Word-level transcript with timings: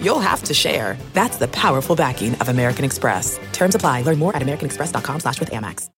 you'll 0.00 0.20
have 0.20 0.42
to 0.44 0.54
share. 0.54 0.96
That's 1.12 1.36
the 1.36 1.48
powerful 1.48 1.96
backing 1.96 2.34
of 2.36 2.48
American 2.48 2.84
Express. 2.84 3.38
Terms 3.52 3.74
apply. 3.74 4.02
Learn 4.02 4.18
more 4.18 4.34
at 4.34 4.42
americanexpress.com 4.42 5.20
slash 5.20 5.40
with 5.40 5.50
Amex. 5.50 5.90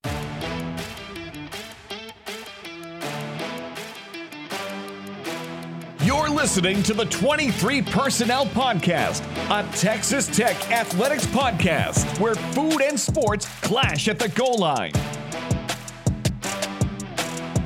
You're 6.07 6.29
listening 6.31 6.85
to 6.85 6.95
the 6.95 7.07
23 7.07 7.83
Personnel 7.83 8.47
Podcast, 8.47 9.23
a 9.51 9.69
Texas 9.77 10.29
Tech 10.29 10.71
athletics 10.71 11.27
podcast 11.27 12.21
where 12.21 12.37
food 12.37 12.81
and 12.81 12.99
sports 12.99 13.47
clash 13.61 14.07
at 14.07 14.19
the 14.19 14.29
goal 14.29 14.59
line. 14.59 14.93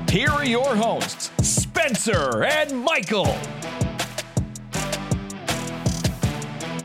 Here 0.08 0.30
are 0.30 0.46
your 0.46 0.74
hosts, 0.74 1.30
Spencer 1.46 2.44
and 2.44 2.82
Michael. 2.82 3.36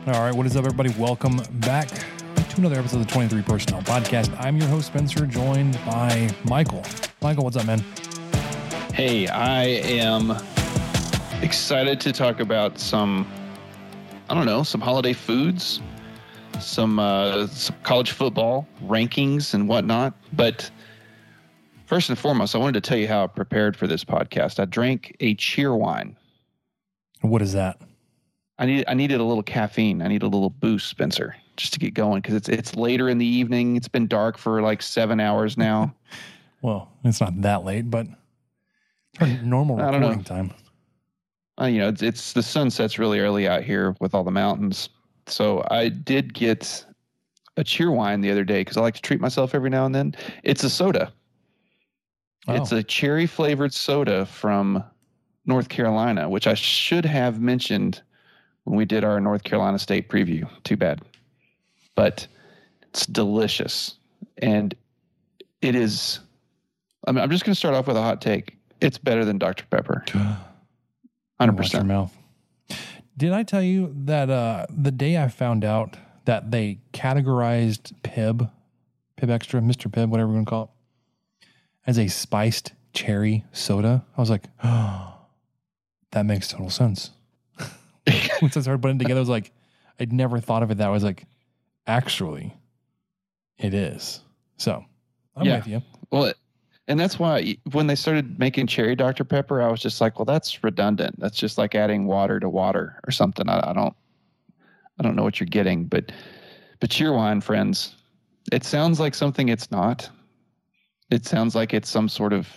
All 0.06 0.20
right, 0.20 0.32
what 0.32 0.46
is 0.46 0.54
up, 0.54 0.64
everybody? 0.64 0.90
Welcome 0.90 1.40
back 1.54 1.88
to 1.88 2.56
another 2.58 2.78
episode 2.78 3.00
of 3.00 3.08
the 3.08 3.12
23 3.12 3.42
Personnel 3.42 3.82
Podcast. 3.82 4.32
I'm 4.38 4.56
your 4.56 4.68
host, 4.68 4.86
Spencer, 4.86 5.26
joined 5.26 5.80
by 5.84 6.32
Michael. 6.44 6.84
Michael, 7.20 7.42
what's 7.42 7.56
up, 7.56 7.66
man? 7.66 7.80
Hey, 8.94 9.26
I 9.26 9.64
am 9.64 10.36
excited 11.42 12.00
to 12.02 12.12
talk 12.12 12.38
about 12.38 12.78
some, 12.78 13.26
I 14.30 14.34
don't 14.34 14.46
know, 14.46 14.62
some 14.62 14.80
holiday 14.80 15.12
foods, 15.12 15.80
some, 16.60 17.00
uh, 17.00 17.48
some 17.48 17.74
college 17.82 18.12
football 18.12 18.68
rankings 18.84 19.54
and 19.54 19.68
whatnot. 19.68 20.14
But 20.34 20.70
first 21.86 22.10
and 22.10 22.18
foremost, 22.18 22.54
I 22.54 22.58
wanted 22.58 22.80
to 22.84 22.88
tell 22.88 22.96
you 22.96 23.08
how 23.08 23.24
I 23.24 23.26
prepared 23.26 23.76
for 23.76 23.88
this 23.88 24.04
podcast. 24.04 24.60
I 24.60 24.66
drank 24.66 25.16
a 25.18 25.34
Cheerwine. 25.34 26.14
What 27.22 27.42
is 27.42 27.54
that? 27.54 27.80
I 28.58 28.66
need 28.66 28.84
I 28.88 28.94
needed 28.94 29.20
a 29.20 29.24
little 29.24 29.42
caffeine. 29.42 30.00
I 30.02 30.08
need 30.08 30.22
a 30.22 30.26
little 30.28 30.50
boost, 30.50 30.88
Spencer, 30.88 31.36
just 31.56 31.72
to 31.74 31.78
get 31.78 31.94
going 31.94 32.22
because 32.22 32.34
it's 32.34 32.48
it's 32.48 32.74
later 32.74 33.08
in 33.08 33.18
the 33.18 33.26
evening. 33.26 33.76
It's 33.76 33.88
been 33.88 34.06
dark 34.06 34.38
for 34.38 34.62
like 34.62 34.82
seven 34.82 35.20
hours 35.20 35.56
now. 35.56 35.94
Well, 36.62 36.90
it's 37.04 37.20
not 37.20 37.40
that 37.42 37.64
late, 37.64 37.90
but 37.90 38.06
normal 39.42 39.78
I 39.80 39.90
don't 39.90 40.00
know. 40.00 40.08
recording 40.08 40.24
time. 40.24 40.50
uh, 41.60 41.66
you 41.66 41.78
know, 41.78 41.88
it's, 41.88 42.02
it's 42.02 42.32
the 42.32 42.42
sun 42.42 42.70
sets 42.70 42.98
really 42.98 43.20
early 43.20 43.46
out 43.46 43.62
here 43.62 43.94
with 44.00 44.14
all 44.14 44.24
the 44.24 44.32
mountains. 44.32 44.88
So 45.26 45.64
I 45.70 45.90
did 45.90 46.34
get 46.34 46.84
a 47.56 47.62
Cheerwine 47.62 48.20
the 48.20 48.30
other 48.32 48.42
day 48.42 48.62
because 48.62 48.76
I 48.76 48.80
like 48.80 48.94
to 48.94 49.02
treat 49.02 49.20
myself 49.20 49.54
every 49.54 49.70
now 49.70 49.86
and 49.86 49.94
then. 49.94 50.14
It's 50.42 50.64
a 50.64 50.70
soda. 50.70 51.12
It's 52.48 52.72
Oh. 52.72 52.78
a 52.78 52.82
cherry 52.82 53.26
flavored 53.26 53.72
soda 53.74 54.26
from 54.26 54.82
North 55.44 55.68
Carolina, 55.68 56.28
which 56.28 56.46
I 56.48 56.54
should 56.54 57.04
have 57.04 57.38
mentioned 57.40 58.02
when 58.66 58.76
we 58.76 58.84
did 58.84 59.04
our 59.04 59.20
North 59.20 59.44
Carolina 59.44 59.78
State 59.78 60.08
preview. 60.08 60.48
Too 60.64 60.76
bad. 60.76 61.00
But 61.94 62.26
it's 62.82 63.06
delicious. 63.06 63.94
And 64.38 64.74
it 65.62 65.76
is, 65.76 66.18
I 67.06 67.12
mean, 67.12 67.22
I'm 67.22 67.30
just 67.30 67.44
going 67.44 67.52
to 67.52 67.58
start 67.58 67.74
off 67.74 67.86
with 67.86 67.96
a 67.96 68.02
hot 68.02 68.20
take. 68.20 68.56
It's 68.80 68.98
better 68.98 69.24
than 69.24 69.38
Dr. 69.38 69.64
Pepper. 69.70 70.04
100%. 71.40 71.56
Watch 71.56 71.72
your 71.72 71.84
mouth. 71.84 72.12
Did 73.16 73.32
I 73.32 73.44
tell 73.44 73.62
you 73.62 73.94
that 74.04 74.28
uh, 74.28 74.66
the 74.68 74.90
day 74.90 75.16
I 75.16 75.28
found 75.28 75.64
out 75.64 75.96
that 76.24 76.50
they 76.50 76.80
categorized 76.92 77.92
Pibb, 78.02 78.50
Pibb 79.16 79.30
Extra, 79.30 79.60
Mr. 79.60 79.88
Pibb, 79.88 80.08
whatever 80.08 80.30
you 80.30 80.34
want 80.34 80.48
to 80.48 80.50
call 80.50 80.62
it, 81.40 81.46
as 81.86 81.98
a 81.98 82.08
spiced 82.08 82.72
cherry 82.92 83.44
soda, 83.52 84.04
I 84.16 84.20
was 84.20 84.28
like, 84.28 84.42
oh, 84.64 85.14
that 86.10 86.26
makes 86.26 86.48
total 86.48 86.68
sense. 86.68 87.12
Once 88.42 88.56
I 88.56 88.60
started 88.60 88.82
putting 88.82 88.96
it 88.96 89.00
together, 89.00 89.18
I 89.18 89.22
was 89.22 89.28
like, 89.28 89.52
I'd 89.98 90.12
never 90.12 90.40
thought 90.40 90.62
of 90.62 90.70
it 90.70 90.78
that 90.78 90.84
way. 90.84 90.90
I 90.90 90.92
was 90.92 91.04
like, 91.04 91.24
actually, 91.86 92.54
it 93.58 93.74
is. 93.74 94.20
So 94.58 94.84
I'm 95.34 95.46
Yeah. 95.46 95.56
with 95.56 95.66
you. 95.66 95.82
Well, 96.10 96.32
and 96.88 97.00
that's 97.00 97.18
why 97.18 97.56
when 97.72 97.86
they 97.88 97.94
started 97.96 98.38
making 98.38 98.68
cherry 98.68 98.94
Dr. 98.94 99.24
Pepper, 99.24 99.60
I 99.60 99.68
was 99.70 99.80
just 99.80 100.00
like, 100.00 100.18
well, 100.18 100.24
that's 100.24 100.62
redundant. 100.62 101.18
That's 101.18 101.36
just 101.36 101.58
like 101.58 101.74
adding 101.74 102.06
water 102.06 102.38
to 102.38 102.48
water 102.48 103.00
or 103.06 103.10
something. 103.10 103.48
I, 103.48 103.70
I 103.70 103.72
don't, 103.72 103.94
I 104.98 105.02
don't 105.02 105.16
know 105.16 105.24
what 105.24 105.40
you're 105.40 105.48
getting, 105.48 105.86
but, 105.86 106.12
but 106.80 106.90
Cheerwine, 106.90 107.42
friends, 107.42 107.96
it 108.52 108.62
sounds 108.64 109.00
like 109.00 109.14
something 109.14 109.48
it's 109.48 109.70
not. 109.70 110.08
It 111.10 111.26
sounds 111.26 111.54
like 111.54 111.74
it's 111.74 111.88
some 111.90 112.08
sort 112.08 112.32
of 112.32 112.48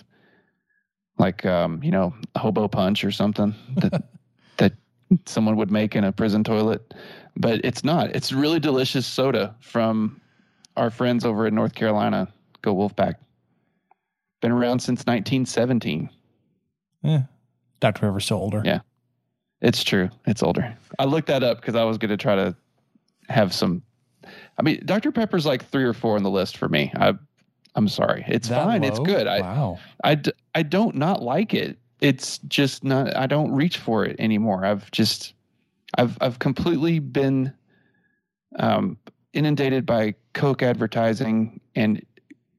like, 1.17 1.45
um, 1.45 1.81
you 1.83 1.91
know, 1.91 2.13
hobo 2.37 2.67
punch 2.67 3.03
or 3.03 3.11
something 3.11 3.53
that 3.77 4.03
someone 5.25 5.55
would 5.55 5.71
make 5.71 5.95
in 5.95 6.03
a 6.03 6.11
prison 6.11 6.43
toilet, 6.43 6.93
but 7.35 7.61
it's 7.63 7.83
not. 7.83 8.15
It's 8.15 8.31
really 8.31 8.59
delicious 8.59 9.05
soda 9.07 9.55
from 9.59 10.19
our 10.77 10.89
friends 10.89 11.25
over 11.25 11.47
in 11.47 11.55
North 11.55 11.75
Carolina. 11.75 12.27
Go 12.61 12.75
Wolfpack. 12.75 13.15
Been 14.41 14.51
around 14.51 14.79
since 14.79 14.99
1917. 15.01 16.09
Yeah. 17.03 17.23
Dr. 17.79 17.99
Pepper's 18.01 18.25
still 18.25 18.37
older. 18.37 18.61
Yeah. 18.63 18.79
It's 19.61 19.83
true. 19.83 20.09
It's 20.25 20.43
older. 20.43 20.75
I 20.99 21.05
looked 21.05 21.27
that 21.27 21.43
up 21.43 21.59
because 21.59 21.75
I 21.75 21.83
was 21.83 21.97
going 21.97 22.09
to 22.09 22.17
try 22.17 22.35
to 22.35 22.55
have 23.29 23.53
some. 23.53 23.81
I 24.57 24.61
mean, 24.61 24.81
Dr. 24.85 25.11
Pepper's 25.11 25.45
like 25.45 25.65
three 25.65 25.83
or 25.83 25.93
four 25.93 26.15
on 26.15 26.23
the 26.23 26.29
list 26.29 26.57
for 26.57 26.69
me. 26.69 26.91
I, 26.95 27.13
I'm 27.75 27.87
sorry. 27.87 28.23
It's 28.27 28.49
That 28.49 28.63
fine. 28.63 28.83
It's 28.83 28.99
low? 28.99 29.05
good. 29.05 29.27
I, 29.27 29.41
wow. 29.41 29.79
I, 30.03 30.21
I 30.55 30.63
don't 30.63 30.95
not 30.95 31.21
like 31.21 31.53
it. 31.53 31.77
It's 32.01 32.37
just 32.39 32.83
not. 32.83 33.15
I 33.15 33.27
don't 33.27 33.51
reach 33.51 33.77
for 33.77 34.05
it 34.05 34.15
anymore. 34.19 34.65
I've 34.65 34.89
just, 34.91 35.33
I've 35.97 36.17
I've 36.21 36.39
completely 36.39 36.99
been, 36.99 37.53
um, 38.57 38.97
inundated 39.33 39.85
by 39.85 40.15
Coke 40.33 40.63
advertising, 40.63 41.59
and 41.75 42.03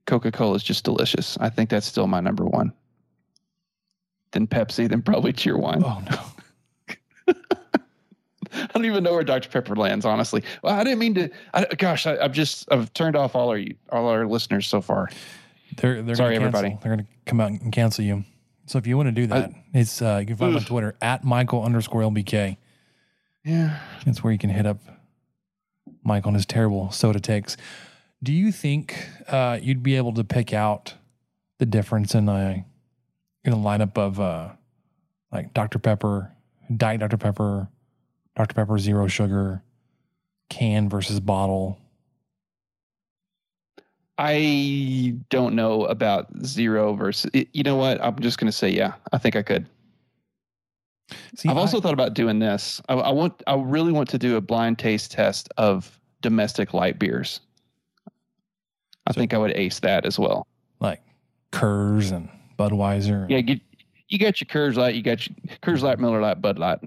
Coca 0.06 0.32
Cola 0.32 0.56
is 0.56 0.62
just 0.62 0.84
delicious. 0.84 1.38
I 1.40 1.48
think 1.48 1.70
that's 1.70 1.86
still 1.86 2.06
my 2.06 2.20
number 2.20 2.44
one. 2.44 2.72
Then 4.32 4.46
Pepsi, 4.46 4.88
then 4.88 5.02
probably 5.02 5.32
Cheerwine. 5.32 5.82
Oh, 5.84 6.02
no. 6.10 7.34
I 8.52 8.66
don't 8.74 8.84
even 8.84 9.04
know 9.04 9.12
where 9.12 9.22
Dr 9.22 9.48
Pepper 9.48 9.76
lands. 9.76 10.04
Honestly, 10.04 10.42
well, 10.62 10.74
I 10.74 10.82
didn't 10.82 10.98
mean 10.98 11.14
to. 11.14 11.30
I, 11.54 11.64
gosh, 11.78 12.06
I, 12.06 12.18
I've 12.18 12.32
just 12.32 12.66
I've 12.72 12.92
turned 12.92 13.16
off 13.16 13.36
all 13.36 13.50
our 13.50 13.60
all 13.90 14.08
our 14.08 14.26
listeners 14.26 14.66
so 14.66 14.80
far. 14.80 15.08
They're 15.76 16.02
they're 16.02 16.16
Sorry, 16.16 16.34
gonna 16.34 16.46
everybody. 16.46 16.76
They're 16.82 16.96
gonna 16.96 17.08
come 17.26 17.40
out 17.40 17.50
and 17.50 17.72
cancel 17.72 18.04
you. 18.04 18.24
So 18.70 18.78
if 18.78 18.86
you 18.86 18.96
want 18.96 19.08
to 19.08 19.12
do 19.12 19.26
that, 19.26 19.50
it's 19.74 20.00
uh, 20.00 20.18
you 20.20 20.26
can 20.26 20.36
find 20.36 20.52
me 20.52 20.60
on 20.60 20.64
Twitter 20.64 20.94
at 21.02 21.24
Michael 21.24 21.64
underscore 21.64 22.02
LBK. 22.02 22.56
Yeah. 23.44 23.80
That's 24.06 24.22
where 24.22 24.32
you 24.32 24.38
can 24.38 24.50
hit 24.50 24.64
up 24.64 24.78
Mike 26.04 26.24
on 26.24 26.34
his 26.34 26.46
terrible 26.46 26.92
soda 26.92 27.18
takes. 27.18 27.56
Do 28.22 28.32
you 28.32 28.52
think 28.52 29.08
uh, 29.26 29.58
you'd 29.60 29.82
be 29.82 29.96
able 29.96 30.14
to 30.14 30.22
pick 30.22 30.52
out 30.52 30.94
the 31.58 31.66
difference 31.66 32.14
in 32.14 32.28
a 32.28 32.64
in 33.42 33.52
a 33.52 33.56
lineup 33.56 33.98
of 33.98 34.20
uh, 34.20 34.50
like 35.32 35.52
Dr 35.52 35.80
Pepper, 35.80 36.30
Diet 36.72 37.00
Dr 37.00 37.16
Pepper, 37.16 37.68
Dr 38.36 38.54
Pepper 38.54 38.78
Zero 38.78 39.08
Sugar, 39.08 39.64
can 40.48 40.88
versus 40.88 41.18
bottle? 41.18 41.79
I 44.22 45.14
don't 45.30 45.54
know 45.54 45.86
about 45.86 46.28
zero 46.44 46.92
versus. 46.92 47.30
You 47.32 47.62
know 47.62 47.76
what? 47.76 47.98
I'm 48.04 48.18
just 48.20 48.38
going 48.38 48.46
to 48.50 48.56
say 48.56 48.68
yeah. 48.68 48.92
I 49.12 49.18
think 49.18 49.34
I 49.34 49.42
could. 49.42 49.66
See, 51.36 51.48
I've 51.48 51.56
I- 51.56 51.60
also 51.60 51.80
thought 51.80 51.94
about 51.94 52.12
doing 52.14 52.38
this. 52.38 52.82
I, 52.88 52.94
I 52.94 53.10
want. 53.12 53.42
I 53.46 53.54
really 53.56 53.92
want 53.92 54.10
to 54.10 54.18
do 54.18 54.36
a 54.36 54.40
blind 54.40 54.78
taste 54.78 55.10
test 55.12 55.48
of 55.56 55.98
domestic 56.20 56.74
light 56.74 56.98
beers. 56.98 57.40
I 59.06 59.12
So- 59.12 59.20
think 59.20 59.32
I 59.32 59.38
would 59.38 59.52
ace 59.56 59.80
that 59.80 60.04
as 60.04 60.18
well. 60.18 60.46
like 60.80 61.00
Coors 61.52 62.12
and 62.12 62.28
Budweiser. 62.58 63.28
Yeah, 63.30 63.38
you, 63.38 63.58
you 64.08 64.18
got 64.18 64.38
your 64.40 64.46
Coors 64.48 64.76
Light, 64.76 64.94
you 64.94 65.02
got 65.02 65.26
your 65.26 65.34
Coors 65.62 65.80
Light, 65.82 65.98
Miller 65.98 66.20
Lite, 66.20 66.42
Bud 66.42 66.58
Light. 66.58 66.78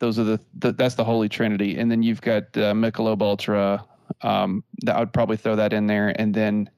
Those 0.00 0.18
are 0.18 0.24
the, 0.24 0.40
the 0.58 0.72
that's 0.72 0.96
the 0.96 1.04
holy 1.04 1.28
trinity, 1.28 1.78
and 1.78 1.88
then 1.90 2.02
you've 2.02 2.20
got 2.20 2.42
uh, 2.56 2.74
Michelob 2.74 3.22
Ultra. 3.22 3.84
Um, 4.22 4.64
that 4.82 4.96
I 4.96 4.98
would 5.00 5.12
probably 5.12 5.36
throw 5.36 5.54
that 5.54 5.72
in 5.72 5.86
there, 5.86 6.12
and 6.20 6.34
then, 6.34 6.68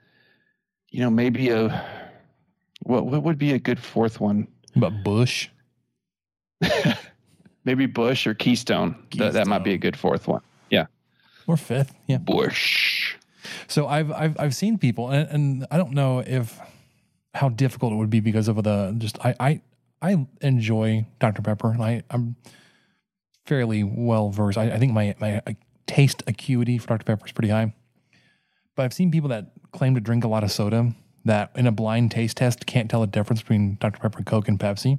you 0.92 1.00
know, 1.00 1.10
maybe 1.10 1.48
a 1.48 1.84
what 2.82 3.06
what 3.06 3.22
would 3.22 3.38
be 3.38 3.52
a 3.52 3.58
good 3.58 3.80
fourth 3.80 4.20
one? 4.20 4.46
But 4.76 5.02
Busch. 5.02 5.48
maybe 7.64 7.86
Busch 7.86 8.26
or 8.26 8.34
Keystone. 8.34 8.94
That, 9.16 9.32
that 9.32 9.46
might 9.46 9.64
be 9.64 9.72
a 9.72 9.78
good 9.78 9.96
fourth 9.96 10.28
one. 10.28 10.42
Yeah, 10.70 10.86
Or 11.46 11.56
fifth, 11.56 11.94
yeah. 12.06 12.18
Busch. 12.18 13.16
So 13.68 13.86
I've 13.86 14.12
I've 14.12 14.36
I've 14.38 14.54
seen 14.54 14.78
people, 14.78 15.10
and, 15.10 15.28
and 15.28 15.66
I 15.70 15.76
don't 15.76 15.92
know 15.92 16.20
if 16.20 16.58
how 17.34 17.48
difficult 17.48 17.92
it 17.92 17.96
would 17.96 18.10
be 18.10 18.20
because 18.20 18.48
of 18.48 18.62
the 18.62 18.94
just 18.98 19.18
I 19.24 19.34
I 19.40 19.60
I 20.00 20.26
enjoy 20.40 21.06
Dr 21.18 21.42
Pepper. 21.42 21.70
and 21.70 21.82
I 21.82 22.02
I'm 22.10 22.36
fairly 23.46 23.82
well 23.82 24.30
versed. 24.30 24.58
I, 24.58 24.70
I 24.72 24.78
think 24.78 24.92
my 24.92 25.14
my 25.18 25.42
taste 25.86 26.22
acuity 26.26 26.78
for 26.78 26.88
Dr 26.88 27.04
Pepper 27.04 27.26
is 27.26 27.32
pretty 27.32 27.48
high. 27.50 27.74
But 28.76 28.84
I've 28.84 28.94
seen 28.94 29.10
people 29.10 29.28
that 29.30 29.52
claim 29.72 29.94
to 29.94 30.00
drink 30.00 30.24
a 30.24 30.28
lot 30.28 30.44
of 30.44 30.52
soda 30.52 30.94
that 31.24 31.50
in 31.56 31.66
a 31.66 31.72
blind 31.72 32.10
taste 32.10 32.36
test 32.36 32.66
can't 32.66 32.90
tell 32.90 33.00
the 33.00 33.06
difference 33.06 33.40
between 33.42 33.76
Dr 33.80 33.98
Pepper, 34.00 34.22
Coke, 34.22 34.48
and 34.48 34.58
Pepsi. 34.58 34.98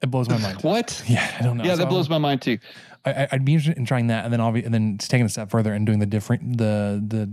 It 0.00 0.10
blows 0.10 0.28
my 0.28 0.38
mind. 0.38 0.58
What? 0.62 1.02
Yeah, 1.08 1.36
I 1.38 1.42
don't 1.42 1.56
know. 1.56 1.64
Yeah, 1.64 1.74
that 1.76 1.88
blows 1.88 2.08
my 2.08 2.18
mind 2.18 2.42
too. 2.42 2.58
I, 3.04 3.28
I'd 3.32 3.44
be 3.44 3.54
interested 3.54 3.78
in 3.78 3.84
trying 3.84 4.08
that, 4.08 4.24
and 4.24 4.32
then 4.32 4.40
obvi- 4.40 4.64
and 4.64 4.72
then 4.72 4.98
taking 4.98 5.26
a 5.26 5.28
step 5.28 5.50
further 5.50 5.72
and 5.72 5.84
doing 5.86 5.98
the 5.98 6.06
different 6.06 6.58
the 6.58 7.02
the 7.06 7.32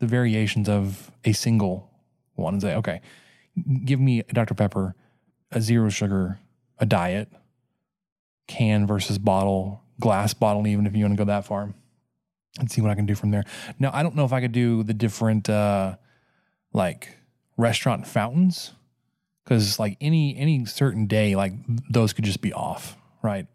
the 0.00 0.06
variations 0.06 0.68
of 0.68 1.10
a 1.24 1.32
single 1.32 1.90
one 2.34 2.54
and 2.54 2.62
say, 2.62 2.74
okay, 2.74 3.00
give 3.84 4.00
me 4.00 4.20
a 4.20 4.32
Dr 4.32 4.54
Pepper, 4.54 4.94
a 5.52 5.60
zero 5.60 5.88
sugar, 5.88 6.38
a 6.78 6.86
diet, 6.86 7.28
can 8.46 8.86
versus 8.86 9.18
bottle, 9.18 9.82
glass 10.00 10.34
bottle, 10.34 10.66
even 10.66 10.86
if 10.86 10.94
you 10.94 11.04
want 11.04 11.14
to 11.14 11.18
go 11.18 11.24
that 11.26 11.46
far, 11.46 11.72
and 12.58 12.70
see 12.70 12.80
what 12.80 12.90
I 12.90 12.94
can 12.94 13.06
do 13.06 13.14
from 13.14 13.30
there. 13.30 13.44
Now, 13.78 13.90
I 13.92 14.02
don't 14.02 14.14
know 14.14 14.24
if 14.24 14.32
I 14.32 14.40
could 14.40 14.52
do 14.52 14.82
the 14.82 14.94
different 14.94 15.48
uh 15.48 15.96
like 16.72 17.16
restaurant 17.56 18.06
fountains 18.06 18.72
because 19.44 19.78
like 19.78 19.96
any 20.00 20.36
any 20.36 20.64
certain 20.64 21.06
day, 21.06 21.36
like 21.36 21.52
those 21.90 22.12
could 22.12 22.24
just 22.24 22.40
be 22.40 22.52
off, 22.52 22.96
right? 23.22 23.46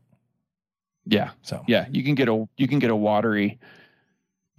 Yeah, 1.05 1.31
So 1.41 1.63
yeah. 1.67 1.87
You 1.91 2.03
can 2.03 2.15
get 2.15 2.29
a 2.29 2.47
you 2.57 2.67
can 2.67 2.79
get 2.79 2.91
a 2.91 2.95
watery 2.95 3.59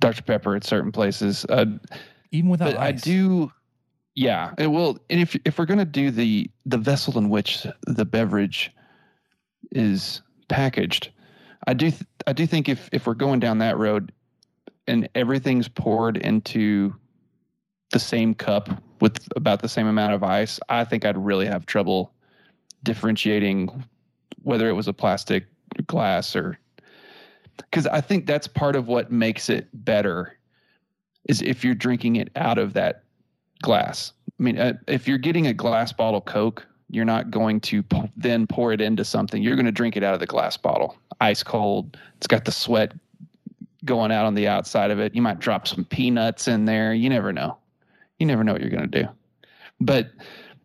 Dr 0.01 0.23
Pepper 0.23 0.57
at 0.57 0.65
certain 0.65 0.93
places. 0.93 1.47
Uh, 1.49 1.67
even 2.31 2.51
without 2.51 2.77
I 2.77 2.93
do. 2.93 3.53
Yeah, 4.15 4.53
it 4.59 4.67
will. 4.67 4.99
And 5.09 5.21
if 5.21 5.37
if 5.45 5.59
we're 5.59 5.65
gonna 5.65 5.85
do 5.85 6.11
the 6.11 6.51
the 6.67 6.77
vessel 6.79 7.17
in 7.17 7.31
which 7.31 7.67
the 7.87 8.05
beverage 8.05 8.71
is 9.71 10.21
packaged, 10.49 11.11
I 11.67 11.75
do 11.75 11.91
th- 11.91 12.03
I 12.27 12.33
do 12.33 12.47
think 12.47 12.69
if 12.69 12.91
if 12.93 13.07
we're 13.07 13.15
going 13.15 13.41
down 13.41 13.59
that 13.59 13.79
road, 13.79 14.13
and 14.87 15.09
everything's 15.15 15.69
poured 15.69 16.17
into 16.17 16.95
the 17.93 17.99
same 17.99 18.35
cup 18.35 18.69
with 19.01 19.29
about 19.37 19.61
the 19.61 19.69
same 19.69 19.87
amount 19.87 20.15
of 20.15 20.23
ice, 20.23 20.59
I 20.69 20.85
think 20.85 21.05
I'd 21.05 21.19
really 21.19 21.47
have 21.47 21.67
trouble 21.67 22.13
differentiating 22.83 23.85
whether 24.43 24.69
it 24.69 24.73
was 24.73 24.89
a 24.89 24.93
plastic 24.93 25.47
glass 25.87 26.35
or 26.35 26.59
because 27.57 27.87
I 27.87 28.01
think 28.01 28.27
that's 28.27 28.47
part 28.47 28.77
of 28.77 28.89
what 28.89 29.13
makes 29.13 29.49
it 29.49 29.69
better 29.73 30.39
is 31.29 31.43
if 31.43 31.63
you're 31.63 31.75
drinking 31.75 32.17
it 32.17 32.31
out 32.35 32.59
of 32.59 32.73
that 32.73 33.05
glass. 33.63 34.13
I 34.39 34.43
mean, 34.43 34.59
uh, 34.59 34.75
if 34.89 35.07
you're 35.07 35.19
getting 35.19 35.47
a 35.47 35.55
glass 35.55 35.93
bottle 35.93 36.21
Coke, 36.21 36.67
you're 36.89 37.05
not 37.05 37.31
going 37.31 37.61
to 37.61 37.83
p- 37.83 38.11
then 38.17 38.47
pour 38.47 38.73
it 38.73 38.81
into 38.81 39.05
something. 39.05 39.43
You're 39.43 39.55
going 39.55 39.67
to 39.67 39.73
drink 39.73 39.97
it 39.97 40.03
out 40.03 40.15
of 40.15 40.21
the 40.21 40.27
glass 40.27 40.57
bottle, 40.57 40.97
ice 41.21 41.43
cold. 41.43 41.97
It's 42.17 42.27
got 42.27 42.45
the 42.45 42.53
sweat 42.53 42.93
going 43.85 44.13
out 44.13 44.27
on 44.27 44.35
the 44.35 44.49
outside 44.49 44.91
of 44.91 45.01
it. 45.01 45.15
You 45.15 45.23
might 45.23 45.39
drop 45.39 45.67
some 45.67 45.85
peanuts 45.85 46.49
in 46.49 46.65
there. 46.65 46.95
You 46.95 47.09
never 47.09 47.33
know. 47.33 47.59
You 48.19 48.27
never 48.27 48.45
know 48.45 48.53
what 48.53 48.61
you're 48.61 48.71
going 48.71 48.91
to 48.91 49.03
do. 49.03 49.09
But 49.81 50.11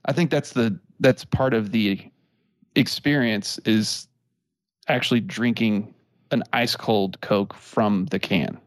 I 0.05 0.13
think 0.13 0.29
that's 0.29 0.53
the 0.53 0.79
that's 0.99 1.25
part 1.25 1.53
of 1.53 1.71
the 1.71 1.99
experience 2.75 3.59
is 3.65 4.07
actually 4.87 5.21
drinking 5.21 5.93
an 6.31 6.43
ice 6.53 6.75
cold 6.75 7.19
Coke 7.21 7.53
from 7.53 8.05
the 8.07 8.19
can. 8.19 8.59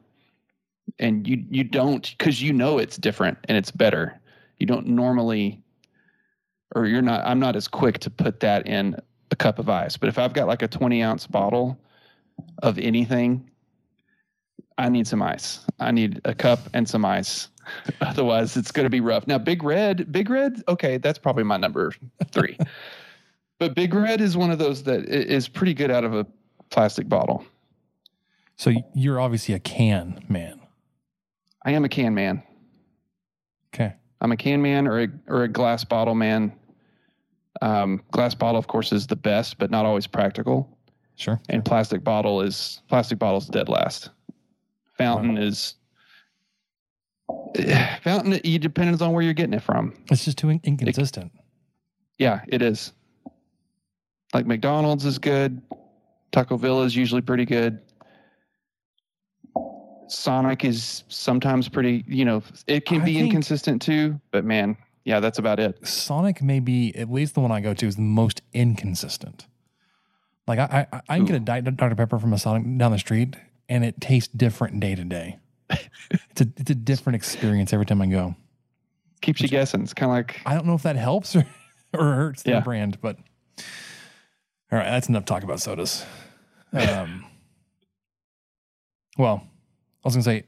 And 0.99 1.26
you 1.26 1.44
you 1.50 1.64
don't 1.64 2.14
because 2.19 2.43
you 2.43 2.52
know 2.52 2.79
it's 2.79 2.97
different 2.97 3.38
and 3.44 3.56
it's 3.56 3.70
better. 3.70 4.20
You 4.58 4.67
don't 4.67 4.87
normally 4.87 5.62
or 6.75 6.87
you're 6.87 7.02
not 7.02 7.25
I'm 7.25 7.38
not 7.38 7.56
as 7.56 7.69
quick 7.69 7.99
to 8.00 8.11
put 8.11 8.41
that 8.41 8.67
in 8.67 8.97
a 9.31 9.37
cup 9.37 9.58
of 9.58 9.69
ice. 9.69 9.97
But 9.97 10.08
if 10.08 10.19
I've 10.19 10.32
got 10.32 10.49
like 10.49 10.62
a 10.62 10.69
20 10.69 11.02
ounce 11.02 11.26
bottle 11.26 11.79
of 12.62 12.79
anything, 12.79 13.50
I 14.80 14.88
need 14.88 15.06
some 15.06 15.20
ice. 15.20 15.60
I 15.78 15.90
need 15.90 16.22
a 16.24 16.34
cup 16.34 16.60
and 16.72 16.88
some 16.88 17.04
ice. 17.04 17.48
Otherwise, 18.00 18.56
it's 18.56 18.72
going 18.72 18.84
to 18.84 18.90
be 18.90 19.00
rough. 19.00 19.26
Now, 19.26 19.36
Big 19.36 19.62
Red, 19.62 20.10
Big 20.10 20.30
Red, 20.30 20.62
okay, 20.68 20.96
that's 20.96 21.18
probably 21.18 21.44
my 21.44 21.58
number 21.58 21.92
three. 22.32 22.56
but 23.58 23.74
Big 23.74 23.92
Red 23.92 24.22
is 24.22 24.38
one 24.38 24.50
of 24.50 24.58
those 24.58 24.82
that 24.84 25.04
is 25.04 25.48
pretty 25.48 25.74
good 25.74 25.90
out 25.90 26.04
of 26.04 26.14
a 26.14 26.26
plastic 26.70 27.10
bottle. 27.10 27.44
So 28.56 28.72
you're 28.94 29.20
obviously 29.20 29.54
a 29.54 29.58
can 29.58 30.24
man. 30.30 30.60
I 31.62 31.72
am 31.72 31.84
a 31.84 31.88
can 31.90 32.14
man. 32.14 32.42
Okay. 33.74 33.94
I'm 34.22 34.32
a 34.32 34.36
can 34.36 34.62
man 34.62 34.86
or 34.86 35.02
a 35.02 35.08
or 35.26 35.44
a 35.44 35.48
glass 35.48 35.84
bottle 35.84 36.14
man. 36.14 36.52
Um, 37.60 38.02
glass 38.12 38.34
bottle, 38.34 38.58
of 38.58 38.66
course, 38.66 38.92
is 38.92 39.06
the 39.06 39.16
best, 39.16 39.58
but 39.58 39.70
not 39.70 39.84
always 39.84 40.06
practical. 40.06 40.78
Sure. 41.16 41.38
And 41.50 41.62
plastic 41.62 42.02
bottle 42.02 42.40
is 42.40 42.80
plastic 42.88 43.18
bottle's 43.18 43.46
dead 43.46 43.68
last. 43.68 44.08
Fountain 45.00 45.38
uh-huh. 45.38 45.47
is 45.47 45.75
eh, 47.56 47.97
fountain. 48.02 48.41
It 48.44 48.58
depends 48.61 49.02
on 49.02 49.12
where 49.12 49.23
you're 49.23 49.35
getting 49.35 49.55
it 49.55 49.62
from. 49.62 49.94
It's 50.11 50.25
just 50.25 50.38
too 50.38 50.50
in- 50.50 50.61
inconsistent. 50.62 51.32
Yeah, 52.19 52.43
it 52.49 52.62
is. 52.62 52.93
Like 54.35 54.47
McDonald's 54.47 55.05
is 55.05 55.19
good. 55.19 55.61
Taco 56.32 56.56
Villa 56.56 56.85
is 56.85 56.94
usually 56.94 57.23
pretty 57.23 57.44
good. 57.44 57.81
Sonic 60.08 60.64
is 60.64 61.05
sometimes 61.08 61.69
pretty, 61.69 62.05
you 62.06 62.25
know, 62.25 62.43
it 62.67 62.85
can 62.85 63.02
I 63.02 63.05
be 63.05 63.19
inconsistent 63.19 63.81
too, 63.81 64.20
but 64.32 64.44
man, 64.44 64.76
yeah, 65.05 65.20
that's 65.20 65.38
about 65.38 65.61
it. 65.61 65.87
Sonic 65.87 66.43
may 66.43 66.61
be 66.61 66.94
at 66.97 67.11
least 67.11 67.35
the 67.35 67.41
one 67.41 67.52
I 67.52 67.61
go 67.61 67.75
to 67.75 67.87
is 67.87 67.97
the 67.97 68.02
most 68.02 68.43
inconsistent. 68.52 69.47
Like 70.47 70.58
I 70.58 70.87
I, 70.93 71.00
I 71.08 71.17
can 71.17 71.26
get 71.26 71.37
a 71.37 71.41
Diet 71.41 71.76
Dr 71.76 71.94
Pepper 71.94 72.19
from 72.19 72.32
a 72.32 72.38
Sonic 72.38 72.79
down 72.79 72.93
the 72.93 72.99
street, 72.99 73.37
and 73.70 73.82
it 73.84 73.99
tastes 74.00 74.28
different 74.34 74.81
day 74.81 74.94
to 74.94 75.05
day. 75.05 75.38
It's 75.70 76.40
a 76.43 76.49
it's 76.58 76.70
a 76.70 76.75
different 76.75 77.14
experience 77.17 77.72
every 77.72 77.87
time 77.87 78.02
I 78.02 78.06
go. 78.06 78.34
Keeps 79.22 79.40
you 79.40 79.49
guessing. 79.49 79.82
It's 79.82 79.94
kind 79.94 80.11
of 80.11 80.17
like, 80.17 80.40
I 80.44 80.55
don't 80.55 80.67
know 80.67 80.75
if 80.75 80.82
that 80.82 80.96
helps 80.96 81.37
or, 81.37 81.46
or 81.94 82.14
hurts 82.14 82.43
the 82.43 82.50
Yeah. 82.50 82.61
brand, 82.61 83.00
but 83.00 83.17
all 84.72 84.78
right, 84.78 84.90
that's 84.90 85.08
enough 85.08 85.25
talk 85.25 85.43
about 85.43 85.61
sodas. 85.61 86.05
Um, 86.72 87.25
well, 89.19 89.43
I 89.44 90.08
was 90.08 90.14
gonna 90.14 90.23
say 90.25 90.44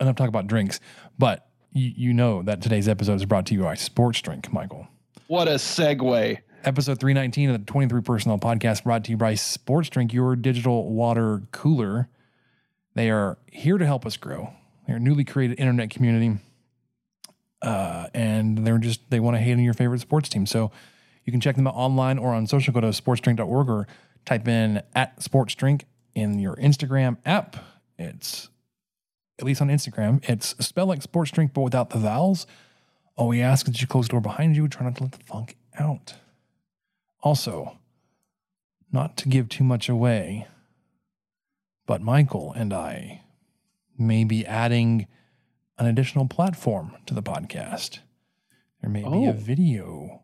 enough 0.00 0.16
talk 0.16 0.28
about 0.28 0.46
drinks, 0.46 0.80
but 1.18 1.48
you, 1.72 1.92
you 1.96 2.14
know 2.14 2.42
that 2.42 2.60
today's 2.62 2.88
episode 2.88 3.14
is 3.14 3.24
brought 3.24 3.46
to 3.46 3.54
you 3.54 3.62
by 3.62 3.74
Sports 3.74 4.20
Drink, 4.20 4.52
Michael. 4.52 4.86
what 5.26 5.48
a 5.48 5.52
segue. 5.52 6.38
Episode 6.64 7.00
319 7.00 7.50
of 7.50 7.58
the 7.58 7.64
23 7.66 8.02
Personnel 8.02 8.38
Podcast 8.38 8.84
brought 8.84 9.02
to 9.04 9.10
you 9.10 9.16
by 9.16 9.34
Sports 9.34 9.88
Drink, 9.88 10.12
your 10.12 10.36
digital 10.36 10.92
water 10.92 11.42
cooler. 11.50 12.08
They 12.94 13.10
are 13.10 13.38
here 13.50 13.78
to 13.78 13.86
help 13.86 14.04
us 14.06 14.16
grow. 14.16 14.52
They're 14.86 14.96
a 14.96 15.00
newly 15.00 15.24
created 15.24 15.58
internet 15.58 15.90
community. 15.90 16.38
Uh, 17.60 18.08
and 18.12 18.66
they're 18.66 18.78
just, 18.78 19.08
they 19.10 19.20
want 19.20 19.36
to 19.36 19.40
hate 19.40 19.52
on 19.52 19.60
your 19.60 19.74
favorite 19.74 20.00
sports 20.00 20.28
team. 20.28 20.46
So 20.46 20.72
you 21.24 21.30
can 21.30 21.40
check 21.40 21.56
them 21.56 21.66
out 21.66 21.74
online 21.74 22.18
or 22.18 22.34
on 22.34 22.46
social. 22.46 22.74
Go 22.74 22.80
to 22.80 22.88
sportsdrink.org 22.88 23.68
or 23.68 23.86
type 24.24 24.48
in 24.48 24.82
at 24.94 25.20
sportsdrink 25.20 25.82
in 26.14 26.38
your 26.38 26.56
Instagram 26.56 27.16
app. 27.24 27.56
It's, 27.98 28.48
at 29.38 29.44
least 29.44 29.62
on 29.62 29.68
Instagram, 29.68 30.22
it's 30.28 30.54
spelled 30.64 30.88
like 30.88 31.02
sports 31.02 31.30
drink, 31.30 31.52
but 31.54 31.62
without 31.62 31.90
the 31.90 31.98
vowels. 31.98 32.46
All 33.16 33.28
we 33.28 33.40
ask 33.40 33.68
is 33.68 33.80
you 33.80 33.86
close 33.86 34.06
the 34.06 34.12
door 34.12 34.20
behind 34.20 34.56
you. 34.56 34.68
Try 34.68 34.86
not 34.86 34.96
to 34.96 35.04
let 35.04 35.12
the 35.12 35.24
funk 35.24 35.56
out. 35.78 36.14
Also, 37.22 37.78
not 38.90 39.16
to 39.18 39.28
give 39.28 39.48
too 39.48 39.64
much 39.64 39.88
away, 39.88 40.46
but 41.86 42.00
Michael 42.00 42.52
and 42.52 42.72
I 42.72 43.22
may 43.98 44.24
be 44.24 44.44
adding 44.46 45.06
an 45.78 45.86
additional 45.86 46.26
platform 46.28 46.96
to 47.06 47.14
the 47.14 47.22
podcast. 47.22 47.98
There 48.80 48.90
may 48.90 49.02
be 49.02 49.24
a 49.26 49.30
Oh. 49.30 49.32
video 49.32 50.22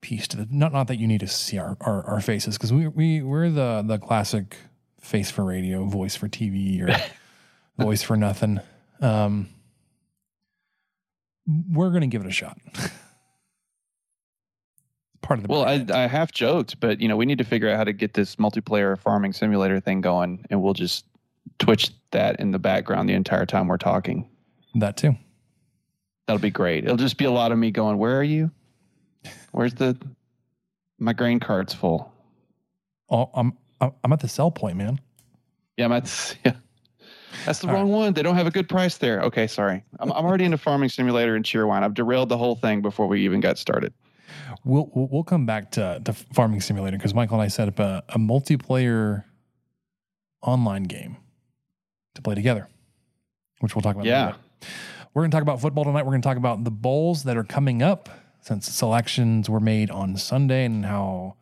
piece 0.00 0.28
to 0.28 0.36
the 0.36 0.46
not 0.50 0.72
not 0.72 0.86
that 0.86 0.98
you 0.98 1.06
need 1.06 1.20
to 1.20 1.26
see 1.26 1.58
our, 1.58 1.76
our, 1.80 2.04
our 2.04 2.20
faces 2.20 2.56
because 2.56 2.72
we 2.72 2.86
we 2.88 3.22
we're 3.22 3.50
the 3.50 3.82
the 3.86 3.98
classic 3.98 4.56
face 5.00 5.30
for 5.30 5.44
radio, 5.44 5.84
voice 5.84 6.14
for 6.16 6.28
TV, 6.28 6.80
or 6.82 6.96
voice 7.84 8.02
for 8.02 8.16
nothing. 8.16 8.60
Um, 9.00 9.48
we're 11.46 11.90
gonna 11.90 12.06
give 12.06 12.22
it 12.24 12.28
a 12.28 12.32
shot. 12.32 12.58
Part 15.28 15.40
of 15.40 15.46
the 15.46 15.52
Well, 15.52 15.66
I. 15.66 15.84
I 15.92 16.06
half 16.06 16.32
joked, 16.32 16.80
but 16.80 17.02
you 17.02 17.06
know, 17.06 17.14
we 17.14 17.26
need 17.26 17.36
to 17.36 17.44
figure 17.44 17.68
out 17.68 17.76
how 17.76 17.84
to 17.84 17.92
get 17.92 18.14
this 18.14 18.36
multiplayer 18.36 18.98
farming 18.98 19.34
simulator 19.34 19.78
thing 19.78 20.00
going, 20.00 20.46
and 20.48 20.62
we'll 20.62 20.72
just 20.72 21.04
twitch 21.58 21.90
that 22.12 22.40
in 22.40 22.50
the 22.50 22.58
background 22.58 23.10
the 23.10 23.12
entire 23.12 23.44
time 23.44 23.68
we're 23.68 23.76
talking. 23.76 24.26
that 24.76 24.96
too. 24.96 25.14
That'll 26.26 26.40
be 26.40 26.48
great. 26.48 26.84
It'll 26.84 26.96
just 26.96 27.18
be 27.18 27.26
a 27.26 27.30
lot 27.30 27.52
of 27.52 27.58
me 27.58 27.70
going, 27.70 27.98
"Where 27.98 28.18
are 28.18 28.24
you? 28.24 28.50
Where's 29.52 29.74
the 29.74 29.98
my 30.98 31.12
grain 31.12 31.40
cart's 31.40 31.74
full." 31.74 32.10
Oh, 33.10 33.28
I'm 33.34 33.52
I'm 33.82 34.12
at 34.12 34.20
the 34.20 34.28
sell 34.28 34.50
point, 34.50 34.78
man. 34.78 34.98
Yeah, 35.76 35.88
that's 35.88 36.36
yeah. 36.44 36.54
That's 37.44 37.58
the 37.58 37.68
wrong 37.68 37.90
one. 37.90 38.14
They 38.14 38.22
don't 38.22 38.36
have 38.36 38.46
a 38.46 38.50
good 38.50 38.66
price 38.66 38.96
there. 38.96 39.20
Okay, 39.20 39.46
sorry. 39.46 39.84
I'm, 40.00 40.10
I'm 40.10 40.24
already 40.24 40.46
into 40.46 40.56
Farming 40.56 40.88
Simulator 40.88 41.36
and 41.36 41.44
Cheerwine. 41.44 41.82
I've 41.82 41.92
derailed 41.92 42.30
the 42.30 42.38
whole 42.38 42.54
thing 42.54 42.80
before 42.80 43.06
we 43.06 43.22
even 43.26 43.40
got 43.40 43.58
started. 43.58 43.92
We'll 44.68 44.90
we'll, 44.92 45.24
come 45.24 45.46
back 45.46 45.70
to, 45.72 46.02
to 46.04 46.12
Farming 46.12 46.60
Simulator 46.60 46.98
because 46.98 47.14
Michael 47.14 47.36
and 47.36 47.42
I 47.42 47.48
set 47.48 47.68
up 47.68 47.78
a, 47.78 48.04
a 48.10 48.18
multiplayer 48.18 49.24
online 50.42 50.82
game 50.82 51.16
to 52.14 52.20
play 52.20 52.34
together, 52.34 52.68
which 53.60 53.74
we'll 53.74 53.80
talk 53.80 53.94
about. 53.94 54.04
Yeah. 54.04 54.34
We're 55.14 55.22
going 55.22 55.30
to 55.30 55.34
talk 55.34 55.42
about 55.42 55.62
football 55.62 55.84
tonight. 55.84 56.04
We're 56.04 56.12
going 56.12 56.20
to 56.20 56.28
talk 56.28 56.36
about 56.36 56.64
the 56.64 56.70
bowls 56.70 57.22
that 57.22 57.38
are 57.38 57.44
coming 57.44 57.82
up 57.82 58.10
since 58.42 58.68
selections 58.68 59.48
were 59.48 59.58
made 59.58 59.90
on 59.90 60.18
Sunday 60.18 60.66
and 60.66 60.84
how 60.84 61.36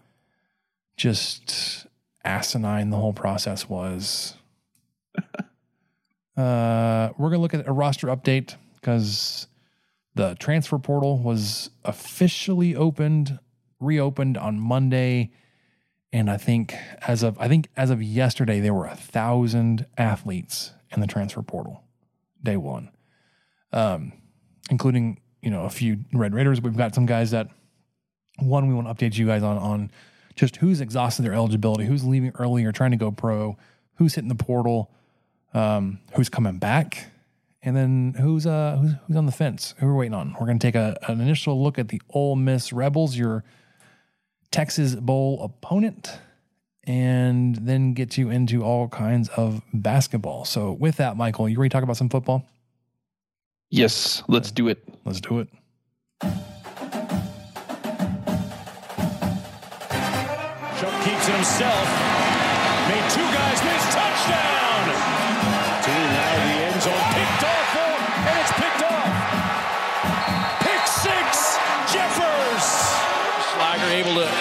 just 0.96 1.88
asinine 2.24 2.90
the 2.90 2.96
whole 2.96 3.12
process 3.12 3.68
was. 3.68 4.34
uh, 6.36 7.10
we're 7.18 7.30
going 7.30 7.32
to 7.32 7.38
look 7.38 7.54
at 7.54 7.66
a 7.66 7.72
roster 7.72 8.06
update 8.06 8.54
because 8.76 9.48
the 10.16 10.34
transfer 10.38 10.78
portal 10.78 11.18
was 11.18 11.68
officially 11.84 12.74
opened, 12.74 13.38
reopened 13.78 14.38
on 14.38 14.58
Monday. 14.58 15.30
And 16.10 16.30
I 16.30 16.38
think 16.38 16.74
as 17.06 17.22
of 17.22 17.38
I 17.38 17.48
think 17.48 17.68
as 17.76 17.90
of 17.90 18.02
yesterday, 18.02 18.60
there 18.60 18.72
were 18.72 18.86
a 18.86 18.96
thousand 18.96 19.84
athletes 19.98 20.72
in 20.90 21.00
the 21.00 21.06
transfer 21.06 21.42
portal, 21.42 21.84
day 22.42 22.56
one, 22.56 22.90
um, 23.72 24.12
including 24.70 25.20
you 25.42 25.50
know 25.50 25.64
a 25.64 25.70
few 25.70 25.98
Red 26.14 26.32
Raiders. 26.32 26.62
We've 26.62 26.76
got 26.76 26.94
some 26.94 27.04
guys 27.04 27.32
that 27.32 27.48
one 28.38 28.68
we 28.68 28.74
want 28.74 28.86
to 28.88 28.94
update 28.94 29.18
you 29.18 29.26
guys 29.26 29.42
on 29.42 29.58
on 29.58 29.90
just 30.34 30.56
who's 30.56 30.80
exhausted 30.80 31.22
their 31.22 31.34
eligibility, 31.34 31.84
who's 31.84 32.04
leaving 32.04 32.32
early 32.36 32.64
or 32.64 32.72
trying 32.72 32.92
to 32.92 32.96
go 32.96 33.10
pro, 33.10 33.58
who's 33.96 34.14
hitting 34.14 34.28
the 34.28 34.34
portal, 34.34 34.90
um, 35.52 35.98
who's 36.14 36.30
coming 36.30 36.58
back, 36.58 37.10
and 37.66 37.76
then 37.76 38.14
who's 38.18 38.46
uh 38.46 38.78
who's, 38.80 38.92
who's 39.06 39.16
on 39.16 39.26
the 39.26 39.32
fence, 39.32 39.74
who 39.78 39.86
we're 39.86 39.96
waiting 39.96 40.14
on. 40.14 40.34
We're 40.40 40.46
going 40.46 40.58
to 40.58 40.66
take 40.66 40.76
a, 40.76 40.96
an 41.08 41.20
initial 41.20 41.62
look 41.62 41.78
at 41.78 41.88
the 41.88 42.00
Ole 42.10 42.36
Miss 42.36 42.72
Rebels, 42.72 43.16
your 43.16 43.44
Texas 44.52 44.94
Bowl 44.94 45.42
opponent, 45.42 46.20
and 46.84 47.56
then 47.56 47.92
get 47.92 48.16
you 48.16 48.30
into 48.30 48.62
all 48.62 48.88
kinds 48.88 49.28
of 49.30 49.62
basketball. 49.74 50.44
So 50.44 50.72
with 50.72 50.96
that, 50.96 51.16
Michael, 51.16 51.48
you 51.48 51.58
ready 51.58 51.68
to 51.68 51.72
talk 51.72 51.82
about 51.82 51.96
some 51.96 52.08
football? 52.08 52.46
Yes, 53.68 54.22
let's 54.28 54.52
do 54.52 54.68
it. 54.68 54.88
Let's 55.04 55.20
do 55.20 55.40
it. 55.40 55.48
Chuck 56.20 56.30
keeps 61.04 61.28
it 61.28 61.34
himself. 61.34 61.88
Made 62.88 63.10
two 63.10 63.26
guys 63.34 63.64
miss. 63.64 63.92
Touchdown! 63.92 64.55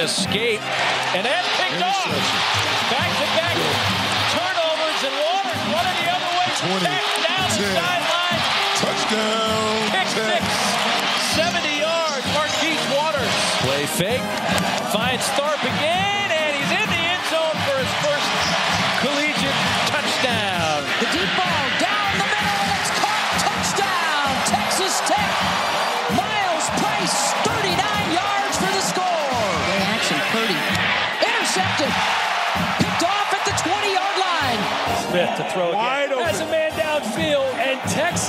Escape, 0.06 0.62
and 1.18 1.26
then 1.26 1.44
picked 1.58 1.82
off. 1.82 2.14
Back 2.94 3.10
to 3.10 3.26
back 3.34 3.58
turnovers, 4.38 5.02
and 5.02 5.16
Waters 5.18 5.62
running 5.74 5.98
the 5.98 6.10
other 6.14 6.32
way. 6.38 6.48
20, 6.62 6.86
Back 6.86 7.06
down 7.26 7.50
the 7.50 7.66
sideline. 7.74 8.42
Touchdown. 8.86 9.74
Pick 9.90 10.08
six. 10.14 10.46
70 11.34 11.82
yards. 11.82 12.26
Marquise 12.38 12.86
Waters. 12.94 13.34
Play 13.66 13.86
fake. 13.90 14.26
Finds 14.94 15.26
Tharp 15.34 15.58
again, 15.74 16.15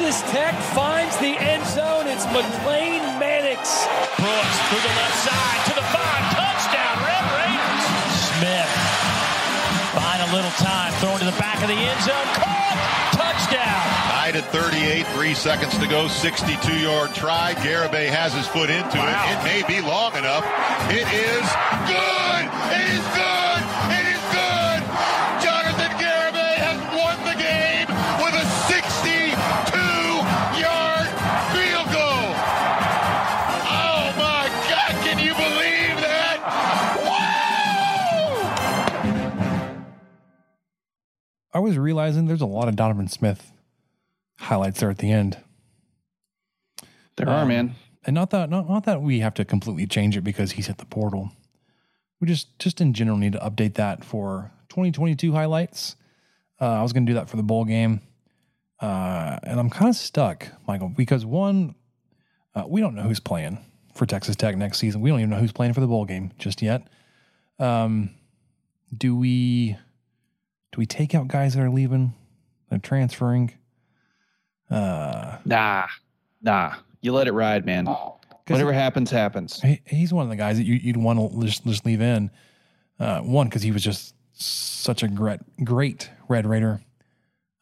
Texas 0.07 0.31
Tech 0.31 0.55
finds 0.71 1.17
the 1.19 1.35
end 1.35 1.67
zone. 1.67 2.07
It's 2.07 2.25
McLane 2.27 3.03
Mannix. 3.19 3.91
Brooks 4.15 4.59
through 4.71 4.79
the 4.79 4.95
left 4.95 5.19
side 5.27 5.61
to 5.67 5.75
the 5.75 5.83
five. 5.91 6.23
Touchdown, 6.31 6.95
Red 7.03 7.27
Raiders. 7.35 7.85
Smith 8.39 8.71
buying 9.99 10.23
a 10.23 10.33
little 10.33 10.55
time, 10.63 10.93
throwing 11.03 11.19
to 11.19 11.25
the 11.25 11.39
back 11.43 11.61
of 11.61 11.67
the 11.67 11.75
end 11.75 12.01
zone. 12.03 12.29
Caught. 12.39 13.19
Touchdown. 13.19 13.83
Tied 14.15 14.37
at 14.37 14.45
38, 14.53 15.09
three 15.09 15.35
seconds 15.35 15.77
to 15.77 15.89
go, 15.89 16.07
62-yard 16.07 17.13
try. 17.13 17.55
Garibay 17.55 18.09
has 18.09 18.33
his 18.33 18.47
foot 18.47 18.71
into 18.71 18.99
Wow. 18.99 19.11
it. 19.11 19.33
It 19.33 19.43
may 19.43 19.63
be 19.67 19.81
long 19.81 20.15
enough. 20.15 20.47
It 20.89 21.03
is 21.03 21.47
good. 21.91 22.45
It 22.79 22.95
is 22.95 23.07
good. 23.17 23.26
I 41.57 41.59
was 41.59 41.79
realizing 41.79 42.27
there's 42.27 42.43
a 42.43 42.47
lot 42.47 42.69
of 42.69 42.77
Donovan 42.77 43.09
Smith 43.09 43.51
highlights 44.39 44.81
there 44.81 44.91
at 44.91 44.99
the 44.99 45.11
end. 45.11 45.39
There 47.17 47.27
are, 47.31 47.45
Um, 47.45 47.49
man. 47.49 47.75
And 48.05 48.13
not 48.15 48.29
that 48.29 48.51
not, 48.51 48.69
not 48.69 48.85
that 48.85 49.01
we 49.01 49.21
have 49.21 49.33
to 49.35 49.45
completely 49.47 49.87
change 49.87 50.19
it 50.19 50.21
because 50.21 50.53
he's 50.53 50.67
hit 50.67 50.77
the 50.77 50.85
portal. 50.85 51.33
We 52.21 52.29
just 52.29 52.59
just 52.59 52.83
in 52.83 52.93
general 52.93 53.17
need 53.17 53.33
to 53.33 53.39
update 53.39 53.73
that 53.77 54.05
for 54.05 54.53
2022 54.69 55.33
highlights. 55.33 55.97
Uh, 56.61 56.73
I 56.73 56.83
was 56.83 56.93
going 56.93 57.07
to 57.07 57.11
do 57.11 57.15
that 57.15 57.31
for 57.31 57.39
the 57.39 57.43
bowl 57.43 57.65
game, 57.65 58.03
uh, 58.83 59.39
and 59.43 59.59
I'm 59.59 59.71
kind 59.71 59.89
of 59.89 59.97
stuck, 59.97 60.49
Michael, 60.69 60.91
because 60.91 61.25
one, 61.25 61.75
uh, 62.55 62.65
we 62.69 62.83
don't 62.83 62.95
know 62.95 63.05
who's 63.05 63.21
playing 63.21 63.57
for 63.95 64.05
Texas 64.05 64.37
Tech 64.37 64.59
next 64.59 64.77
season. 64.77 65.01
We 65.01 65.09
don't 65.09 65.21
even 65.21 65.31
know 65.31 65.39
who's 65.39 65.53
playing 65.53 65.73
for 65.73 65.81
the 65.81 65.87
bowl 65.87 66.05
game 66.05 66.33
just 66.39 66.61
yet. 66.61 66.87
Um, 67.59 68.11
do 68.95 69.17
we 69.17 69.79
do 70.73 70.79
we 70.79 70.87
take 70.87 71.15
out 71.15 71.29
guys 71.29 71.55
that 71.55 71.63
are 71.63 71.71
leaving, 71.71 72.15
they're 72.71 72.79
transferring? 72.79 73.53
Uh, 74.71 75.39
Nah, 75.45 75.87
nah. 76.43 76.75
You 77.01 77.13
let 77.13 77.29
it 77.29 77.33
ride, 77.33 77.65
man. 77.65 77.87
Whatever 78.49 78.73
happens, 78.73 79.11
happens. 79.11 79.61
he, 79.61 79.81
he's 79.87 80.13
one 80.13 80.25
of 80.25 80.31
the 80.31 80.37
guys 80.37 80.57
that 80.57 80.65
you, 80.65 80.75
you'd 80.75 80.97
want 80.97 81.19
to 81.19 81.41
just, 81.47 81.65
just 81.65 81.87
leave 81.87 82.01
in. 82.01 82.31
Uh, 82.99 83.21
one, 83.21 83.49
because 83.49 83.63
he 83.63 83.71
was 83.71 83.83
just 83.83 84.15
such 84.33 85.03
a 85.03 85.09
great, 85.09 85.41
great 85.65 86.11
Red 86.29 86.47
Raider. 86.47 86.81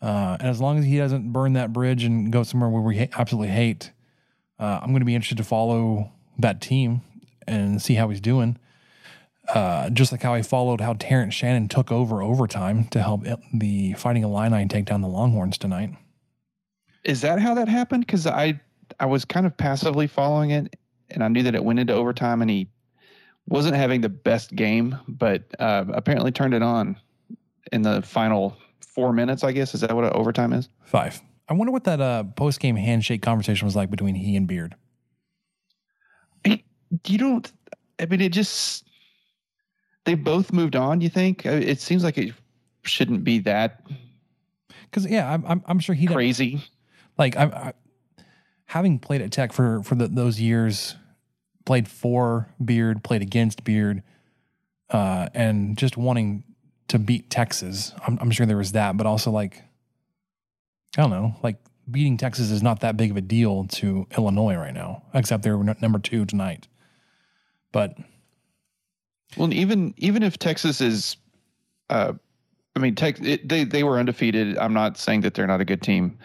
Uh, 0.00 0.36
and 0.38 0.48
as 0.48 0.60
long 0.60 0.78
as 0.78 0.84
he 0.84 0.98
doesn't 0.98 1.32
burn 1.32 1.54
that 1.54 1.72
bridge 1.72 2.04
and 2.04 2.30
go 2.30 2.42
somewhere 2.42 2.68
where 2.68 2.82
we 2.82 2.98
ha- 2.98 3.08
absolutely 3.18 3.48
hate, 3.48 3.90
uh, 4.58 4.80
I'm 4.82 4.90
going 4.90 5.00
to 5.00 5.06
be 5.06 5.14
interested 5.14 5.38
to 5.38 5.44
follow 5.44 6.12
that 6.38 6.60
team 6.60 7.00
and 7.46 7.80
see 7.80 7.94
how 7.94 8.08
he's 8.10 8.20
doing. 8.20 8.58
Uh, 9.48 9.90
just 9.90 10.10
like 10.10 10.22
how 10.22 10.32
I 10.32 10.42
followed 10.42 10.80
how 10.80 10.94
Terrence 10.94 11.34
Shannon 11.34 11.68
took 11.68 11.92
over 11.92 12.22
overtime 12.22 12.84
to 12.88 13.02
help 13.02 13.24
the 13.52 13.92
Fighting 13.94 14.22
Illini 14.22 14.66
take 14.66 14.86
down 14.86 15.02
the 15.02 15.08
Longhorns 15.08 15.58
tonight. 15.58 15.90
Is 17.04 17.20
that 17.20 17.38
how 17.38 17.54
that 17.54 17.68
happened? 17.68 18.06
Because 18.06 18.26
I 18.26 18.58
I 18.98 19.06
was 19.06 19.24
kind 19.24 19.44
of 19.44 19.56
passively 19.56 20.06
following 20.06 20.50
it, 20.50 20.76
and 21.10 21.22
I 21.22 21.28
knew 21.28 21.42
that 21.42 21.54
it 21.54 21.62
went 21.62 21.78
into 21.78 21.92
overtime, 21.92 22.40
and 22.40 22.50
he 22.50 22.68
wasn't 23.46 23.76
having 23.76 24.00
the 24.00 24.08
best 24.08 24.54
game, 24.54 24.98
but 25.06 25.42
uh, 25.58 25.84
apparently 25.92 26.32
turned 26.32 26.54
it 26.54 26.62
on 26.62 26.96
in 27.72 27.82
the 27.82 28.00
final 28.00 28.56
four 28.80 29.12
minutes. 29.12 29.44
I 29.44 29.52
guess 29.52 29.74
is 29.74 29.82
that 29.82 29.94
what 29.94 30.04
overtime 30.14 30.54
is? 30.54 30.68
Five. 30.84 31.20
I 31.48 31.52
wonder 31.52 31.72
what 31.72 31.84
that 31.84 32.00
uh, 32.00 32.24
post 32.24 32.60
game 32.60 32.76
handshake 32.76 33.20
conversation 33.20 33.66
was 33.66 33.76
like 33.76 33.90
between 33.90 34.14
he 34.14 34.36
and 34.36 34.46
Beard. 34.48 34.74
You 37.06 37.18
don't. 37.18 37.52
I 38.00 38.06
mean, 38.06 38.20
it 38.20 38.32
just 38.32 38.84
they 40.04 40.14
both 40.14 40.52
moved 40.52 40.76
on. 40.76 41.00
You 41.00 41.08
think? 41.08 41.46
Uh, 41.46 41.50
It 41.50 41.80
seems 41.80 42.04
like 42.04 42.18
it 42.18 42.34
shouldn't 42.82 43.24
be 43.24 43.38
that 43.40 43.80
Because 44.84 45.06
yeah, 45.06 45.32
I'm, 45.32 45.44
I'm 45.46 45.62
I'm 45.66 45.78
sure 45.78 45.94
he 45.94 46.06
crazy. 46.06 46.62
like 47.18 47.36
I, 47.36 47.44
I 47.44 47.72
having 48.66 48.98
played 48.98 49.20
at 49.22 49.30
Tech 49.32 49.52
for 49.52 49.82
for 49.82 49.94
the, 49.94 50.08
those 50.08 50.40
years, 50.40 50.96
played 51.64 51.88
for 51.88 52.48
Beard, 52.64 53.02
played 53.04 53.22
against 53.22 53.64
Beard, 53.64 54.02
uh, 54.90 55.28
and 55.34 55.76
just 55.78 55.96
wanting 55.96 56.44
to 56.88 56.98
beat 56.98 57.30
Texas. 57.30 57.92
I'm, 58.06 58.18
I'm 58.20 58.30
sure 58.30 58.44
there 58.46 58.56
was 58.58 58.72
that, 58.72 58.96
but 58.96 59.06
also 59.06 59.30
like 59.30 59.62
I 60.96 61.02
don't 61.02 61.10
know, 61.10 61.34
like 61.42 61.56
beating 61.90 62.16
Texas 62.16 62.50
is 62.50 62.62
not 62.62 62.80
that 62.80 62.96
big 62.96 63.10
of 63.10 63.16
a 63.16 63.20
deal 63.20 63.64
to 63.64 64.06
Illinois 64.16 64.54
right 64.56 64.72
now, 64.74 65.02
except 65.12 65.42
they're 65.42 65.58
n- 65.58 65.76
number 65.80 65.98
two 65.98 66.24
tonight. 66.24 66.68
But 67.72 67.96
Well, 69.36 69.52
even 69.52 69.94
even 69.96 70.22
if 70.22 70.38
Texas 70.38 70.80
is 70.80 71.16
uh, 71.90 72.12
I 72.76 72.78
mean, 72.80 72.94
tech, 72.94 73.20
it, 73.20 73.48
they 73.48 73.64
they 73.64 73.84
were 73.84 73.98
undefeated. 73.98 74.58
I'm 74.58 74.72
not 74.72 74.96
saying 74.98 75.20
that 75.22 75.34
they're 75.34 75.46
not 75.46 75.60
a 75.60 75.64
good 75.64 75.82
team. 75.82 76.18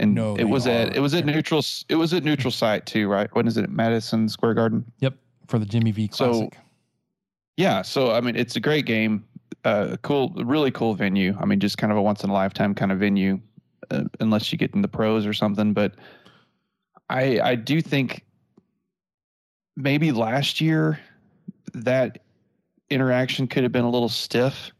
And 0.00 0.14
No, 0.14 0.34
it 0.36 0.44
was 0.44 0.66
at 0.66 0.96
it 0.96 1.00
was 1.00 1.14
at 1.14 1.24
neutral 1.24 1.62
it 1.88 1.94
was 1.94 2.12
at 2.12 2.24
neutral 2.24 2.50
site 2.50 2.84
too, 2.86 3.08
right? 3.08 3.28
When 3.34 3.46
is 3.46 3.56
it? 3.56 3.70
Madison 3.70 4.28
Square 4.28 4.54
Garden. 4.54 4.84
Yep. 4.98 5.14
For 5.46 5.58
the 5.58 5.66
Jimmy 5.66 5.92
V 5.92 6.10
So- 6.12 6.30
Classic. 6.32 6.58
Yeah, 7.56 7.82
so 7.82 8.10
I 8.10 8.20
mean, 8.20 8.34
it's 8.34 8.56
a 8.56 8.60
great 8.60 8.84
game. 8.84 9.24
Uh, 9.64 9.96
cool, 10.02 10.30
really 10.44 10.72
cool 10.72 10.94
venue. 10.94 11.36
I 11.40 11.44
mean, 11.44 11.60
just 11.60 11.78
kind 11.78 11.92
of 11.92 11.96
a 11.96 12.02
once 12.02 12.24
in 12.24 12.30
a 12.30 12.32
lifetime 12.32 12.74
kind 12.74 12.90
of 12.90 12.98
venue, 12.98 13.40
uh, 13.92 14.04
unless 14.18 14.50
you 14.50 14.58
get 14.58 14.74
in 14.74 14.82
the 14.82 14.88
pros 14.88 15.24
or 15.24 15.32
something. 15.32 15.72
But 15.72 15.94
I 17.08 17.38
I 17.40 17.54
do 17.54 17.80
think 17.80 18.24
maybe 19.76 20.10
last 20.10 20.60
year 20.60 20.98
that 21.74 22.20
interaction 22.90 23.46
could 23.46 23.62
have 23.62 23.72
been 23.72 23.84
a 23.84 23.90
little 23.90 24.08
stiff. 24.08 24.70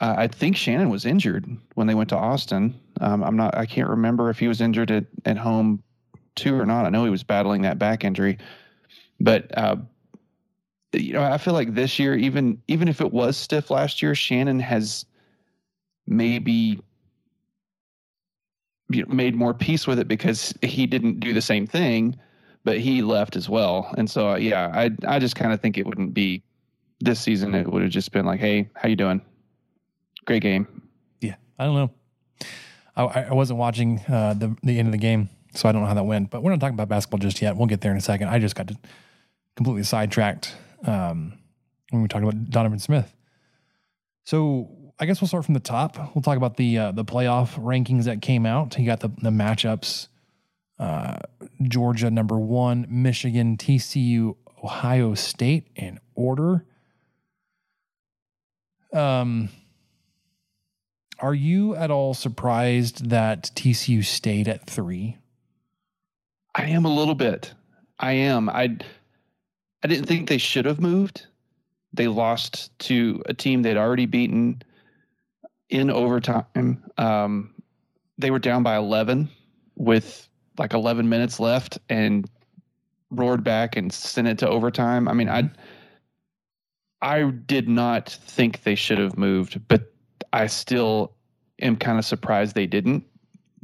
Uh, 0.00 0.14
I 0.18 0.26
think 0.26 0.56
Shannon 0.56 0.90
was 0.90 1.06
injured 1.06 1.46
when 1.74 1.86
they 1.86 1.94
went 1.94 2.08
to 2.10 2.16
Austin. 2.16 2.78
Um, 3.00 3.22
I'm 3.22 3.36
not. 3.36 3.56
I 3.56 3.66
can't 3.66 3.88
remember 3.88 4.30
if 4.30 4.38
he 4.38 4.48
was 4.48 4.60
injured 4.60 4.90
at, 4.90 5.04
at 5.24 5.38
home 5.38 5.82
too 6.34 6.54
or 6.54 6.66
not. 6.66 6.86
I 6.86 6.90
know 6.90 7.04
he 7.04 7.10
was 7.10 7.22
battling 7.22 7.62
that 7.62 7.78
back 7.78 8.04
injury, 8.04 8.38
but 9.20 9.56
uh, 9.56 9.76
you 10.92 11.12
know, 11.12 11.22
I 11.22 11.38
feel 11.38 11.54
like 11.54 11.74
this 11.74 11.98
year, 11.98 12.14
even 12.14 12.60
even 12.68 12.88
if 12.88 13.00
it 13.00 13.12
was 13.12 13.36
stiff 13.36 13.70
last 13.70 14.02
year, 14.02 14.14
Shannon 14.14 14.60
has 14.60 15.06
maybe 16.06 16.80
you 18.90 19.04
know, 19.04 19.14
made 19.14 19.34
more 19.34 19.54
peace 19.54 19.86
with 19.86 19.98
it 19.98 20.08
because 20.08 20.54
he 20.62 20.86
didn't 20.86 21.20
do 21.20 21.32
the 21.32 21.42
same 21.42 21.66
thing, 21.66 22.16
but 22.66 22.80
he 22.80 23.00
left 23.00 23.36
as 23.36 23.48
well. 23.48 23.94
And 23.96 24.10
so, 24.10 24.30
uh, 24.30 24.36
yeah, 24.36 24.70
I 24.74 24.90
I 25.06 25.20
just 25.20 25.36
kind 25.36 25.52
of 25.52 25.60
think 25.60 25.78
it 25.78 25.86
wouldn't 25.86 26.12
be 26.12 26.42
this 27.00 27.20
season. 27.20 27.54
It 27.54 27.70
would 27.70 27.80
have 27.80 27.92
just 27.92 28.10
been 28.10 28.26
like, 28.26 28.40
hey, 28.40 28.68
how 28.74 28.88
you 28.88 28.96
doing? 28.96 29.22
Great 30.24 30.42
game. 30.42 30.82
Yeah. 31.20 31.36
I 31.60 31.64
don't 31.64 31.76
know. 31.76 31.90
I, 32.96 33.26
I 33.30 33.34
wasn't 33.34 33.60
watching 33.60 34.00
uh, 34.08 34.34
the 34.34 34.56
the 34.64 34.80
end 34.80 34.88
of 34.88 34.92
the 34.92 34.98
game, 34.98 35.28
so 35.54 35.68
I 35.68 35.72
don't 35.72 35.82
know 35.82 35.86
how 35.86 35.94
that 35.94 36.04
went. 36.04 36.30
But 36.30 36.42
we're 36.42 36.50
not 36.50 36.58
talking 36.58 36.74
about 36.74 36.88
basketball 36.88 37.20
just 37.20 37.40
yet. 37.40 37.56
We'll 37.56 37.68
get 37.68 37.82
there 37.82 37.92
in 37.92 37.98
a 37.98 38.00
second. 38.00 38.28
I 38.28 38.40
just 38.40 38.56
got 38.56 38.72
completely 39.54 39.84
sidetracked 39.84 40.52
um, 40.84 41.38
when 41.90 42.02
we 42.02 42.08
talked 42.08 42.24
about 42.24 42.50
Donovan 42.50 42.80
Smith. 42.80 43.14
So 44.24 44.92
I 44.98 45.06
guess 45.06 45.20
we'll 45.20 45.28
start 45.28 45.44
from 45.44 45.54
the 45.54 45.60
top. 45.60 45.98
We'll 46.16 46.22
talk 46.22 46.36
about 46.36 46.56
the 46.56 46.78
uh, 46.78 46.90
the 46.90 47.04
playoff 47.04 47.62
rankings 47.62 48.04
that 48.04 48.22
came 48.22 48.44
out. 48.44 48.76
You 48.76 48.86
got 48.86 48.98
the 48.98 49.12
the 49.22 49.30
matchups. 49.30 50.08
Uh, 50.78 51.16
Georgia 51.62 52.10
number 52.10 52.38
one, 52.38 52.86
Michigan, 52.88 53.56
TCU, 53.56 54.36
Ohio 54.62 55.14
State 55.14 55.68
in 55.74 55.98
order. 56.14 56.64
Um, 58.92 59.48
are 61.18 61.34
you 61.34 61.74
at 61.74 61.90
all 61.90 62.14
surprised 62.14 63.10
that 63.10 63.50
TCU 63.54 64.04
stayed 64.04 64.48
at 64.48 64.66
three? 64.66 65.16
I 66.54 66.66
am 66.66 66.84
a 66.84 66.94
little 66.94 67.14
bit. 67.14 67.52
I 67.98 68.12
am. 68.12 68.48
I 68.48 68.76
I 69.82 69.88
didn't 69.88 70.06
think 70.06 70.28
they 70.28 70.38
should 70.38 70.64
have 70.64 70.80
moved. 70.80 71.26
They 71.92 72.08
lost 72.08 72.76
to 72.80 73.22
a 73.26 73.34
team 73.34 73.62
they'd 73.62 73.76
already 73.76 74.06
beaten 74.06 74.62
in 75.68 75.90
overtime. 75.90 76.82
Um, 76.98 77.54
they 78.18 78.30
were 78.30 78.38
down 78.38 78.62
by 78.62 78.76
11 78.76 79.28
with 79.76 80.28
like 80.58 80.72
11 80.72 81.08
minutes 81.08 81.40
left 81.40 81.78
and 81.88 82.28
roared 83.10 83.44
back 83.44 83.76
and 83.76 83.92
sent 83.92 84.28
it 84.28 84.38
to 84.38 84.48
overtime. 84.48 85.08
I 85.08 85.12
mean, 85.12 85.28
I 85.28 85.50
I 87.02 87.24
did 87.24 87.68
not 87.68 88.08
think 88.08 88.62
they 88.62 88.74
should 88.74 88.98
have 88.98 89.18
moved, 89.18 89.60
but 89.68 89.92
I 90.32 90.46
still 90.46 91.12
am 91.60 91.76
kind 91.76 91.98
of 91.98 92.04
surprised 92.04 92.54
they 92.54 92.66
didn't, 92.66 93.04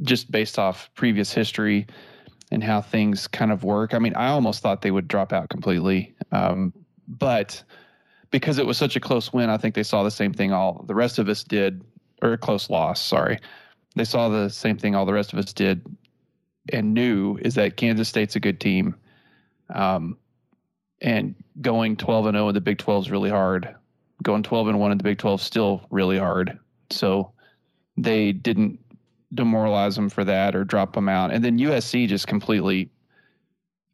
just 0.01 0.31
based 0.31 0.59
off 0.59 0.89
previous 0.95 1.33
history 1.33 1.87
and 2.51 2.63
how 2.63 2.81
things 2.81 3.27
kind 3.27 3.51
of 3.51 3.63
work. 3.63 3.93
I 3.93 3.99
mean, 3.99 4.13
I 4.15 4.27
almost 4.27 4.61
thought 4.61 4.81
they 4.81 4.91
would 4.91 5.07
drop 5.07 5.33
out 5.33 5.49
completely, 5.49 6.13
um, 6.31 6.73
but 7.07 7.63
because 8.31 8.57
it 8.57 8.65
was 8.65 8.77
such 8.77 8.95
a 8.95 8.99
close 8.99 9.33
win, 9.33 9.49
I 9.49 9.57
think 9.57 9.75
they 9.75 9.83
saw 9.83 10.03
the 10.03 10.11
same 10.11 10.33
thing 10.33 10.51
all 10.51 10.83
the 10.87 10.95
rest 10.95 11.19
of 11.19 11.27
us 11.27 11.43
did, 11.43 11.83
or 12.21 12.33
a 12.33 12.37
close 12.37 12.69
loss. 12.69 13.01
Sorry, 13.01 13.39
they 13.95 14.05
saw 14.05 14.29
the 14.29 14.49
same 14.49 14.77
thing 14.77 14.95
all 14.95 15.05
the 15.05 15.13
rest 15.13 15.33
of 15.33 15.39
us 15.39 15.51
did, 15.51 15.85
and 16.71 16.93
knew 16.93 17.37
is 17.41 17.55
that 17.55 17.77
Kansas 17.77 18.09
State's 18.09 18.35
a 18.35 18.39
good 18.39 18.59
team, 18.59 18.95
um, 19.73 20.17
and 21.01 21.35
going 21.61 21.97
twelve 21.97 22.25
and 22.25 22.35
zero 22.35 22.49
in 22.49 22.55
the 22.55 22.61
Big 22.61 22.77
Twelve 22.77 23.05
is 23.05 23.11
really 23.11 23.29
hard. 23.29 23.75
Going 24.21 24.43
twelve 24.43 24.67
and 24.67 24.79
one 24.79 24.91
in 24.91 24.97
the 24.97 25.03
Big 25.03 25.17
Twelve 25.17 25.41
is 25.41 25.45
still 25.45 25.85
really 25.89 26.17
hard. 26.17 26.57
So 26.89 27.31
they 27.97 28.31
didn't 28.31 28.79
demoralize 29.33 29.95
them 29.95 30.09
for 30.09 30.23
that 30.23 30.55
or 30.55 30.63
drop 30.63 30.93
them 30.93 31.09
out. 31.09 31.31
And 31.31 31.43
then 31.43 31.57
USC 31.57 32.07
just 32.07 32.27
completely 32.27 32.89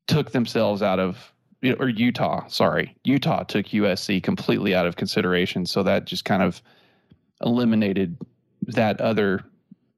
took 0.07 0.31
themselves 0.31 0.81
out 0.81 0.99
of 0.99 1.33
or 1.79 1.89
Utah, 1.89 2.47
sorry. 2.47 2.95
Utah 3.03 3.43
took 3.43 3.67
USC 3.67 4.23
completely 4.23 4.73
out 4.73 4.87
of 4.87 4.95
consideration. 4.95 5.65
So 5.65 5.83
that 5.83 6.05
just 6.05 6.23
kind 6.23 6.41
of 6.41 6.61
eliminated 7.41 8.17
that 8.61 9.01
other 9.01 9.43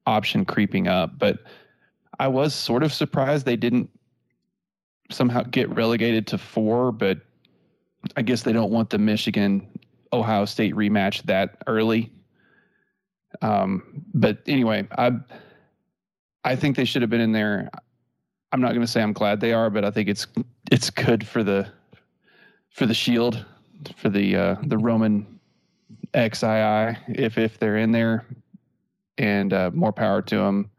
option 0.06 0.44
creeping 0.44 0.88
up. 0.88 1.18
But 1.18 1.38
I 2.22 2.28
was 2.28 2.54
sort 2.54 2.84
of 2.84 2.92
surprised 2.92 3.46
they 3.46 3.56
didn't 3.56 3.90
somehow 5.10 5.42
get 5.42 5.68
relegated 5.74 6.24
to 6.28 6.38
four, 6.38 6.92
but 6.92 7.18
I 8.16 8.22
guess 8.22 8.42
they 8.42 8.52
don't 8.52 8.70
want 8.70 8.90
the 8.90 8.98
Michigan 8.98 9.66
Ohio 10.12 10.44
State 10.44 10.72
rematch 10.76 11.24
that 11.24 11.60
early. 11.66 12.12
Um, 13.40 14.04
but 14.14 14.38
anyway, 14.46 14.86
I 14.96 15.10
I 16.44 16.54
think 16.54 16.76
they 16.76 16.84
should 16.84 17.02
have 17.02 17.10
been 17.10 17.20
in 17.20 17.32
there. 17.32 17.68
I'm 18.52 18.60
not 18.60 18.68
going 18.68 18.82
to 18.82 18.86
say 18.86 19.02
I'm 19.02 19.12
glad 19.12 19.40
they 19.40 19.52
are, 19.52 19.68
but 19.68 19.84
I 19.84 19.90
think 19.90 20.08
it's 20.08 20.28
it's 20.70 20.90
good 20.90 21.26
for 21.26 21.42
the 21.42 21.66
for 22.70 22.86
the 22.86 22.94
shield 22.94 23.44
for 23.96 24.10
the 24.10 24.36
uh, 24.36 24.56
the 24.62 24.78
Roman 24.78 25.40
XII 26.14 26.96
if 27.08 27.36
if 27.36 27.58
they're 27.58 27.78
in 27.78 27.90
there, 27.90 28.24
and 29.18 29.52
uh, 29.52 29.72
more 29.74 29.92
power 29.92 30.22
to 30.22 30.36
them. 30.36 30.70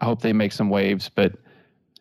I 0.00 0.04
hope 0.04 0.22
they 0.22 0.32
make 0.32 0.52
some 0.52 0.70
waves, 0.70 1.08
but 1.08 1.34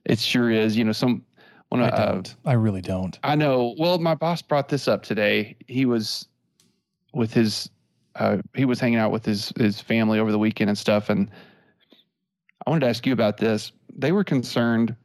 it 0.06 0.20
sure 0.20 0.50
is. 0.50 0.78
You 0.78 0.84
know, 0.84 0.92
some 0.92 1.24
when 1.70 1.82
I 1.82 1.90
uh, 1.90 2.12
don't. 2.14 2.36
I 2.46 2.54
really 2.54 2.82
don't. 2.82 3.18
I 3.24 3.36
know. 3.36 3.76
Well, 3.78 3.98
my 4.00 4.16
boss 4.16 4.42
brought 4.42 4.70
this 4.70 4.88
up 4.88 5.04
today. 5.04 5.56
He 5.68 5.86
was 5.86 6.28
with 7.14 7.34
his 7.34 7.70
uh, 8.16 8.38
he 8.56 8.66
was 8.66 8.80
hanging 8.80 9.00
out 9.00 9.12
with 9.12 9.26
his 9.26 9.54
his 9.58 9.80
family 9.80 10.20
over 10.20 10.32
the 10.32 10.40
weekend 10.40 10.70
and 10.70 10.78
stuff, 10.78 11.10
and 11.10 11.30
I 12.66 12.70
wanted 12.70 12.82
to 12.82 12.90
ask 12.90 13.06
you 13.06 13.14
about 13.14 13.38
this. 13.38 13.72
They 13.94 14.12
were 14.12 14.24
concerned, 14.24 14.96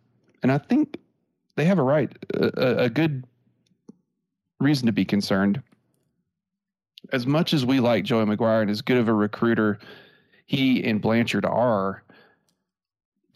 and 0.42 0.51
I 0.51 0.59
think 0.59 0.99
they 1.57 1.64
have 1.64 1.79
a 1.79 1.83
right, 1.83 2.12
a, 2.35 2.85
a 2.85 2.90
good 2.90 3.25
reason 4.61 4.87
to 4.87 4.92
be 4.92 5.05
concerned. 5.05 5.62
As 7.12 7.27
much 7.27 7.55
as 7.55 7.64
we 7.64 7.79
like 7.79 8.05
Joey 8.05 8.25
McGuire 8.25 8.62
and 8.62 8.70
as 8.70 8.83
good 8.83 8.96
of 8.96 9.09
a 9.09 9.14
recruiter 9.14 9.79
he 10.46 10.83
and 10.85 11.01
Blanchard 11.01 11.44
are, 11.44 12.03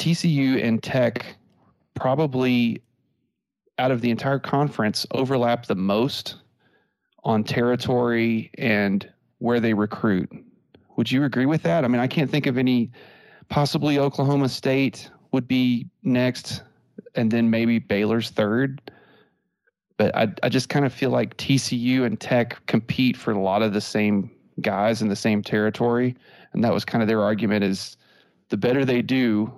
TCU 0.01 0.65
and 0.65 0.83
Tech 0.83 1.37
probably 1.95 2.83
out 3.79 3.91
of 3.91 4.01
the 4.01 4.11
entire 4.11 4.39
conference 4.39 5.07
overlap 5.11 5.67
the 5.67 5.75
most 5.75 6.37
on 7.23 7.45
territory 7.45 8.51
and 8.57 9.07
where 9.39 9.61
they 9.61 9.75
recruit. 9.75 10.31
Would 10.97 11.13
you 11.13 11.25
agree 11.25 11.45
with 11.45 11.63
that? 11.65 11.85
I 11.85 11.89
mean, 11.89 12.01
I 12.01 12.07
can't 12.07 12.31
think 12.31 12.47
of 12.47 12.57
any. 12.57 12.91
Possibly 13.51 13.99
Oklahoma 13.99 14.49
State 14.49 15.11
would 15.33 15.47
be 15.47 15.87
next, 16.03 16.63
and 17.15 17.31
then 17.31 17.51
maybe 17.51 17.79
Baylor's 17.79 18.31
third. 18.31 18.81
But 19.99 20.17
I, 20.17 20.29
I 20.43 20.49
just 20.49 20.71
kind 20.71 20.87
of 20.87 20.95
feel 20.95 21.11
like 21.11 21.37
TCU 21.37 22.07
and 22.07 22.19
Tech 22.19 22.65
compete 22.67 23.17
for 23.17 23.33
a 23.33 23.39
lot 23.39 23.61
of 23.61 23.75
the 23.75 23.81
same 23.81 24.31
guys 24.63 25.03
in 25.03 25.09
the 25.09 25.17
same 25.17 25.43
territory, 25.43 26.17
and 26.53 26.65
that 26.65 26.73
was 26.73 26.87
kind 26.87 27.03
of 27.03 27.09
their 27.09 27.23
argument: 27.23 27.65
is 27.65 27.97
the 28.49 28.57
better 28.57 28.85
they 28.85 29.03
do, 29.03 29.53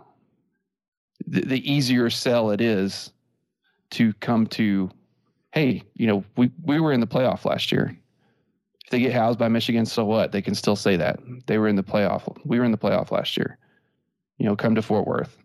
the, 1.26 1.40
the 1.42 1.72
easier 1.72 2.10
sell 2.10 2.50
it 2.50 2.60
is 2.60 3.12
to 3.92 4.12
come 4.14 4.46
to. 4.48 4.90
Hey, 5.52 5.82
you 5.94 6.06
know, 6.06 6.24
we 6.36 6.50
we 6.62 6.80
were 6.80 6.92
in 6.92 7.00
the 7.00 7.06
playoff 7.06 7.44
last 7.44 7.70
year 7.72 7.96
if 8.84 8.90
they 8.90 9.00
get 9.00 9.12
housed 9.12 9.38
by 9.38 9.48
Michigan, 9.48 9.84
so 9.84 10.04
what? 10.04 10.32
They 10.32 10.42
can 10.42 10.54
still 10.54 10.76
say 10.76 10.96
that 10.96 11.20
they 11.46 11.58
were 11.58 11.68
in 11.68 11.76
the 11.76 11.82
playoff. 11.82 12.36
We 12.44 12.58
were 12.58 12.64
in 12.64 12.72
the 12.72 12.78
playoff 12.78 13.10
last 13.10 13.36
year. 13.36 13.58
You 14.38 14.46
know, 14.46 14.56
come 14.56 14.74
to 14.74 14.82
Fort 14.82 15.06
Worth. 15.06 15.36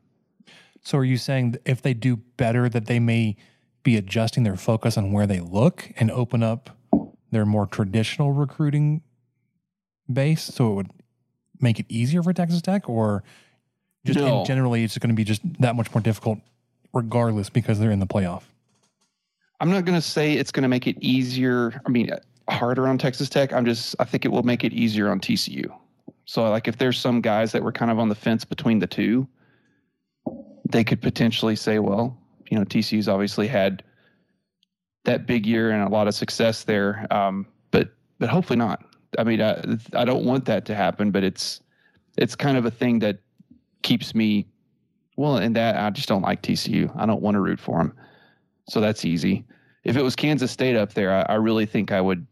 So 0.81 0.97
are 0.97 1.03
you 1.03 1.17
saying 1.17 1.57
if 1.65 1.81
they 1.81 1.93
do 1.93 2.15
better, 2.15 2.69
that 2.69 2.85
they 2.85 2.99
may 2.99 3.35
be 3.83 3.97
adjusting 3.97 4.43
their 4.43 4.55
focus 4.55 4.97
on 4.97 5.11
where 5.11 5.27
they 5.27 5.39
look 5.39 5.91
and 5.97 6.09
open 6.11 6.43
up 6.43 6.69
their 7.31 7.45
more 7.45 7.65
traditional 7.65 8.31
recruiting 8.31 9.01
base, 10.11 10.43
so 10.43 10.71
it 10.71 10.75
would 10.75 10.91
make 11.59 11.79
it 11.79 11.85
easier 11.89 12.23
for 12.23 12.33
Texas 12.33 12.61
Tech, 12.61 12.87
or 12.87 13.23
just 14.07 14.19
No. 14.19 14.39
in 14.39 14.45
generally 14.45 14.83
it's 14.83 14.97
going 14.97 15.09
to 15.09 15.15
be 15.15 15.23
just 15.23 15.41
that 15.59 15.75
much 15.75 15.93
more 15.93 16.01
difficult, 16.01 16.39
regardless, 16.93 17.49
because 17.49 17.79
they're 17.79 17.91
in 17.91 17.99
the 17.99 18.07
playoff. 18.07 18.43
I'm 19.59 19.71
not 19.71 19.85
going 19.85 19.97
to 19.97 20.05
say 20.07 20.33
it's 20.33 20.51
going 20.51 20.63
to 20.63 20.69
make 20.69 20.87
it 20.87 20.97
easier. 20.99 21.81
I 21.85 21.89
mean, 21.89 22.11
harder 22.49 22.87
on 22.87 22.97
Texas 22.97 23.29
Tech. 23.29 23.53
I'm 23.53 23.65
just 23.65 23.95
I 23.99 24.05
think 24.05 24.25
it 24.25 24.29
will 24.29 24.43
make 24.43 24.63
it 24.63 24.73
easier 24.73 25.09
on 25.09 25.19
TCU. 25.19 25.71
So 26.25 26.49
like 26.49 26.67
if 26.67 26.77
there's 26.77 26.99
some 26.99 27.21
guys 27.21 27.51
that 27.53 27.63
were 27.63 27.71
kind 27.71 27.89
of 27.91 27.99
on 27.99 28.09
the 28.09 28.15
fence 28.15 28.43
between 28.45 28.79
the 28.79 28.87
two, 28.87 29.27
they 30.69 30.83
could 30.83 31.01
potentially 31.01 31.55
say, 31.55 31.79
well, 31.79 32.17
you 32.49 32.57
know, 32.57 32.65
TCU's 32.65 33.07
obviously 33.07 33.47
had 33.47 33.83
that 35.05 35.25
big 35.25 35.45
year 35.45 35.71
and 35.71 35.83
a 35.83 35.89
lot 35.89 36.07
of 36.07 36.13
success 36.15 36.63
there, 36.65 37.07
um, 37.11 37.45
but 37.71 37.93
but 38.19 38.29
hopefully 38.29 38.57
not. 38.57 38.83
I 39.17 39.23
mean, 39.23 39.41
I, 39.41 39.63
I 39.93 40.03
don't 40.05 40.25
want 40.25 40.45
that 40.45 40.65
to 40.65 40.75
happen, 40.75 41.11
but 41.11 41.23
it's 41.23 41.61
it's 42.17 42.35
kind 42.35 42.57
of 42.57 42.65
a 42.65 42.71
thing 42.71 42.99
that 42.99 43.19
keeps 43.81 44.13
me 44.15 44.47
well. 45.15 45.37
And 45.37 45.55
that 45.55 45.77
I 45.77 45.89
just 45.89 46.07
don't 46.07 46.21
like 46.21 46.41
TCU. 46.41 46.91
I 46.95 47.05
don't 47.05 47.21
want 47.21 47.35
to 47.35 47.41
root 47.41 47.59
for 47.59 47.77
them, 47.77 47.93
so 48.69 48.81
that's 48.81 49.05
easy. 49.05 49.45
If 49.83 49.95
it 49.95 50.01
was 50.01 50.15
Kansas 50.15 50.51
State 50.51 50.75
up 50.75 50.93
there, 50.93 51.13
I, 51.13 51.33
I 51.33 51.35
really 51.35 51.65
think 51.65 51.91
I 51.91 52.01
would 52.01 52.25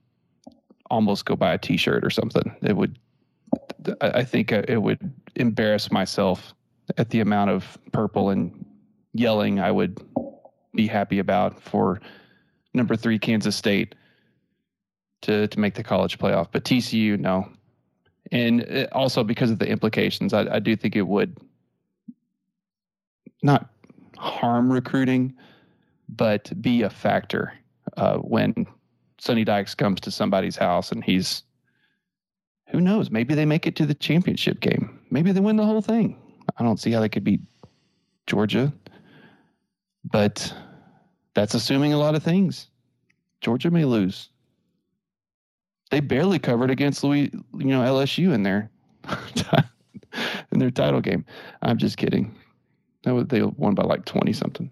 almost 0.89 1.25
go 1.25 1.35
buy 1.35 1.53
a 1.53 1.57
T-shirt 1.57 2.03
or 2.03 2.09
something. 2.09 2.55
It 2.61 2.75
would. 2.75 2.99
I 4.01 4.23
think 4.23 4.51
uh, 4.51 4.63
it 4.67 4.77
would 4.77 5.13
embarrass 5.35 5.91
myself 5.91 6.53
at 6.97 7.09
the 7.09 7.19
amount 7.19 7.51
of 7.51 7.77
purple 7.91 8.29
and 8.29 8.65
yelling 9.13 9.59
I 9.59 9.71
would 9.71 9.99
be 10.73 10.87
happy 10.87 11.19
about 11.19 11.61
for 11.61 12.01
number 12.73 12.95
three 12.95 13.17
Kansas 13.17 13.55
State 13.55 13.95
to 15.21 15.47
to 15.47 15.59
make 15.59 15.75
the 15.75 15.83
college 15.83 16.17
playoff. 16.17 16.47
But 16.51 16.63
TCU, 16.63 17.19
no, 17.19 17.47
and 18.31 18.87
also 18.91 19.23
because 19.23 19.51
of 19.51 19.59
the 19.59 19.67
implications, 19.67 20.33
I, 20.33 20.55
I 20.55 20.59
do 20.59 20.75
think 20.75 20.95
it 20.95 21.07
would 21.07 21.37
not 23.43 23.69
harm 24.17 24.71
recruiting, 24.71 25.33
but 26.09 26.51
be 26.61 26.81
a 26.81 26.89
factor 26.89 27.53
uh, 27.97 28.17
when 28.17 28.65
Sonny 29.19 29.43
Dykes 29.43 29.75
comes 29.75 30.01
to 30.01 30.11
somebody's 30.11 30.55
house 30.55 30.91
and 30.91 31.03
he's 31.03 31.43
who 32.69 32.81
knows? 32.81 33.11
Maybe 33.11 33.35
they 33.35 33.45
make 33.45 33.67
it 33.67 33.75
to 33.77 33.85
the 33.85 33.93
championship 33.93 34.59
game. 34.59 34.99
Maybe 35.11 35.31
they 35.31 35.39
win 35.39 35.55
the 35.55 35.65
whole 35.65 35.81
thing. 35.81 36.19
I 36.57 36.63
don't 36.63 36.79
see 36.79 36.91
how 36.91 36.99
they 36.99 37.09
could 37.09 37.23
beat 37.23 37.41
Georgia, 38.27 38.73
but 40.03 40.53
that's 41.35 41.53
assuming 41.53 41.93
a 41.93 41.97
lot 41.97 42.15
of 42.15 42.23
things. 42.23 42.67
Georgia 43.41 43.69
may 43.69 43.85
lose. 43.85 44.29
They 45.91 45.99
barely 45.99 46.39
covered 46.39 46.71
against 46.71 47.03
Louis, 47.03 47.31
you 47.57 47.65
know, 47.65 47.81
LSU 47.81 48.33
in 48.33 48.43
their 48.43 48.69
in 50.51 50.59
their 50.59 50.71
title 50.71 51.01
game. 51.01 51.25
I'm 51.61 51.77
just 51.77 51.97
kidding. 51.97 52.35
They 53.03 53.43
won 53.43 53.75
by 53.75 53.83
like 53.83 54.05
twenty 54.05 54.33
something. 54.33 54.71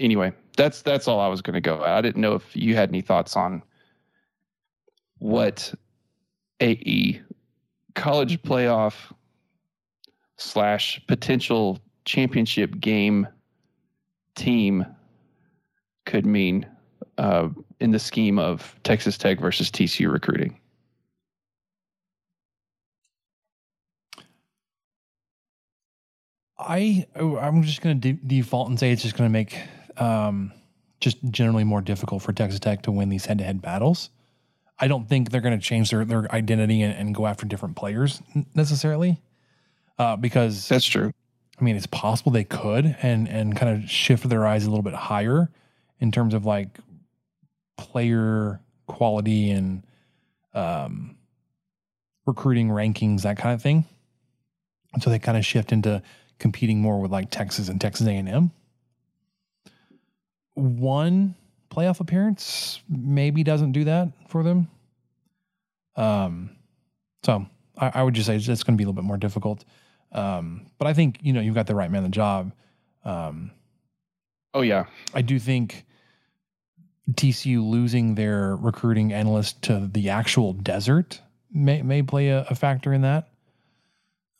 Anyway, 0.00 0.32
that's 0.56 0.82
that's 0.82 1.06
all 1.06 1.20
I 1.20 1.28
was 1.28 1.42
going 1.42 1.54
to 1.54 1.60
go. 1.60 1.84
At. 1.84 1.90
I 1.90 2.00
didn't 2.00 2.20
know 2.20 2.34
if 2.34 2.56
you 2.56 2.74
had 2.74 2.88
any 2.88 3.00
thoughts 3.00 3.36
on 3.36 3.62
what 5.18 5.72
AE 6.60 7.20
college 7.94 8.40
playoff 8.42 9.12
slash 10.36 11.00
potential 11.06 11.78
championship 12.04 12.78
game 12.80 13.26
team 14.34 14.86
could 16.06 16.24
mean 16.24 16.66
uh, 17.18 17.48
in 17.80 17.90
the 17.90 17.98
scheme 17.98 18.38
of 18.38 18.74
Texas 18.84 19.18
Tech 19.18 19.38
versus 19.40 19.70
TCU 19.70 20.10
recruiting? 20.10 20.56
I 26.58 27.06
I'm 27.16 27.62
just 27.62 27.82
going 27.82 28.00
to 28.00 28.12
de- 28.12 28.20
default 28.26 28.68
and 28.68 28.78
say 28.78 28.90
it's 28.90 29.02
just 29.02 29.16
going 29.16 29.28
to 29.28 29.32
make 29.32 29.60
um, 29.96 30.52
just 31.00 31.18
generally 31.30 31.64
more 31.64 31.80
difficult 31.80 32.22
for 32.22 32.32
Texas 32.32 32.60
Tech 32.60 32.82
to 32.82 32.92
win 32.92 33.08
these 33.08 33.26
head 33.26 33.38
to 33.38 33.44
head 33.44 33.62
battles. 33.62 34.10
I 34.80 34.88
don't 34.88 35.08
think 35.08 35.30
they're 35.30 35.40
going 35.40 35.58
to 35.58 35.64
change 35.64 35.90
their 35.90 36.04
their 36.04 36.32
identity 36.32 36.82
and, 36.82 36.94
and, 36.94 37.14
go 37.14 37.26
after 37.26 37.46
different 37.46 37.76
players 37.76 38.22
necessarily, 38.54 39.20
uh, 39.98 40.16
because 40.16 40.68
that's 40.68 40.86
true. 40.86 41.12
I 41.60 41.64
mean, 41.64 41.74
it's 41.74 41.86
possible 41.86 42.30
they 42.32 42.44
could 42.44 42.96
and 43.02 43.28
and 43.28 43.56
kind 43.56 43.82
of 43.82 43.90
shift 43.90 44.28
their 44.28 44.46
eyes 44.46 44.66
a 44.66 44.70
little 44.70 44.84
bit 44.84 44.94
higher 44.94 45.50
in 46.00 46.12
terms 46.12 46.34
of 46.34 46.44
like 46.44 46.78
player 47.78 48.60
quality 48.86 49.50
and 49.50 49.82
um, 50.52 51.16
recruiting 52.26 52.68
rankings, 52.68 53.22
that 53.22 53.38
kind 53.38 53.54
of 53.54 53.62
thing. 53.62 53.84
And 54.92 55.02
so 55.02 55.10
they 55.10 55.18
kind 55.18 55.38
of 55.38 55.46
shift 55.46 55.72
into 55.72 56.02
competing 56.38 56.80
more 56.80 57.00
with 57.00 57.10
like 57.10 57.30
Texas 57.30 57.68
and 57.68 57.80
Texas 57.80 58.06
A&M. 58.06 58.50
One 60.54 61.34
playoff 61.70 62.00
appearance 62.00 62.80
maybe 62.88 63.42
doesn't 63.42 63.72
do 63.72 63.84
that 63.84 64.08
for 64.28 64.42
them. 64.42 64.68
Um, 65.96 66.50
so 67.22 67.46
I, 67.76 67.92
I 67.94 68.02
would 68.02 68.14
just 68.14 68.26
say 68.26 68.36
it's, 68.36 68.48
it's 68.48 68.62
going 68.62 68.76
to 68.76 68.78
be 68.78 68.84
a 68.84 68.86
little 68.86 69.00
bit 69.00 69.06
more 69.06 69.16
difficult. 69.16 69.64
Um, 70.12 70.66
but 70.78 70.86
I 70.86 70.94
think 70.94 71.18
you 71.20 71.32
know 71.32 71.40
you've 71.40 71.54
got 71.54 71.66
the 71.66 71.74
right 71.74 71.90
man 71.90 72.02
the 72.02 72.08
job. 72.08 72.52
Um, 73.04 73.50
oh 74.54 74.62
yeah, 74.62 74.86
I 75.12 75.22
do 75.22 75.38
think 75.38 75.84
TCU 77.12 77.66
losing 77.66 78.14
their 78.14 78.56
recruiting 78.56 79.12
analyst 79.12 79.62
to 79.62 79.88
the 79.92 80.10
actual 80.10 80.52
desert 80.52 81.20
may 81.50 81.82
may 81.82 82.02
play 82.02 82.28
a, 82.28 82.46
a 82.50 82.54
factor 82.54 82.92
in 82.92 83.02
that. 83.02 83.28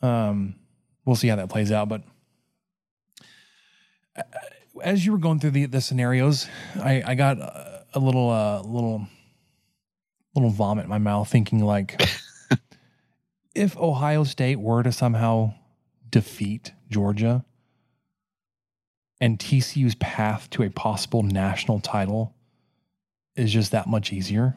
Um, 0.03 0.57
we'll 1.05 1.17
see 1.17 1.29
how 1.29 1.37
that 1.37 1.49
plays 1.49 1.73
out. 1.73 1.89
But 1.89 2.03
uh, 4.17 4.23
as 4.83 5.05
you 5.05 5.13
were 5.13 5.19
going 5.19 5.41
through 5.41 5.53
the 5.53 5.67
the 5.67 5.81
scenarios, 5.81 6.47
I 6.77 7.03
I 7.07 7.15
got 7.15 7.39
a, 7.39 7.85
a 7.95 7.99
little 7.99 8.31
uh 8.31 8.63
little 8.63 9.07
little 10.35 10.51
vomit 10.51 10.85
in 10.85 10.91
my 10.91 10.99
mouth, 10.99 11.29
thinking 11.29 11.65
like, 11.65 12.01
if 13.55 13.77
Ohio 13.77 14.25
State 14.25 14.61
were 14.61 14.83
to 14.83 14.93
somehow 14.93 15.55
defeat 16.09 16.73
Georgia 16.89 17.45
and 19.21 19.39
TCU's 19.39 19.97
path 19.97 20.49
to 20.51 20.63
a 20.63 20.71
possible 20.71 21.23
national 21.23 21.81
title 21.81 22.35
is 23.39 23.53
just 23.53 23.73
that 23.73 23.87
much 23.87 24.13
easier. 24.13 24.57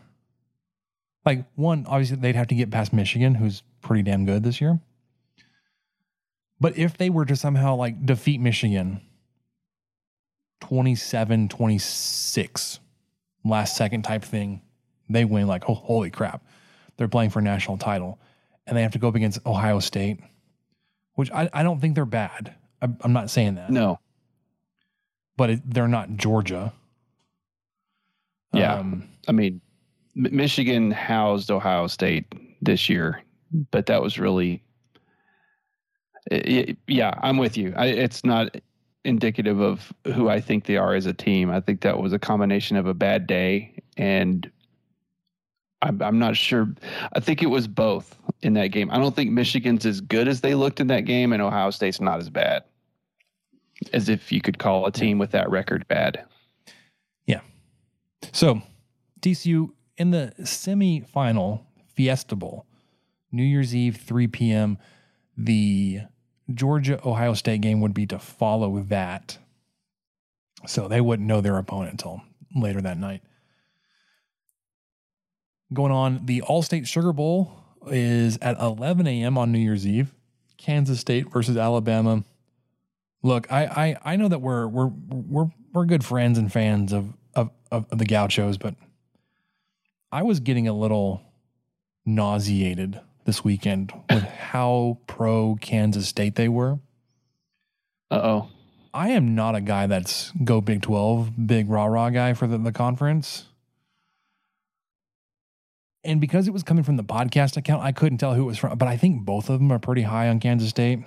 Like, 1.25 1.45
one, 1.55 1.85
obviously, 1.87 2.17
they'd 2.17 2.35
have 2.35 2.47
to 2.47 2.55
get 2.55 2.71
past 2.71 2.93
Michigan, 2.93 3.35
who's 3.35 3.61
pretty 3.81 4.03
damn 4.03 4.25
good 4.25 4.43
this 4.43 4.59
year. 4.59 4.79
But 6.59 6.77
if 6.77 6.97
they 6.97 7.09
were 7.09 7.25
to 7.25 7.35
somehow 7.35 7.75
like 7.75 8.05
defeat 8.05 8.39
Michigan 8.39 9.01
27 10.61 11.49
26, 11.49 12.79
last 13.43 13.75
second 13.75 14.03
type 14.03 14.23
thing, 14.23 14.61
they 15.09 15.25
win 15.25 15.47
like, 15.47 15.67
oh, 15.67 15.73
holy 15.73 16.11
crap. 16.11 16.43
They're 16.97 17.07
playing 17.07 17.31
for 17.31 17.39
a 17.39 17.43
national 17.43 17.77
title 17.77 18.19
and 18.67 18.77
they 18.77 18.83
have 18.83 18.91
to 18.91 18.99
go 18.99 19.07
up 19.07 19.15
against 19.15 19.45
Ohio 19.45 19.79
State, 19.79 20.19
which 21.15 21.31
I, 21.31 21.49
I 21.51 21.63
don't 21.63 21.79
think 21.79 21.95
they're 21.95 22.05
bad. 22.05 22.55
I, 22.81 22.89
am 23.03 23.13
not 23.13 23.29
saying 23.29 23.55
that. 23.55 23.71
No. 23.71 23.99
But 25.35 25.49
it, 25.49 25.61
they're 25.65 25.87
not 25.87 26.15
Georgia. 26.15 26.73
Yeah. 28.53 28.75
Um, 28.75 29.07
I 29.27 29.31
mean, 29.31 29.61
Michigan 30.15 30.91
housed 30.91 31.51
Ohio 31.51 31.87
State 31.87 32.25
this 32.61 32.89
year, 32.89 33.21
but 33.71 33.85
that 33.85 34.01
was 34.01 34.19
really, 34.19 34.63
it, 36.29 36.69
it, 36.69 36.77
yeah, 36.87 37.13
I'm 37.21 37.37
with 37.37 37.57
you. 37.57 37.73
I, 37.75 37.87
it's 37.87 38.25
not 38.25 38.55
indicative 39.03 39.59
of 39.59 39.91
who 40.13 40.29
I 40.29 40.41
think 40.41 40.65
they 40.65 40.77
are 40.77 40.93
as 40.93 41.05
a 41.05 41.13
team. 41.13 41.49
I 41.49 41.59
think 41.59 41.81
that 41.81 41.99
was 41.99 42.13
a 42.13 42.19
combination 42.19 42.77
of 42.77 42.85
a 42.85 42.93
bad 42.93 43.25
day 43.25 43.81
and 43.97 44.49
I'm, 45.81 46.01
I'm 46.01 46.19
not 46.19 46.37
sure. 46.37 46.69
I 47.13 47.19
think 47.19 47.41
it 47.41 47.47
was 47.47 47.67
both 47.67 48.17
in 48.41 48.53
that 48.53 48.67
game. 48.67 48.91
I 48.91 48.97
don't 48.97 49.15
think 49.15 49.31
Michigan's 49.31 49.85
as 49.85 50.01
good 50.01 50.27
as 50.27 50.41
they 50.41 50.53
looked 50.55 50.79
in 50.79 50.87
that 50.87 51.01
game, 51.01 51.33
and 51.33 51.41
Ohio 51.41 51.71
State's 51.71 51.99
not 51.99 52.19
as 52.19 52.29
bad 52.29 52.63
as 53.93 54.09
if 54.09 54.31
you 54.31 54.41
could 54.41 54.59
call 54.59 54.85
a 54.85 54.91
team 54.91 55.17
with 55.17 55.31
that 55.31 55.49
record 55.49 55.87
bad. 55.87 56.23
So, 58.31 58.61
TCU 59.21 59.71
in 59.97 60.11
the 60.11 60.33
semifinal 60.41 61.61
Fiesta 61.93 62.35
Bowl, 62.35 62.65
New 63.31 63.43
Year's 63.43 63.75
Eve, 63.75 63.97
3 63.97 64.27
p.m. 64.27 64.77
The 65.37 66.01
Georgia 66.53 66.99
Ohio 67.07 67.33
State 67.33 67.61
game 67.61 67.81
would 67.81 67.93
be 67.93 68.05
to 68.07 68.19
follow 68.19 68.79
that. 68.83 69.37
So 70.65 70.87
they 70.87 71.01
wouldn't 71.01 71.27
know 71.27 71.41
their 71.41 71.57
opponent 71.57 71.93
until 71.93 72.21
later 72.55 72.81
that 72.81 72.97
night. 72.97 73.21
Going 75.73 75.91
on, 75.91 76.25
the 76.25 76.41
Allstate 76.41 76.85
Sugar 76.85 77.13
Bowl 77.13 77.53
is 77.87 78.37
at 78.41 78.59
11 78.59 79.07
a.m. 79.07 79.37
on 79.37 79.51
New 79.51 79.59
Year's 79.59 79.87
Eve. 79.87 80.13
Kansas 80.57 80.99
State 80.99 81.31
versus 81.31 81.57
Alabama. 81.57 82.23
Look, 83.23 83.51
I 83.51 83.65
I, 83.65 84.13
I 84.13 84.15
know 84.15 84.27
that 84.27 84.39
we're 84.39 84.67
we're 84.67 84.87
we're 84.87 85.49
we're 85.73 85.85
good 85.85 86.03
friends 86.03 86.37
and 86.37 86.51
fans 86.51 86.93
of 86.93 87.13
of, 87.35 87.49
of, 87.71 87.85
of 87.91 87.97
the 87.97 88.05
gauchos, 88.05 88.57
but 88.57 88.75
I 90.11 90.23
was 90.23 90.39
getting 90.39 90.67
a 90.67 90.73
little 90.73 91.21
nauseated 92.05 92.99
this 93.25 93.43
weekend 93.43 93.93
with 94.09 94.23
how 94.51 94.97
pro 95.07 95.57
Kansas 95.61 96.07
State 96.07 96.35
they 96.35 96.49
were. 96.49 96.79
Uh 98.09 98.21
oh. 98.23 98.49
I 98.93 99.09
am 99.09 99.35
not 99.35 99.55
a 99.55 99.61
guy 99.61 99.87
that's 99.87 100.31
go 100.43 100.59
Big 100.59 100.81
12, 100.81 101.47
big 101.47 101.69
rah 101.69 101.85
rah 101.85 102.09
guy 102.09 102.33
for 102.33 102.45
the, 102.45 102.57
the 102.57 102.73
conference. 102.73 103.45
And 106.03 106.19
because 106.19 106.47
it 106.47 106.51
was 106.51 106.63
coming 106.63 106.83
from 106.83 106.97
the 106.97 107.03
podcast 107.03 107.57
account, 107.57 107.83
I 107.83 107.91
couldn't 107.91 108.17
tell 108.17 108.33
who 108.33 108.43
it 108.43 108.47
was 108.47 108.57
from, 108.57 108.77
but 108.77 108.87
I 108.87 108.97
think 108.97 109.23
both 109.23 109.49
of 109.49 109.59
them 109.59 109.71
are 109.71 109.79
pretty 109.79 110.01
high 110.01 110.27
on 110.29 110.39
Kansas 110.39 110.69
State. 110.69 110.99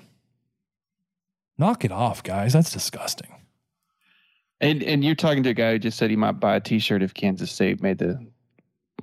Knock 1.58 1.84
it 1.84 1.92
off, 1.92 2.22
guys. 2.22 2.52
That's 2.52 2.72
disgusting. 2.72 3.43
And 4.60 4.82
and 4.82 5.04
you're 5.04 5.14
talking 5.14 5.42
to 5.42 5.50
a 5.50 5.54
guy 5.54 5.72
who 5.72 5.78
just 5.78 5.98
said 5.98 6.10
he 6.10 6.16
might 6.16 6.32
buy 6.40 6.56
a 6.56 6.60
T-shirt 6.60 7.02
if 7.02 7.12
Kansas 7.12 7.50
State 7.50 7.82
made 7.82 7.98
the 7.98 8.18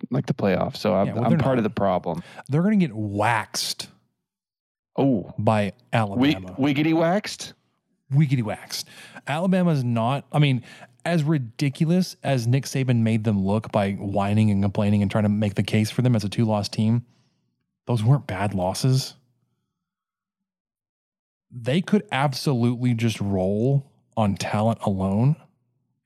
like 0.10 0.26
the 0.26 0.34
playoff. 0.34 0.76
So 0.78 0.96
I'm, 0.96 1.08
Yeah, 1.08 1.14
well, 1.16 1.26
I'm 1.26 1.32
part 1.38 1.56
not. 1.56 1.58
of 1.60 1.64
the 1.64 1.70
problem. 1.70 2.24
They're 2.50 2.64
going 2.64 2.80
to 2.80 2.86
get 2.86 2.96
waxed 2.96 3.90
Oh, 4.98 5.34
by 5.38 5.66
we, 5.66 5.72
Alabama. 5.94 6.56
wiggity 6.58 6.94
waxed. 6.94 7.54
Wiggity 8.14 8.44
waxed. 8.44 8.88
Alabama's 9.28 9.84
not, 9.84 10.26
I 10.34 10.40
mean, 10.40 10.64
as 11.06 11.24
ridiculous 11.24 12.16
as 12.24 12.46
Nick 12.48 12.66
Saban 12.66 12.98
made 13.02 13.24
them 13.24 13.46
look 13.46 13.72
by 13.72 13.92
whining 13.94 14.50
and 14.52 14.62
complaining 14.62 15.02
and 15.02 15.10
trying 15.12 15.24
to 15.24 15.30
make 15.30 15.56
the 15.56 15.64
case 15.64 15.90
for 15.92 16.02
them 16.02 16.16
as 16.16 16.24
a 16.24 16.30
two 16.30 16.44
loss 16.46 16.68
team, 16.68 17.06
those 17.86 18.04
weren't 18.04 18.28
bad 18.28 18.54
losses. 18.54 19.16
They 21.52 21.82
could 21.82 22.04
absolutely 22.12 22.94
just 22.94 23.20
roll 23.22 23.90
on 24.17 24.36
talent 24.36 24.80
alone. 24.84 25.36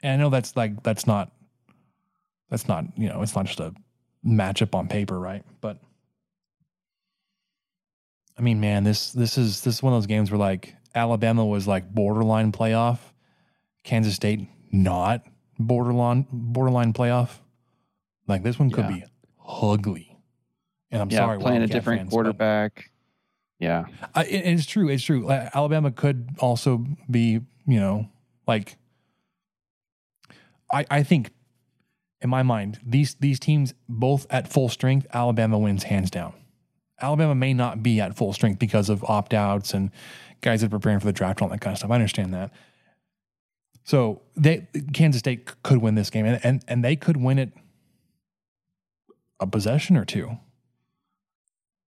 And 0.03 0.13
I 0.13 0.23
know 0.23 0.29
that's 0.29 0.55
like, 0.55 0.83
that's 0.83 1.07
not, 1.07 1.31
that's 2.49 2.67
not, 2.67 2.85
you 2.97 3.09
know, 3.09 3.21
it's 3.21 3.35
not 3.35 3.45
just 3.45 3.59
a 3.59 3.73
matchup 4.25 4.75
on 4.75 4.87
paper, 4.87 5.19
right? 5.19 5.43
But 5.61 5.79
I 8.37 8.41
mean, 8.41 8.59
man, 8.59 8.83
this 8.83 9.11
this 9.13 9.37
is 9.37 9.61
this 9.61 9.75
is 9.75 9.83
one 9.83 9.93
of 9.93 9.97
those 9.97 10.07
games 10.07 10.29
where 10.29 10.37
like 10.39 10.75
Alabama 10.93 11.45
was 11.45 11.67
like 11.67 11.89
borderline 11.93 12.51
playoff, 12.51 12.99
Kansas 13.83 14.15
State 14.15 14.47
not 14.71 15.23
borderline 15.57 16.27
borderline 16.31 16.91
playoff. 16.93 17.29
Like 18.27 18.43
this 18.43 18.59
one 18.59 18.71
could 18.71 18.85
Yeah. 18.85 18.91
be 18.91 19.03
ugly. 19.47 20.17
And 20.91 21.01
I'm 21.01 21.09
yeah, 21.09 21.19
sorry, 21.19 21.39
playing 21.39 21.61
a 21.63 21.67
different 21.67 22.01
fans, 22.01 22.11
quarterback. 22.11 22.91
Yeah, 23.59 23.85
I, 24.13 24.25
it- 24.25 24.45
it's 24.45 24.65
true. 24.65 24.89
It's 24.89 25.03
true. 25.03 25.29
Alabama 25.31 25.91
could 25.91 26.29
also 26.39 26.85
be, 27.09 27.39
you 27.65 27.79
know, 27.79 28.09
like 28.47 28.77
I 30.71 30.85
I 30.89 31.03
think 31.03 31.31
in 32.21 32.29
my 32.29 32.43
mind 32.43 32.79
these 32.85 33.15
these 33.15 33.39
teams 33.39 33.73
both 33.87 34.27
at 34.29 34.51
full 34.51 34.69
strength. 34.69 35.07
Alabama 35.13 35.57
wins 35.57 35.83
hands 35.83 36.11
down. 36.11 36.33
Alabama 37.01 37.35
may 37.35 37.53
not 37.53 37.83
be 37.83 37.99
at 37.99 38.15
full 38.15 38.33
strength 38.33 38.59
because 38.59 38.89
of 38.89 39.03
opt 39.03 39.33
outs 39.33 39.73
and 39.73 39.91
guys 40.41 40.61
that 40.61 40.67
are 40.67 40.69
preparing 40.69 40.99
for 40.99 41.05
the 41.05 41.13
draft, 41.13 41.41
and 41.41 41.49
all 41.49 41.49
that 41.49 41.61
kind 41.61 41.73
of 41.73 41.79
stuff. 41.79 41.91
I 41.91 41.95
understand 41.95 42.33
that. 42.33 42.51
So 43.83 44.21
they 44.35 44.67
Kansas 44.93 45.19
State 45.19 45.61
could 45.63 45.79
win 45.79 45.95
this 45.95 46.09
game, 46.09 46.25
and 46.25 46.43
and, 46.43 46.63
and 46.67 46.83
they 46.83 46.95
could 46.95 47.17
win 47.17 47.39
it 47.39 47.51
a 49.39 49.47
possession 49.47 49.97
or 49.97 50.05
two. 50.05 50.37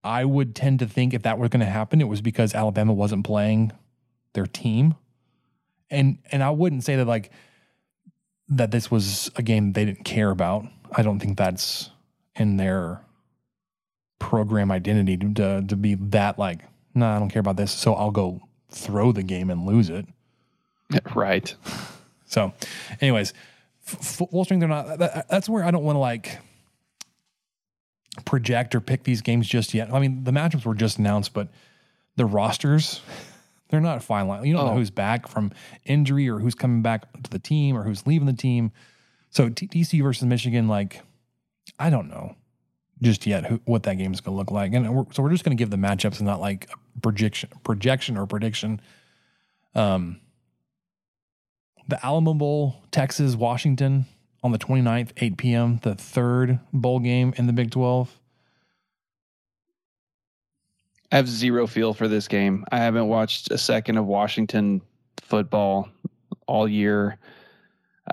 I 0.04 0.24
would 0.24 0.54
tend 0.54 0.78
to 0.78 0.86
think 0.86 1.12
if 1.12 1.22
that 1.22 1.38
were 1.38 1.48
going 1.48 1.60
to 1.60 1.66
happen, 1.66 2.00
it 2.00 2.08
was 2.08 2.20
because 2.20 2.54
Alabama 2.54 2.92
wasn't 2.92 3.24
playing 3.24 3.72
their 4.32 4.46
team, 4.46 4.94
and 5.90 6.18
and 6.30 6.42
I 6.42 6.50
wouldn't 6.50 6.84
say 6.84 6.96
that 6.96 7.06
like 7.06 7.30
that 8.48 8.70
this 8.70 8.90
was 8.90 9.30
a 9.36 9.42
game 9.42 9.72
they 9.72 9.84
didn't 9.84 10.04
care 10.04 10.30
about. 10.30 10.66
I 10.92 11.02
don't 11.02 11.18
think 11.18 11.36
that's 11.36 11.90
in 12.36 12.56
their 12.56 13.00
program 14.18 14.70
identity 14.70 15.16
to 15.16 15.34
to, 15.34 15.64
to 15.66 15.76
be 15.76 15.94
that 15.94 16.38
like, 16.38 16.60
no, 16.94 17.06
nah, 17.06 17.16
I 17.16 17.18
don't 17.18 17.30
care 17.30 17.40
about 17.40 17.56
this, 17.56 17.72
so 17.72 17.94
I'll 17.94 18.10
go 18.10 18.40
throw 18.70 19.12
the 19.12 19.22
game 19.22 19.50
and 19.50 19.66
lose 19.66 19.90
it. 19.90 20.06
right. 21.14 21.54
So, 22.26 22.52
anyways, 23.00 23.32
f- 23.86 24.20
full 24.30 24.44
strength 24.44 24.62
or 24.62 24.68
not, 24.68 24.98
that, 24.98 25.28
that's 25.28 25.48
where 25.48 25.64
I 25.64 25.70
don't 25.70 25.84
want 25.84 25.96
to 25.96 26.00
like 26.00 26.38
project 28.24 28.74
or 28.74 28.80
pick 28.80 29.04
these 29.04 29.22
games 29.22 29.46
just 29.46 29.74
yet. 29.74 29.92
I 29.92 29.98
mean, 29.98 30.24
the 30.24 30.30
matchups 30.30 30.64
were 30.64 30.74
just 30.74 30.98
announced, 30.98 31.32
but 31.32 31.48
the 32.16 32.26
rosters, 32.26 33.00
they're 33.68 33.80
not 33.80 34.02
fine 34.02 34.28
line. 34.28 34.44
You 34.44 34.54
don't 34.54 34.66
know 34.66 34.72
Oh. 34.72 34.76
who's 34.76 34.90
back 34.90 35.28
from 35.28 35.52
injury 35.84 36.28
or 36.28 36.38
who's 36.38 36.54
coming 36.54 36.82
back 36.82 37.10
to 37.22 37.30
the 37.30 37.38
team 37.38 37.76
or 37.76 37.82
who's 37.84 38.06
leaving 38.06 38.26
the 38.26 38.32
team. 38.32 38.72
So, 39.30 39.50
TCU 39.50 40.02
versus 40.02 40.24
Michigan, 40.24 40.68
like, 40.68 41.02
I 41.78 41.90
don't 41.90 42.08
know 42.08 42.34
just 43.02 43.26
yet 43.26 43.46
who, 43.46 43.60
what 43.64 43.84
that 43.84 43.94
game 43.96 44.12
is 44.12 44.20
going 44.20 44.34
to 44.34 44.38
look 44.38 44.50
like. 44.50 44.72
And 44.72 44.92
we're, 44.92 45.04
so 45.12 45.22
we're 45.22 45.30
just 45.30 45.44
going 45.44 45.56
to 45.56 45.60
give 45.60 45.70
the 45.70 45.76
matchups 45.76 46.18
and 46.18 46.26
not 46.26 46.40
like 46.40 46.68
a 46.72 47.00
projection, 47.00 47.50
projection 47.62 48.16
or 48.16 48.26
prediction. 48.26 48.80
Um, 49.74 50.20
the 51.86 52.04
Alamo 52.04 52.34
Bowl, 52.34 52.82
Texas, 52.90 53.36
Washington 53.36 54.06
on 54.42 54.52
the 54.52 54.58
29th, 54.58 55.10
8 55.16 55.36
p.m., 55.36 55.78
the 55.82 55.94
third 55.94 56.58
bowl 56.72 56.98
game 57.00 57.34
in 57.36 57.46
the 57.46 57.52
Big 57.52 57.70
12. 57.70 58.17
I 61.10 61.16
have 61.16 61.28
zero 61.28 61.66
feel 61.66 61.94
for 61.94 62.08
this 62.08 62.28
game. 62.28 62.64
I 62.70 62.78
haven't 62.78 63.08
watched 63.08 63.50
a 63.50 63.58
second 63.58 63.96
of 63.96 64.06
Washington 64.06 64.82
football 65.20 65.88
all 66.46 66.68
year. 66.68 67.18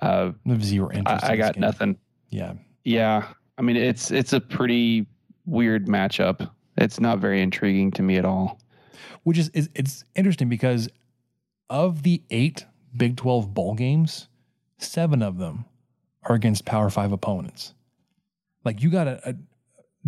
Uh, 0.01 0.31
zero 0.59 0.91
interest. 0.91 1.23
I, 1.23 1.33
I 1.33 1.35
got 1.35 1.57
nothing. 1.57 1.97
Yeah. 2.29 2.53
Yeah, 2.83 3.27
I 3.57 3.61
mean 3.63 3.77
it's 3.77 4.11
it's 4.11 4.31
a 4.31 4.39
pretty 4.39 5.07
weird 5.45 5.87
matchup. 5.87 6.49
It's 6.77 6.99
not 6.99 7.19
very 7.19 7.41
intriguing 7.41 7.91
to 7.91 8.03
me 8.03 8.17
at 8.17 8.25
all. 8.25 8.59
Which 9.23 9.37
is, 9.37 9.49
is 9.49 9.69
it's 9.73 10.05
interesting 10.15 10.49
because 10.49 10.87
of 11.69 12.03
the 12.03 12.21
eight 12.29 12.65
Big 12.95 13.17
12 13.17 13.53
bowl 13.53 13.73
games, 13.73 14.29
seven 14.77 15.21
of 15.21 15.37
them 15.37 15.65
are 16.23 16.35
against 16.35 16.63
Power 16.65 16.89
Five 16.89 17.11
opponents. 17.11 17.73
Like 18.63 18.81
you 18.81 18.89
got 18.89 19.07
a, 19.07 19.29
a 19.29 19.35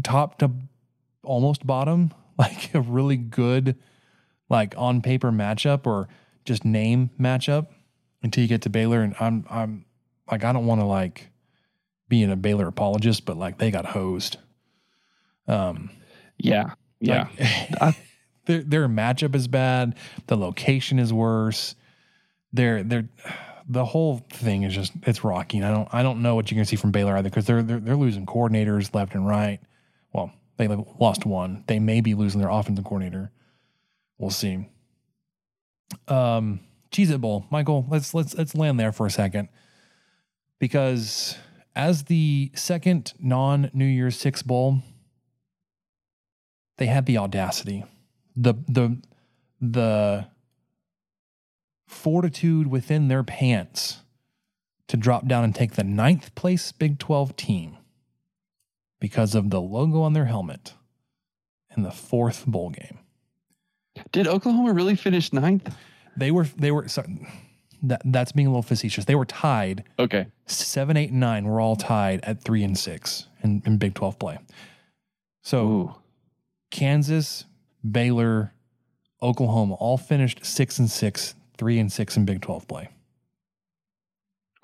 top 0.03 0.37
to 0.39 0.51
almost 1.23 1.65
bottom, 1.65 2.13
like 2.39 2.73
a 2.73 2.81
really 2.81 3.17
good, 3.17 3.77
like 4.49 4.73
on 4.77 5.01
paper 5.01 5.31
matchup 5.31 5.85
or 5.87 6.07
just 6.45 6.63
name 6.65 7.09
matchup 7.19 7.67
until 8.23 8.41
you 8.41 8.47
get 8.47 8.61
to 8.63 8.69
Baylor. 8.69 9.01
And 9.01 9.15
I'm, 9.19 9.45
I'm 9.49 9.85
like, 10.29 10.43
I 10.43 10.51
don't 10.53 10.65
want 10.65 10.81
to 10.81 10.85
like 10.85 11.29
being 12.09 12.31
a 12.31 12.35
Baylor 12.35 12.67
apologist, 12.67 13.25
but 13.25 13.37
like 13.37 13.57
they 13.57 13.71
got 13.71 13.85
hosed. 13.85 14.37
Um, 15.47 15.89
Yeah, 16.37 16.71
yeah. 16.99 17.27
like, 17.81 17.95
their 18.45 18.63
their 18.63 18.87
matchup 18.87 19.35
is 19.35 19.47
bad. 19.47 19.95
The 20.27 20.37
location 20.37 20.99
is 20.99 21.13
worse. 21.13 21.75
They're 22.53 22.83
they're 22.83 23.09
the 23.69 23.83
whole 23.83 24.25
thing 24.29 24.63
is 24.63 24.73
just 24.73 24.93
it's 25.03 25.23
rocky. 25.25 25.57
And 25.57 25.65
I 25.65 25.71
don't 25.71 25.89
I 25.93 26.03
don't 26.03 26.21
know 26.21 26.35
what 26.35 26.49
you're 26.49 26.55
gonna 26.55 26.65
see 26.65 26.77
from 26.77 26.91
Baylor 26.91 27.17
either 27.17 27.29
because 27.29 27.45
they're, 27.45 27.63
they're 27.63 27.79
they're 27.79 27.95
losing 27.97 28.25
coordinators 28.25 28.93
left 28.95 29.13
and 29.15 29.27
right. 29.27 29.59
Well, 30.13 30.31
they 30.57 30.67
lost 30.99 31.25
one. 31.25 31.63
They 31.67 31.79
may 31.79 32.01
be 32.01 32.13
losing 32.13 32.41
their 32.41 32.49
offensive 32.49 32.83
coordinator. 32.83 33.31
We'll 34.17 34.31
see. 34.31 34.67
Um, 36.07 36.61
It 36.95 37.21
Bowl, 37.21 37.45
Michael. 37.49 37.85
Let's 37.89 38.13
let's 38.13 38.35
let's 38.35 38.55
land 38.55 38.79
there 38.79 38.91
for 38.91 39.05
a 39.05 39.11
second 39.11 39.49
because 40.59 41.37
as 41.75 42.05
the 42.05 42.51
second 42.55 43.13
non 43.19 43.69
New 43.73 43.85
Year's 43.85 44.17
Six 44.17 44.41
bowl, 44.41 44.81
they 46.77 46.87
had 46.87 47.05
the 47.05 47.17
audacity, 47.17 47.85
the 48.35 48.55
the 48.67 49.01
the 49.61 50.27
fortitude 51.87 52.67
within 52.67 53.07
their 53.07 53.23
pants 53.23 54.01
to 54.87 54.97
drop 54.97 55.27
down 55.27 55.43
and 55.43 55.55
take 55.55 55.73
the 55.73 55.83
ninth 55.83 56.33
place 56.35 56.71
Big 56.71 56.99
12 56.99 57.35
team 57.35 57.77
because 58.99 59.35
of 59.35 59.49
the 59.49 59.61
logo 59.61 60.01
on 60.01 60.13
their 60.13 60.25
helmet 60.25 60.73
in 61.75 61.83
the 61.83 61.91
fourth 61.91 62.45
bowl 62.45 62.69
game. 62.69 62.99
Did 64.11 64.27
Oklahoma 64.27 64.73
really 64.73 64.95
finish 64.95 65.33
ninth? 65.33 65.75
They 66.15 66.31
were 66.31 66.45
they 66.57 66.71
were 66.71 66.87
sorry, 66.87 67.27
that 67.83 68.01
that's 68.05 68.31
being 68.31 68.47
a 68.47 68.49
little 68.51 68.61
facetious. 68.63 69.05
They 69.05 69.15
were 69.15 69.25
tied 69.25 69.83
Okay. 69.99 70.27
seven, 70.45 70.97
eight, 70.97 71.11
and 71.11 71.19
nine 71.19 71.45
were 71.45 71.59
all 71.61 71.75
tied 71.75 72.21
at 72.23 72.43
three 72.43 72.63
and 72.63 72.77
six 72.77 73.27
in, 73.43 73.61
in 73.65 73.77
Big 73.77 73.93
12 73.93 74.17
play. 74.19 74.37
So 75.43 75.65
Ooh. 75.67 75.95
Kansas, 76.71 77.45
Baylor, 77.89 78.53
Oklahoma 79.21 79.75
all 79.75 79.97
finished 79.97 80.45
six 80.45 80.77
and 80.79 80.89
six, 80.89 81.33
three 81.57 81.79
and 81.79 81.91
six 81.91 82.17
in 82.17 82.25
Big 82.25 82.41
12 82.41 82.67
play. 82.67 82.89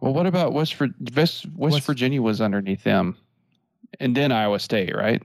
Well, 0.02 0.14
what 0.14 0.26
about 0.26 0.54
West, 0.54 0.76
West 1.16 1.46
West- 1.56 1.86
Virginia 1.86 2.22
was 2.22 2.42
underneath 2.42 2.84
them, 2.84 3.18
and 4.00 4.16
then 4.16 4.32
Iowa 4.32 4.60
State, 4.60 4.96
right? 4.96 5.22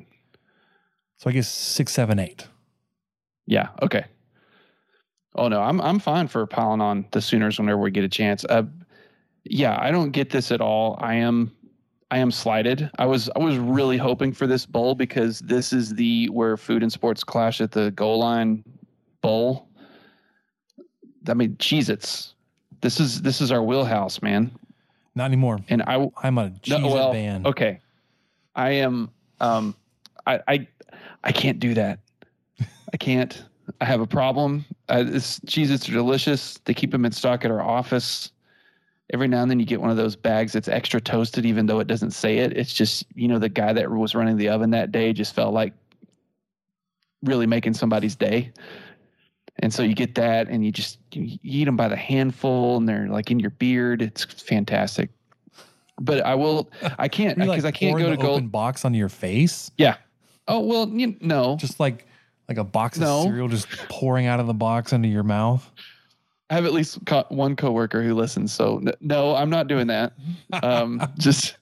So 1.18 1.30
I 1.30 1.32
guess 1.32 1.48
six, 1.48 1.92
seven, 1.92 2.18
eight. 2.18 2.46
Yeah. 3.46 3.68
Okay. 3.82 4.04
Oh 5.34 5.48
no, 5.48 5.60
I'm 5.60 5.80
I'm 5.80 5.98
fine 5.98 6.28
for 6.28 6.46
piling 6.46 6.80
on 6.80 7.06
the 7.12 7.20
Sooners 7.20 7.58
whenever 7.58 7.80
we 7.80 7.90
get 7.90 8.04
a 8.04 8.08
chance. 8.08 8.44
Uh, 8.44 8.64
yeah, 9.44 9.78
I 9.80 9.90
don't 9.90 10.10
get 10.10 10.30
this 10.30 10.50
at 10.50 10.60
all. 10.60 10.98
I 11.00 11.14
am 11.14 11.52
I 12.10 12.18
am 12.18 12.30
slighted. 12.30 12.90
I 12.98 13.06
was 13.06 13.30
I 13.36 13.40
was 13.40 13.58
really 13.58 13.96
hoping 13.96 14.32
for 14.32 14.46
this 14.46 14.66
bowl 14.66 14.94
because 14.94 15.40
this 15.40 15.72
is 15.72 15.94
the 15.94 16.26
where 16.26 16.56
food 16.56 16.82
and 16.82 16.92
sports 16.92 17.22
clash 17.22 17.60
at 17.60 17.72
the 17.72 17.90
goal 17.92 18.18
line 18.18 18.64
bowl. 19.20 19.68
I 21.28 21.34
mean, 21.34 21.56
Cheez 21.56 21.90
Its. 21.90 22.34
This 22.80 23.00
is 23.00 23.22
this 23.22 23.40
is 23.40 23.52
our 23.52 23.62
wheelhouse, 23.62 24.22
man. 24.22 24.50
Not 25.14 25.26
anymore. 25.26 25.58
And 25.68 25.82
I 25.82 26.08
I'm 26.22 26.38
a 26.38 26.50
cheese 26.62 26.78
no, 26.78 26.88
well, 26.88 27.12
band. 27.12 27.46
okay. 27.46 27.80
I 28.58 28.70
am 28.70 29.10
um 29.40 29.74
I 30.26 30.40
I, 30.46 30.68
I 31.24 31.32
can't 31.32 31.58
do 31.58 31.72
that. 31.74 32.00
I 32.92 32.96
can't. 32.98 33.42
I 33.80 33.84
have 33.84 34.00
a 34.00 34.06
problem. 34.06 34.64
Uh, 34.88 35.02
this 35.02 35.40
Cheez-Its 35.40 35.88
are 35.88 35.92
delicious. 35.92 36.58
They 36.64 36.74
keep 36.74 36.90
them 36.90 37.04
in 37.04 37.12
stock 37.12 37.44
at 37.44 37.50
our 37.50 37.62
office. 37.62 38.32
Every 39.12 39.28
now 39.28 39.42
and 39.42 39.50
then 39.50 39.60
you 39.60 39.66
get 39.66 39.80
one 39.80 39.90
of 39.90 39.96
those 39.96 40.16
bags 40.16 40.52
that's 40.52 40.68
extra 40.68 41.00
toasted, 41.00 41.46
even 41.46 41.66
though 41.66 41.78
it 41.78 41.86
doesn't 41.86 42.10
say 42.10 42.38
it. 42.38 42.56
It's 42.56 42.72
just, 42.72 43.04
you 43.14 43.28
know, 43.28 43.38
the 43.38 43.48
guy 43.48 43.72
that 43.72 43.90
was 43.90 44.14
running 44.14 44.36
the 44.36 44.48
oven 44.48 44.70
that 44.70 44.90
day 44.90 45.12
just 45.12 45.34
felt 45.34 45.54
like 45.54 45.74
really 47.22 47.46
making 47.46 47.74
somebody's 47.74 48.16
day. 48.16 48.52
And 49.60 49.72
so 49.72 49.82
you 49.82 49.94
get 49.94 50.14
that 50.14 50.48
and 50.48 50.64
you 50.64 50.72
just 50.72 50.98
you 51.12 51.38
eat 51.42 51.64
them 51.64 51.76
by 51.76 51.88
the 51.88 51.96
handful 51.96 52.76
and 52.76 52.88
they're 52.88 53.08
like 53.08 53.30
in 53.30 53.38
your 53.38 53.50
beard. 53.50 54.02
It's 54.02 54.24
fantastic. 54.24 55.10
But 56.00 56.24
I 56.24 56.34
will, 56.34 56.70
I 56.98 57.08
can't, 57.08 57.36
because 57.38 57.64
like, 57.64 57.74
I 57.74 57.76
can't 57.76 57.98
go 57.98 58.10
to 58.10 58.16
gold. 58.16 58.30
open 58.36 58.48
box 58.48 58.84
on 58.84 58.94
your 58.94 59.08
face. 59.08 59.70
Yeah. 59.78 59.96
Oh, 60.46 60.60
well, 60.60 60.88
you 60.88 61.16
no. 61.20 61.56
Just 61.56 61.80
like 61.80 62.06
like 62.48 62.58
a 62.58 62.64
box 62.64 63.00
of 63.00 63.24
cereal 63.24 63.48
just 63.48 63.68
pouring 63.88 64.26
out 64.26 64.40
of 64.40 64.46
the 64.46 64.54
box 64.54 64.92
into 64.92 65.08
your 65.08 65.22
mouth. 65.22 65.70
I 66.50 66.54
have 66.54 66.64
at 66.64 66.72
least 66.72 67.04
co- 67.04 67.26
one 67.28 67.56
coworker 67.56 68.02
who 68.02 68.14
listens. 68.14 68.52
So 68.52 68.82
no, 69.00 69.34
I'm 69.34 69.50
not 69.50 69.66
doing 69.68 69.88
that. 69.88 70.14
Um, 70.62 71.02
just 71.18 71.56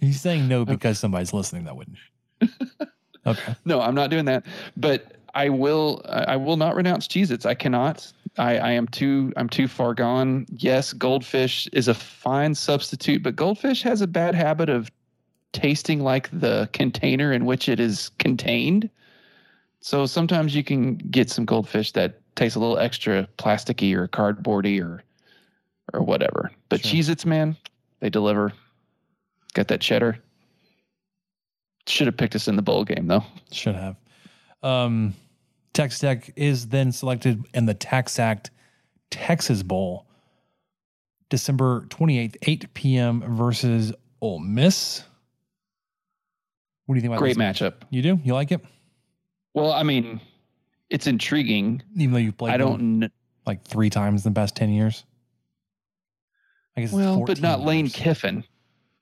He's 0.00 0.20
saying 0.20 0.48
no 0.48 0.64
because 0.64 0.98
somebody's 0.98 1.32
listening 1.32 1.64
that 1.64 1.76
wouldn't. 1.76 1.98
Okay. 3.26 3.56
no, 3.64 3.80
I'm 3.80 3.96
not 3.96 4.08
doing 4.10 4.24
that. 4.26 4.46
But 4.76 5.16
I 5.34 5.48
will. 5.48 6.00
I 6.08 6.22
I 6.22 6.36
will 6.36 6.56
not 6.56 6.76
renounce 6.76 7.08
Cheez-Its. 7.08 7.44
I 7.44 7.54
cannot. 7.54 8.12
I, 8.38 8.58
I 8.58 8.70
am 8.72 8.86
too. 8.88 9.32
I'm 9.36 9.48
too 9.48 9.68
far 9.68 9.94
gone. 9.94 10.46
Yes, 10.50 10.92
goldfish 10.92 11.68
is 11.72 11.88
a 11.88 11.94
fine 11.94 12.54
substitute, 12.54 13.22
but 13.22 13.36
goldfish 13.36 13.82
has 13.82 14.00
a 14.00 14.06
bad 14.06 14.34
habit 14.34 14.68
of 14.68 14.90
tasting 15.52 16.00
like 16.00 16.28
the 16.38 16.68
container 16.72 17.32
in 17.32 17.46
which 17.46 17.68
it 17.68 17.80
is 17.80 18.10
contained. 18.18 18.90
So 19.80 20.04
sometimes 20.06 20.54
you 20.54 20.64
can 20.64 20.96
get 20.96 21.30
some 21.30 21.44
goldfish 21.44 21.92
that 21.92 22.20
tastes 22.34 22.56
a 22.56 22.60
little 22.60 22.78
extra 22.78 23.26
plasticky 23.38 23.94
or 23.94 24.08
cardboardy 24.08 24.82
or 24.82 25.02
or 25.94 26.02
whatever. 26.02 26.50
But 26.68 26.84
Sure. 26.84 26.92
Cheez-Its, 26.98 27.24
man, 27.24 27.56
they 28.00 28.10
deliver. 28.10 28.52
Got 29.54 29.68
that 29.68 29.80
cheddar. 29.80 30.18
Should 31.86 32.08
have 32.08 32.16
picked 32.16 32.34
us 32.34 32.48
in 32.48 32.56
the 32.56 32.62
bowl 32.62 32.84
game 32.84 33.06
though. 33.06 33.24
Should 33.52 33.76
have. 33.76 33.96
Um, 34.62 35.14
Texas 35.76 36.00
Tech 36.00 36.32
is 36.36 36.68
then 36.68 36.90
selected 36.90 37.44
in 37.54 37.66
the 37.66 37.74
TaxAct 37.74 38.50
Texas 39.10 39.62
Bowl, 39.62 40.06
December 41.28 41.86
28th, 41.90 42.36
8 42.42 42.74
p.m. 42.74 43.36
versus 43.36 43.92
Ole 44.20 44.38
Miss. 44.38 45.04
What 46.86 46.94
do 46.94 46.98
you 46.98 47.02
think 47.02 47.10
about 47.12 47.18
Great 47.20 47.36
this? 47.36 47.42
matchup. 47.60 47.74
You 47.90 48.00
do? 48.02 48.20
You 48.24 48.32
like 48.34 48.52
it? 48.52 48.60
Well, 49.54 49.72
I 49.72 49.82
mean, 49.82 50.20
it's 50.88 51.06
intriguing. 51.06 51.82
Even 51.96 52.12
though 52.12 52.18
you've 52.18 52.38
played 52.38 52.54
I 52.54 52.56
don't. 52.56 53.00
kn- 53.00 53.12
like 53.46 53.62
three 53.64 53.90
times 53.90 54.24
in 54.24 54.32
the 54.32 54.38
past 54.40 54.56
10 54.56 54.70
years? 54.70 55.04
I 56.76 56.80
guess 56.80 56.90
it's 56.90 56.96
Well, 56.96 57.20
but 57.20 57.38
14 57.38 57.42
not 57.42 57.60
Lane. 57.60 57.88
Kiffin. 57.88 58.44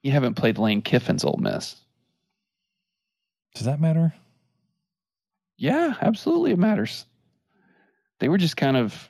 You 0.02 0.12
haven't 0.12 0.34
played 0.34 0.58
Lane 0.58 0.82
Kiffin's 0.82 1.24
Ole 1.24 1.38
Miss. 1.40 1.76
Does 3.54 3.64
that 3.66 3.80
matter? 3.80 4.12
Yeah, 5.64 5.94
absolutely, 6.02 6.50
it 6.52 6.58
matters. 6.58 7.06
They 8.18 8.28
were 8.28 8.36
just 8.36 8.56
kind 8.58 8.76
of. 8.76 9.08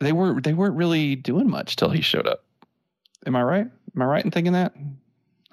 They 0.00 0.10
were. 0.10 0.40
They 0.40 0.52
weren't 0.52 0.74
really 0.74 1.14
doing 1.14 1.48
much 1.48 1.76
till 1.76 1.90
he 1.90 2.00
showed 2.02 2.26
up. 2.26 2.44
Am 3.26 3.36
I 3.36 3.42
right? 3.44 3.66
Am 3.94 4.02
I 4.02 4.04
right 4.04 4.24
in 4.24 4.32
thinking 4.32 4.54
that? 4.54 4.74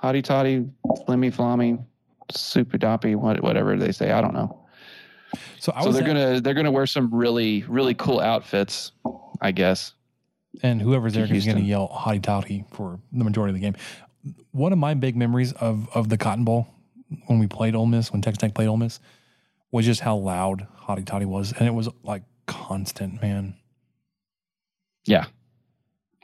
Hotty 0.04 0.23
toddy, 0.23 0.65
flimmy 1.08 1.32
flommy, 1.32 1.86
super 2.32 2.80
doppy, 2.80 3.13
what, 3.13 3.43
whatever 3.43 3.77
they 3.77 3.91
say. 3.91 4.12
I 4.12 4.19
don't 4.19 4.34
know. 4.34 4.65
So 5.60 5.71
I 5.75 5.84
so 5.84 5.91
they're 5.91 6.01
at- 6.01 6.08
gonna 6.08 6.41
they're 6.41 6.56
gonna 6.56 6.71
wear 6.71 6.88
some 6.88 7.13
really 7.13 7.63
really 7.67 7.93
cool 7.93 8.19
outfits, 8.19 8.93
I 9.41 9.51
guess. 9.51 9.93
and 10.63 10.82
whoever's 10.82 11.13
there 11.13 11.32
is 11.32 11.45
going 11.45 11.58
to 11.58 11.63
yell 11.63 11.88
hotty 11.88 12.21
toddy 12.21 12.65
for 12.71 12.99
the 13.12 13.23
majority 13.23 13.51
of 13.51 13.56
the 13.56 13.62
game. 13.62 13.75
One 14.54 14.73
of 14.73 14.80
my 14.80 14.95
big 14.95 15.15
memories 15.15 15.54
of 15.54 15.88
of 15.93 16.10
the 16.10 16.17
Cotton 16.17 16.45
Bowl 16.45 16.67
when 17.27 17.38
we 17.38 17.45
played 17.45 17.75
Ole 17.75 17.86
Miss, 17.86 18.12
when 18.12 18.23
Texas 18.23 18.39
Tech 18.39 18.56
played 18.56 18.67
Ole 18.67 18.77
Miss, 18.77 18.99
was 19.72 19.86
just 19.86 20.02
how 20.02 20.16
loud 20.16 20.68
hotty 20.88 21.06
toddy 21.06 21.26
was, 21.26 21.54
and 21.54 21.68
it 21.68 21.74
was 21.74 21.90
like 22.04 22.24
constant, 22.46 23.22
man. 23.22 23.56
Yeah. 25.06 25.26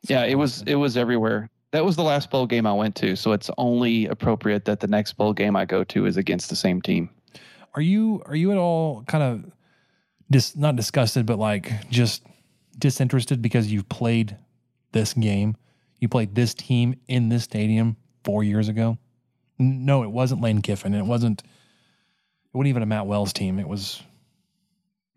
Yeah, 0.04 0.24
it 0.24 0.36
was 0.36 0.64
it 0.64 0.76
was 0.76 0.98
everywhere. 0.98 1.50
That 1.72 1.84
was 1.84 1.96
the 1.96 2.04
last 2.04 2.30
bowl 2.30 2.46
game 2.46 2.66
I 2.66 2.74
went 2.74 2.96
to, 2.98 3.16
so 3.16 3.34
it's 3.34 3.50
only 3.58 4.08
appropriate 4.08 4.66
that 4.66 4.80
the 4.80 4.88
next 4.88 5.14
bowl 5.14 5.34
game 5.34 5.56
I 5.56 5.66
go 5.66 5.84
to 5.86 6.06
is 6.06 6.18
against 6.18 6.50
the 6.50 6.56
same 6.56 6.82
team. 6.82 7.10
Are 7.74 7.82
you 7.82 8.22
are 8.26 8.36
you 8.36 8.52
at 8.52 8.58
all 8.58 9.04
kind 9.04 9.24
of 9.24 9.52
dis 10.32 10.56
not 10.56 10.76
disgusted, 10.76 11.26
but 11.26 11.40
like 11.40 11.90
just 11.90 12.24
disinterested 12.78 13.42
because 13.42 13.72
you've 13.72 13.90
played 13.90 14.38
this 14.92 15.14
game, 15.14 15.58
you 16.00 16.08
played 16.08 16.36
this 16.36 16.54
team 16.54 16.96
in 17.08 17.30
this 17.30 17.44
stadium 17.44 17.98
four 18.24 18.44
years 18.44 18.70
ago? 18.70 18.98
No, 19.60 20.04
it 20.04 20.12
wasn't 20.12 20.42
Lane 20.42 20.62
Kiffin. 20.62 20.94
It 20.94 21.06
wasn't. 21.06 21.44
Wasn't 22.58 22.70
even 22.70 22.82
a 22.82 22.88
Matt 22.88 23.06
Wells 23.06 23.34
team. 23.34 23.60
It 23.60 23.68
was 23.68 24.02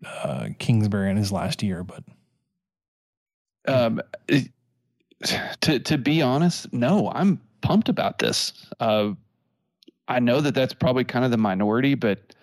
uh, 0.05 0.49
Kingsbury 0.59 1.09
in 1.09 1.17
his 1.17 1.31
last 1.31 1.63
year. 1.63 1.83
But 1.83 2.03
Um, 3.65 3.99
to 5.61 5.79
to 5.79 5.97
be 5.97 6.21
honest, 6.21 6.71
no, 6.71 7.11
I'm 7.11 7.41
pumped 7.61 7.89
about 7.89 8.19
this. 8.19 8.53
Uh, 8.79 9.13
I 10.07 10.19
know 10.19 10.39
that 10.39 10.53
that's 10.53 10.75
probably 10.75 11.03
kind 11.03 11.25
of 11.25 11.31
the 11.31 11.37
minority, 11.37 11.95
but 11.95 12.35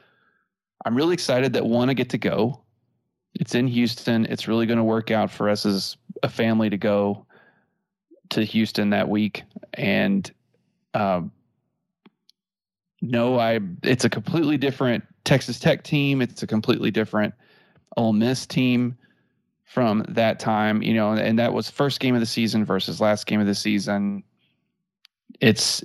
I'm 0.85 0.97
really 0.97 1.15
excited 1.15 1.53
that 1.53 1.65
one 1.65 1.89
I 1.89 1.95
get 1.95 2.11
to 2.11 2.19
go. 2.19 2.61
It's 3.35 3.55
in 3.55 3.69
Houston. 3.69 4.27
It's 4.27 4.49
really 4.49 4.67
going 4.67 4.79
to 4.79 4.85
work 4.85 5.13
out 5.13 5.31
for 5.31 5.49
us 5.49 5.65
as 5.65 5.97
a 6.25 6.29
family 6.29 6.71
to 6.71 6.77
go 6.77 7.25
to 8.31 8.43
Houston 8.43 8.91
that 8.91 9.09
week, 9.09 9.45
and 9.75 10.29
um, 10.95 11.31
no, 13.01 13.39
I. 13.39 13.61
It's 13.83 14.05
a 14.05 14.11
completely 14.11 14.57
different 14.57 15.05
Texas 15.25 15.59
Tech 15.59 15.83
team. 15.85 16.21
It's 16.23 16.43
a 16.43 16.47
completely 16.47 16.91
different 16.91 17.35
Ole 17.97 18.13
Miss 18.13 18.47
team 18.47 18.97
from 19.65 20.05
that 20.09 20.39
time, 20.39 20.83
you 20.83 20.95
know, 20.95 21.13
and 21.13 21.39
that 21.39 21.53
was 21.53 21.69
first 21.69 22.01
game 22.01 22.15
of 22.15 22.21
the 22.21 22.27
season 22.27 22.65
versus 22.65 23.01
last 23.01 23.27
game 23.27 23.39
of 23.41 23.47
the 23.47 23.55
season. 23.55 24.23
It's 25.41 25.85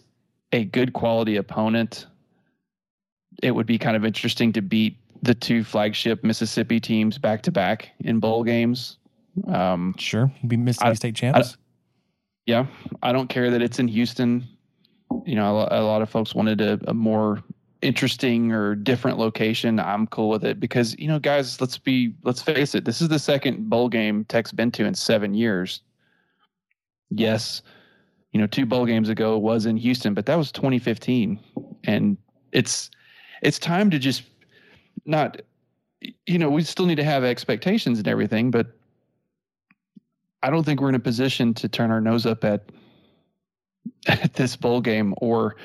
a 0.53 0.63
good 0.65 0.93
quality 0.93 1.35
opponent. 1.35 2.07
It 3.41 3.51
would 3.51 3.65
be 3.65 3.77
kind 3.77 3.97
of 3.97 4.05
interesting 4.05 4.53
to 4.53 4.61
beat 4.61 4.97
the 5.21 5.33
two 5.33 5.63
flagship 5.63 6.23
Mississippi 6.23 6.79
teams 6.79 7.17
back 7.17 7.41
to 7.43 7.51
back 7.51 7.89
in 7.99 8.19
bowl 8.19 8.43
games. 8.43 8.97
Um, 9.47 9.95
sure, 9.97 10.31
be 10.47 10.55
Mississippi 10.57 10.89
I- 10.91 10.93
State 10.93 11.15
champs. 11.15 11.57
yeah, 12.45 12.65
I 13.01 13.11
don't 13.11 13.27
care 13.27 13.49
that 13.51 13.61
it's 13.61 13.79
in 13.79 13.87
Houston. 13.87 14.47
You 15.25 15.35
know, 15.35 15.67
a, 15.69 15.83
lot 15.83 16.01
of 16.01 16.09
folks 16.09 16.33
wanted 16.33 16.61
a, 16.61 16.79
a 16.87 16.93
more 16.93 17.43
interesting 17.81 18.51
or 18.51 18.75
different 18.75 19.17
location. 19.17 19.79
I'm 19.79 20.07
cool 20.07 20.29
with 20.29 20.43
it 20.43 20.59
because 20.59 20.97
you 20.97 21.07
know, 21.07 21.19
guys, 21.19 21.59
let's 21.59 21.77
be 21.77 22.13
let's 22.23 22.41
face 22.41 22.73
it. 22.73 22.85
This 22.85 23.01
is 23.01 23.09
the 23.09 23.19
second 23.19 23.69
bowl 23.69 23.89
game 23.89 24.25
Tech's 24.25 24.51
been 24.51 24.71
to 24.71 24.85
in 24.85 24.95
seven 24.95 25.33
years. 25.33 25.81
Yes, 27.09 27.61
you 28.31 28.39
know, 28.39 28.47
two 28.47 28.65
bowl 28.65 28.85
games 28.85 29.09
ago 29.09 29.37
was 29.37 29.65
in 29.65 29.77
Houston, 29.77 30.13
but 30.13 30.25
that 30.25 30.35
was 30.35 30.51
2015, 30.51 31.39
and 31.83 32.17
it's 32.51 32.89
it's 33.41 33.59
time 33.59 33.89
to 33.91 33.99
just 33.99 34.23
not. 35.05 35.41
You 36.25 36.37
know, 36.37 36.49
we 36.49 36.63
still 36.63 36.85
need 36.85 36.95
to 36.95 37.03
have 37.03 37.23
expectations 37.23 37.97
and 37.97 38.07
everything, 38.07 38.51
but 38.51 38.75
I 40.41 40.49
don't 40.49 40.65
think 40.65 40.81
we're 40.81 40.89
in 40.89 40.95
a 40.95 40.99
position 40.99 41.53
to 41.55 41.69
turn 41.69 41.91
our 41.91 42.01
nose 42.01 42.25
up 42.25 42.43
at 42.43 42.69
at 44.07 44.33
this 44.33 44.55
bowl 44.55 44.81
game 44.81 45.13
or 45.17 45.55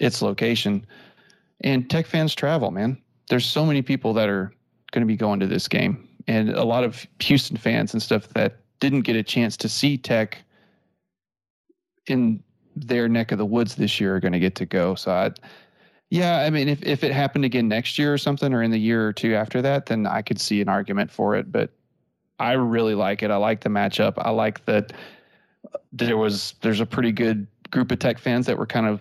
its 0.00 0.22
location. 0.22 0.86
And 1.60 1.88
Tech 1.90 2.06
fans 2.06 2.34
travel, 2.34 2.70
man. 2.70 2.98
There's 3.28 3.46
so 3.46 3.66
many 3.66 3.82
people 3.82 4.12
that 4.14 4.28
are 4.28 4.52
going 4.92 5.02
to 5.02 5.06
be 5.06 5.16
going 5.16 5.40
to 5.40 5.46
this 5.46 5.68
game, 5.68 6.08
and 6.26 6.50
a 6.50 6.64
lot 6.64 6.84
of 6.84 7.06
Houston 7.20 7.56
fans 7.56 7.92
and 7.92 8.02
stuff 8.02 8.28
that 8.30 8.60
didn't 8.80 9.02
get 9.02 9.16
a 9.16 9.22
chance 9.22 9.56
to 9.58 9.68
see 9.68 9.98
Tech 9.98 10.38
in 12.06 12.42
their 12.76 13.08
neck 13.08 13.32
of 13.32 13.38
the 13.38 13.44
woods 13.44 13.74
this 13.74 14.00
year 14.00 14.16
are 14.16 14.20
going 14.20 14.32
to 14.32 14.38
get 14.38 14.54
to 14.54 14.64
go. 14.64 14.94
So, 14.94 15.10
I, 15.10 15.32
yeah, 16.10 16.38
I 16.38 16.50
mean, 16.50 16.68
if 16.68 16.82
if 16.82 17.04
it 17.04 17.12
happened 17.12 17.44
again 17.44 17.68
next 17.68 17.98
year 17.98 18.14
or 18.14 18.18
something, 18.18 18.54
or 18.54 18.62
in 18.62 18.70
the 18.70 18.78
year 18.78 19.06
or 19.06 19.12
two 19.12 19.34
after 19.34 19.60
that, 19.60 19.86
then 19.86 20.06
I 20.06 20.22
could 20.22 20.40
see 20.40 20.62
an 20.62 20.68
argument 20.68 21.10
for 21.10 21.34
it. 21.34 21.52
But 21.52 21.70
I 22.38 22.52
really 22.52 22.94
like 22.94 23.22
it. 23.22 23.30
I 23.30 23.36
like 23.36 23.60
the 23.60 23.68
matchup. 23.68 24.14
I 24.16 24.30
like 24.30 24.64
that 24.66 24.92
there 25.92 26.16
was 26.16 26.54
there's 26.62 26.80
a 26.80 26.86
pretty 26.86 27.12
good 27.12 27.46
group 27.70 27.90
of 27.92 27.98
Tech 27.98 28.18
fans 28.18 28.46
that 28.46 28.58
were 28.58 28.66
kind 28.66 28.86
of 28.86 29.00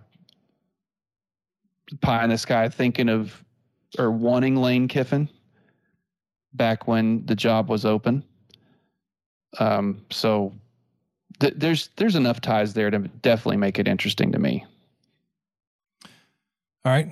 pie 2.01 2.23
in 2.23 2.29
the 2.29 2.37
sky 2.37 2.69
thinking 2.69 3.09
of 3.09 3.43
or 3.97 4.11
wanting 4.11 4.55
Lane 4.55 4.87
Kiffin 4.87 5.29
back 6.53 6.87
when 6.87 7.25
the 7.25 7.35
job 7.35 7.69
was 7.69 7.85
open. 7.85 8.23
Um, 9.59 10.05
so 10.11 10.53
th- 11.39 11.53
there's 11.55 11.89
there's 11.95 12.15
enough 12.15 12.41
ties 12.41 12.73
there 12.73 12.89
to 12.89 12.99
definitely 12.99 13.57
make 13.57 13.79
it 13.79 13.87
interesting 13.87 14.31
to 14.31 14.39
me. 14.39 14.65
All 16.83 16.93
right. 16.93 17.09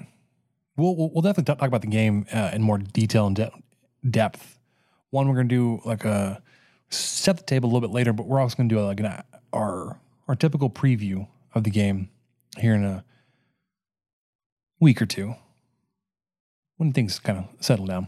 we'll 0.77 0.95
we'll, 0.95 1.21
definitely 1.21 1.53
talk 1.53 1.67
about 1.67 1.81
the 1.81 1.87
game 1.87 2.25
uh, 2.31 2.51
in 2.53 2.61
more 2.61 2.77
detail 2.77 3.27
and 3.27 3.35
de- 3.35 3.51
depth. 4.09 4.57
One, 5.09 5.27
we're 5.27 5.35
to 5.43 5.43
do 5.43 5.81
like 5.85 6.05
a 6.05 6.41
set 6.89 7.37
the 7.37 7.43
table 7.43 7.67
a 7.67 7.71
little 7.71 7.87
bit 7.87 7.93
later, 7.93 8.13
but 8.13 8.25
we're 8.25 8.39
also 8.39 8.55
to 8.69 8.75
do 8.75 8.81
like 8.81 8.99
an 8.99 9.21
our 9.53 9.99
our 10.27 10.35
typical 10.35 10.69
preview 10.69 11.27
of 11.55 11.63
the 11.63 11.71
game 11.71 12.09
here 12.57 12.75
in 12.75 12.83
a 12.83 13.03
week 14.79 15.01
or 15.01 15.05
two 15.05 15.35
when 16.77 16.91
things 16.91 17.19
kind 17.19 17.39
of 17.39 17.45
settle 17.63 17.85
down. 17.85 18.07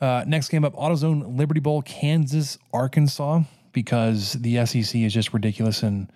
Uh, 0.00 0.24
next 0.26 0.48
game 0.48 0.64
up, 0.64 0.74
AutoZone 0.74 1.38
Liberty 1.38 1.60
Bowl, 1.60 1.82
Kansas, 1.82 2.58
Arkansas, 2.72 3.42
because 3.72 4.32
the 4.34 4.64
SEC 4.66 4.96
is 4.96 5.14
just 5.14 5.32
ridiculous. 5.32 5.82
And 5.82 6.10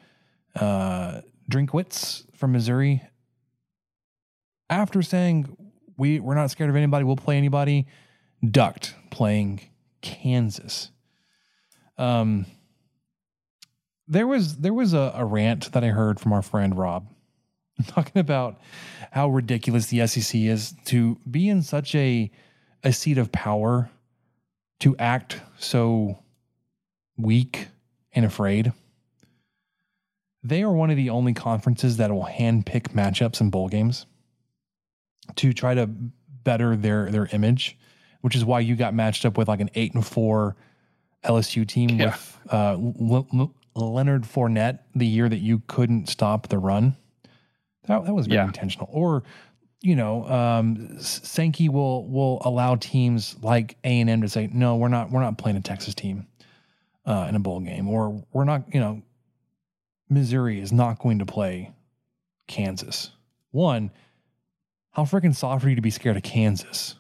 uh, 0.57 1.20
Drinkwitz 1.51 2.25
from 2.35 2.53
Missouri, 2.53 3.03
after 4.70 5.03
saying 5.03 5.57
we 5.97 6.18
we're 6.18 6.35
not 6.35 6.51
scared 6.51 6.70
of 6.70 6.77
anybody, 6.77 7.05
we'll 7.05 7.16
play 7.16 7.37
anybody, 7.37 7.87
ducked 8.51 8.95
playing 9.11 9.61
Kansas. 10.01 10.91
Um, 11.99 12.47
there 14.09 14.26
was 14.26 14.57
there 14.57 14.74
was 14.74 14.92
a, 14.94 15.12
a 15.14 15.24
rant 15.24 15.72
that 15.72 15.82
I 15.84 15.88
heard 15.88 16.20
from 16.20 16.32
our 16.32 16.42
friend 16.42 16.76
Rob 16.76 17.09
talking 17.86 18.20
about 18.20 18.61
how 19.11 19.28
ridiculous 19.28 19.86
the 19.86 20.07
SEC 20.07 20.34
is 20.40 20.74
to 20.86 21.16
be 21.30 21.48
in 21.48 21.62
such 21.62 21.94
a 21.94 22.30
a 22.82 22.92
seat 22.92 23.18
of 23.18 23.32
power 23.32 23.90
to 24.80 24.96
act 24.98 25.40
so 25.59 26.18
weak 27.16 27.68
and 28.12 28.24
afraid. 28.26 28.72
They 30.42 30.62
are 30.62 30.72
one 30.72 30.90
of 30.90 30.96
the 30.96 31.09
only 31.11 31.32
conferences 31.32 31.96
that 31.96 32.12
will 32.12 32.26
handpick 32.26 32.88
matchups 32.92 33.40
in 33.40 33.48
bowl 33.48 33.68
games 33.68 34.05
to 35.36 35.55
try 35.55 35.74
to 35.74 35.86
better 35.86 36.76
their 36.76 37.11
their 37.11 37.26
image, 37.32 37.78
which 38.20 38.36
is 38.36 38.44
why 38.44 38.61
you 38.61 38.76
got 38.76 38.92
matched 38.92 39.24
up 39.24 39.38
with 39.38 39.48
like 39.48 39.61
an 39.61 39.70
eight 39.74 39.94
and 39.94 40.05
four 40.07 40.57
LSU 41.24 41.66
team 41.66 41.88
Yeah. 41.98 42.07
with 42.07 42.38
uh, 42.52 42.72
L- 42.72 43.26
L- 43.32 43.55
Leonard 43.83 44.22
Fournette 44.22 44.81
the 44.95 45.07
year 45.07 45.29
that 45.29 45.39
you 45.39 45.62
couldn't 45.66 46.09
stop 46.09 46.49
the 46.49 46.59
run. 46.59 46.97
That, 47.87 48.05
that 48.05 48.14
was 48.14 48.27
very 48.27 48.37
Yeah. 48.39 48.47
intentional. 48.47 48.89
Or, 48.93 49.22
you 49.83 49.97
know, 49.97 50.27
um, 50.29 50.99
Sankey 51.01 51.68
will 51.68 52.09
will 52.09 52.41
allow 52.45 52.77
teams 52.77 53.37
like 53.43 53.77
A 53.85 54.01
and 54.01 54.09
M 54.09 54.22
to 54.22 54.29
say, 54.29 54.49
no, 54.53 54.77
we're 54.77 54.89
not 54.89 55.11
we're 55.11 55.20
not 55.20 55.37
playing 55.39 55.57
a 55.57 55.61
Texas 55.61 55.95
team 55.95 56.27
uh, 57.05 57.27
in 57.29 57.35
a 57.35 57.41
bowl 57.41 57.61
game, 57.61 57.89
or 57.89 58.25
we're 58.33 58.45
not, 58.45 58.72
you 58.72 58.81
know, 58.81 59.03
Missouri 60.09 60.61
is 60.61 60.72
not 60.72 60.99
going 60.99 61.18
to 61.18 61.27
play 61.27 61.72
Kansas. 62.47 63.11
One, 63.51 63.91
how 64.93 65.03
freaking 65.05 65.35
soft 65.35 65.64
are 65.64 65.68
you 65.68 65.77
to 65.77 65.83
be 65.83 65.91
scared 65.91 66.16
of 66.16 66.22
Kansas? 66.22 66.95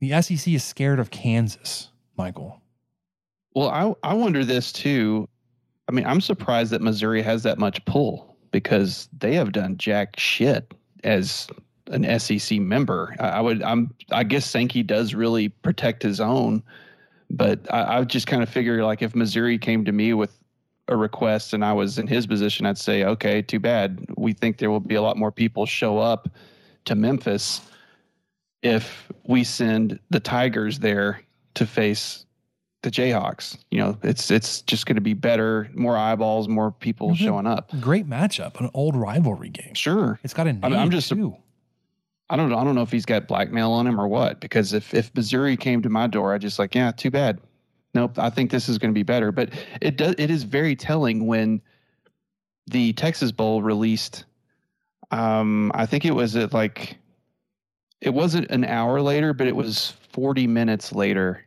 The 0.00 0.20
SEC 0.20 0.48
is 0.52 0.64
scared 0.64 0.98
of 0.98 1.10
Kansas, 1.10 1.88
Michael. 2.18 2.60
Well, 3.54 3.68
I 3.70 3.94
I 4.10 4.14
wonder 4.14 4.44
this 4.44 4.72
too. 4.72 5.28
I 5.88 5.92
mean, 5.92 6.06
I'm 6.06 6.20
surprised 6.20 6.72
that 6.72 6.82
Missouri 6.82 7.22
has 7.22 7.42
that 7.44 7.58
much 7.58 7.84
pull 7.84 8.36
because 8.50 9.08
they 9.18 9.34
have 9.34 9.52
done 9.52 9.76
jack 9.76 10.18
shit 10.18 10.74
as 11.04 11.48
an 11.88 12.18
SEC 12.18 12.58
member. 12.60 13.14
I, 13.20 13.40
would 13.40 13.62
I'm 13.62 13.94
I 14.10 14.24
guess 14.24 14.46
Sankey 14.46 14.82
does 14.82 15.14
really 15.14 15.48
protect 15.48 16.02
his 16.02 16.20
own, 16.20 16.62
but 17.30 17.60
I, 17.72 17.98
I 17.98 18.04
just 18.04 18.26
kind 18.26 18.42
of 18.42 18.48
figure 18.48 18.84
like 18.84 19.02
if 19.02 19.14
Missouri 19.14 19.58
came 19.58 19.84
to 19.84 19.92
me 19.92 20.12
with 20.12 20.36
a 20.88 20.96
request 20.96 21.52
and 21.52 21.64
I 21.64 21.72
was 21.72 21.98
in 21.98 22.06
his 22.06 22.26
position, 22.26 22.66
I'd 22.66 22.78
say, 22.78 23.04
okay, 23.04 23.42
too 23.42 23.60
bad. 23.60 24.06
We 24.16 24.32
think 24.32 24.58
there 24.58 24.70
will 24.70 24.80
be 24.80 24.94
a 24.94 25.02
lot 25.02 25.16
more 25.16 25.32
people 25.32 25.66
show 25.66 25.98
up 25.98 26.28
to 26.84 26.94
Memphis 26.94 27.60
if 28.62 29.10
we 29.24 29.44
send 29.44 29.98
the 30.10 30.20
Tigers 30.20 30.78
there 30.80 31.20
to 31.54 31.66
face 31.66 32.25
the 32.86 32.90
Jayhawks. 32.92 33.58
You 33.72 33.78
know, 33.78 33.98
it's 34.04 34.30
it's 34.30 34.62
just 34.62 34.86
going 34.86 34.94
to 34.94 35.00
be 35.02 35.12
better, 35.12 35.68
more 35.74 35.96
eyeballs, 35.96 36.46
more 36.48 36.70
people 36.70 37.10
Mhm. 37.10 37.16
showing 37.16 37.46
up. 37.46 37.72
Great 37.80 38.08
matchup, 38.08 38.60
an 38.60 38.70
old 38.74 38.94
rivalry 38.94 39.48
game. 39.48 39.74
Sure. 39.74 40.20
It's 40.22 40.32
got 40.32 40.46
a 40.46 40.52
name 40.52 40.64
I 40.64 40.68
mean, 40.68 40.78
I'm 40.78 40.90
just- 40.90 41.08
too. 41.08 41.36
I 42.30 42.36
don't 42.36 42.52
I 42.52 42.62
don't 42.64 42.74
know 42.76 42.82
if 42.82 42.90
he's 42.92 43.06
got 43.06 43.26
blackmail 43.28 43.70
on 43.72 43.86
him 43.86 44.00
or 44.00 44.06
what. 44.08 44.40
Because 44.40 44.72
if 44.72 44.94
if 44.94 45.12
Missouri 45.14 45.56
came 45.56 45.82
to 45.82 45.88
my 45.88 46.06
door, 46.06 46.32
I'd 46.34 46.40
just 46.40 46.58
like, 46.60 46.74
yeah, 46.76 46.92
too 46.92 47.10
bad. 47.10 47.40
Nope, 47.94 48.18
I 48.18 48.30
think 48.30 48.50
this 48.50 48.68
is 48.68 48.78
going 48.78 48.92
to 48.92 48.98
be 48.98 49.02
better. 49.04 49.32
But 49.32 49.50
it 49.80 49.96
does 49.96 50.14
it 50.18 50.30
is 50.30 50.42
very 50.44 50.76
telling 50.76 51.26
when 51.26 51.60
the 52.68 52.92
Texas 52.92 53.32
Bowl 53.32 53.62
released. 53.62 54.24
Um, 55.10 55.70
I 55.74 55.86
think 55.86 56.04
it 56.04 56.14
was 56.14 56.36
at 56.36 56.52
like 56.52 56.98
it 58.00 58.10
wasn't 58.14 58.50
an 58.50 58.64
hour 58.64 59.00
later, 59.00 59.32
but 59.32 59.46
it 59.46 59.56
was 59.56 59.94
40 60.12 60.46
minutes 60.46 60.92
later. 60.92 61.45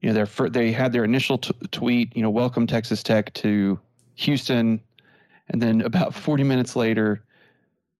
You 0.00 0.10
know, 0.10 0.14
their 0.14 0.26
fir- 0.26 0.50
they 0.50 0.72
had 0.72 0.92
their 0.92 1.04
initial 1.04 1.38
t- 1.38 1.54
tweet, 1.70 2.14
you 2.16 2.22
know, 2.22 2.30
welcome 2.30 2.66
Texas 2.66 3.02
Tech 3.02 3.32
to 3.34 3.78
Houston, 4.14 4.80
and 5.48 5.62
then 5.62 5.80
about 5.80 6.14
40 6.26 6.44
minutes 6.44 6.76
later, 6.76 7.22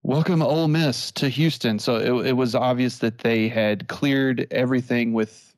welcome 0.03 0.43
Ole 0.43 0.69
Miss 0.69 1.11
to 1.13 1.29
Houston. 1.29 1.79
So 1.79 1.97
it, 1.97 2.29
it 2.29 2.33
was 2.33 2.55
obvious 2.55 2.99
that 2.99 3.19
they 3.19 3.49
had 3.49 3.89
cleared 3.89 4.47
everything 4.51 5.13
with 5.13 5.55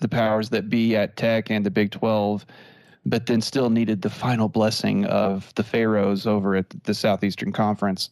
the 0.00 0.08
powers 0.08 0.50
that 0.50 0.68
be 0.68 0.96
at 0.96 1.16
Tech 1.16 1.50
and 1.50 1.64
the 1.64 1.70
Big 1.70 1.90
12, 1.92 2.44
but 3.06 3.26
then 3.26 3.40
still 3.40 3.70
needed 3.70 4.02
the 4.02 4.10
final 4.10 4.48
blessing 4.48 5.04
of 5.06 5.54
the 5.54 5.62
Pharaohs 5.62 6.26
over 6.26 6.56
at 6.56 6.68
the 6.84 6.94
Southeastern 6.94 7.52
Conference 7.52 8.10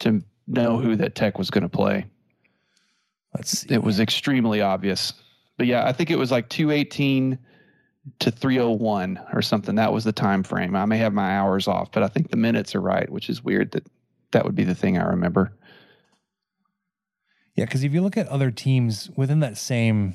to 0.00 0.22
know 0.46 0.78
who 0.78 0.96
that 0.96 1.14
Tech 1.14 1.38
was 1.38 1.50
going 1.50 1.62
to 1.62 1.68
play. 1.68 2.06
Let's 3.34 3.58
see. 3.58 3.68
It 3.70 3.82
was 3.82 4.00
extremely 4.00 4.60
obvious. 4.62 5.12
But 5.58 5.66
yeah, 5.66 5.86
I 5.86 5.92
think 5.92 6.10
it 6.10 6.16
was 6.16 6.30
like 6.30 6.48
218 6.48 7.38
to 8.20 8.30
301 8.30 9.20
or 9.34 9.42
something. 9.42 9.74
That 9.74 9.92
was 9.92 10.04
the 10.04 10.12
time 10.12 10.42
frame. 10.42 10.74
I 10.74 10.86
may 10.86 10.98
have 10.98 11.12
my 11.12 11.36
hours 11.36 11.68
off, 11.68 11.92
but 11.92 12.02
I 12.02 12.08
think 12.08 12.30
the 12.30 12.36
minutes 12.36 12.74
are 12.74 12.80
right, 12.80 13.10
which 13.10 13.28
is 13.28 13.44
weird 13.44 13.72
that 13.72 13.86
that 14.30 14.44
would 14.44 14.54
be 14.54 14.64
the 14.64 14.74
thing 14.74 14.96
I 14.96 15.04
remember. 15.04 15.52
Yeah, 17.54 17.64
because 17.64 17.82
if 17.82 17.92
you 17.92 18.00
look 18.00 18.16
at 18.16 18.28
other 18.28 18.52
teams 18.52 19.10
within 19.16 19.40
that 19.40 19.58
same, 19.58 20.14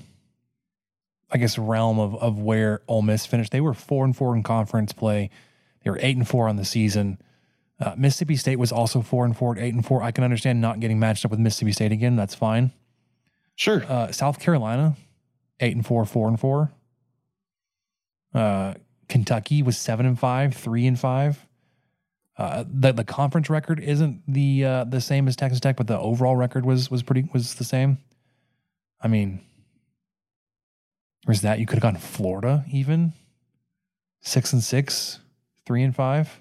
I 1.30 1.38
guess, 1.38 1.58
realm 1.58 2.00
of 2.00 2.16
of 2.16 2.40
where 2.40 2.82
Ole 2.88 3.02
Miss 3.02 3.26
finished, 3.26 3.52
they 3.52 3.62
were 3.62 3.74
four 3.74 4.06
and 4.06 4.16
four 4.16 4.34
in 4.36 4.44
conference 4.44 4.94
play. 4.94 5.30
They 5.84 5.90
were 5.90 6.00
eight 6.02 6.16
and 6.16 6.28
four 6.28 6.48
on 6.48 6.56
the 6.56 6.64
season. 6.64 7.18
Uh, 7.82 7.96
Mississippi 7.98 8.38
State 8.38 8.60
was 8.60 8.72
also 8.72 9.02
four 9.02 9.26
and 9.26 9.36
four, 9.36 9.58
eight 9.58 9.74
and 9.74 9.86
four. 9.86 10.02
I 10.02 10.12
can 10.12 10.24
understand 10.24 10.62
not 10.62 10.80
getting 10.80 11.00
matched 11.00 11.26
up 11.26 11.32
with 11.32 11.40
Mississippi 11.42 11.74
State 11.74 11.92
again. 11.92 12.16
That's 12.16 12.34
fine. 12.34 12.72
Sure. 13.56 13.84
Uh, 13.90 14.12
South 14.12 14.40
Carolina, 14.40 14.96
eight 15.60 15.76
and 15.76 15.86
four, 15.86 16.06
four 16.06 16.28
and 16.28 16.40
four. 16.40 16.72
Uh, 18.34 18.74
Kentucky 19.08 19.62
was 19.62 19.78
seven 19.78 20.06
and 20.06 20.20
five, 20.20 20.56
three 20.56 20.88
and 20.88 21.00
five. 21.00 21.46
Uh, 22.38 22.64
the 22.68 22.92
the 22.92 23.04
conference 23.04 23.50
record 23.50 23.80
isn't 23.80 24.22
the 24.28 24.66
uh, 24.66 24.84
the 24.86 25.00
same 25.00 25.28
as 25.28 25.36
Texas 25.36 25.60
Tech, 25.60 25.78
but 25.78 25.88
the 25.88 26.00
overall 26.00 26.36
record 26.36 26.66
was 26.66 26.90
was 26.90 27.04
pretty 27.04 27.30
was 27.32 27.56
the 27.56 27.64
same. 27.64 28.00
I 29.02 29.08
mean, 29.08 29.42
where's 31.26 31.42
that? 31.42 31.60
You 31.60 31.68
could 31.68 31.76
have 31.76 31.84
gone 31.84 31.98
Florida 31.98 32.66
even 32.72 33.14
six 34.22 34.52
and 34.54 34.64
six, 34.64 35.20
three 35.66 35.84
and 35.84 35.96
five. 35.96 36.40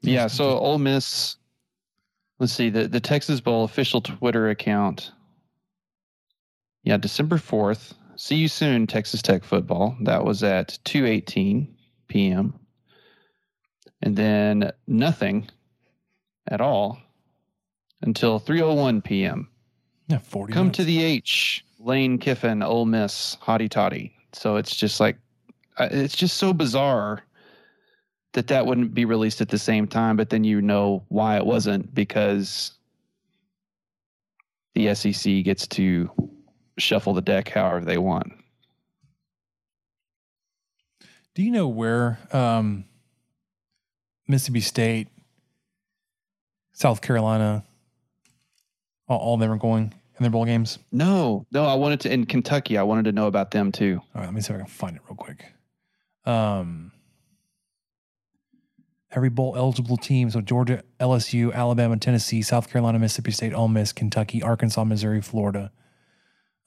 Yeah, 0.00 0.26
so 0.26 0.58
Ole 0.58 0.78
Miss. 0.78 1.36
Let's 2.40 2.52
see 2.52 2.70
the 2.70 2.88
the 2.88 3.00
Texas 3.00 3.40
Bowl 3.40 3.62
official 3.62 4.00
Twitter 4.00 4.50
account. 4.50 5.12
Yeah, 6.84 6.98
December 6.98 7.38
fourth. 7.38 7.94
See 8.16 8.36
you 8.36 8.46
soon, 8.48 8.86
Texas 8.86 9.22
Tech 9.22 9.42
football. 9.42 9.96
That 10.02 10.24
was 10.24 10.42
at 10.42 10.78
two 10.84 11.06
eighteen 11.06 11.74
p.m. 12.08 12.54
And 14.02 14.14
then 14.16 14.70
nothing 14.86 15.48
at 16.48 16.60
all 16.60 16.98
until 18.02 18.38
three 18.38 18.60
oh 18.60 18.74
one 18.74 19.00
p.m. 19.00 19.48
Yeah, 20.08 20.18
forty. 20.18 20.52
Come 20.52 20.66
minutes. 20.66 20.76
to 20.76 20.84
the 20.84 21.02
H, 21.02 21.64
Lane 21.78 22.18
Kiffin, 22.18 22.62
Ole 22.62 22.84
Miss, 22.84 23.38
Hottie 23.42 23.70
Toddy. 23.70 24.14
So 24.34 24.56
it's 24.56 24.76
just 24.76 25.00
like, 25.00 25.16
uh, 25.78 25.88
it's 25.90 26.16
just 26.16 26.36
so 26.36 26.52
bizarre 26.52 27.22
that 28.34 28.48
that 28.48 28.66
wouldn't 28.66 28.92
be 28.92 29.04
released 29.04 29.40
at 29.40 29.48
the 29.48 29.58
same 29.58 29.86
time, 29.86 30.16
but 30.16 30.28
then 30.28 30.44
you 30.44 30.60
know 30.60 31.04
why 31.08 31.36
it 31.36 31.46
wasn't 31.46 31.94
because 31.94 32.72
the 34.74 34.92
SEC 34.94 35.44
gets 35.44 35.66
to 35.68 36.10
shuffle 36.78 37.14
the 37.14 37.22
deck 37.22 37.48
however 37.48 37.84
they 37.84 37.98
want. 37.98 38.32
Do 41.34 41.42
you 41.42 41.50
know 41.50 41.66
where 41.66 42.18
um, 42.32 42.84
Mississippi 44.28 44.60
State, 44.60 45.08
South 46.72 47.00
Carolina, 47.00 47.64
all, 49.08 49.18
all 49.18 49.34
of 49.34 49.40
them 49.40 49.50
are 49.50 49.56
going 49.56 49.92
in 50.16 50.22
their 50.22 50.30
bowl 50.30 50.44
games? 50.44 50.78
No, 50.92 51.44
no, 51.50 51.64
I 51.64 51.74
wanted 51.74 52.00
to 52.00 52.12
in 52.12 52.26
Kentucky. 52.26 52.78
I 52.78 52.84
wanted 52.84 53.06
to 53.06 53.12
know 53.12 53.26
about 53.26 53.50
them 53.50 53.72
too. 53.72 54.00
All 54.14 54.20
right, 54.20 54.26
let 54.26 54.34
me 54.34 54.40
see 54.40 54.52
if 54.52 54.60
I 54.60 54.62
can 54.62 54.68
find 54.68 54.96
it 54.96 55.02
real 55.08 55.16
quick. 55.16 55.44
Um, 56.24 56.92
every 59.10 59.28
bowl 59.28 59.54
eligible 59.56 59.96
team. 59.96 60.30
So 60.30 60.40
Georgia, 60.40 60.82
LSU, 61.00 61.52
Alabama, 61.52 61.96
Tennessee, 61.96 62.42
South 62.42 62.70
Carolina, 62.70 62.98
Mississippi 62.98 63.32
State, 63.32 63.54
Ole 63.54 63.68
Miss, 63.68 63.92
Kentucky, 63.92 64.42
Arkansas, 64.42 64.84
Missouri, 64.84 65.20
Florida. 65.20 65.72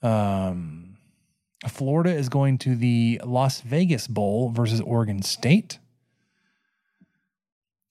Um, 0.02 0.96
Florida 1.66 2.10
is 2.10 2.28
going 2.28 2.58
to 2.58 2.76
the 2.76 3.20
Las 3.24 3.60
Vegas 3.60 4.06
Bowl 4.06 4.50
versus 4.50 4.80
Oregon 4.80 5.22
State. 5.22 5.78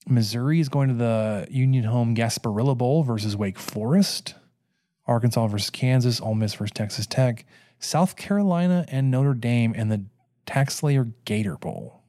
Missouri 0.06 0.58
is 0.58 0.68
going 0.70 0.88
to 0.88 0.94
the 0.94 1.46
Union 1.50 1.84
Home 1.84 2.14
Gasparilla 2.14 2.76
Bowl 2.76 3.02
versus 3.02 3.36
Wake 3.36 3.58
Forest. 3.58 4.34
Arkansas 5.06 5.46
versus 5.48 5.70
Kansas. 5.70 6.20
Ole 6.20 6.34
Miss 6.34 6.54
versus 6.54 6.72
Texas 6.72 7.06
Tech. 7.06 7.44
South 7.78 8.16
Carolina 8.16 8.84
and 8.88 9.10
Notre 9.10 9.34
Dame 9.34 9.74
in 9.74 9.88
the 9.88 10.04
TaxSlayer 10.46 11.12
Gator 11.24 11.56
Bowl. 11.56 12.02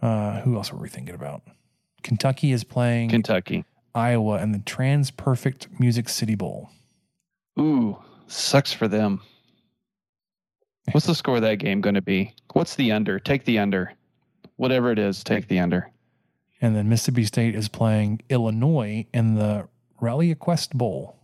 Uh, 0.00 0.40
who 0.40 0.54
else 0.54 0.72
were 0.72 0.78
we 0.78 0.88
thinking 0.88 1.14
about? 1.14 1.42
Kentucky 2.02 2.52
is 2.52 2.62
playing 2.62 3.10
Kentucky. 3.10 3.64
Iowa 3.94 4.42
in 4.42 4.52
the 4.52 4.58
TransPerfect 4.58 5.80
Music 5.80 6.08
City 6.08 6.34
Bowl. 6.34 6.70
Ooh, 7.58 7.98
sucks 8.26 8.72
for 8.72 8.88
them. 8.88 9.20
What's 10.92 11.06
the 11.06 11.14
score 11.14 11.36
of 11.36 11.42
that 11.42 11.56
game 11.56 11.80
going 11.80 11.96
to 11.96 12.02
be? 12.02 12.34
What's 12.52 12.74
the 12.76 12.92
under? 12.92 13.18
Take 13.18 13.44
the 13.44 13.58
under. 13.58 13.92
Whatever 14.56 14.90
it 14.90 14.98
is, 14.98 15.22
take 15.22 15.48
the 15.48 15.58
under. 15.58 15.90
And 16.60 16.74
then 16.74 16.88
Mississippi 16.88 17.24
State 17.24 17.54
is 17.54 17.68
playing 17.68 18.22
Illinois 18.28 19.06
in 19.12 19.34
the 19.34 19.68
ReliaQuest 20.00 20.72
Bowl. 20.74 21.16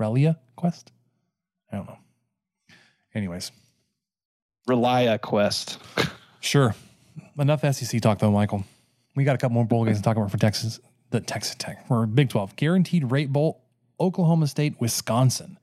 Relia 0.00 0.36
Quest? 0.56 0.92
I 1.70 1.76
don't 1.76 1.86
know. 1.86 1.98
Anyways, 3.14 3.52
ReliaQuest. 4.68 5.78
sure. 6.40 6.74
Enough 7.38 7.74
SEC 7.74 8.00
talk 8.00 8.18
though, 8.18 8.30
Michael. 8.30 8.64
We 9.14 9.24
got 9.24 9.34
a 9.34 9.38
couple 9.38 9.54
more 9.54 9.64
bowl 9.64 9.84
games 9.84 9.98
to 9.98 10.02
talk 10.02 10.16
about 10.16 10.30
for 10.30 10.38
Texas, 10.38 10.80
the 11.14 11.20
Texas 11.20 11.54
Tech, 11.54 11.84
or 11.88 12.06
Big 12.06 12.28
12. 12.28 12.56
Guaranteed 12.56 13.10
rate 13.10 13.32
bowl, 13.32 13.62
Oklahoma 14.00 14.48
State, 14.48 14.80
Wisconsin. 14.80 15.58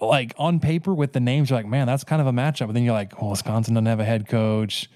Like 0.00 0.32
on 0.38 0.60
paper 0.60 0.94
with 0.94 1.12
the 1.12 1.20
names, 1.20 1.50
you're 1.50 1.58
like, 1.58 1.66
man, 1.66 1.88
that's 1.88 2.04
kind 2.04 2.20
of 2.20 2.28
a 2.28 2.32
matchup. 2.32 2.68
But 2.68 2.74
then 2.74 2.84
you're 2.84 2.94
like, 2.94 3.20
well, 3.20 3.30
Wisconsin 3.30 3.74
doesn't 3.74 3.86
have 3.86 3.98
a 3.98 4.04
head 4.04 4.28
coach. 4.28 4.88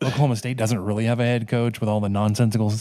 Oklahoma 0.00 0.36
State 0.36 0.56
doesn't 0.56 0.80
really 0.80 1.04
have 1.04 1.18
a 1.18 1.24
head 1.24 1.48
coach 1.48 1.80
with 1.80 1.88
all 1.88 2.00
the 2.00 2.08
nonsensical, 2.08 2.72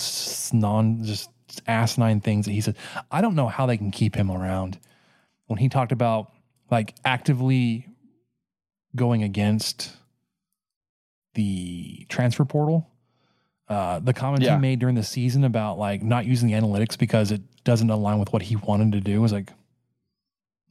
non 0.54 1.04
just 1.04 1.32
asinine 1.68 2.22
things 2.22 2.46
that 2.46 2.52
he 2.52 2.62
said. 2.62 2.78
I 3.12 3.22
don't 3.22 3.36
know 3.36 3.48
how 3.48 3.66
they 3.66 3.78
can 3.78 3.90
keep 3.90 4.16
him 4.16 4.30
around. 4.30 4.80
When 5.48 5.58
he 5.58 5.70
talked 5.70 5.92
about 5.92 6.32
like 6.70 6.94
actively 7.04 7.88
going 8.96 9.24
against 9.24 9.92
the 11.34 12.06
transfer 12.10 12.46
portal, 12.46 12.88
uh, 13.70 14.00
the 14.00 14.14
comments 14.14 14.46
Yeah. 14.46 14.56
he 14.56 14.62
made 14.62 14.80
during 14.80 14.96
the 14.96 15.04
season 15.04 15.44
about 15.44 15.78
like 15.78 16.02
not 16.02 16.26
using 16.26 16.48
the 16.50 16.56
analytics 16.56 16.98
because 16.98 17.32
it 17.32 17.42
doesn't 17.64 17.90
align 17.90 18.20
with 18.20 18.34
what 18.34 18.42
he 18.42 18.56
wanted 18.56 18.92
to 18.94 19.00
do 19.02 19.22
was 19.22 19.32
like, 19.32 19.52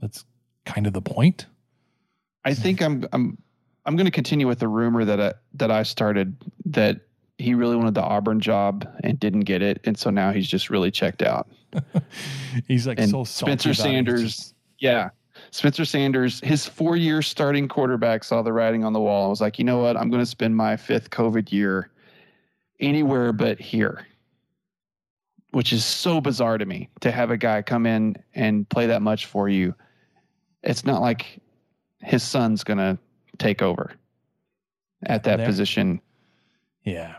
that's 0.01 0.25
kind 0.65 0.87
of 0.87 0.93
the 0.93 1.03
point. 1.03 1.47
I 2.45 2.55
think 2.55 2.83
I'm 2.83 3.05
I'm 3.13 3.39
I'm 3.85 3.97
going 3.97 4.07
to 4.07 4.11
continue 4.13 4.47
with 4.47 4.59
the 4.59 4.69
rumor 4.69 5.05
that 5.05 5.21
I, 5.21 5.35
that 5.55 5.71
I 5.71 5.83
started 5.83 6.37
that 6.67 7.01
he 7.39 7.55
really 7.55 7.77
wanted 7.77 7.95
the 7.95 8.03
Auburn 8.03 8.41
job 8.41 8.87
and 9.05 9.19
didn't 9.19 9.41
get 9.41 9.63
it, 9.63 9.81
and 9.85 9.97
so 9.97 10.11
now 10.11 10.33
he's 10.33 10.49
just 10.49 10.71
really 10.71 10.91
checked 10.91 11.23
out. 11.23 11.49
He's 12.67 12.87
like 12.87 12.99
and 12.99 13.11
so 13.11 13.25
Spencer 13.25 13.69
about 13.69 13.73
it. 13.73 13.77
He's 13.77 13.79
Sanders, 13.83 14.23
just- 14.23 14.55
yeah, 14.79 15.11
Spencer 15.51 15.85
Sanders, 15.85 16.41
his 16.43 16.67
four-year 16.67 17.21
starting 17.23 17.69
quarterback 17.69 18.25
saw 18.25 18.41
the 18.43 18.53
writing 18.53 18.85
on 18.85 18.93
the 18.95 19.01
wall. 19.01 19.27
I 19.27 19.29
was 19.29 19.41
like, 19.41 19.59
you 19.59 19.65
know 19.65 19.79
what? 19.79 19.97
I'm 19.97 20.09
going 20.11 20.23
to 20.23 20.27
spend 20.27 20.57
my 20.57 20.77
fifth 20.77 21.11
COVID 21.11 21.53
year 21.53 21.91
anywhere 22.81 23.33
but 23.33 23.59
here, 23.61 24.07
which 25.53 25.73
is 25.73 25.85
so 25.85 26.21
bizarre 26.21 26.59
to 26.59 26.67
me 26.67 26.89
to 27.01 27.11
have 27.11 27.31
a 27.31 27.37
guy 27.37 27.63
come 27.63 27.87
in 27.87 28.17
and 28.35 28.69
play 28.69 28.87
that 28.87 29.03
much 29.03 29.27
for 29.27 29.49
you. 29.49 29.75
It's 30.63 30.85
not 30.85 31.01
like 31.01 31.39
his 32.01 32.23
son's 32.23 32.65
going 32.65 32.79
to 32.79 32.99
take 33.39 33.63
over 33.63 33.93
at 35.05 35.23
that 35.25 35.37
There- 35.39 35.47
position. 35.47 36.01
yeah. 36.85 37.17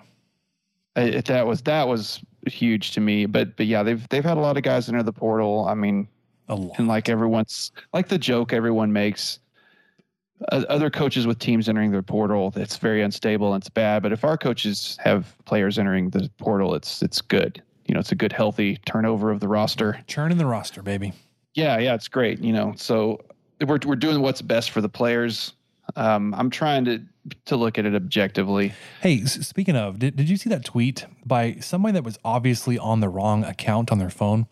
I- 0.96 1.22
that 1.22 1.46
was 1.48 1.62
that 1.62 1.88
was 1.88 2.20
huge 2.48 2.92
to 2.92 3.00
me. 3.00 3.26
But 3.26 3.56
but 3.56 3.68
yeah, 3.68 3.84
they've 3.84 4.06
they've 4.10 4.24
had 4.24 4.38
a 4.38 4.42
lot 4.42 4.58
of 4.58 4.64
guys 4.64 4.90
enter 4.90 5.04
the 5.04 5.14
portal. 5.14 5.66
I 5.66 5.74
mean, 5.76 6.08
A 6.50 6.56
lot. 6.56 6.78
and 6.78 6.88
like 6.88 7.08
everyone's 7.10 7.72
like 7.94 8.08
the 8.10 8.18
joke 8.18 8.52
everyone 8.54 8.92
makes 8.92 9.40
other 10.52 10.90
coaches 10.90 11.28
with 11.28 11.38
teams 11.40 11.68
entering 11.68 11.92
the 11.92 12.02
portal 12.02 12.54
it's 12.56 12.78
very 12.78 13.02
unstable 13.02 13.54
and 13.54 13.62
it's 13.62 13.70
bad 13.70 14.02
but 14.02 14.12
if 14.14 14.24
our 14.24 14.38
coaches 14.38 14.98
have 15.04 15.36
players 15.46 15.78
entering 15.78 16.10
the 16.12 16.30
portal 16.38 16.74
it's 16.76 17.02
it's 17.02 17.22
good. 17.22 17.62
You 17.86 17.94
know 17.94 18.00
it's 18.00 18.12
a 18.12 18.16
good 18.16 18.32
healthy 18.32 18.78
turnover 18.86 19.32
of 19.32 19.40
the 19.40 19.48
roster. 19.48 20.00
Churn 20.08 20.32
in 20.32 20.38
the 20.38 20.46
roster, 20.46 20.82
baby. 20.82 21.12
yeah 21.56 21.78
yeah 21.80 21.94
it's 21.96 22.08
great 22.08 22.40
you 22.40 22.54
know. 22.54 22.74
So 22.78 23.20
we're, 23.66 23.80
we're 23.86 23.96
doing 23.96 24.22
what's 24.22 24.42
best 24.42 24.72
for 24.72 24.82
the 24.82 24.90
players. 24.90 25.54
Um, 25.96 26.36
i'm 26.36 26.52
trying 26.52 26.86
to 26.86 27.02
to 27.46 27.56
look 27.58 27.78
at 27.78 27.86
it 27.86 27.96
objectively. 27.96 28.74
Hey, 29.02 29.24
speaking 29.26 29.76
of, 29.76 30.00
did, 30.00 30.16
did 30.16 30.30
you 30.30 30.38
see 30.38 30.50
that 30.50 30.66
tweet 30.66 31.06
by 31.26 31.56
somebody 31.56 31.94
that 31.94 32.04
was 32.04 32.18
obviously 32.24 32.78
on 32.78 33.00
the 33.02 33.10
wrong 33.10 33.44
account 33.44 33.92
on 33.92 33.98
their 34.00 34.10
phone? 34.10 34.48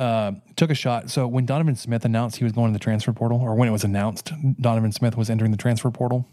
Uh, 0.00 0.32
took 0.56 0.70
a 0.70 0.74
shot. 0.74 1.10
So 1.10 1.28
when 1.28 1.44
Donovan 1.44 1.76
Smith 1.76 2.06
announced 2.06 2.38
he 2.38 2.44
was 2.44 2.54
going 2.54 2.72
to 2.72 2.72
the 2.72 2.82
transfer 2.82 3.12
portal, 3.12 3.38
or 3.38 3.54
when 3.54 3.68
it 3.68 3.70
was 3.70 3.84
announced 3.84 4.32
Donovan 4.58 4.92
Smith 4.92 5.14
was 5.14 5.28
entering 5.28 5.50
the 5.50 5.58
transfer 5.58 5.90
portal, 5.90 6.26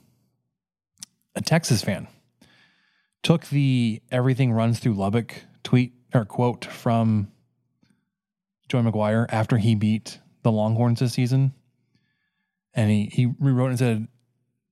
a 1.35 1.41
Texas 1.41 1.83
fan 1.83 2.07
took 3.23 3.45
the 3.47 4.01
"everything 4.09 4.53
runs 4.53 4.79
through 4.79 4.93
Lubbock" 4.93 5.43
tweet 5.65 5.91
or 6.13 6.23
quote 6.23 6.63
from 6.63 7.29
Joey 8.69 8.83
McGuire 8.83 9.25
after 9.27 9.57
he 9.57 9.75
beat 9.75 10.19
the 10.43 10.51
Longhorns 10.51 11.01
this 11.01 11.11
season, 11.11 11.51
and 12.73 12.89
he 12.89 13.09
he 13.11 13.33
rewrote 13.37 13.71
and 13.71 13.79
said 13.79 14.07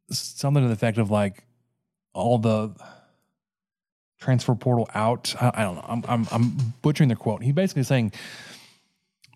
something 0.09 0.63
to 0.63 0.69
the 0.69 0.73
effect 0.73 0.97
of 0.97 1.11
like 1.11 1.43
all 2.13 2.37
the 2.37 2.73
transfer 4.21 4.55
portal 4.55 4.87
out. 4.95 5.35
I, 5.41 5.51
I 5.53 5.63
don't 5.63 5.75
know. 5.75 5.85
I'm, 5.85 6.03
I'm 6.07 6.27
I'm 6.31 6.73
butchering 6.81 7.09
the 7.09 7.17
quote. 7.17 7.43
He's 7.43 7.53
basically 7.53 7.83
saying 7.83 8.13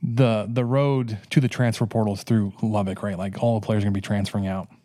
the 0.02 0.48
the 0.50 0.66
road 0.66 1.18
to 1.32 1.42
the 1.42 1.48
transfer 1.50 1.86
portal 1.86 2.14
is 2.14 2.24
through 2.24 2.54
Lubbock, 2.62 3.04
right? 3.04 3.18
Like 3.18 3.42
all 3.42 3.60
the 3.60 3.66
players 3.66 3.84
are 3.84 3.86
gonna 3.86 3.94
be 3.94 4.02
transferring 4.02 4.48
out. 4.48 4.68
I 4.72 4.76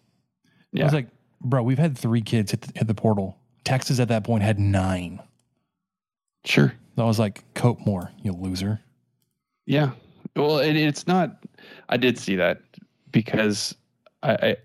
yeah 0.72 0.84
was 0.84 0.94
like, 0.94 1.08
bro, 1.40 1.62
we've 1.62 1.78
had 1.78 1.96
three 1.96 2.20
kids 2.20 2.50
hit 2.50 2.62
the, 2.62 2.78
hit 2.78 2.86
the 2.88 2.94
portal. 2.94 3.38
Texas 3.64 4.00
at 4.00 4.08
that 4.08 4.24
point 4.24 4.42
had 4.42 4.58
nine. 4.58 5.20
sure 6.44 6.74
I 6.96 7.04
was 7.04 7.18
like, 7.18 7.42
cope 7.54 7.84
more, 7.84 8.10
you 8.22 8.32
loser. 8.32 8.80
Yeah. 9.66 9.90
Well, 10.36 10.58
it, 10.58 10.76
it's 10.76 11.06
not. 11.06 11.44
I 11.88 11.96
did 11.96 12.18
see 12.18 12.36
that 12.36 12.60
because 13.10 13.74
I, 14.22 14.56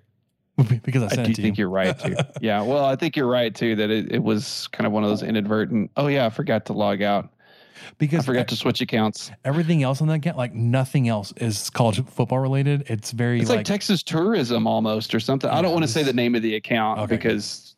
I, 0.57 0.63
because 0.83 1.03
I 1.03 1.21
I 1.21 1.25
do 1.25 1.33
to 1.33 1.41
think 1.41 1.57
you. 1.57 1.63
you. 1.63 1.67
are 1.67 1.71
right 1.71 1.97
too. 1.97 2.15
yeah. 2.41 2.61
Well, 2.61 2.85
I 2.85 2.95
think 2.95 3.15
you're 3.15 3.27
right 3.27 3.53
too 3.53 3.75
that 3.77 3.89
it, 3.89 4.11
it 4.11 4.23
was 4.23 4.67
kind 4.67 4.85
of 4.85 4.93
one 4.93 5.03
of 5.03 5.09
those 5.09 5.23
inadvertent. 5.23 5.91
Oh 5.97 6.07
yeah, 6.07 6.25
I 6.25 6.29
forgot 6.29 6.65
to 6.65 6.73
log 6.73 7.01
out. 7.01 7.29
I 8.01 8.07
forgot 8.21 8.47
to 8.49 8.55
switch 8.55 8.81
accounts. 8.81 9.31
everything 9.45 9.83
else 9.83 10.01
on 10.01 10.07
that 10.07 10.15
account, 10.15 10.37
like 10.37 10.53
nothing 10.53 11.07
else 11.07 11.33
is 11.37 11.69
college 11.69 12.03
football 12.05 12.39
related. 12.39 12.83
It's 12.87 13.11
very 13.11 13.39
It's 13.41 13.49
like, 13.49 13.65
Texas 13.65 14.03
tourism 14.03 14.67
almost 14.67 15.13
or 15.15 15.19
something. 15.19 15.49
I 15.49 15.61
don't 15.61 15.71
want 15.73 15.83
to 15.83 15.87
say 15.91 16.03
the 16.03 16.13
name 16.13 16.35
of 16.35 16.41
the 16.41 16.55
account 16.55 16.99
Okay. 17.01 17.15
because, 17.15 17.75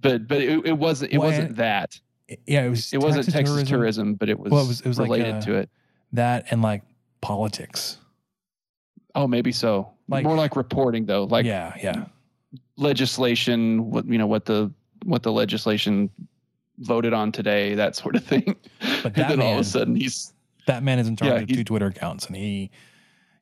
but 0.00 0.26
but 0.28 0.38
it, 0.40 0.66
it 0.66 0.78
wasn't 0.78 1.12
it 1.12 1.18
Well, 1.18 1.28
wasn't 1.28 1.56
that. 1.56 2.00
yeah, 2.46 2.64
it 2.64 2.68
was 2.70 2.92
It 2.92 2.98
wasn't 2.98 3.30
Texas 3.30 3.68
tourism, 3.68 4.14
but 4.14 4.28
it 4.28 4.38
was, 4.38 4.50
Well, 4.52 4.64
it 4.64 4.68
was- 4.68 4.80
it 4.80 4.86
was 4.88 4.98
like, 4.98 5.06
related 5.10 5.34
uh, 5.36 5.40
to 5.42 5.54
it. 5.54 5.70
that 6.12 6.46
and 6.50 6.62
like 6.62 6.82
politics. 7.20 7.98
Oh, 9.14 9.26
maybe 9.26 9.52
so. 9.52 9.90
like- 10.08 10.24
More 10.24 10.36
like 10.36 10.56
reporting 10.56 11.06
though, 11.06 11.24
like 11.24 11.44
yeah, 11.46 11.74
yeah. 11.82 12.04
legislation. 12.76 13.90
What 13.90 14.06
you 14.06 14.18
know 14.18 14.26
what 14.26 14.44
the 14.46 14.72
what 15.04 15.22
the 15.22 15.32
legislation 15.32 16.10
voted 16.80 17.12
on 17.12 17.30
today, 17.32 17.74
that 17.76 17.94
sort 17.96 18.16
of 18.16 18.24
thing. 18.24 18.56
But 18.80 18.80
and 19.04 19.14
that 19.14 19.28
then 19.28 19.40
all 19.40 19.54
of 19.54 19.60
a 19.60 19.64
sudden 19.64 19.94
he's 19.94 20.32
That 20.66 20.82
man 20.82 20.98
is 20.98 21.08
in 21.08 21.16
charge 21.16 21.30
Yeah, 21.30 21.38
of 21.40 21.48
two 21.48 21.64
Twitter 21.64 21.86
accounts, 21.86 22.26
and 22.26 22.34
he 22.36 22.70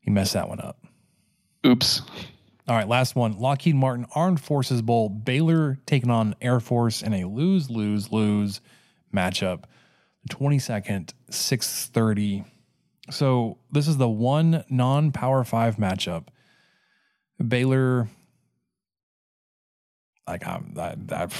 he 0.00 0.10
messed 0.10 0.34
that 0.34 0.48
one 0.48 0.60
up. 0.60 0.78
oops. 1.66 2.02
All 2.68 2.76
right, 2.76 2.86
last 2.88 3.16
one. 3.16 3.38
Lockheed 3.38 3.74
Martin 3.74 4.04
Armed 4.14 4.40
Forces 4.40 4.82
Bowl. 4.82 5.08
Baylor 5.08 5.78
taking 5.86 6.10
on 6.10 6.34
Air 6.42 6.60
Force 6.60 7.00
in 7.02 7.14
a 7.14 7.24
lose 7.24 7.70
lose 7.70 8.12
lose 8.12 8.60
matchup. 9.14 9.64
The 10.24 10.34
twenty 10.34 10.58
second, 10.58 11.14
six 11.30 11.86
thirty. 11.86 12.44
So 13.10 13.56
this 13.72 13.88
is 13.88 13.96
the 13.96 14.08
one 14.08 14.64
non 14.68 15.12
Power 15.12 15.44
Five 15.44 15.76
matchup. 15.76 16.26
Baylor, 17.46 18.08
like 20.26 20.46
I'm 20.46 20.72
that, 20.74 21.06
that 21.08 21.32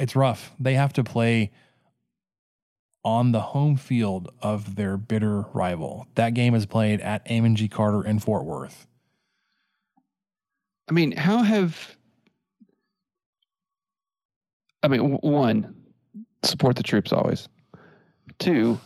it's 0.00 0.16
rough. 0.16 0.52
They 0.58 0.74
have 0.74 0.92
to 0.94 1.04
play 1.04 1.52
on 3.04 3.32
the 3.32 3.40
home 3.40 3.76
field 3.76 4.32
of 4.42 4.74
their 4.76 4.96
bitter 4.96 5.42
rival. 5.52 6.06
That 6.16 6.34
game 6.34 6.54
is 6.54 6.66
played 6.66 7.00
at 7.00 7.30
Amon 7.30 7.54
G. 7.54 7.68
Carter 7.68 8.04
in 8.04 8.18
Fort 8.18 8.44
Worth. 8.44 8.86
I 10.88 10.92
mean, 10.92 11.12
how 11.12 11.42
have 11.42 11.96
I 14.82 14.88
mean, 14.88 15.18
one, 15.18 15.74
support 16.42 16.76
the 16.76 16.82
troops 16.82 17.12
always. 17.12 17.48
Two, 18.38 18.80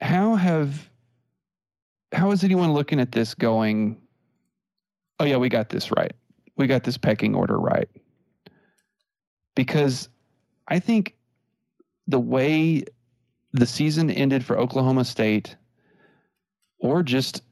how 0.00 0.36
have 0.36 0.88
how 2.12 2.30
is 2.30 2.44
anyone 2.44 2.72
looking 2.72 3.00
at 3.00 3.10
this 3.10 3.34
going, 3.34 4.00
oh 5.18 5.24
yeah, 5.24 5.36
we 5.36 5.48
got 5.48 5.68
this 5.68 5.90
right. 5.90 6.12
We 6.56 6.68
got 6.68 6.84
this 6.84 6.96
pecking 6.96 7.34
order 7.34 7.58
right. 7.58 7.88
Because 9.54 10.08
I 10.68 10.78
think 10.78 11.14
the 12.06 12.20
way 12.20 12.84
the 13.52 13.66
season 13.66 14.10
ended 14.10 14.44
for 14.44 14.58
Oklahoma 14.58 15.04
State 15.04 15.56
or 16.78 17.02
just 17.02 17.42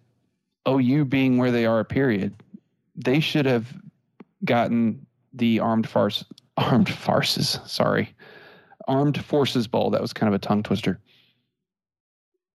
OU 0.68 1.06
being 1.06 1.38
where 1.38 1.50
they 1.50 1.64
are, 1.64 1.84
period, 1.84 2.34
they 2.96 3.20
should 3.20 3.46
have 3.46 3.72
gotten 4.44 5.06
the 5.32 5.60
armed 5.60 5.88
farce 5.88 6.24
armed 6.56 6.88
farces, 6.88 7.58
sorry. 7.66 8.14
Armed 8.88 9.24
Forces 9.24 9.66
Bowl. 9.66 9.90
That 9.90 10.00
was 10.00 10.12
kind 10.12 10.28
of 10.28 10.34
a 10.34 10.38
tongue 10.38 10.62
twister. 10.62 11.00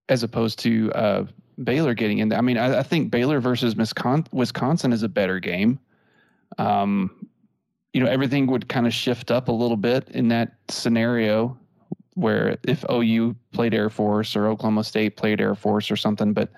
As 0.10 0.24
opposed 0.24 0.60
to 0.60 0.92
uh, 0.92 1.26
Baylor 1.64 1.94
getting 1.94 2.20
in. 2.20 2.32
I 2.34 2.42
mean, 2.42 2.58
I, 2.58 2.80
I 2.80 2.84
think 2.84 3.12
Baylor 3.12 3.40
versus 3.40 3.76
Wisconsin 3.76 4.94
is 4.94 5.04
a 5.04 5.10
better 5.10 5.40
game. 5.40 5.80
Um, 6.58 7.28
you 7.98 8.04
know, 8.04 8.12
everything 8.12 8.46
would 8.46 8.70
kind 8.70 8.86
of 8.86 8.94
shift 8.94 9.32
up 9.32 9.48
a 9.48 9.52
little 9.52 9.76
bit 9.76 10.08
in 10.10 10.28
that 10.28 10.54
scenario 10.70 11.58
where 12.14 12.56
if 12.62 12.86
OU 12.92 13.36
played 13.54 13.74
Air 13.74 13.90
Force 13.90 14.36
or 14.36 14.46
Oklahoma 14.46 14.84
State 14.84 15.18
played 15.18 15.42
Air 15.42 15.56
Force 15.56 15.90
or 15.90 15.96
something. 15.96 16.32
But 16.32 16.52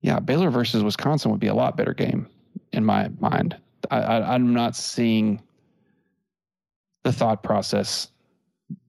yeah, 0.00 0.18
Baylor 0.18 0.50
versus 0.50 0.82
Wisconsin 0.82 1.30
would 1.30 1.38
be 1.38 1.46
a 1.46 1.54
lot 1.54 1.76
better 1.76 1.94
game 1.94 2.26
in 2.72 2.84
my 2.84 3.08
mind. 3.20 3.56
I, 3.92 4.00
I, 4.00 4.34
I'm 4.34 4.52
not 4.52 4.74
seeing 4.74 5.40
the 7.04 7.12
thought 7.12 7.44
process 7.44 8.08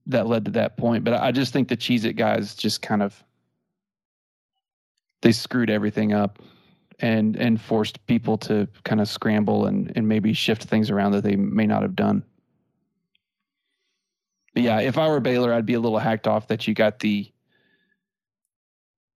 that 0.06 0.26
led 0.26 0.46
to 0.46 0.50
that 0.50 0.76
point. 0.76 1.04
But 1.04 1.14
I 1.14 1.30
just 1.30 1.52
think 1.52 1.68
the 1.68 1.76
Cheez 1.76 2.04
It 2.04 2.14
guys 2.14 2.56
just 2.56 2.82
kind 2.82 3.00
of 3.00 3.22
they 5.22 5.30
screwed 5.30 5.70
everything 5.70 6.12
up 6.12 6.42
and 7.04 7.36
and 7.36 7.60
forced 7.60 8.04
people 8.06 8.38
to 8.38 8.66
kind 8.84 8.98
of 8.98 9.08
scramble 9.08 9.66
and 9.66 9.92
and 9.94 10.08
maybe 10.08 10.32
shift 10.32 10.64
things 10.64 10.90
around 10.90 11.12
that 11.12 11.22
they 11.22 11.36
may 11.36 11.66
not 11.66 11.82
have 11.82 11.94
done. 11.94 12.24
But 14.54 14.62
yeah, 14.62 14.80
if 14.80 14.96
I 14.96 15.06
were 15.08 15.20
Baylor, 15.20 15.52
I'd 15.52 15.66
be 15.66 15.74
a 15.74 15.80
little 15.80 15.98
hacked 15.98 16.26
off 16.26 16.48
that 16.48 16.66
you 16.66 16.72
got 16.72 17.00
the 17.00 17.30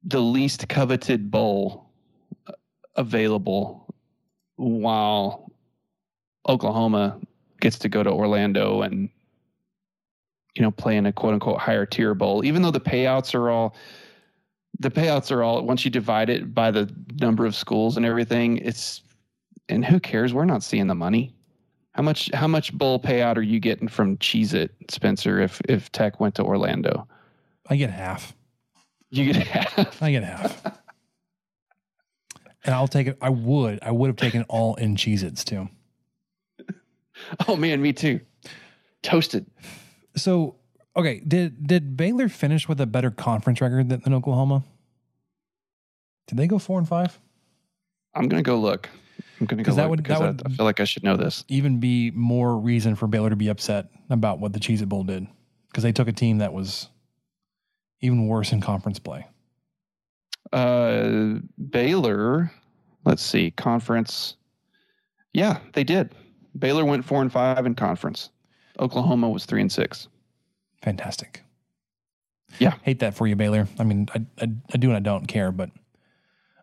the 0.05 0.21
least 0.21 0.69
coveted 0.69 1.31
bowl 1.31 1.91
uh, 2.47 2.53
available 2.97 3.95
while 4.57 5.51
Oklahoma 6.47 7.19
gets 7.61 7.79
to 7.79 7.89
go 7.89 8.03
to 8.03 8.11
Orlando 8.11 8.83
and 8.83 9.09
you 10.55 10.61
know 10.61 10.71
play 10.71 10.99
in 10.99 11.07
a 11.07 11.13
quote 11.13 11.33
unquote 11.33 11.59
higher 11.59 11.87
tier 11.87 12.15
bowl, 12.15 12.45
even 12.45 12.61
though 12.61 12.71
the 12.71 12.81
payouts 12.81 13.35
are 13.35 13.49
all 13.49 13.75
the 14.81 14.91
payouts 14.91 15.31
are 15.33 15.43
all 15.43 15.65
once 15.65 15.85
you 15.85 15.91
divide 15.91 16.31
it 16.31 16.55
by 16.55 16.71
the 16.71 16.93
number 17.21 17.45
of 17.47 17.55
schools 17.55 17.97
and 17.97 18.07
everything, 18.07 18.59
it's 18.59 19.03
and 19.69 19.85
who 19.85 20.01
cares? 20.01 20.33
We're 20.33 20.45
not 20.45 20.63
seeing 20.63 20.87
the 20.87 20.95
money. 20.95 21.35
How 21.93 22.03
much 22.03 22.31
how 22.33 22.47
much 22.47 22.73
bowl 22.73 23.01
payout 23.01 23.37
are 23.37 23.43
you 23.43 23.59
getting 23.61 23.89
from 23.89 24.17
Cheez 24.19 24.55
It, 24.55 24.73
Spencer, 24.89 25.41
if 25.41 25.61
if 25.69 25.91
Tech 25.91 26.21
went 26.21 26.37
to 26.37 26.45
Orlando? 26.45 27.09
I 27.69 27.77
get 27.77 27.91
half. 27.91 28.35
You 29.11 29.33
get 29.33 29.37
half. 29.47 30.03
I 30.03 30.11
get 30.13 30.23
half. 30.23 30.65
and 32.65 32.75
I'll 32.75 32.89
take 32.89 33.09
it. 33.09 33.19
I 33.21 33.31
would. 33.31 33.81
I 33.83 33.91
would 33.91 34.09
have 34.09 34.17
taken 34.17 34.45
all 34.49 34.75
in 34.77 34.97
Cheez 34.97 35.23
Its 35.23 35.45
too. 35.45 35.69
Oh 37.49 37.57
man, 37.57 37.83
me 37.83 37.93
too. 37.93 38.21
Toasted. 39.03 39.45
So 40.15 40.55
okay, 40.99 41.21
did 41.27 41.67
did 41.67 41.97
Baylor 41.97 42.29
finish 42.29 42.69
with 42.69 42.81
a 42.81 42.87
better 42.87 43.11
conference 43.11 43.61
record 43.61 43.89
than, 43.89 44.01
than 44.01 44.13
Oklahoma? 44.13 44.65
Did 46.27 46.39
they 46.39 46.47
go 46.47 46.59
four 46.59 46.79
and 46.79 46.87
five? 46.87 47.19
I'm 48.15 48.29
gonna 48.29 48.43
go 48.43 48.59
look. 48.59 48.89
I'm 49.41 49.47
gonna 49.47 49.63
go 49.63 49.73
that 49.73 49.89
would 49.89 50.05
that 50.05 50.21
would 50.21 50.43
I, 50.45 50.51
I 50.51 50.55
feel 50.55 50.65
like 50.67 50.81
I 50.81 50.85
should 50.85 51.05
know 51.05 51.17
this. 51.17 51.45
Even 51.49 51.81
be 51.81 52.11
more 52.11 52.59
reason 52.59 52.97
for 52.97 53.07
Baylor 53.07 53.31
to 53.31 53.37
be 53.37 53.49
upset 53.49 53.89
about 54.11 54.41
what 54.41 54.53
the 54.53 54.59
Cheez 54.59 54.83
It 54.83 54.89
Bowl 54.89 55.05
did 55.05 55.27
because 55.71 55.85
they 55.85 55.93
took 55.93 56.09
a 56.09 56.13
team 56.13 56.39
that 56.39 56.53
was 56.53 56.89
even 58.01 58.27
worse 58.27 58.53
in 58.53 58.61
conference 58.61 58.99
play. 58.99 59.27
Uh, 60.53 61.39
Baylor. 61.71 62.51
Let's 63.05 63.23
see, 63.23 63.53
conference. 63.53 64.37
Yeah, 65.33 65.59
they 65.73 65.85
did. 65.85 66.15
Baylor 66.59 66.85
went 66.85 67.05
four 67.05 67.23
and 67.23 67.33
five 67.33 67.65
in 67.65 67.75
conference. 67.75 68.31
Oklahoma 68.81 69.29
was 69.29 69.47
three 69.47 69.61
and 69.61 69.71
six. 69.71 70.09
Fantastic. 70.83 71.43
Yeah. 72.59 72.75
Hate 72.83 73.01
that 73.01 73.15
for 73.15 73.27
you, 73.27 73.37
Baylor. 73.37 73.69
I 73.79 73.85
mean, 73.85 74.09
I, 74.15 74.25
I, 74.41 74.49
I 74.73 74.77
do 74.79 74.89
and 74.89 74.97
I 74.97 75.01
don't 75.01 75.27
care, 75.27 75.53
but 75.53 75.71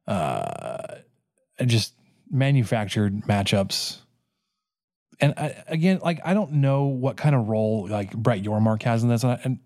uh, 0.08 0.96
I 1.60 1.66
just 1.66 1.94
manufactured 2.30 3.22
matchups. 3.24 4.00
And 5.20 5.34
I, 5.38 5.64
again, 5.68 6.00
like, 6.04 6.20
I 6.26 6.34
don't 6.34 6.54
know 6.54 6.86
what 6.86 7.18
kind 7.18 7.36
of 7.36 7.48
role 7.48 7.88
like 7.88 8.16
Brett 8.16 8.44
Yormark 8.44 8.84
has 8.84 9.04
in 9.04 9.10
this. 9.10 9.24
And, 9.24 9.34
I, 9.34 9.40
and 9.44 9.60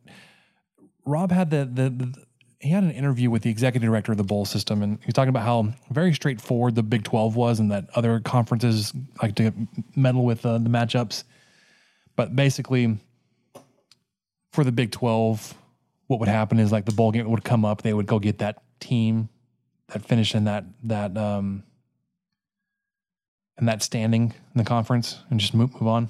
Rob 1.05 1.31
had 1.31 1.49
the, 1.49 1.69
the, 1.71 1.89
the 1.89 2.13
he 2.59 2.69
had 2.69 2.83
an 2.83 2.91
interview 2.91 3.29
with 3.29 3.41
the 3.41 3.49
executive 3.49 3.87
director 3.87 4.11
of 4.11 4.17
the 4.17 4.23
bowl 4.23 4.43
system, 4.43 4.83
and 4.83 4.99
he's 5.05 5.13
talking 5.13 5.29
about 5.29 5.45
how 5.45 5.73
very 5.91 6.13
straightforward 6.13 6.75
the 6.75 6.83
Big 6.83 7.05
Twelve 7.05 7.37
was, 7.37 7.59
and 7.61 7.71
that 7.71 7.85
other 7.95 8.19
conferences 8.19 8.91
like 9.21 9.35
to 9.35 9.53
meddle 9.95 10.25
with 10.25 10.45
uh, 10.45 10.57
the 10.57 10.69
matchups. 10.69 11.23
But 12.17 12.35
basically, 12.35 12.97
for 14.59 14.65
the 14.65 14.73
Big 14.73 14.91
Twelve, 14.91 15.53
what 16.07 16.19
would 16.19 16.27
happen 16.27 16.59
is 16.59 16.69
like 16.69 16.83
the 16.83 16.91
bowl 16.91 17.13
game 17.13 17.29
would 17.31 17.45
come 17.45 17.63
up, 17.63 17.81
they 17.81 17.93
would 17.93 18.07
go 18.07 18.19
get 18.19 18.39
that 18.39 18.61
team 18.81 19.29
that 19.87 20.03
finished 20.03 20.35
in 20.35 20.43
that 20.43 20.65
that 20.83 21.17
um 21.17 21.63
and 23.57 23.69
that 23.69 23.81
standing 23.81 24.33
in 24.53 24.57
the 24.57 24.65
conference, 24.65 25.23
and 25.29 25.39
just 25.39 25.53
move 25.53 25.71
move 25.75 25.87
on. 25.87 26.09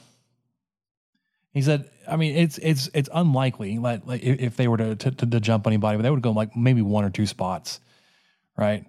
He 1.53 1.61
said, 1.61 1.91
I 2.07 2.15
mean, 2.15 2.35
it's 2.35 2.57
it's 2.57 2.89
it's 2.95 3.07
unlikely 3.13 3.77
like, 3.77 4.07
like 4.07 4.23
if 4.23 4.57
they 4.57 4.67
were 4.67 4.77
to, 4.77 4.95
to, 4.95 5.11
to 5.11 5.39
jump 5.39 5.67
anybody, 5.67 5.97
but 5.97 6.01
they 6.01 6.09
would 6.09 6.23
go 6.23 6.31
like 6.31 6.55
maybe 6.55 6.81
one 6.81 7.05
or 7.05 7.11
two 7.11 7.27
spots, 7.27 7.79
right? 8.57 8.83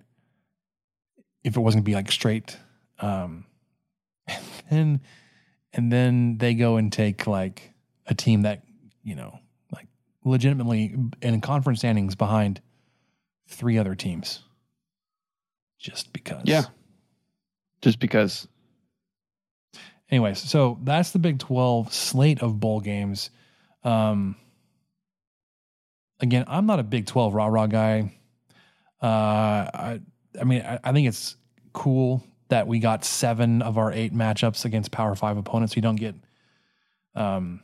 If 1.45 1.55
it 1.55 1.61
wasn't 1.61 1.85
gonna 1.85 1.91
be 1.91 1.97
like 1.97 2.11
straight, 2.11 2.57
um, 2.99 3.45
and 4.71 5.01
and 5.75 5.93
then 5.93 6.39
they 6.39 6.55
go 6.55 6.77
and 6.77 6.91
take 6.91 7.27
like 7.27 7.75
a 8.07 8.15
team 8.15 8.41
that 8.43 8.63
you 9.03 9.17
know 9.17 9.39
legitimately 10.25 10.97
in 11.23 11.41
conference 11.41 11.81
standings 11.81 12.15
behind 12.15 12.61
three 13.49 13.79
other 13.79 13.95
teams, 13.95 14.43
just 15.79 16.13
because. 16.13 16.43
Yeah, 16.45 16.65
just 17.83 17.99
because 17.99 18.47
anyways, 20.11 20.39
so 20.39 20.79
that's 20.83 21.11
the 21.13 21.19
Big 21.19 21.39
12 21.39 21.93
slate 21.93 22.43
of 22.43 22.61
bowl 22.61 22.81
games. 22.81 23.31
Um, 23.85 24.37
again, 26.21 26.45
I'm 26.47 26.67
not 26.67 26.81
a 26.81 26.83
Big 26.83 27.07
12 27.07 27.35
rah 27.35 27.47
rah 27.47 27.67
guy. 27.67 28.17
Uh, 29.03 29.07
I, 29.07 30.01
I 30.39 30.45
mean, 30.45 30.63
I, 30.63 30.79
I, 30.85 30.93
think 30.93 31.09
it's 31.09 31.37
cool 31.73 32.23
that 32.49 32.67
we 32.67 32.79
got 32.79 33.03
seven 33.03 33.63
of 33.63 33.79
our 33.79 33.91
eight 33.91 34.13
matchups 34.13 34.67
against 34.67 34.91
Power 34.91 35.15
Five 35.15 35.39
opponents. 35.39 35.75
You 35.75 35.81
don't 35.81 35.97
get, 35.97 36.15
um, 37.15 37.63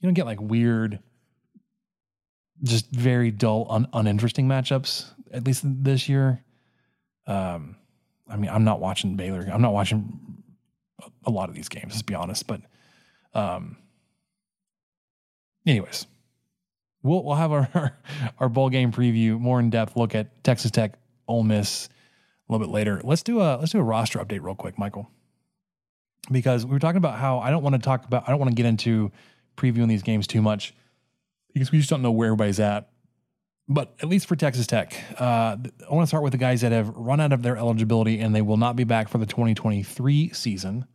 you 0.00 0.06
don't 0.06 0.14
get 0.14 0.26
like 0.26 0.40
weird, 0.40 1.00
just 2.62 2.90
very 2.90 3.30
dull, 3.30 3.66
un, 3.70 3.88
uninteresting 3.92 4.48
matchups. 4.48 5.06
At 5.32 5.44
least 5.44 5.62
this 5.64 6.08
year. 6.08 6.42
Um, 7.26 7.76
I 8.28 8.36
mean, 8.36 8.50
I'm 8.50 8.64
not 8.64 8.80
watching 8.80 9.16
Baylor. 9.16 9.48
I'm 9.52 9.62
not 9.62 9.72
watching 9.72 10.42
a 11.24 11.30
lot 11.30 11.48
of 11.48 11.54
these 11.54 11.68
games, 11.68 11.92
let's 11.92 12.02
be 12.02 12.14
honest. 12.14 12.46
But, 12.46 12.62
um, 13.34 13.76
anyways, 15.66 16.06
we'll 17.02 17.22
we'll 17.22 17.36
have 17.36 17.52
our 17.52 17.96
our 18.38 18.48
bowl 18.48 18.70
game 18.70 18.92
preview, 18.92 19.38
more 19.38 19.60
in 19.60 19.70
depth 19.70 19.96
look 19.96 20.14
at 20.14 20.42
Texas 20.44 20.70
Tech, 20.70 20.98
Ole 21.26 21.42
Miss 21.42 21.88
a 22.48 22.52
little 22.52 22.66
bit 22.66 22.72
later. 22.72 23.00
Let's 23.04 23.22
do 23.22 23.40
a 23.40 23.56
let's 23.56 23.72
do 23.72 23.78
a 23.78 23.84
roster 23.84 24.18
update 24.18 24.42
real 24.42 24.54
quick, 24.54 24.78
Michael, 24.78 25.10
because 26.30 26.64
we 26.64 26.72
were 26.72 26.78
talking 26.78 26.98
about 26.98 27.18
how 27.18 27.38
I 27.38 27.50
don't 27.50 27.62
want 27.62 27.74
to 27.74 27.80
talk 27.80 28.04
about 28.04 28.24
I 28.26 28.30
don't 28.30 28.40
want 28.40 28.50
to 28.50 28.56
get 28.56 28.66
into 28.66 29.12
previewing 29.56 29.88
these 29.88 30.02
games 30.02 30.26
too 30.26 30.42
much 30.42 30.74
because 31.52 31.72
we 31.72 31.78
just 31.78 31.90
don't 31.90 32.02
know 32.02 32.10
where 32.10 32.28
everybody's 32.28 32.60
at. 32.60 32.90
But 33.70 33.94
at 34.00 34.08
least 34.08 34.26
for 34.26 34.36
Texas 34.36 34.66
Tech, 34.66 34.94
uh, 35.20 35.56
I 35.56 35.94
want 35.94 36.04
to 36.04 36.06
start 36.06 36.22
with 36.22 36.32
the 36.32 36.38
guys 36.38 36.62
that 36.62 36.72
have 36.72 36.88
run 36.88 37.20
out 37.20 37.32
of 37.32 37.42
their 37.42 37.56
eligibility 37.56 38.18
and 38.20 38.34
they 38.34 38.40
will 38.40 38.56
not 38.56 38.76
be 38.76 38.84
back 38.84 39.08
for 39.08 39.18
the 39.18 39.26
2023 39.26 40.30
season, 40.30 40.86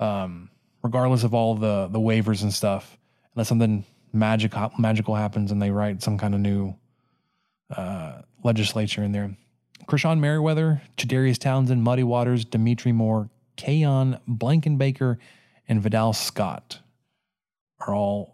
um, 0.00 0.50
regardless 0.82 1.22
of 1.22 1.34
all 1.34 1.54
the 1.54 1.88
the 1.88 2.00
waivers 2.00 2.42
and 2.42 2.52
stuff, 2.52 2.98
unless 3.34 3.48
something 3.48 3.84
magic 4.12 4.54
magical 4.76 5.14
happens 5.14 5.52
and 5.52 5.62
they 5.62 5.70
write 5.70 6.02
some 6.02 6.18
kind 6.18 6.34
of 6.34 6.40
new 6.40 6.74
uh, 7.76 8.22
legislature 8.42 9.02
in 9.02 9.12
there. 9.12 9.36
Krishon 9.86 10.18
Merriweather, 10.18 10.82
Chadarius 10.96 11.38
Townsend, 11.38 11.82
Muddy 11.82 12.02
Waters, 12.02 12.44
Dimitri 12.44 12.92
Moore, 12.92 13.30
Kayon 13.56 14.18
Blankenbaker 14.28 15.18
and 15.68 15.80
Vidal 15.80 16.12
Scott 16.12 16.80
are 17.80 17.94
all 17.94 18.33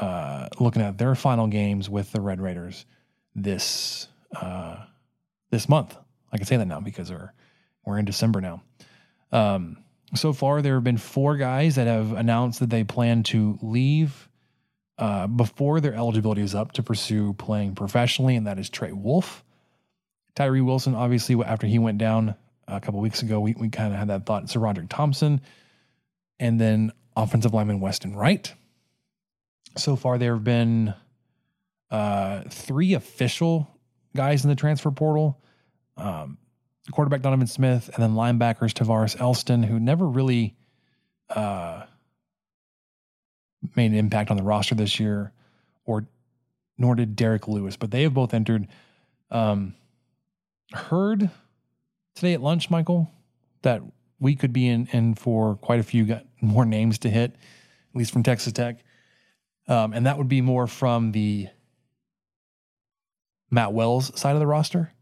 uh, 0.00 0.48
looking 0.58 0.82
at 0.82 0.98
their 0.98 1.14
final 1.14 1.46
games 1.46 1.88
with 1.88 2.10
the 2.10 2.20
Red 2.20 2.40
Raiders 2.40 2.86
this 3.34 4.08
uh, 4.34 4.76
this 5.50 5.68
month. 5.68 5.96
I 6.32 6.38
can 6.38 6.46
say 6.46 6.56
that 6.56 6.66
now 6.66 6.80
because 6.80 7.10
we're 7.10 7.32
we're 7.84 7.98
in 7.98 8.04
December 8.04 8.40
now. 8.40 8.62
Um, 9.30 9.76
so 10.14 10.32
far, 10.32 10.62
there 10.62 10.74
have 10.74 10.84
been 10.84 10.96
four 10.96 11.36
guys 11.36 11.76
that 11.76 11.86
have 11.86 12.12
announced 12.12 12.60
that 12.60 12.70
they 12.70 12.82
plan 12.82 13.22
to 13.24 13.58
leave 13.62 14.28
uh, 14.98 15.26
before 15.26 15.80
their 15.80 15.94
eligibility 15.94 16.42
is 16.42 16.54
up 16.54 16.72
to 16.72 16.82
pursue 16.82 17.32
playing 17.34 17.74
professionally, 17.74 18.36
and 18.36 18.46
that 18.46 18.58
is 18.58 18.68
Trey 18.68 18.92
Wolff, 18.92 19.44
Tyree 20.34 20.60
Wilson. 20.60 20.94
Obviously, 20.94 21.40
after 21.44 21.66
he 21.66 21.78
went 21.78 21.98
down 21.98 22.34
a 22.66 22.80
couple 22.80 23.00
weeks 23.00 23.22
ago, 23.22 23.38
we, 23.38 23.54
we 23.54 23.68
kind 23.68 23.92
of 23.92 23.98
had 23.98 24.08
that 24.08 24.26
thought. 24.26 24.44
SaRodorick 24.46 24.88
Thompson, 24.88 25.40
and 26.38 26.60
then 26.60 26.92
offensive 27.16 27.54
lineman 27.54 27.80
Weston 27.80 28.16
Wright. 28.16 28.52
So 29.76 29.96
far, 29.96 30.18
there 30.18 30.34
have 30.34 30.44
been 30.44 30.94
uh, 31.90 32.42
three 32.48 32.94
official 32.94 33.68
guys 34.14 34.44
in 34.44 34.50
the 34.50 34.56
transfer 34.56 34.90
portal. 34.90 35.40
Um, 35.96 36.38
quarterback 36.90 37.22
Donovan 37.22 37.46
Smith, 37.46 37.90
and 37.94 38.02
then 38.02 38.14
linebackers 38.14 38.72
Tavares 38.72 39.20
Elston, 39.20 39.62
who 39.62 39.78
never 39.78 40.06
really 40.06 40.56
uh, 41.28 41.84
made 43.76 43.92
an 43.92 43.96
impact 43.96 44.30
on 44.30 44.36
the 44.36 44.42
roster 44.42 44.74
this 44.74 44.98
year, 44.98 45.32
or 45.84 46.06
nor 46.78 46.94
did 46.94 47.14
Derek 47.14 47.46
Lewis, 47.46 47.76
but 47.76 47.90
they 47.90 48.02
have 48.02 48.14
both 48.14 48.34
entered. 48.34 48.66
Um, 49.30 49.74
heard 50.72 51.30
today 52.14 52.34
at 52.34 52.42
lunch, 52.42 52.70
Michael, 52.70 53.10
that 53.62 53.82
we 54.18 54.34
could 54.34 54.52
be 54.52 54.66
in, 54.66 54.88
in 54.92 55.14
for 55.14 55.56
quite 55.56 55.80
a 55.80 55.84
few 55.84 56.04
got 56.04 56.24
more 56.40 56.64
names 56.64 56.98
to 57.00 57.10
hit, 57.10 57.32
at 57.32 57.96
least 57.96 58.12
from 58.12 58.22
Texas 58.22 58.52
Tech. 58.52 58.82
Um, 59.70 59.92
and 59.94 60.04
that 60.06 60.18
would 60.18 60.28
be 60.28 60.40
more 60.42 60.66
from 60.66 61.12
the 61.12 61.48
Matt 63.50 63.72
Wells 63.72 64.18
side 64.20 64.34
of 64.34 64.40
the 64.40 64.46
roster, 64.46 64.92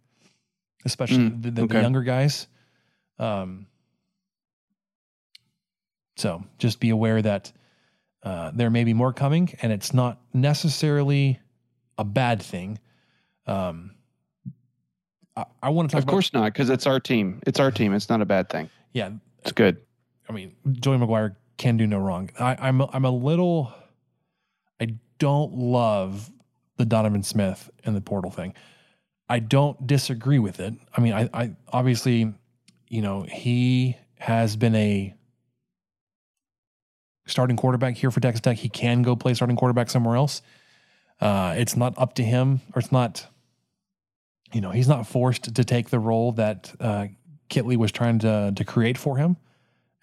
especially 0.84 1.30
Mm, 1.30 1.42
the, 1.42 1.50
the, 1.50 1.62
okay. 1.62 1.74
the 1.76 1.82
younger 1.82 2.02
guys. 2.02 2.46
Um, 3.18 3.66
so 6.16 6.44
just 6.58 6.80
be 6.80 6.90
aware 6.90 7.22
that 7.22 7.52
uh, 8.22 8.50
there 8.54 8.70
may 8.70 8.84
be 8.84 8.92
more 8.94 9.12
coming, 9.12 9.54
and 9.62 9.72
it's 9.72 9.94
not 9.94 10.20
necessarily 10.34 11.40
a 11.96 12.04
bad 12.04 12.42
thing. 12.42 12.78
Um, 13.46 13.92
I, 15.36 15.44
I 15.62 15.68
want 15.70 15.88
to 15.90 15.94
talk 15.94 16.00
Of 16.00 16.04
about, 16.04 16.12
course 16.12 16.32
not, 16.32 16.52
because 16.52 16.68
it's 16.70 16.86
our 16.86 17.00
team. 17.00 17.40
It's 17.46 17.60
our 17.60 17.70
team. 17.70 17.94
It's 17.94 18.08
not 18.08 18.20
a 18.20 18.26
bad 18.26 18.48
thing. 18.50 18.68
yeah. 18.92 19.10
It's 19.42 19.52
good. 19.52 19.78
I 20.28 20.32
mean, 20.32 20.54
Joey 20.72 20.98
McGuire 20.98 21.36
can 21.56 21.76
do 21.78 21.86
no 21.86 21.98
wrong. 21.98 22.28
I, 22.38 22.56
I'm 22.60 22.82
I'm 22.82 23.04
a 23.06 23.10
little. 23.10 23.72
I 24.80 24.94
don't 25.18 25.54
love 25.54 26.30
the 26.76 26.84
Donovan 26.84 27.22
Smith 27.22 27.70
and 27.84 27.96
the 27.96 28.00
portal 28.00 28.30
thing. 28.30 28.54
I 29.28 29.40
don't 29.40 29.86
disagree 29.86 30.38
with 30.38 30.60
it. 30.60 30.74
I 30.96 31.00
mean, 31.00 31.12
I, 31.12 31.28
I 31.34 31.50
obviously, 31.68 32.32
you 32.88 33.02
know, 33.02 33.22
he 33.22 33.96
has 34.18 34.56
been 34.56 34.74
a 34.74 35.14
starting 37.26 37.56
quarterback 37.56 37.96
here 37.96 38.10
for 38.10 38.20
Texas 38.20 38.40
Tech. 38.40 38.56
He 38.56 38.68
can 38.68 39.02
go 39.02 39.16
play 39.16 39.34
starting 39.34 39.56
quarterback 39.56 39.90
somewhere 39.90 40.16
else. 40.16 40.40
Uh, 41.20 41.54
it's 41.58 41.76
not 41.76 41.94
up 41.98 42.14
to 42.14 42.22
him, 42.22 42.60
or 42.74 42.78
it's 42.80 42.92
not. 42.92 43.26
You 44.52 44.62
know, 44.62 44.70
he's 44.70 44.88
not 44.88 45.06
forced 45.06 45.54
to 45.54 45.64
take 45.64 45.90
the 45.90 45.98
role 45.98 46.32
that 46.32 46.72
uh, 46.80 47.08
Kittley 47.50 47.76
was 47.76 47.92
trying 47.92 48.20
to 48.20 48.52
to 48.56 48.64
create 48.64 48.96
for 48.96 49.18
him 49.18 49.36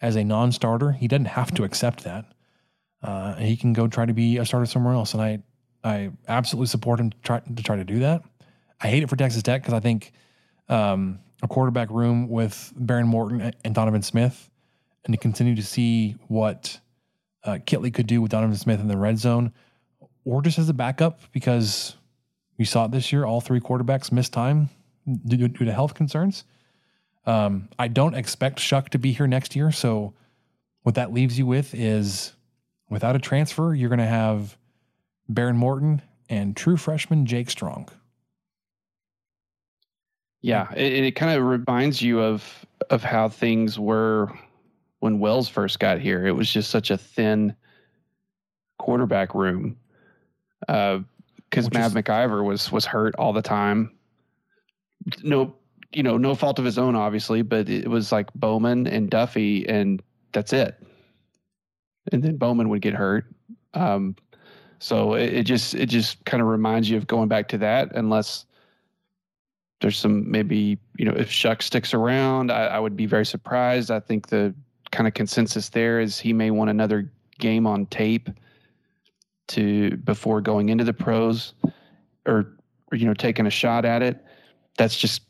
as 0.01 0.15
a 0.15 0.23
non-starter. 0.23 0.91
He 0.91 1.07
doesn't 1.07 1.25
have 1.25 1.51
to 1.55 1.63
accept 1.63 2.03
that. 2.03 2.25
Uh, 3.05 3.35
he 3.35 3.55
can 3.55 3.71
go 3.71 3.87
try 3.87 4.03
to 4.03 4.13
be 4.13 4.37
a 4.37 4.45
starter 4.45 4.65
somewhere 4.65 4.95
else, 4.95 5.13
and 5.13 5.21
I 5.21 5.39
I 5.83 6.09
absolutely 6.27 6.67
support 6.67 6.99
him 6.99 7.11
to 7.11 7.17
try 7.21 7.39
to 7.39 7.63
try 7.63 7.75
to 7.75 7.83
do 7.83 7.99
that. 7.99 8.23
I 8.81 8.87
hate 8.87 9.03
it 9.03 9.09
for 9.09 9.15
Texas 9.15 9.43
Tech 9.43 9.61
because 9.61 9.75
I 9.75 9.79
think 9.79 10.11
um, 10.69 11.19
a 11.43 11.47
quarterback 11.47 11.91
room 11.91 12.27
with 12.29 12.73
Behren 12.79 13.05
Morton 13.05 13.53
and 13.63 13.75
Donovan 13.75 14.01
Smith, 14.01 14.49
and 15.03 15.13
to 15.13 15.19
continue 15.19 15.55
to 15.55 15.61
see 15.61 16.15
what 16.29 16.79
uh, 17.43 17.59
Kittley 17.63 17.93
could 17.93 18.07
do 18.07 18.23
with 18.23 18.31
Donovan 18.31 18.57
Smith 18.57 18.79
in 18.79 18.87
the 18.87 18.97
red 18.97 19.19
zone, 19.19 19.53
or 20.23 20.41
just 20.41 20.57
as 20.57 20.67
a 20.67 20.73
backup 20.73 21.19
because 21.31 21.95
we 22.57 22.65
saw 22.65 22.85
it 22.85 22.91
this 22.91 23.13
year. 23.13 23.23
All 23.23 23.39
three 23.39 23.59
quarterbacks 23.59 24.11
missed 24.11 24.33
time 24.33 24.69
due, 25.27 25.47
due 25.47 25.65
to 25.65 25.71
health 25.71 25.93
concerns. 25.93 26.43
Um, 27.27 27.69
I 27.77 27.87
don't 27.87 28.15
expect 28.15 28.57
Shough 28.57 28.89
to 28.89 28.97
be 28.97 29.11
here 29.11 29.27
next 29.27 29.55
year. 29.55 29.71
So, 29.71 30.15
what 30.81 30.95
that 30.95 31.13
leaves 31.13 31.37
you 31.37 31.45
with 31.45 31.75
is 31.75 32.34
without 32.89 33.15
a 33.15 33.19
transfer, 33.19 33.73
you're 33.73 33.89
going 33.89 33.99
to 33.99 34.05
have 34.05 34.57
Behren 35.31 35.55
Morton 35.55 36.01
and 36.29 36.55
true 36.55 36.77
freshman 36.77 37.25
Jake 37.25 37.49
Strong. 37.49 37.89
Yeah, 40.41 40.71
it, 40.73 41.05
it 41.05 41.11
kind 41.13 41.37
of 41.37 41.43
reminds 41.43 42.01
you 42.01 42.21
of 42.21 42.65
of 42.89 43.03
how 43.03 43.29
things 43.29 43.79
were 43.79 44.31
when 44.99 45.19
Wells 45.19 45.49
first 45.49 45.79
got 45.79 45.99
here. 45.99 46.25
It 46.27 46.33
was 46.33 46.51
just 46.51 46.69
such 46.69 46.91
a 46.91 46.97
thin 46.97 47.55
quarterback 48.77 49.33
room 49.33 49.77
uh, 50.67 50.99
because 51.49 51.65
Which 51.65 51.73
Matt 51.73 51.91
McIver 51.91 52.43
was 52.43 52.71
was 52.71 52.85
hurt 52.85 53.15
all 53.17 53.33
the 53.33 53.41
time. 53.41 53.91
No, 55.23 55.55
you 55.93 56.03
know, 56.03 56.17
no 56.17 56.35
fault 56.35 56.59
of 56.59 56.65
his 56.65 56.77
own, 56.77 56.95
obviously, 56.95 57.41
but 57.41 57.69
it 57.69 57.87
was 57.87 58.11
like 58.11 58.31
Bowman 58.33 58.87
and 58.87 59.09
Duffey, 59.09 59.65
and 59.67 60.01
that's 60.31 60.53
it. 60.53 60.79
And 62.11 62.23
then 62.23 62.37
Bowman 62.37 62.69
would 62.69 62.81
get 62.81 62.93
hurt. 62.93 63.25
Um, 63.73 64.15
so 64.79 65.13
it, 65.13 65.33
it 65.33 65.43
just 65.43 65.73
it 65.73 65.87
just 65.87 66.23
kind 66.25 66.41
of 66.41 66.47
reminds 66.47 66.89
you 66.89 66.97
of 66.97 67.07
going 67.07 67.27
back 67.27 67.47
to 67.49 67.57
that, 67.59 67.95
unless 67.95 68.45
there's 69.81 69.97
some 69.97 70.29
maybe 70.29 70.77
you 70.97 71.05
know 71.05 71.13
if 71.13 71.29
Shough 71.29 71.61
sticks 71.61 71.93
around, 71.93 72.51
I, 72.51 72.67
I 72.67 72.79
would 72.79 72.95
be 72.95 73.05
very 73.05 73.25
surprised. 73.25 73.91
I 73.91 73.99
think 73.99 74.27
the 74.27 74.53
kind 74.91 75.07
of 75.07 75.13
consensus 75.13 75.69
there 75.69 75.99
is 75.99 76.19
he 76.19 76.33
may 76.33 76.51
want 76.51 76.69
another 76.69 77.11
game 77.39 77.67
on 77.67 77.85
tape 77.87 78.29
to 79.47 79.97
before 79.97 80.41
going 80.41 80.69
into 80.69 80.83
the 80.83 80.93
pros, 80.93 81.53
or, 82.25 82.55
or 82.91 82.97
you 82.97 83.05
know 83.05 83.13
taking 83.13 83.45
a 83.47 83.51
shot 83.51 83.85
at 83.85 84.01
it. 84.01 84.23
That's 84.77 84.97
just 84.97 85.21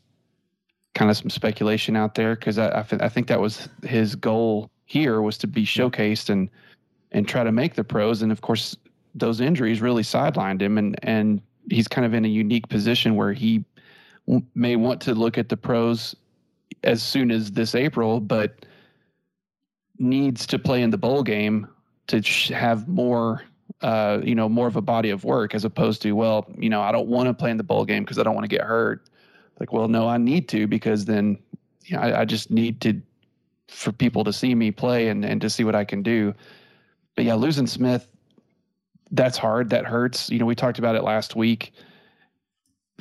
kind 0.94 1.10
of 1.10 1.16
some 1.16 1.30
speculation 1.30 1.96
out 1.96 2.14
there 2.14 2.34
because 2.34 2.58
I 2.58 2.80
I, 2.80 2.82
thi- 2.82 3.00
I 3.00 3.08
think 3.08 3.26
that 3.28 3.40
was 3.40 3.68
his 3.82 4.14
goal 4.14 4.70
here 4.86 5.20
was 5.20 5.36
to 5.38 5.46
be 5.46 5.64
showcased 5.64 6.30
and 6.30 6.48
and 7.12 7.28
try 7.28 7.44
to 7.44 7.52
make 7.52 7.74
the 7.74 7.84
pros. 7.84 8.22
And 8.22 8.32
of 8.32 8.40
course, 8.40 8.76
those 9.14 9.40
injuries 9.40 9.80
really 9.80 10.02
sidelined 10.02 10.62
him, 10.62 10.78
and 10.78 10.98
and 11.02 11.42
he's 11.70 11.88
kind 11.88 12.06
of 12.06 12.14
in 12.14 12.24
a 12.24 12.28
unique 12.28 12.68
position 12.68 13.16
where 13.16 13.32
he 13.32 13.64
w- 14.26 14.44
may 14.54 14.76
want 14.76 15.00
to 15.02 15.14
look 15.14 15.36
at 15.36 15.48
the 15.48 15.56
pros 15.56 16.14
as 16.84 17.02
soon 17.02 17.30
as 17.30 17.52
this 17.52 17.74
April, 17.74 18.20
but 18.20 18.64
needs 19.98 20.46
to 20.46 20.58
play 20.58 20.82
in 20.82 20.90
the 20.90 20.98
bowl 20.98 21.22
game 21.22 21.66
to 22.06 22.22
sh- 22.22 22.50
have 22.50 22.86
more, 22.86 23.42
uh, 23.82 24.20
you 24.22 24.34
know, 24.34 24.48
more 24.48 24.66
of 24.66 24.76
a 24.76 24.82
body 24.82 25.10
of 25.10 25.24
work 25.24 25.54
as 25.54 25.64
opposed 25.64 26.02
to, 26.02 26.12
well, 26.12 26.46
you 26.58 26.68
know, 26.68 26.82
I 26.82 26.92
don't 26.92 27.08
want 27.08 27.28
to 27.28 27.34
play 27.34 27.50
in 27.50 27.56
the 27.56 27.64
bowl 27.64 27.84
game 27.84 28.04
because 28.04 28.18
I 28.18 28.22
don't 28.22 28.34
want 28.34 28.44
to 28.44 28.54
get 28.54 28.62
hurt. 28.62 29.08
Like, 29.58 29.72
well, 29.72 29.88
no, 29.88 30.06
I 30.06 30.18
need 30.18 30.48
to 30.50 30.66
because 30.66 31.06
then, 31.06 31.38
you 31.84 31.96
know, 31.96 32.02
I, 32.02 32.20
I 32.20 32.24
just 32.24 32.50
need 32.50 32.80
to 32.82 33.00
for 33.68 33.92
people 33.92 34.24
to 34.24 34.32
see 34.32 34.54
me 34.54 34.70
play 34.70 35.08
and 35.08 35.24
and 35.24 35.40
to 35.40 35.50
see 35.50 35.64
what 35.64 35.74
I 35.74 35.84
can 35.84 36.02
do. 36.02 36.34
But 37.14 37.24
yeah, 37.24 37.34
losing 37.34 37.66
Smith, 37.66 38.06
that's 39.10 39.38
hard. 39.38 39.70
That 39.70 39.84
hurts. 39.84 40.30
You 40.30 40.38
know, 40.38 40.46
we 40.46 40.54
talked 40.54 40.78
about 40.78 40.94
it 40.94 41.02
last 41.02 41.36
week 41.36 41.72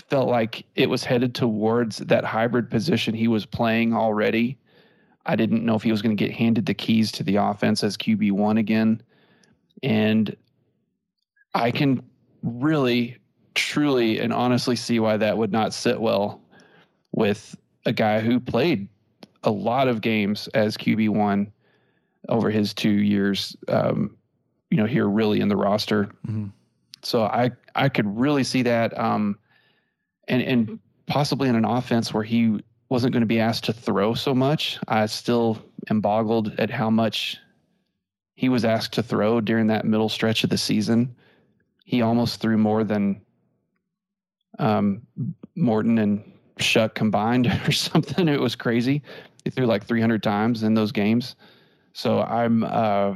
felt 0.09 0.27
like 0.27 0.65
it 0.75 0.89
was 0.89 1.03
headed 1.03 1.33
towards 1.33 1.97
that 1.97 2.23
hybrid 2.23 2.69
position 2.69 3.13
he 3.13 3.27
was 3.27 3.45
playing 3.45 3.93
already. 3.93 4.57
I 5.25 5.35
didn't 5.35 5.65
know 5.65 5.75
if 5.75 5.83
he 5.83 5.91
was 5.91 6.01
going 6.01 6.15
to 6.15 6.23
get 6.23 6.33
handed 6.33 6.65
the 6.65 6.73
keys 6.73 7.11
to 7.13 7.23
the 7.23 7.37
offense 7.37 7.83
as 7.83 7.97
QB1 7.97 8.59
again. 8.59 9.01
And 9.81 10.35
I 11.53 11.71
can 11.71 12.03
really, 12.43 13.17
truly, 13.55 14.19
and 14.19 14.31
honestly 14.31 14.75
see 14.75 14.99
why 14.99 15.17
that 15.17 15.37
would 15.37 15.51
not 15.51 15.73
sit 15.73 15.99
well 15.99 16.41
with 17.11 17.55
a 17.85 17.93
guy 17.93 18.19
who 18.19 18.39
played 18.39 18.87
a 19.45 19.51
lot 19.51 19.87
of 19.87 20.01
games 20.01 20.47
as 20.53 20.75
QB1 20.75 21.51
over 22.29 22.49
his 22.49 22.73
two 22.73 22.89
years, 22.89 23.55
um, 23.67 24.17
you 24.69 24.77
know, 24.77 24.85
here 24.85 25.07
really 25.07 25.39
in 25.39 25.47
the 25.47 25.55
roster. 25.55 26.09
Mhm. 26.27 26.51
So 27.03 27.23
I, 27.23 27.51
I 27.75 27.87
could 27.87 28.17
really 28.17 28.43
see 28.43 28.63
that. 28.63 28.97
Um, 28.99 29.37
and 30.27 30.41
and 30.41 30.79
possibly 31.05 31.47
in 31.47 31.55
an 31.55 31.65
offense 31.65 32.13
where 32.13 32.23
he 32.23 32.59
wasn't 32.89 33.13
going 33.13 33.21
to 33.21 33.27
be 33.27 33.39
asked 33.39 33.63
to 33.65 33.73
throw 33.73 34.13
so 34.15 34.33
much. 34.33 34.79
I 34.87 35.05
still 35.05 35.59
am 35.89 36.01
boggled 36.01 36.59
at 36.59 36.69
how 36.69 36.89
much 36.89 37.37
he 38.35 38.49
was 38.49 38.65
asked 38.65 38.93
to 38.93 39.03
throw 39.03 39.39
during 39.39 39.67
that 39.67 39.85
middle 39.85 40.09
stretch 40.09 40.43
of 40.43 40.49
the 40.49 40.57
season. 40.57 41.15
He 41.83 42.01
almost 42.01 42.41
threw 42.41 42.57
more 42.57 42.83
than 42.83 43.21
um, 44.59 45.01
Morton 45.55 45.99
and 45.99 46.23
Shough 46.59 46.93
combined 46.93 47.47
or 47.67 47.71
something. 47.71 48.27
It 48.27 48.39
was 48.39 48.55
crazy. 48.55 49.03
He 49.45 49.51
threw 49.51 49.67
like 49.67 49.85
300 49.85 50.21
times 50.21 50.63
in 50.63 50.73
those 50.73 50.91
games. 50.91 51.35
So 51.93 52.21
I'm, 52.21 52.63
uh, 52.63 53.15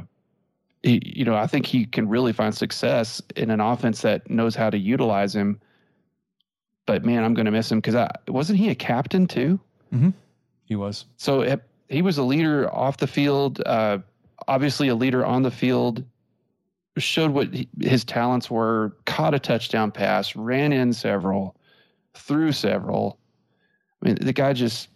he, 0.82 1.02
you 1.04 1.24
know, 1.24 1.34
I 1.34 1.46
think 1.46 1.66
he 1.66 1.84
can 1.84 2.08
really 2.08 2.32
find 2.32 2.54
success 2.54 3.20
in 3.36 3.50
an 3.50 3.60
offense 3.60 4.00
that 4.02 4.30
knows 4.30 4.54
how 4.54 4.70
to 4.70 4.78
utilize 4.78 5.34
him. 5.34 5.60
But 6.86 7.04
man, 7.04 7.24
I'm 7.24 7.34
going 7.34 7.46
to 7.46 7.52
miss 7.52 7.70
him 7.70 7.78
because 7.78 7.94
I 7.94 8.10
wasn't 8.28 8.58
he 8.58 8.70
a 8.70 8.74
captain 8.74 9.26
too. 9.26 9.60
He 10.64 10.76
was. 10.76 11.04
So 11.18 11.42
it, 11.42 11.62
he 11.88 12.00
was 12.00 12.16
a 12.16 12.22
leader 12.22 12.72
off 12.72 12.96
the 12.96 13.06
field, 13.06 13.60
uh, 13.66 13.98
obviously 14.48 14.88
a 14.88 14.94
leader 14.94 15.26
on 15.26 15.42
the 15.42 15.50
field. 15.50 16.04
Showed 16.96 17.32
what 17.32 17.52
he, 17.54 17.68
his 17.80 18.04
talents 18.04 18.50
were. 18.50 18.96
Caught 19.06 19.34
a 19.34 19.38
touchdown 19.38 19.90
pass, 19.90 20.34
ran 20.34 20.72
in 20.72 20.92
several, 20.92 21.56
threw 22.14 22.52
several. 22.52 23.18
I 24.02 24.06
mean, 24.06 24.18
the 24.20 24.32
guy 24.32 24.52
just 24.52 24.88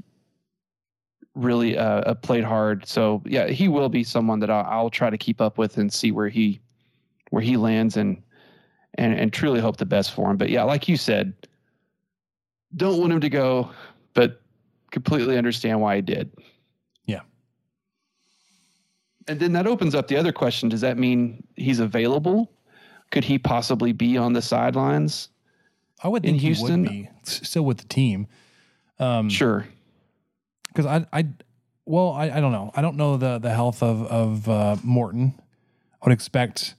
really 1.35 1.77
uh, 1.77 2.01
uh, 2.01 2.15
played 2.15 2.45
hard. 2.45 2.87
So 2.87 3.23
yeah, 3.27 3.49
he 3.49 3.69
will 3.69 3.89
be 3.89 4.05
someone 4.05 4.41
that 4.41 4.51
I'll, 4.51 4.65
I'll 4.65 4.91
try 4.91 5.11
to 5.11 5.19
keep 5.19 5.41
up 5.41 5.59
with 5.59 5.79
and 5.79 5.93
see 5.93 6.13
where 6.13 6.29
he 6.29 6.61
where 7.31 7.43
he 7.43 7.57
lands 7.57 7.97
and 7.97 8.23
and 8.95 9.19
and 9.19 9.33
truly 9.33 9.61
hope 9.61 9.77
the 9.77 9.87
best 9.87 10.13
for 10.13 10.31
him. 10.31 10.37
But 10.37 10.51
yeah, 10.51 10.63
like 10.63 10.89
you 10.89 10.97
said, 10.97 11.35
don't 12.77 13.01
want 13.01 13.13
him 13.13 13.21
to 13.21 13.29
go, 13.31 13.71
but 14.15 14.41
completely 14.91 15.37
understand 15.37 15.81
why 15.81 15.97
he 15.97 16.03
did. 16.03 16.31
Yeah. 17.07 17.21
And 19.27 19.41
then 19.41 19.53
that 19.55 19.67
opens 19.67 19.95
up 19.95 20.09
the 20.09 20.17
other 20.17 20.33
question: 20.33 20.69
Does 20.69 20.83
that 20.83 20.99
mean 20.99 21.45
he's 21.57 21.81
available? 21.81 22.53
Could 23.11 23.25
he 23.25 23.39
possibly 23.39 23.93
be 23.93 24.17
on 24.17 24.33
the 24.33 24.43
sidelines? 24.43 25.29
I 26.03 26.09
would 26.09 26.25
In 26.25 26.35
Houston? 26.35 26.85
he 26.85 27.03
would 27.03 27.13
be 27.25 27.31
still 27.31 27.65
with 27.65 27.79
the 27.79 27.87
team. 27.87 28.27
Um, 28.99 29.29
Sure. 29.29 29.67
Because 30.75 30.87
I, 30.87 31.19
I, 31.19 31.29
well, 31.87 32.11
I, 32.11 32.25
I 32.31 32.41
don't 32.41 32.53
know. 32.53 32.71
I 32.75 32.83
don't 32.83 32.97
know 32.97 33.17
the 33.17 33.39
the 33.39 33.51
health 33.51 33.83
of 33.83 34.03
of 34.07 34.49
uh, 34.49 34.77
Morton. 34.83 35.35
I 36.03 36.09
would 36.09 36.13
expect 36.13 36.75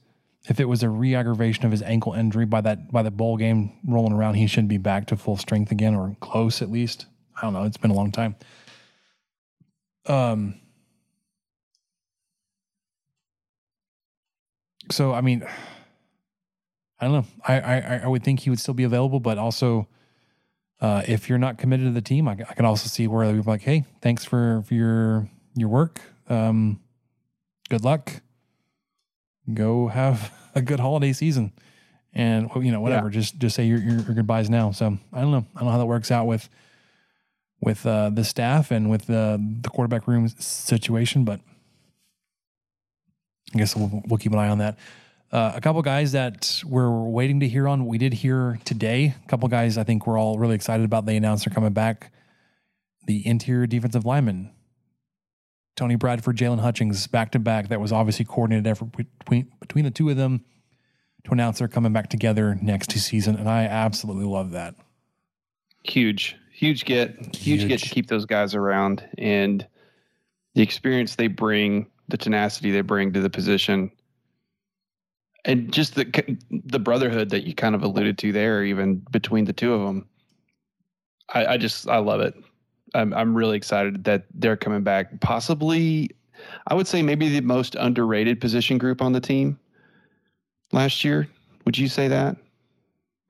if 0.48 0.60
it 0.60 0.66
was 0.66 0.84
a 0.84 0.90
re-aggravation 0.90 1.66
of 1.66 1.72
his 1.72 1.82
ankle 1.82 2.14
injury 2.14 2.46
by 2.46 2.62
that 2.62 2.92
by 2.92 3.02
the 3.02 3.12
bowl 3.12 3.38
game 3.38 3.72
rolling 3.88 4.14
around, 4.14 4.36
he 4.36 4.48
should 4.48 4.68
be 4.68 4.78
back 4.78 5.08
to 5.08 5.18
full 5.18 5.38
strength 5.38 5.72
again 5.72 5.96
or 5.96 6.16
close 6.20 6.62
at 6.62 6.70
least. 6.70 7.06
I 7.38 7.42
don't 7.42 7.54
know. 7.54 7.64
It's 7.64 7.78
been 7.78 7.92
a 7.92 7.96
long 7.96 8.12
time. 8.12 8.36
Um. 10.06 10.56
So 14.92 15.14
I 15.14 15.22
mean, 15.22 15.44
I 17.00 17.06
don't 17.06 17.14
know. 17.14 17.26
I 17.48 17.60
I 17.60 18.02
I 18.04 18.08
would 18.08 18.24
think 18.24 18.42
he 18.42 18.50
would 18.50 18.60
still 18.60 18.74
be 18.74 18.84
available, 18.84 19.20
but 19.20 19.38
also. 19.38 19.88
Uh, 20.82 21.02
if 21.08 21.30
you're 21.30 21.38
not 21.38 21.58
committed 21.58 21.86
to 21.86 21.92
the 21.92 22.02
team, 22.02 22.28
I, 22.28 22.34
I 22.34 22.54
can 22.54 22.66
also 22.66 22.88
see 22.88 23.08
where 23.08 23.32
they're 23.32 23.42
like, 23.42 23.62
"Hey, 23.62 23.86
thanks 24.02 24.26
for, 24.26 24.64
for 24.68 24.74
your 24.74 25.30
your 25.56 25.70
work. 25.70 26.02
Um, 26.28 26.82
good 27.70 27.84
luck. 27.84 28.22
Go 29.54 29.88
have 29.88 30.34
a 30.56 30.62
good 30.62 30.80
holiday 30.80 31.14
season, 31.14 31.54
and 32.14 32.50
you 32.56 32.72
know 32.72 32.82
whatever. 32.82 33.10
Just 33.10 33.40
just 33.40 33.56
say 33.56 33.66
your, 33.66 33.80
your 33.80 34.02
your 34.02 34.16
goodbyes 34.16 34.50
now." 34.50 34.72
So 34.72 34.98
I 35.14 35.22
don't 35.22 35.32
know. 35.32 35.46
I 35.56 35.60
don't 35.60 35.68
know 35.68 35.72
how 35.72 35.78
that 35.78 35.86
works 35.86 36.12
out 36.12 36.28
with 36.28 36.50
with 37.62 37.86
uh, 37.86 38.10
the 38.10 38.24
staff 38.24 38.70
and 38.72 38.90
with 38.90 39.08
the 39.08 39.42
the 39.62 39.70
quarterback 39.70 40.08
room 40.08 40.28
situation, 40.28 41.24
but 41.24 41.40
I 43.54 43.58
guess 43.58 43.76
we'll, 43.76 44.04
we'll 44.08 44.18
keep 44.18 44.34
an 44.34 44.40
eye 44.40 44.50
on 44.50 44.58
that. 44.58 44.78
Uh, 45.32 45.52
a 45.56 45.62
couple 45.62 45.82
guys 45.82 46.14
that 46.14 46.62
we're 46.66 46.90
waiting 46.90 47.40
to 47.42 47.48
hear 47.48 47.68
on. 47.68 47.88
We 47.88 47.98
did 47.98 48.14
hear 48.14 48.60
today. 48.64 49.16
A 49.24 49.28
couple 49.28 49.50
guys 49.50 49.78
I 49.78 49.84
think 49.84 50.08
we're 50.08 50.20
all 50.20 50.38
really 50.38 50.56
excited 50.56 50.86
about. 50.86 51.06
They 51.06 51.18
announced 51.18 51.46
they're 51.46 51.54
coming 51.54 51.74
back. 51.74 52.12
The 53.06 53.26
interior 53.28 53.68
defensive 53.68 54.06
lineman, 54.06 54.52
Tony 55.76 55.96
Bradford, 55.96 56.38
Jaylon 56.38 56.60
Hutchings, 56.60 57.06
back 57.08 57.32
to 57.32 57.40
back. 57.40 57.68
That 57.68 57.82
was 57.82 57.92
obviously 57.92 58.26
coordinated 58.26 58.66
effort 58.68 58.92
between 59.20 59.52
between 59.60 59.86
the 59.86 59.92
two 59.92 60.10
of 60.10 60.18
them 60.18 60.46
to 61.26 61.32
announce 61.32 61.60
they're 61.60 61.68
coming 61.68 61.92
back 61.92 62.10
together 62.10 62.58
next 62.62 62.92
season, 62.92 63.36
and 63.36 63.50
I 63.50 63.64
absolutely 63.66 64.26
love 64.26 64.52
that. 64.52 64.76
huge, 65.84 66.36
huge 66.52 66.86
get, 66.86 67.36
huge, 67.36 67.68
get 67.68 67.80
to 67.82 67.90
keep 67.90 68.08
those 68.08 68.26
guys 68.26 68.56
around 68.56 69.08
and 69.18 69.68
the 70.54 70.62
experience 70.62 71.16
they 71.16 71.28
bring, 71.28 71.88
the 72.08 72.18
tenacity 72.18 72.72
they 72.72 72.82
bring 72.82 73.12
to 73.14 73.22
the 73.22 73.30
position, 73.30 73.92
and 75.46 75.72
just 75.72 75.96
the 75.96 76.38
the 76.52 76.80
brotherhood 76.80 77.30
that 77.30 77.44
you 77.44 77.54
kind 77.54 77.76
of 77.76 77.84
alluded 77.84 78.18
to 78.20 78.32
there, 78.32 78.64
even 78.64 78.96
between 79.12 79.46
the 79.46 79.54
two 79.54 79.74
of 79.74 79.86
them. 79.86 80.08
I, 81.34 81.46
I 81.46 81.58
just 81.58 81.88
I 81.88 81.98
love 81.98 82.20
it. 82.22 82.36
I'm 82.94 83.14
I'm 83.14 83.36
really 83.36 83.58
excited 83.58 84.04
that 84.04 84.26
they're 84.34 84.58
coming 84.58 84.84
back. 84.84 85.22
Possibly, 85.22 86.10
I 86.68 86.74
would 86.74 86.88
say 86.88 87.02
maybe 87.02 87.30
the 87.30 87.42
most 87.42 87.76
underrated 87.76 88.42
position 88.42 88.78
group 88.78 89.02
on 89.02 89.14
the 89.14 89.22
team 89.22 89.60
last 90.72 91.04
year. 91.04 91.28
Would 91.66 91.78
you 91.78 91.88
say 91.88 92.08
that? 92.08 92.38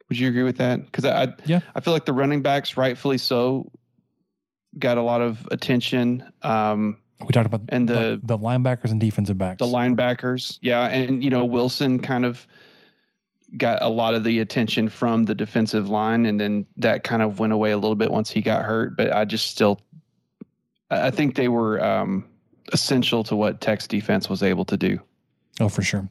Would 0.10 0.20
you 0.20 0.28
agree 0.28 0.44
with 0.44 0.58
that? 0.58 0.86
Because 0.86 1.06
I, 1.06 1.24
I 1.24 1.34
Yeah. 1.46 1.60
I 1.76 1.80
feel 1.82 1.94
like 1.94 2.06
the 2.06 2.14
running 2.14 2.42
backs, 2.42 2.78
rightfully 2.78 3.18
so, 3.18 3.72
got 4.78 4.98
a 4.98 5.02
lot 5.02 5.22
of 5.22 5.48
attention. 5.52 6.24
Um, 6.44 6.98
We 7.22 7.28
talked 7.32 7.46
about 7.46 7.62
And 7.70 7.88
the- 7.88 8.20
the, 8.22 8.22
the 8.24 8.38
linebackers 8.38 8.92
and 8.92 9.00
defensive 9.00 9.38
backs. 9.38 9.60
the 9.60 9.66
linebackers, 9.66 10.60
yeah, 10.62 10.88
and 10.88 11.24
you 11.24 11.30
know 11.30 11.46
Wilson 11.46 12.00
kind 12.00 12.26
of 12.26 12.46
got 13.58 13.82
a 13.82 13.88
lot 13.90 14.14
of 14.16 14.24
the 14.26 14.40
attention 14.40 14.90
from 14.90 15.24
the 15.24 15.34
defensive 15.36 15.88
line, 15.90 16.26
and 16.26 16.40
then 16.40 16.66
that 16.78 17.04
kind 17.04 17.22
of 17.22 17.40
went 17.40 17.54
away 17.54 17.72
a 17.72 17.78
little 17.78 17.96
bit 17.96 18.12
once 18.12 18.30
he 18.30 18.42
got 18.42 18.66
hurt. 18.66 18.98
But 18.98 19.14
I 19.16 19.24
just 19.24 19.48
still, 19.50 19.80
I 20.92 21.10
think 21.10 21.36
they 21.36 21.48
were 21.48 21.82
um, 21.84 22.26
essential 22.74 23.24
to 23.26 23.36
what 23.36 23.62
Tech's 23.62 23.88
defense 23.88 24.30
was 24.30 24.44
able 24.44 24.66
to 24.66 24.76
do. 24.76 25.00
Oh, 25.62 25.70
for 25.70 25.84
sure. 25.84 26.10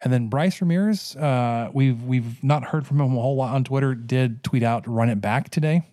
And 0.00 0.12
then 0.12 0.28
Bryce 0.28 0.60
Ramirez, 0.60 1.16
uh, 1.16 1.70
we've 1.72 2.00
we've 2.04 2.42
not 2.44 2.62
heard 2.62 2.86
from 2.86 3.00
him 3.00 3.16
a 3.16 3.20
whole 3.20 3.34
lot 3.34 3.52
on 3.52 3.64
Twitter. 3.64 3.96
Did 3.96 4.44
tweet 4.44 4.62
out 4.62 4.86
run 4.86 5.08
it 5.10 5.20
back 5.20 5.50
today 5.50 5.88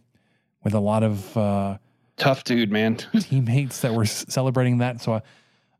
with 0.63 0.75
a 0.75 0.79
lot 0.79 1.01
of 1.01 1.35
uh, 1.35 1.77
Tough 2.17 2.43
dude, 2.43 2.71
man. 2.71 2.95
teammates 3.19 3.81
that 3.81 3.93
were 3.93 4.05
celebrating 4.05 4.77
that. 4.79 5.01
So, 5.01 5.21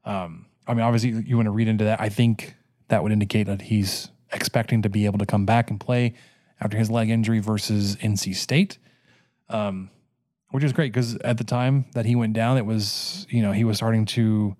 um, 0.03 0.47
I 0.67 0.73
mean, 0.73 0.83
obviously, 0.83 1.23
you 1.25 1.37
want 1.37 1.47
to 1.47 1.51
read 1.51 1.67
into 1.67 1.85
that. 1.85 2.01
I 2.01 2.09
think 2.09 2.55
that 2.89 3.03
would 3.03 3.11
indicate 3.11 3.47
that 3.47 3.61
he's 3.61 4.09
expecting 4.31 4.81
to 4.81 4.89
be 4.89 5.05
able 5.05 5.19
to 5.19 5.25
come 5.25 5.45
back 5.45 5.69
and 5.69 5.79
play 5.79 6.13
after 6.59 6.77
his 6.77 6.91
leg 6.91 7.09
injury 7.09 7.39
versus 7.39 7.95
NC 7.97 8.35
State, 8.35 8.77
um, 9.49 9.89
which 10.49 10.63
is 10.63 10.73
great 10.73 10.91
because 10.91 11.15
at 11.17 11.37
the 11.37 11.43
time 11.43 11.85
that 11.93 12.05
he 12.05 12.15
went 12.15 12.33
down, 12.33 12.57
it 12.57 12.65
was 12.65 13.25
you 13.29 13.41
know 13.41 13.51
he 13.51 13.63
was 13.63 13.77
starting 13.77 14.05
to 14.05 14.55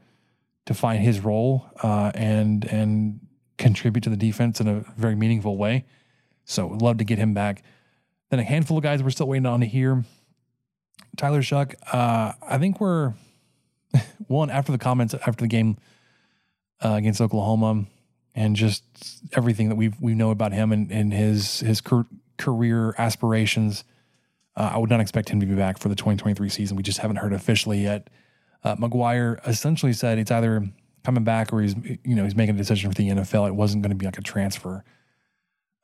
to 0.65 0.73
find 0.73 1.03
his 1.03 1.19
role 1.19 1.69
uh, 1.83 2.11
and 2.15 2.65
and 2.65 3.19
contribute 3.57 4.03
to 4.03 4.09
the 4.09 4.17
defense 4.17 4.59
in 4.59 4.67
a 4.67 4.83
very 4.97 5.15
meaningful 5.15 5.57
way. 5.57 5.85
So, 6.45 6.67
love 6.67 6.97
to 6.97 7.03
get 7.03 7.17
him 7.17 7.33
back. 7.33 7.63
Then 8.29 8.39
a 8.39 8.43
handful 8.43 8.77
of 8.77 8.83
guys 8.83 9.03
we're 9.03 9.09
still 9.09 9.27
waiting 9.27 9.45
on 9.45 9.59
to 9.59 9.65
hear. 9.65 10.03
Tyler 11.17 11.41
Shough, 11.41 11.73
uh, 11.91 12.33
I 12.47 12.57
think 12.57 12.79
we're 12.79 13.13
one 14.27 14.49
after 14.49 14.71
the 14.71 14.77
comments 14.77 15.13
after 15.13 15.41
the 15.41 15.47
game 15.47 15.77
uh, 16.83 16.93
against 16.93 17.21
Oklahoma, 17.21 17.85
and 18.33 18.55
just 18.55 18.83
everything 19.33 19.69
that 19.69 19.75
we 19.75 19.93
we 19.99 20.13
know 20.13 20.31
about 20.31 20.51
him 20.51 20.71
and, 20.71 20.91
and 20.91 21.13
his 21.13 21.61
his 21.61 21.81
car- 21.81 22.07
career 22.37 22.93
aspirations. 22.97 23.83
Uh, 24.57 24.71
I 24.73 24.77
would 24.77 24.89
not 24.89 25.01
expect 25.01 25.29
him 25.29 25.39
to 25.41 25.45
be 25.45 25.55
back 25.55 25.77
for 25.77 25.89
the 25.89 25.95
2023 25.95 26.47
season. 26.47 26.77
We 26.77 26.83
just 26.83 26.99
haven't 26.99 27.17
heard 27.17 27.33
officially 27.33 27.83
yet. 27.83 28.09
Uh, 28.63 28.75
McGuire 28.77 29.45
essentially 29.45 29.91
said 29.91 30.17
it's 30.17 30.31
either 30.31 30.65
coming 31.03 31.23
back 31.23 31.53
or 31.53 31.61
he's 31.61 31.75
you 32.03 32.15
know 32.15 32.23
he's 32.23 32.35
making 32.35 32.55
a 32.55 32.57
decision 32.57 32.89
for 32.91 32.95
the 32.95 33.09
NFL. 33.09 33.47
It 33.47 33.55
wasn't 33.55 33.83
going 33.83 33.91
to 33.91 33.95
be 33.95 34.05
like 34.05 34.17
a 34.17 34.21
transfer. 34.21 34.83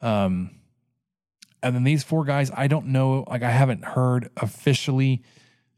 Um, 0.01 0.51
and 1.64 1.76
then 1.76 1.84
these 1.84 2.03
four 2.03 2.26
guys, 2.26 2.51
I 2.55 2.68
don't 2.68 2.88
know. 2.88 3.24
Like 3.28 3.43
I 3.43 3.51
haven't 3.51 3.84
heard 3.84 4.30
officially 4.38 5.24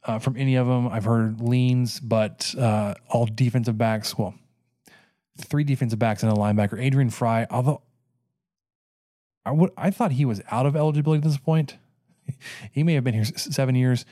uh, 0.04 0.20
from 0.20 0.38
any 0.38 0.56
of 0.56 0.68
them. 0.68 0.88
I've 0.88 1.06
heard 1.06 1.42
leans, 1.42 2.00
but 2.00 2.54
uh, 2.58 2.96
all 3.10 3.26
defensive 3.26 3.78
backs. 3.78 4.18
Well, 4.18 4.36
three 5.38 5.64
defensive 5.64 6.00
backs 6.00 6.24
and 6.24 6.32
a 6.32 6.36
linebacker. 6.36 6.82
Adrian 6.82 7.10
Frye, 7.10 7.48
although 7.50 7.82
I 9.46 9.52
would, 9.52 9.72
I 9.78 9.92
thought 9.92 10.14
he 10.14 10.26
was 10.26 10.42
out 10.52 10.66
of 10.66 10.76
eligibility 10.76 11.20
at 11.20 11.24
this 11.24 11.38
point. 11.38 11.78
he 12.72 12.84
may 12.84 12.94
have 12.94 13.04
been 13.04 13.14
here 13.14 13.26
seven 13.26 13.76
years. 13.76 14.06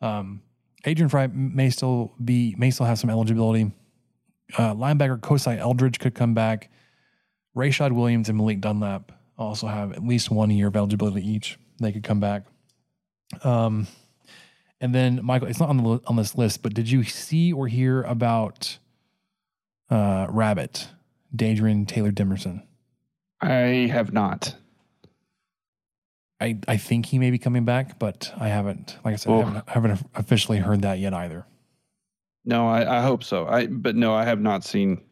Um, 0.00 0.42
Adrian 0.84 1.10
Frye 1.10 1.26
may 1.26 1.68
still 1.68 2.14
be, 2.22 2.54
may 2.56 2.70
still 2.70 2.86
have 2.86 2.98
some 2.98 3.10
eligibility. 3.10 3.72
Uh, 4.56 4.74
linebacker 4.74 5.20
Kosai 5.20 5.58
Eldridge 5.58 5.98
could 5.98 6.14
come 6.14 6.32
back. 6.32 6.70
Rayshad 7.54 7.92
Williams 7.92 8.28
and 8.28 8.38
Malik 8.38 8.60
Dunlap 8.60 9.12
also 9.46 9.66
have 9.66 9.92
at 9.92 10.06
least 10.06 10.30
one 10.30 10.50
year 10.50 10.68
of 10.68 10.76
eligibility 10.76 11.28
each. 11.28 11.58
They 11.80 11.92
could 11.92 12.04
come 12.04 12.20
back. 12.20 12.44
Um, 13.42 13.86
and 14.80 14.94
then 14.94 15.20
Michael, 15.22 15.48
it's 15.48 15.60
not 15.60 15.68
on 15.68 15.76
the 15.78 16.00
on 16.06 16.16
this 16.16 16.36
list, 16.36 16.62
but 16.62 16.74
did 16.74 16.90
you 16.90 17.04
see 17.04 17.52
or 17.52 17.68
hear 17.68 18.02
about 18.02 18.78
uh, 19.90 20.26
Rabbit, 20.30 20.88
Dadrian 21.34 21.86
Taylor 21.86 22.12
Demerson? 22.12 22.62
I 23.40 23.88
have 23.90 24.12
not. 24.12 24.56
I, 26.40 26.58
I 26.66 26.78
think 26.78 27.06
he 27.06 27.18
may 27.18 27.30
be 27.30 27.38
coming 27.38 27.66
back, 27.66 27.98
but 27.98 28.32
I 28.38 28.48
haven't, 28.48 28.96
like 29.04 29.12
I 29.12 29.16
said, 29.16 29.32
I 29.32 29.38
haven't, 29.38 29.56
I 29.68 29.72
haven't 29.72 30.06
officially 30.14 30.58
heard 30.58 30.82
that 30.82 30.98
yet 30.98 31.12
either. 31.12 31.44
No, 32.46 32.66
I, 32.66 32.98
I 32.98 33.02
hope 33.02 33.22
so. 33.22 33.46
I 33.46 33.66
but 33.66 33.94
no, 33.94 34.14
I 34.14 34.24
have 34.24 34.40
not 34.40 34.64
seen 34.64 35.02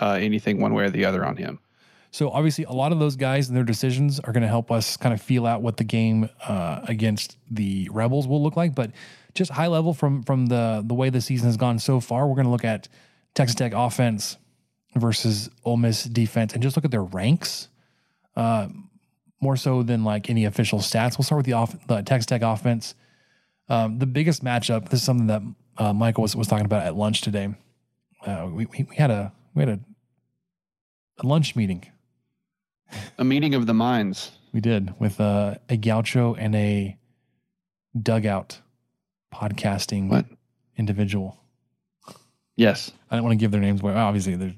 uh, 0.00 0.12
anything 0.12 0.60
one 0.60 0.72
way 0.72 0.84
or 0.84 0.90
the 0.90 1.04
other 1.04 1.24
on 1.24 1.36
him. 1.36 1.58
So 2.14 2.30
obviously, 2.30 2.62
a 2.62 2.70
lot 2.70 2.92
of 2.92 3.00
those 3.00 3.16
guys 3.16 3.48
and 3.48 3.56
their 3.56 3.64
decisions 3.64 4.20
are 4.20 4.32
going 4.32 4.44
to 4.44 4.48
help 4.48 4.70
us 4.70 4.96
kind 4.96 5.12
of 5.12 5.20
feel 5.20 5.48
out 5.48 5.62
what 5.62 5.78
the 5.78 5.82
game 5.82 6.28
uh, 6.46 6.78
against 6.84 7.36
the 7.50 7.88
Rebels 7.90 8.28
will 8.28 8.40
look 8.40 8.56
like. 8.56 8.72
But 8.72 8.92
just 9.34 9.50
high 9.50 9.66
level 9.66 9.92
from 9.92 10.22
from 10.22 10.46
the 10.46 10.84
the 10.86 10.94
way 10.94 11.10
the 11.10 11.20
season 11.20 11.48
has 11.48 11.56
gone 11.56 11.80
so 11.80 11.98
far, 11.98 12.28
we're 12.28 12.36
going 12.36 12.46
to 12.46 12.52
look 12.52 12.64
at 12.64 12.86
Texas 13.34 13.56
Tech 13.56 13.72
offense 13.74 14.36
versus 14.94 15.50
Ole 15.64 15.76
Miss 15.76 16.04
defense, 16.04 16.52
and 16.52 16.62
just 16.62 16.76
look 16.76 16.84
at 16.84 16.92
their 16.92 17.02
ranks. 17.02 17.66
Uh, 18.36 18.68
more 19.40 19.56
so 19.56 19.82
than 19.82 20.04
like 20.04 20.30
any 20.30 20.44
official 20.44 20.78
stats. 20.78 21.18
We'll 21.18 21.24
start 21.24 21.38
with 21.38 21.46
the 21.46 21.54
off 21.54 21.74
the 21.88 22.00
Texas 22.02 22.26
Tech 22.26 22.42
offense. 22.42 22.94
Um, 23.68 23.98
the 23.98 24.06
biggest 24.06 24.44
matchup. 24.44 24.88
This 24.88 25.00
is 25.00 25.04
something 25.04 25.26
that 25.26 25.42
uh, 25.78 25.92
Michael 25.92 26.22
was, 26.22 26.36
was 26.36 26.46
talking 26.46 26.64
about 26.64 26.86
at 26.86 26.94
lunch 26.94 27.22
today. 27.22 27.52
Uh, 28.24 28.48
we, 28.52 28.66
we, 28.66 28.86
we 28.88 28.94
had 28.94 29.10
a 29.10 29.32
we 29.52 29.62
had 29.64 29.68
a, 29.68 29.80
a 31.18 31.26
lunch 31.26 31.56
meeting. 31.56 31.90
A 33.18 33.24
meeting 33.24 33.54
of 33.54 33.66
the 33.66 33.74
minds. 33.74 34.32
We 34.52 34.60
did 34.60 34.94
with 35.00 35.20
uh, 35.20 35.56
a 35.68 35.76
gaucho 35.76 36.34
and 36.34 36.54
a 36.54 36.96
dugout 38.00 38.60
podcasting 39.34 40.08
What? 40.08 40.26
individual. 40.76 41.36
Yes. 42.56 42.92
I 43.10 43.16
don't 43.16 43.24
want 43.24 43.32
to 43.32 43.42
give 43.42 43.50
their 43.50 43.60
names 43.60 43.80
away. 43.80 43.94
Obviously, 43.94 44.36
they're 44.36 44.54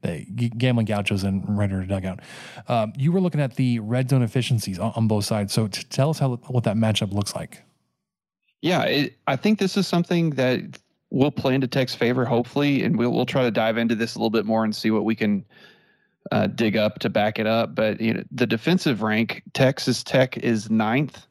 they 0.00 0.24
gambling 0.58 0.86
gauchos 0.86 1.24
and 1.24 1.58
Redder 1.58 1.84
dugout. 1.84 2.20
Um, 2.68 2.92
you 2.96 3.10
were 3.10 3.20
looking 3.20 3.40
at 3.40 3.56
the 3.56 3.80
red 3.80 4.08
zone 4.10 4.22
efficiencies 4.22 4.78
on, 4.78 4.92
on 4.94 5.08
both 5.08 5.24
sides. 5.24 5.52
So 5.52 5.66
t- 5.66 5.82
tell 5.90 6.10
us 6.10 6.20
how 6.20 6.36
what 6.36 6.64
that 6.64 6.76
matchup 6.76 7.12
looks 7.12 7.34
like. 7.34 7.62
Yeah, 8.62 8.82
it, 8.84 9.16
I 9.26 9.34
think 9.36 9.58
this 9.58 9.76
is 9.76 9.88
something 9.88 10.30
that 10.30 10.78
will 11.10 11.32
play 11.32 11.54
into 11.54 11.66
Tech's 11.66 11.94
favor, 11.96 12.24
hopefully, 12.24 12.84
and 12.84 12.96
we'll 12.96 13.10
we'll 13.12 13.26
try 13.26 13.42
to 13.42 13.50
dive 13.50 13.76
into 13.76 13.96
this 13.96 14.14
a 14.14 14.18
little 14.18 14.30
bit 14.30 14.46
more 14.46 14.62
and 14.64 14.74
see 14.74 14.90
what 14.92 15.04
we 15.04 15.16
can 15.16 15.44
uh, 16.30 16.46
dig 16.46 16.76
up 16.76 16.98
to 17.00 17.08
back 17.08 17.38
it 17.38 17.46
up. 17.46 17.74
But 17.74 18.00
you 18.00 18.14
know, 18.14 18.22
the 18.30 18.46
defensive 18.46 19.02
rank, 19.02 19.42
Texas 19.54 20.02
Tech 20.02 20.36
is 20.38 20.70
ninth 20.70 21.26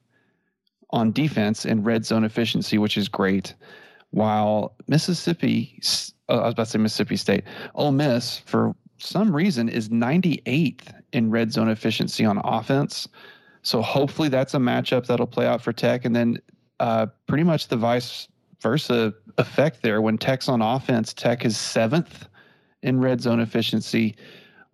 on 0.91 1.11
defense 1.11 1.65
in 1.65 1.83
red 1.83 2.05
zone 2.05 2.23
efficiency, 2.23 2.77
which 2.77 2.97
is 2.97 3.07
great. 3.09 3.53
While 4.11 4.75
Mississippi, 4.88 5.79
uh, 6.29 6.38
I 6.38 6.45
was 6.45 6.53
about 6.53 6.65
to 6.65 6.71
say 6.71 6.77
Mississippi 6.79 7.17
State, 7.17 7.43
Ole 7.75 7.91
Miss, 7.91 8.39
for 8.39 8.73
some 8.97 9.35
reason, 9.35 9.69
is 9.69 9.89
98th 9.89 10.93
in 11.13 11.29
red 11.29 11.51
zone 11.51 11.69
efficiency 11.69 12.25
on 12.25 12.39
offense. 12.43 13.07
So 13.63 13.81
hopefully 13.81 14.29
that's 14.29 14.53
a 14.53 14.59
matchup 14.59 15.07
that'll 15.07 15.27
play 15.27 15.45
out 15.45 15.61
for 15.61 15.73
Tech, 15.73 16.05
and 16.05 16.15
then 16.15 16.39
uh, 16.79 17.07
pretty 17.27 17.43
much 17.43 17.67
the 17.67 17.77
vice 17.77 18.27
versa 18.61 19.13
effect 19.38 19.81
there. 19.81 20.01
When 20.01 20.17
Tech's 20.17 20.47
on 20.47 20.61
offense, 20.61 21.13
Tech 21.13 21.45
is 21.45 21.57
seventh 21.57 22.27
in 22.81 22.99
red 22.99 23.21
zone 23.21 23.39
efficiency, 23.39 24.15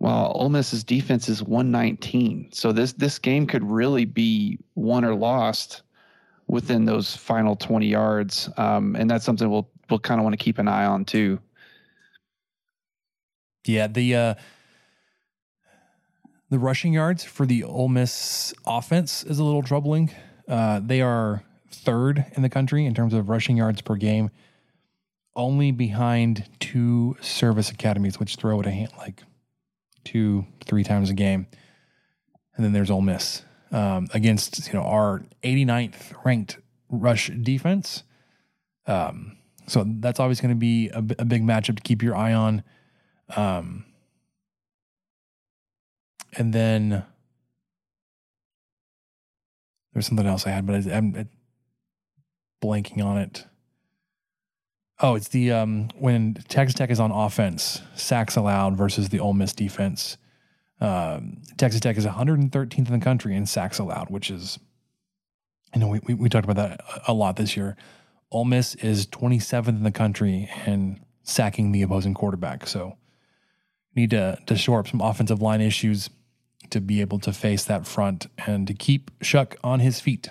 while 0.04 0.34
Ole 0.36 0.50
Miss's 0.50 0.84
defense 0.84 1.30
is 1.30 1.42
119. 1.42 2.50
So 2.52 2.74
this 2.74 2.92
this 2.92 3.18
game 3.18 3.48
could 3.48 3.64
really 3.64 4.04
be 4.04 4.60
won 4.76 5.06
or 5.06 5.16
lost 5.16 5.84
within 6.48 6.84
those 6.84 7.16
final 7.16 7.56
20 7.56 7.88
yards, 7.88 8.50
um, 8.58 8.98
and 8.98 9.10
that's 9.10 9.24
something 9.24 9.50
we'll 9.50 9.70
we'll 9.90 10.00
kind 10.00 10.20
of 10.20 10.26
want 10.26 10.38
to 10.38 10.44
keep 10.44 10.58
an 10.58 10.68
eye 10.68 10.84
on 10.84 11.06
too. 11.06 11.40
Yeah, 13.66 13.88
the 13.88 14.16
uh, 14.16 14.34
the 16.50 16.60
rushing 16.60 16.92
yards 16.92 17.24
for 17.24 17.46
the 17.46 17.64
Ole 17.64 17.88
Miss 17.88 18.54
offense 18.68 19.24
is 19.24 19.40
a 19.40 19.44
little 19.46 19.64
troubling. 19.64 20.12
Uh, 20.50 20.82
they 20.84 21.00
are 21.00 21.44
third 21.72 22.26
in 22.34 22.42
the 22.42 22.50
country 22.50 22.86
in 22.86 22.94
terms 22.94 23.14
of 23.14 23.30
rushing 23.30 23.56
yards 23.56 23.82
per 23.82 23.96
game, 23.96 24.32
only 25.34 25.72
behind 25.72 26.44
two 26.60 27.16
service 27.22 27.72
academies, 27.72 28.20
which 28.20 28.36
throw 28.36 28.60
at 28.60 28.68
a 28.68 28.72
hand 28.72 28.92
like 28.98 29.24
two, 30.04 30.46
three 30.66 30.84
times 30.84 31.10
a 31.10 31.14
game. 31.14 31.48
And 32.56 32.66
then 32.66 32.74
there's 32.74 32.92
Ole 32.92 33.02
Miss 33.02 33.44
um, 33.72 34.08
against 34.14 34.68
you 34.68 34.74
know 34.74 34.86
our 34.86 35.24
89th 35.44 36.14
ranked 36.24 36.58
rush 36.90 37.30
defense. 37.30 38.04
Um, 38.86 39.38
so 39.68 39.86
that's 39.88 40.20
always 40.20 40.42
going 40.42 40.54
to 40.54 40.60
be 40.60 40.90
a, 40.90 41.02
big 41.02 41.44
matchup 41.44 41.78
to 41.78 41.82
keep 41.82 42.04
your 42.04 42.16
eye 42.16 42.34
on. 42.34 42.64
Um, 43.36 43.86
and 46.34 46.54
then 46.54 47.06
there's 49.94 50.06
something 50.06 50.26
else 50.26 50.46
I 50.46 50.50
had, 50.50 50.66
but 50.66 50.76
I, 50.76 50.92
I'm 50.92 51.30
blanking 52.62 53.04
on 53.04 53.18
it. 53.18 53.46
Oh, 55.00 55.16
it's 55.16 55.30
the 55.30 55.52
um, 55.52 55.90
when 55.98 56.36
Texas 56.48 56.76
Tech 56.76 56.90
is 56.90 57.00
on 57.00 57.12
offense, 57.12 57.82
sacks 57.96 58.36
allowed 58.36 58.78
versus 58.78 59.10
the 59.10 59.20
Ole 59.20 59.34
Miss 59.34 59.54
defense. 59.54 60.18
Um, 60.80 61.42
Texas 61.58 61.82
Tech 61.82 61.98
is 61.98 62.06
113th 62.06 62.88
in 62.88 63.00
the 63.00 63.04
country 63.04 63.36
in 63.36 63.46
sacks 63.46 63.80
allowed, 63.80 64.10
which 64.10 64.30
is, 64.30 64.60
you 65.74 65.80
know, 65.80 65.88
we, 65.88 66.00
we, 66.06 66.14
we 66.14 66.30
talked 66.30 66.44
about 66.44 66.58
that 66.58 66.82
a- 67.08 67.14
lot 67.14 67.38
this 67.38 67.56
year. 67.56 67.76
Ole 68.32 68.46
Miss 68.46 68.76
is 68.76 69.08
27th 69.08 69.70
in 69.70 69.84
the 69.84 69.92
country 69.92 70.50
in 70.66 71.00
sacking 71.24 71.72
the 71.72 71.82
opposing 71.82 72.14
quarterback. 72.14 72.68
So 72.68 72.98
need 73.96 74.10
to 74.12 74.38
to 74.46 74.56
shore 74.56 74.80
up 74.80 74.88
some 74.88 75.02
offensive 75.02 75.42
line 75.42 75.62
issues 75.62 76.10
to 76.70 76.82
be 76.82 77.02
able 77.02 77.20
to 77.20 77.32
face 77.34 77.64
that 77.66 77.86
front 77.86 78.28
and 78.46 78.68
to 78.68 78.74
keep 78.74 79.12
Shough 79.20 79.56
on 79.64 79.80
his 79.80 80.00
feet. 80.00 80.30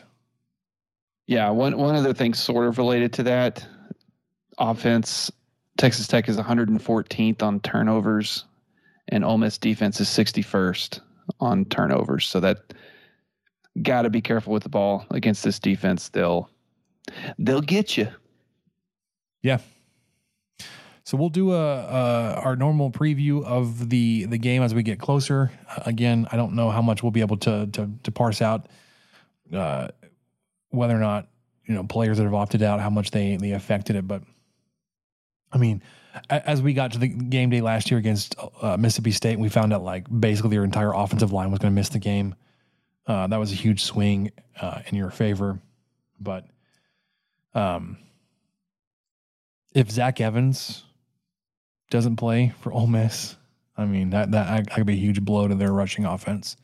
Yeah, 1.27 1.51
one 1.51 1.77
one 1.79 1.95
other 1.95 2.13
thing 2.13 2.35
sort 2.35 2.67
of 2.67 2.79
related 2.79 3.13
to 3.15 3.23
that 3.25 3.67
offense, 4.59 5.31
Texas 5.79 6.07
Tech 6.07 6.29
is 6.29 6.37
114th 6.37 7.43
on 7.43 7.61
turnovers, 7.61 8.45
and 9.09 9.25
Ole 9.25 9.39
Miss 9.39 9.59
defense 9.59 10.01
is 10.01 10.09
61st 10.09 11.01
on 11.41 11.65
turnovers. 11.67 12.27
So 12.27 12.41
that 12.41 12.73
got 13.83 14.03
to 14.03 14.11
be 14.11 14.21
careful 14.21 14.53
with 14.53 14.63
the 14.63 14.69
ball 14.69 15.07
against 15.11 15.43
this 15.43 15.59
defense. 15.59 16.09
They'll 16.11 16.51
they'll 17.39 17.61
get 17.63 17.97
you. 17.97 18.09
Yeah. 19.43 19.59
So 21.05 21.17
we'll 21.17 21.31
do 21.31 21.53
a, 21.53 21.75
a 21.75 22.35
our 22.45 22.57
normal 22.57 22.91
preview 22.91 23.45
of 23.45 23.89
the 23.89 24.27
the 24.27 24.39
game 24.39 24.63
as 24.63 24.75
we 24.75 24.83
get 24.83 24.99
closer. 24.99 25.51
Uh, 25.69 25.83
again, 25.87 26.29
I 26.31 26.37
don't 26.37 26.55
know 26.55 26.71
how 26.71 26.83
much 26.83 27.03
we'll 27.03 27.13
be 27.13 27.21
able 27.21 27.39
to 27.39 27.67
to, 27.67 27.91
to 28.03 28.11
parse 28.13 28.41
out 28.41 28.69
uh, 29.53 29.89
whether 30.71 30.97
or 30.97 31.01
not 31.01 31.29
you 31.67 31.75
know 31.75 31.85
players 31.85 32.19
that 32.19 32.25
have 32.25 32.35
opted 32.35 32.63
out 32.63 32.81
how 32.81 32.91
much 32.91 33.11
they 33.11 33.37
they 33.37 33.53
affected 33.53 33.97
it, 33.97 34.07
but 34.07 34.23
I 35.53 35.59
mean, 35.59 35.83
as 36.31 36.63
we 36.63 36.73
got 36.73 36.93
to 36.93 36.99
the 36.99 37.09
game 37.09 37.51
day 37.51 37.61
last 37.61 37.91
year 37.91 37.99
against 37.99 38.35
uh, 38.61 38.77
Mississippi 38.77 39.13
State, 39.13 39.39
we 39.39 39.49
found 39.49 39.73
out 39.73 39.83
like 39.83 40.07
basically 40.21 40.51
their 40.51 40.65
entire 40.65 40.93
offensive 40.93 41.33
line 41.33 41.51
was 41.51 41.59
going 41.59 41.73
to 41.73 41.75
miss 41.75 41.89
the 41.89 41.99
game. 41.99 42.35
Uh, 43.07 43.27
that 43.27 43.39
was 43.39 43.53
a 43.53 43.57
huge 43.57 43.83
swing 43.83 44.31
uh, 44.61 44.81
in 44.87 44.97
your 44.97 45.11
favor, 45.11 45.61
but 46.21 46.47
um, 47.55 47.99
if 49.75 49.91
Zach 49.91 50.21
Evans 50.21 50.85
doesn't 51.91 52.17
play 52.17 52.53
for 52.61 52.73
Ole 52.73 52.87
Miss, 52.87 53.37
I 53.77 53.87
mean 53.87 54.11
that 54.11 54.31
that 54.31 54.67
that 54.67 54.75
could 54.75 54.87
be 54.87 54.93
a 54.93 54.97
huge 54.97 55.21
blow 55.21 55.49
to 55.49 55.55
their 55.55 55.73
rushing 55.73 56.05
offense. 56.05 56.57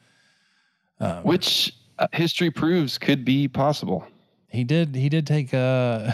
Um, 1.01 1.23
which 1.25 1.75
uh, 1.99 2.07
history 2.13 2.51
proves 2.51 2.99
could 2.99 3.25
be 3.25 3.49
possible. 3.49 4.07
he 4.49 4.65
did 4.65 4.95
he 4.95 5.09
did 5.09 5.27
take 5.27 5.53
uh 5.53 6.13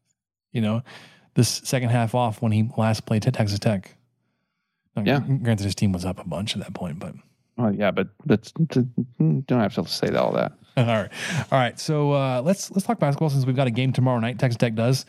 you 0.52 0.60
know 0.60 0.82
this 1.36 1.60
second 1.64 1.90
half 1.90 2.14
off 2.14 2.42
when 2.42 2.50
he 2.50 2.68
last 2.76 3.06
played 3.06 3.22
Texas 3.22 3.58
Tech. 3.58 3.94
Now, 4.96 5.02
Yeah. 5.04 5.20
Granted, 5.20 5.64
his 5.64 5.74
team 5.74 5.92
was 5.92 6.04
up 6.04 6.18
a 6.18 6.24
bunch 6.24 6.56
at 6.56 6.62
that 6.62 6.74
point, 6.74 6.98
but 6.98 7.14
Well, 7.56 7.74
yeah, 7.74 7.90
but 7.90 8.08
to, 8.28 8.82
don't 9.22 9.60
have 9.60 9.74
to 9.74 9.86
say 9.86 10.08
all 10.16 10.32
that. 10.32 10.52
all 10.76 10.84
right, 10.84 11.10
all 11.52 11.58
right. 11.58 11.78
So 11.78 12.12
uh, 12.12 12.42
let's 12.44 12.70
let's 12.70 12.86
talk 12.86 12.98
basketball 12.98 13.30
since 13.30 13.46
we've 13.46 13.56
got 13.56 13.66
a 13.66 13.70
game 13.70 13.92
tomorrow 13.92 14.18
night. 14.18 14.38
Texas 14.38 14.58
Tech 14.58 14.74
does 14.74 15.06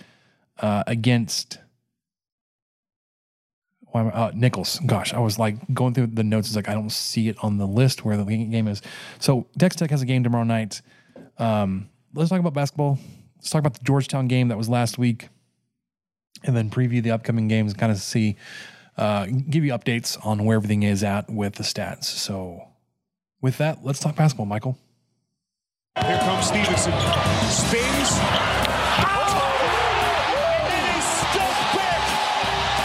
uh, 0.60 0.84
against 0.88 1.60
why 3.92 4.02
am 4.02 4.08
I, 4.08 4.12
uh, 4.12 4.32
Nicholls. 4.34 4.80
Gosh, 4.86 5.14
I 5.14 5.20
was 5.20 5.40
like 5.40 5.56
going 5.74 5.94
through 5.94 6.08
the 6.08 6.24
notes. 6.24 6.48
It's 6.48 6.56
like 6.56 6.70
I 6.70 6.74
don't 6.74 6.92
see 6.92 7.30
it 7.30 7.38
on 7.42 7.58
the 7.58 7.68
list 7.68 8.06
where 8.06 8.18
the 8.18 8.24
game 8.24 8.68
is. 8.68 8.82
So 9.20 9.48
Texas 9.58 9.80
Tech 9.80 9.90
has 9.92 10.02
a 10.02 10.06
game 10.06 10.24
tomorrow 10.24 10.44
night. 10.44 10.82
Um, 11.38 11.90
let's 12.14 12.30
talk 12.30 12.40
about 12.40 12.54
basketball. 12.54 13.00
Let's 13.38 13.50
talk 13.50 13.60
about 13.60 13.74
the 13.76 13.84
Georgetown 13.84 14.28
game 14.28 14.48
that 14.50 14.58
was 14.58 14.70
last 14.70 14.98
week, 14.98 15.30
and 16.44 16.56
then 16.56 16.70
preview 16.70 17.02
the 17.02 17.12
upcoming 17.12 17.48
games. 17.48 17.72
and 17.74 17.80
Kind 17.80 17.92
of 17.92 17.98
see, 18.00 18.38
uh, 18.98 19.26
give 19.50 19.64
you 19.66 19.74
updates 19.74 20.18
on 20.26 20.46
where 20.46 20.56
everything 20.56 20.84
is 20.84 21.04
at 21.04 21.30
with 21.30 21.56
the 21.56 21.64
stats. 21.64 22.06
So, 22.06 22.68
with 23.42 23.58
that, 23.60 23.84
let's 23.84 24.00
talk 24.00 24.16
basketball, 24.16 24.46
Michael. 24.46 24.78
Here 26.06 26.20
comes 26.20 26.46
Stevenson. 26.48 26.94
Spins. 27.50 28.12
And 29.02 30.74
it 30.74 30.86
is 30.98 31.06
stuck 31.06 31.58
back 31.74 32.02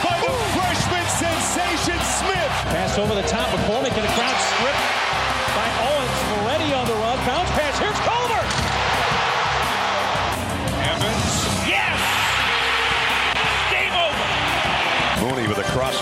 by 0.03 0.17
the 0.25 0.33
freshman 0.57 1.07
sensation 1.09 1.99
Smith. 2.05 2.53
Pass 2.73 2.99
over 2.99 3.15
the 3.15 3.23
top. 3.29 3.62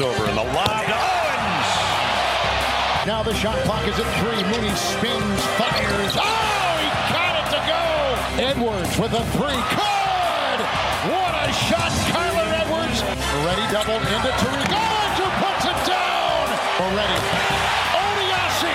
Crossover 0.00 0.28
and 0.28 0.38
the 0.38 0.48
lob 0.56 0.80
to 0.88 0.96
Owens. 0.96 1.68
Now 3.04 3.22
the 3.22 3.34
shot 3.34 3.56
clock 3.68 3.86
is 3.86 3.98
at 4.00 4.08
three. 4.16 4.40
Mooney 4.48 4.72
spins, 4.72 5.40
fires. 5.60 6.16
Oh, 6.16 6.80
he 6.80 6.88
got 7.12 7.36
it 7.36 7.46
to 7.52 7.60
go. 7.68 7.84
Edwards 8.40 8.96
with 8.96 9.12
a 9.12 9.20
three. 9.36 9.60
Good. 9.76 10.60
What 11.04 11.32
a 11.36 11.52
shot, 11.68 11.92
Kyler 12.16 12.48
Edwards. 12.48 13.04
Ready 13.44 13.66
double 13.68 14.00
into 14.00 14.32
Tariq. 14.40 14.72
Owens 14.72 15.16
who 15.20 15.28
puts 15.36 15.68
it 15.68 15.80
down. 15.84 16.48
Already. 16.80 17.20
Odiase 18.00 18.72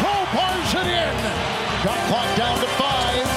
crowbars 0.00 0.72
it 0.72 0.88
in. 0.88 1.16
Shot 1.84 2.00
clock 2.08 2.28
down 2.40 2.56
to 2.64 2.70
five. 2.80 3.28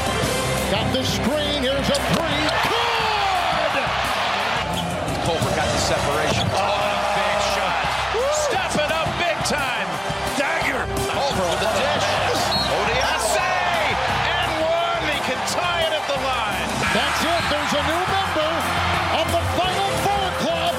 Got 0.72 0.88
the 0.96 1.04
screen. 1.04 1.68
Here's 1.68 1.90
a 1.92 2.00
three. 2.16 2.48
Good. 2.64 3.76
Culver 5.28 5.52
got 5.52 5.68
the 5.68 5.80
separation. 5.84 6.48
Oh, 6.56 6.79
new 17.90 18.04
member 18.18 18.52
of 19.18 19.26
the 19.34 19.42
Final 19.58 19.90
Four 20.06 20.28
Club, 20.44 20.76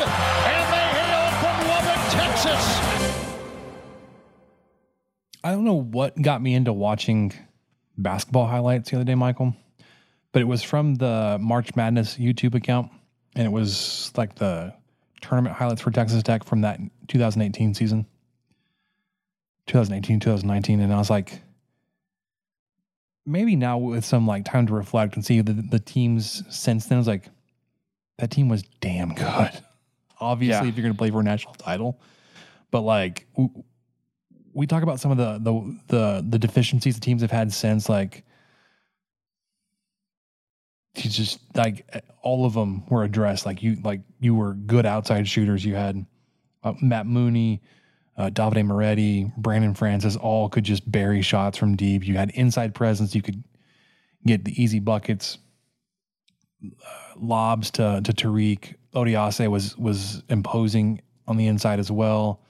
and 0.54 0.64
they 0.72 0.86
hail 0.98 1.26
from 1.42 1.56
Lubbock, 1.66 2.02
Texas. 2.14 2.62
I 5.42 5.50
don't 5.50 5.64
know 5.64 5.80
what 5.80 6.20
got 6.20 6.40
me 6.40 6.54
into 6.54 6.72
watching 6.72 7.32
basketball 7.98 8.46
highlights 8.46 8.90
the 8.90 8.96
other 8.96 9.04
day, 9.04 9.16
Michael, 9.16 9.56
but 10.32 10.40
it 10.42 10.44
was 10.44 10.62
from 10.62 10.94
the 10.96 11.38
March 11.40 11.74
Madness 11.74 12.16
YouTube 12.16 12.54
account, 12.54 12.92
and 13.34 13.44
it 13.44 13.50
was 13.50 14.12
like 14.16 14.36
the 14.36 14.72
tournament 15.20 15.56
highlights 15.56 15.80
for 15.80 15.90
Texas 15.90 16.22
Tech 16.22 16.44
from 16.44 16.60
that 16.60 16.78
2018 17.08 17.74
season, 17.74 18.06
2018, 19.66 20.20
2019, 20.20 20.80
and 20.80 20.92
I 20.92 20.98
was 20.98 21.10
like, 21.10 21.42
maybe 23.26 23.56
now 23.56 23.78
with 23.78 24.04
some 24.04 24.26
like 24.26 24.44
time 24.44 24.66
to 24.66 24.74
reflect 24.74 25.14
and 25.16 25.24
see 25.24 25.40
the 25.40 25.52
the 25.52 25.78
teams 25.80 26.42
since 26.54 26.86
then, 26.86 26.96
I 26.96 27.00
was 27.00 27.06
like, 27.08 27.28
that 28.18 28.30
team 28.30 28.48
was 28.48 28.62
damn 28.80 29.14
good. 29.14 29.50
Obviously, 30.20 30.66
Yeah. 30.66 30.68
if 30.70 30.76
you're 30.76 30.82
going 30.82 30.94
to 30.94 30.98
play 30.98 31.10
for 31.10 31.20
a 31.20 31.24
national 31.24 31.54
title, 31.54 32.00
but 32.70 32.80
like. 32.82 33.26
w- 33.36 33.64
we 34.52 34.66
talk 34.66 34.82
about 34.82 34.98
some 34.98 35.12
of 35.12 35.16
the 35.16 35.38
the 35.38 35.78
the 35.86 36.26
the 36.30 36.38
deficiencies 36.40 36.96
the 36.96 37.00
teams 37.00 37.22
have 37.22 37.30
had 37.30 37.52
since 37.52 37.88
like 37.88 38.24
you 40.96 41.08
just 41.08 41.38
like 41.54 41.88
all 42.22 42.44
of 42.44 42.52
them 42.54 42.84
were 42.88 43.04
addressed 43.04 43.46
like 43.46 43.62
you 43.62 43.76
like 43.84 44.00
you 44.18 44.34
were 44.34 44.54
good 44.54 44.84
outside 44.84 45.28
shooters 45.28 45.64
you 45.64 45.76
had 45.76 46.04
uh, 46.64 46.72
Matt 46.82 47.06
Mooney 47.06 47.62
uh, 48.20 48.30
Davide 48.30 48.64
Moretti 48.64 49.30
Brandone 49.40 49.76
Francis 49.76 50.16
all 50.16 50.48
could 50.48 50.64
just 50.64 50.90
bury 50.90 51.22
shots 51.22 51.56
from 51.56 51.76
deep 51.76 52.06
you 52.06 52.16
had 52.16 52.30
inside 52.30 52.74
presence 52.74 53.14
you 53.14 53.22
could 53.22 53.42
get 54.26 54.44
the 54.44 54.62
easy 54.62 54.78
buckets 54.78 55.38
uh, 56.64 56.68
lobs 57.16 57.70
to 57.72 58.00
to 58.04 58.12
Tariq 58.12 58.74
Odiase 58.94 59.48
was 59.48 59.76
was 59.78 60.22
imposing 60.28 61.00
on 61.26 61.36
the 61.36 61.46
inside 61.46 61.78
as 61.78 61.90
well 61.90 62.40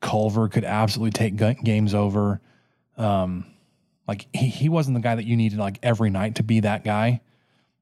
Culver 0.00 0.48
could 0.48 0.64
absolutely 0.64 1.10
take 1.10 1.62
games 1.64 1.94
over. 1.94 2.40
Um, 2.96 3.46
like 4.06 4.26
he, 4.32 4.48
he 4.48 4.68
wasn't 4.68 4.96
the 4.96 5.00
guy 5.00 5.14
that 5.14 5.24
you 5.24 5.36
needed 5.36 5.58
like 5.58 5.78
every 5.82 6.10
night 6.10 6.36
to 6.36 6.42
be 6.42 6.60
that 6.60 6.84
guy, 6.84 7.20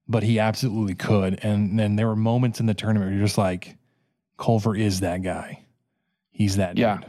but 0.08 0.22
he 0.22 0.38
absolutely 0.38 0.94
could. 0.94 1.38
And 1.42 1.78
then 1.78 1.96
there 1.96 2.06
were 2.06 2.16
moments 2.16 2.60
in 2.60 2.66
the 2.66 2.74
tournament 2.74 3.10
where 3.10 3.16
you're 3.16 3.26
just 3.26 3.38
like, 3.38 3.76
Culver 4.38 4.74
is 4.74 5.00
that 5.00 5.22
guy. 5.22 5.62
He's 6.36 6.56
that 6.56 6.76
Yeah. 6.76 6.98
dude. 6.98 7.06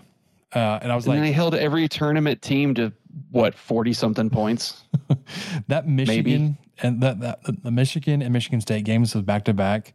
Uh, 0.53 0.79
and 0.81 0.91
I 0.91 0.95
was 0.95 1.05
And 1.05 1.15
like, 1.15 1.23
they 1.23 1.31
held 1.33 1.53
every 1.55 1.87
tournament 1.89 2.41
team 2.41 2.73
to 2.75 2.93
what 3.31 3.53
forty 3.53 3.91
something 3.91 4.29
points. 4.29 4.83
that 5.67 5.85
Michigan 5.87 6.57
and 6.81 7.01
that, 7.01 7.19
that 7.19 7.39
the- 7.63 7.71
Michigan 7.71 8.21
and 8.21 8.31
Michigan 8.31 8.61
State 8.61 8.85
games 8.85 9.13
was 9.13 9.23
back 9.23 9.43
to 9.45 9.53
back 9.53 9.93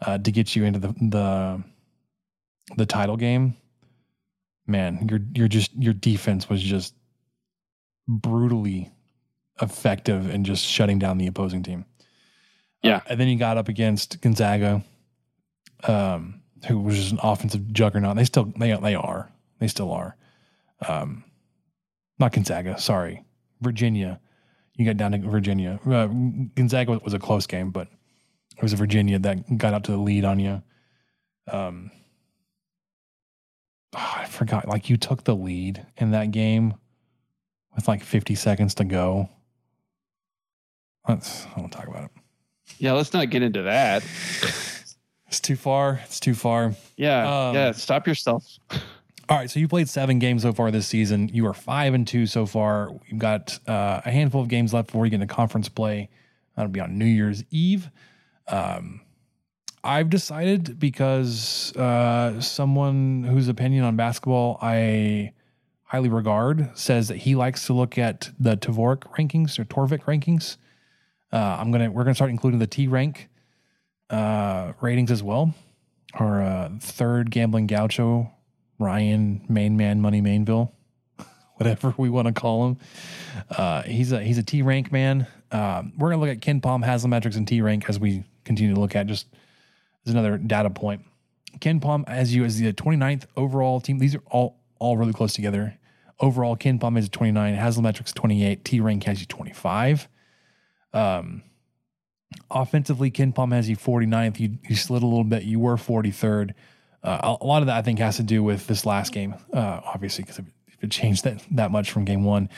uh, 0.00 0.16
to 0.18 0.32
get 0.32 0.56
you 0.56 0.64
into 0.64 0.78
the 0.78 0.88
the 1.00 1.62
the 2.76 2.86
title 2.86 3.16
game. 3.18 3.54
Man, 4.66 5.06
your 5.10 5.20
your 5.34 5.48
just 5.48 5.74
your 5.76 5.92
defense 5.92 6.48
was 6.48 6.62
just 6.62 6.94
brutally 8.08 8.90
effective 9.60 10.30
in 10.30 10.44
just 10.44 10.64
shutting 10.64 10.98
down 10.98 11.18
the 11.18 11.26
opposing 11.26 11.62
team. 11.62 11.84
Yeah. 12.82 12.96
Uh, 12.96 13.00
and 13.10 13.20
then 13.20 13.28
you 13.28 13.36
got 13.36 13.58
up 13.58 13.68
against 13.68 14.20
Gonzaga, 14.22 14.82
um, 15.84 16.39
who 16.66 16.78
was 16.80 16.96
just 16.96 17.12
an 17.12 17.20
offensive 17.22 17.72
juggernaut. 17.72 18.16
They 18.16 18.24
still 18.24 18.52
they 18.56 18.74
they 18.76 18.94
are 18.94 19.30
they 19.58 19.68
still 19.68 19.92
are. 19.92 20.16
Um, 20.86 21.24
not 22.18 22.32
Gonzaga, 22.32 22.78
sorry, 22.78 23.24
Virginia. 23.60 24.20
You 24.74 24.86
got 24.86 24.96
down 24.96 25.12
to 25.12 25.18
Virginia. 25.18 25.78
Uh, 25.86 26.06
Gonzaga 26.54 26.98
was 27.04 27.14
a 27.14 27.18
close 27.18 27.46
game, 27.46 27.70
but 27.70 27.88
it 28.56 28.62
was 28.62 28.72
Virginia 28.72 29.18
that 29.18 29.58
got 29.58 29.74
out 29.74 29.84
to 29.84 29.92
the 29.92 29.98
lead 29.98 30.24
on 30.24 30.38
you. 30.38 30.62
Um, 31.50 31.90
oh, 33.94 34.14
I 34.16 34.26
forgot. 34.26 34.68
Like 34.68 34.88
you 34.88 34.96
took 34.96 35.24
the 35.24 35.34
lead 35.34 35.86
in 35.96 36.12
that 36.12 36.30
game 36.30 36.74
with 37.74 37.88
like 37.88 38.02
50 38.02 38.34
seconds 38.34 38.74
to 38.76 38.84
go. 38.84 39.28
Let's. 41.08 41.46
I 41.46 41.60
won't 41.60 41.72
talk 41.72 41.88
about 41.88 42.04
it. 42.04 42.10
Yeah, 42.78 42.92
let's 42.92 43.12
not 43.12 43.30
get 43.30 43.42
into 43.42 43.62
that. 43.62 44.02
It's 45.30 45.38
too 45.38 45.54
far. 45.54 46.00
It's 46.04 46.18
too 46.18 46.34
far. 46.34 46.74
Yeah, 46.96 47.48
Um, 47.50 47.54
yeah. 47.54 47.70
Stop 47.70 48.08
yourself. 48.08 48.44
All 49.28 49.36
right, 49.38 49.48
so 49.48 49.60
you 49.60 49.68
played 49.68 49.88
seven 49.88 50.18
games 50.18 50.42
so 50.42 50.52
far 50.52 50.72
this 50.72 50.88
season. 50.88 51.28
You 51.32 51.46
are 51.46 51.54
five 51.54 51.94
and 51.94 52.04
two 52.04 52.26
so 52.26 52.46
far. 52.46 52.90
You've 53.06 53.20
got 53.20 53.56
uh, 53.68 54.00
a 54.04 54.10
handful 54.10 54.42
of 54.42 54.48
games 54.48 54.74
left 54.74 54.88
before 54.88 55.06
you 55.06 55.10
get 55.10 55.20
into 55.22 55.32
conference 55.32 55.68
play. 55.68 56.08
That'll 56.56 56.72
be 56.72 56.80
on 56.80 56.98
New 56.98 57.04
Year's 57.04 57.44
Eve. 57.52 57.90
Um, 58.48 59.02
I've 59.84 60.10
decided 60.10 60.80
because 60.80 61.72
uh, 61.76 62.40
someone 62.40 63.22
whose 63.22 63.46
opinion 63.46 63.84
on 63.84 63.94
basketball 63.94 64.58
I 64.60 65.32
highly 65.84 66.08
regard 66.08 66.76
says 66.76 67.06
that 67.06 67.18
he 67.18 67.36
likes 67.36 67.66
to 67.66 67.72
look 67.72 67.98
at 67.98 68.30
the 68.40 68.56
Tavorik 68.56 69.02
rankings 69.16 69.60
or 69.60 69.64
Torvik 69.64 70.02
rankings. 70.06 70.56
Uh, 71.32 71.36
I'm 71.60 71.70
gonna 71.70 71.88
we're 71.88 72.02
gonna 72.02 72.16
start 72.16 72.30
including 72.30 72.58
the 72.58 72.66
T 72.66 72.88
rank 72.88 73.28
uh, 74.10 74.72
ratings 74.80 75.10
as 75.10 75.22
well. 75.22 75.54
Our 76.14 76.42
uh, 76.42 76.70
third 76.80 77.30
gambling 77.30 77.66
gaucho 77.68 78.32
Ryan 78.78 79.44
Main 79.48 79.76
Man 79.76 80.00
Money 80.00 80.20
Mainville, 80.20 80.72
whatever 81.56 81.94
we 81.96 82.08
want 82.08 82.26
to 82.26 82.32
call 82.32 82.68
him. 82.68 82.78
Uh, 83.50 83.82
he's 83.82 84.10
a 84.10 84.22
he's 84.22 84.38
a 84.38 84.42
T 84.42 84.62
rank 84.62 84.90
man. 84.90 85.26
Um, 85.52 85.92
we're 85.96 86.10
gonna 86.10 86.20
look 86.20 86.30
at 86.30 86.40
KenPom, 86.40 86.84
Haslametrics, 86.84 87.36
and 87.36 87.46
T 87.46 87.60
rank 87.60 87.88
as 87.88 88.00
we 88.00 88.24
continue 88.44 88.74
to 88.74 88.80
look 88.80 88.96
at 88.96 89.06
just 89.06 89.26
as 90.06 90.12
another 90.12 90.38
data 90.38 90.70
point. 90.70 91.02
KenPom 91.58 92.08
has 92.08 92.34
you 92.34 92.44
as 92.44 92.58
the 92.58 92.72
29th 92.72 93.26
overall 93.36 93.80
team. 93.80 93.98
These 93.98 94.14
are 94.14 94.22
all 94.26 94.58
all 94.78 94.96
really 94.96 95.12
close 95.12 95.34
together. 95.34 95.76
Overall, 96.18 96.56
KenPom 96.56 96.98
is 96.98 97.08
29, 97.08 97.56
Haslametrics 97.56 98.12
28, 98.12 98.64
T 98.64 98.80
rank 98.80 99.04
has 99.04 99.20
you 99.20 99.26
25. 99.26 100.08
Um, 100.92 101.42
offensively, 102.50 103.10
KenPom 103.10 103.52
has 103.52 103.68
you 103.68 103.76
49th. 103.76 104.40
You 104.40 104.58
you 104.68 104.76
slid 104.76 105.02
a 105.02 105.06
little 105.06 105.24
bit. 105.24 105.44
You 105.44 105.58
were 105.58 105.76
43rd. 105.76 106.52
Uh, 107.02 107.36
a 107.40 107.46
lot 107.46 107.62
of 107.62 107.66
that 107.66 107.76
I 107.76 107.82
think 107.82 107.98
has 107.98 108.16
to 108.16 108.22
do 108.22 108.42
with 108.42 108.66
this 108.66 108.84
last 108.84 109.12
game, 109.12 109.34
uh, 109.54 109.80
obviously, 109.84 110.22
because 110.22 110.38
if, 110.38 110.44
it 110.82 110.90
changed 110.90 111.24
that 111.24 111.42
that 111.50 111.70
much 111.70 111.90
from 111.90 112.04
game 112.04 112.24
one, 112.24 112.48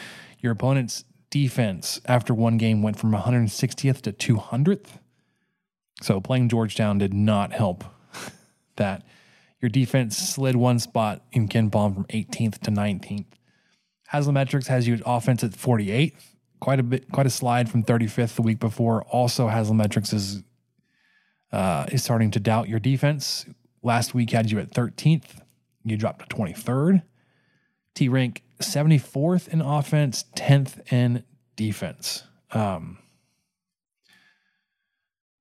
your 0.40 0.52
opponent's 0.52 1.04
defense 1.30 2.00
after 2.04 2.34
one 2.34 2.58
game 2.58 2.82
went 2.82 2.98
from 2.98 3.12
160th 3.12 4.02
to 4.02 4.12
200th. 4.12 4.98
So 6.02 6.20
playing 6.20 6.48
Georgetown 6.48 6.98
did 6.98 7.14
not 7.14 7.52
help 7.52 7.84
that. 8.76 9.04
Your 9.60 9.68
defense 9.68 10.18
slid 10.18 10.56
one 10.56 10.80
spot 10.80 11.24
in 11.30 11.48
KenPom 11.48 11.94
from 11.94 12.04
18th 12.06 12.58
to 12.62 12.72
19th. 12.72 13.26
Haslametrics 14.12 14.66
has 14.66 14.88
you 14.88 15.00
offense 15.06 15.44
at 15.44 15.52
48th. 15.52 16.31
Quite 16.62 16.78
a 16.78 16.84
bit, 16.84 17.10
quite 17.10 17.26
a 17.26 17.30
slide 17.30 17.68
from 17.68 17.82
35th 17.82 18.36
the 18.36 18.42
week 18.42 18.60
before. 18.60 19.02
Also, 19.08 19.48
Haslametrics 19.48 20.14
is 20.14 20.44
uh, 21.50 21.86
is 21.90 22.04
starting 22.04 22.30
to 22.30 22.38
doubt 22.38 22.68
your 22.68 22.78
defense. 22.78 23.46
Last 23.82 24.14
week 24.14 24.30
had 24.30 24.48
you 24.48 24.60
at 24.60 24.70
13th. 24.70 25.40
You 25.84 25.96
dropped 25.96 26.30
to 26.30 26.36
23rd. 26.36 27.02
T 27.96 28.08
rank 28.08 28.44
74th 28.60 29.48
in 29.48 29.60
offense, 29.60 30.24
10th 30.36 30.92
in 30.92 31.24
defense. 31.56 32.22
Um, 32.52 32.98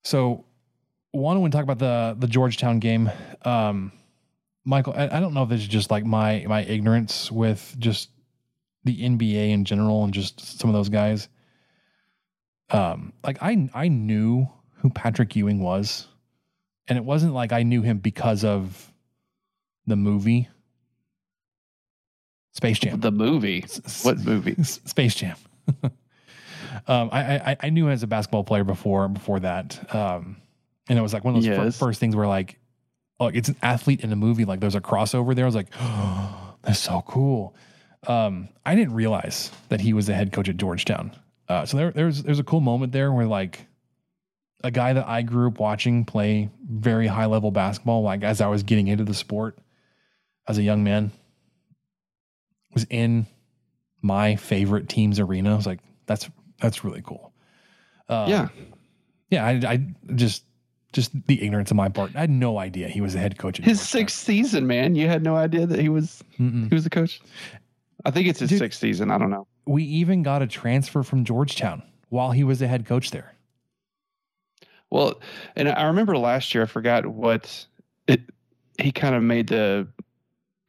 so, 0.03 0.45
one, 1.11 1.39
to 1.43 1.55
talk 1.55 1.61
about 1.61 1.77
the 1.77 2.15
the 2.17 2.25
Georgetown 2.25 2.79
game. 2.79 3.11
Um, 3.45 3.91
Michael, 4.65 4.93
I, 4.97 5.17
I 5.17 5.19
don't 5.19 5.35
know 5.35 5.43
if 5.43 5.49
this 5.49 5.61
is 5.61 5.67
just 5.67 5.91
like 5.91 6.03
my 6.03 6.45
my 6.47 6.63
ignorance 6.63 7.31
with 7.31 7.75
just 7.77 8.09
the 8.83 9.01
NBA 9.01 9.49
in 9.51 9.65
general 9.65 10.03
and 10.03 10.13
just 10.13 10.59
some 10.59 10.69
of 10.69 10.73
those 10.73 10.89
guys. 10.89 11.29
Um, 12.69 13.13
like 13.23 13.37
I 13.41 13.69
I 13.73 13.87
knew 13.89 14.47
who 14.77 14.89
Patrick 14.89 15.35
Ewing 15.35 15.59
was, 15.61 16.07
and 16.87 16.97
it 16.97 17.03
wasn't 17.03 17.33
like 17.33 17.51
I 17.51 17.63
knew 17.63 17.81
him 17.81 17.97
because 17.97 18.43
of 18.43 18.91
the 19.85 19.95
movie 19.95 20.47
Space 22.53 22.79
Jam. 22.79 22.99
The 22.99 23.11
movie. 23.11 23.65
What 24.03 24.19
movie? 24.19 24.61
Space 24.63 25.15
Jam. 25.15 25.37
um, 25.83 27.09
I, 27.11 27.51
I 27.51 27.57
I 27.61 27.69
knew 27.69 27.87
him 27.87 27.93
as 27.93 28.03
a 28.03 28.07
basketball 28.07 28.43
player 28.43 28.63
before 28.63 29.07
before 29.07 29.39
that, 29.39 29.93
um, 29.95 30.37
and 30.89 30.99
it 30.99 31.01
was 31.01 31.13
like 31.13 31.23
one 31.23 31.35
of 31.35 31.43
those 31.43 31.55
fir- 31.55 31.85
first 31.85 31.99
things 31.99 32.15
where 32.15 32.27
like, 32.27 32.59
oh, 33.19 33.27
it's 33.27 33.49
an 33.49 33.55
athlete 33.61 34.01
in 34.01 34.11
a 34.11 34.15
movie. 34.15 34.45
Like 34.45 34.59
there's 34.59 34.75
a 34.75 34.81
crossover 34.81 35.33
there. 35.33 35.45
I 35.45 35.47
was 35.47 35.55
like, 35.55 35.69
oh, 35.79 36.55
that's 36.61 36.79
so 36.79 37.03
cool. 37.07 37.55
Um, 38.07 38.49
I 38.65 38.75
didn't 38.75 38.93
realize 38.93 39.51
that 39.69 39.79
he 39.81 39.93
was 39.93 40.07
the 40.07 40.13
head 40.13 40.31
coach 40.31 40.49
at 40.49 40.57
Georgetown. 40.57 41.15
Uh, 41.47 41.65
so 41.65 41.77
there 41.77 41.91
there's 41.91 42.23
there's 42.23 42.39
a 42.39 42.43
cool 42.43 42.61
moment 42.61 42.93
there 42.93 43.11
where 43.11 43.27
like 43.27 43.67
a 44.63 44.71
guy 44.71 44.93
that 44.93 45.07
I 45.07 45.21
grew 45.21 45.47
up 45.47 45.59
watching 45.59 46.05
play 46.05 46.49
very 46.69 47.07
high 47.07 47.25
level 47.25 47.51
basketball, 47.51 48.03
like 48.03 48.23
as 48.23 48.41
I 48.41 48.47
was 48.47 48.63
getting 48.63 48.87
into 48.87 49.03
the 49.03 49.13
sport 49.13 49.57
as 50.47 50.57
a 50.57 50.63
young 50.63 50.83
man, 50.83 51.11
was 52.73 52.85
in 52.89 53.27
my 54.01 54.35
favorite 54.35 54.89
team's 54.89 55.19
arena. 55.19 55.53
I 55.53 55.55
was 55.55 55.67
like, 55.67 55.79
that's 56.05 56.29
that's 56.59 56.83
really 56.83 57.01
cool. 57.01 57.33
Uh, 58.07 58.25
yeah. 58.27 58.47
yeah. 59.29 59.45
I, 59.45 59.51
I 59.51 59.85
just 60.15 60.43
just 60.93 61.11
the 61.27 61.41
ignorance 61.41 61.71
of 61.71 61.77
my 61.77 61.89
part. 61.89 62.15
I 62.15 62.21
had 62.21 62.29
no 62.29 62.57
idea 62.57 62.87
he 62.87 63.01
was 63.01 63.13
the 63.13 63.19
head 63.19 63.37
coach. 63.37 63.59
At 63.59 63.65
His 63.65 63.81
sixth 63.81 64.17
season, 64.17 64.67
man. 64.67 64.95
You 64.95 65.07
had 65.07 65.23
no 65.23 65.35
idea 65.35 65.65
that 65.65 65.79
he 65.79 65.89
was 65.89 66.23
Mm-mm. 66.39 66.69
he 66.69 66.75
was 66.75 66.83
the 66.83 66.89
coach. 66.89 67.21
I 68.05 68.11
think 68.11 68.27
it's 68.27 68.39
his 68.39 68.49
Dude. 68.49 68.59
sixth 68.59 68.79
season. 68.79 69.11
I 69.11 69.17
don't 69.17 69.29
know. 69.29 69.47
We 69.65 69.83
even 69.83 70.23
got 70.23 70.41
a 70.41 70.47
transfer 70.47 71.03
from 71.03 71.23
Georgetown 71.23 71.83
while 72.09 72.31
he 72.31 72.43
was 72.43 72.59
the 72.59 72.67
head 72.67 72.85
coach 72.85 73.11
there. 73.11 73.33
Well, 74.89 75.21
and 75.55 75.69
I 75.69 75.83
remember 75.85 76.17
last 76.17 76.53
year. 76.53 76.63
I 76.63 76.67
forgot 76.67 77.05
what 77.05 77.65
it. 78.07 78.21
He 78.79 78.91
kind 78.91 79.15
of 79.15 79.23
made 79.23 79.47
the 79.47 79.87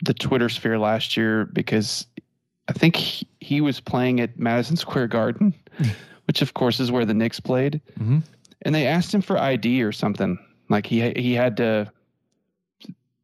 the 0.05 0.15
Twitter 0.15 0.49
sphere 0.49 0.79
last 0.79 1.17
year 1.17 1.47
because 1.47 2.07
I 2.69 2.73
think 2.73 2.97
he, 2.97 3.27
he 3.41 3.61
was 3.61 3.81
playing 3.81 4.21
at 4.21 4.39
Madison 4.39 4.77
Square 4.77 5.09
Garden, 5.09 5.55
which 6.27 6.43
of 6.43 6.55
course 6.55 6.79
is 6.81 6.93
where 6.93 7.05
the 7.05 7.15
Knicks 7.15 7.41
played. 7.41 7.81
Mhm. 7.99 8.23
And 8.63 8.75
they 8.75 8.87
asked 8.87 9.13
him 9.13 9.23
for 9.23 9.39
ID 9.39 9.83
or 9.83 9.91
something. 9.93 10.39
Like 10.69 10.87
he 10.87 11.13
he 11.17 11.33
had 11.35 11.57
to 11.57 11.91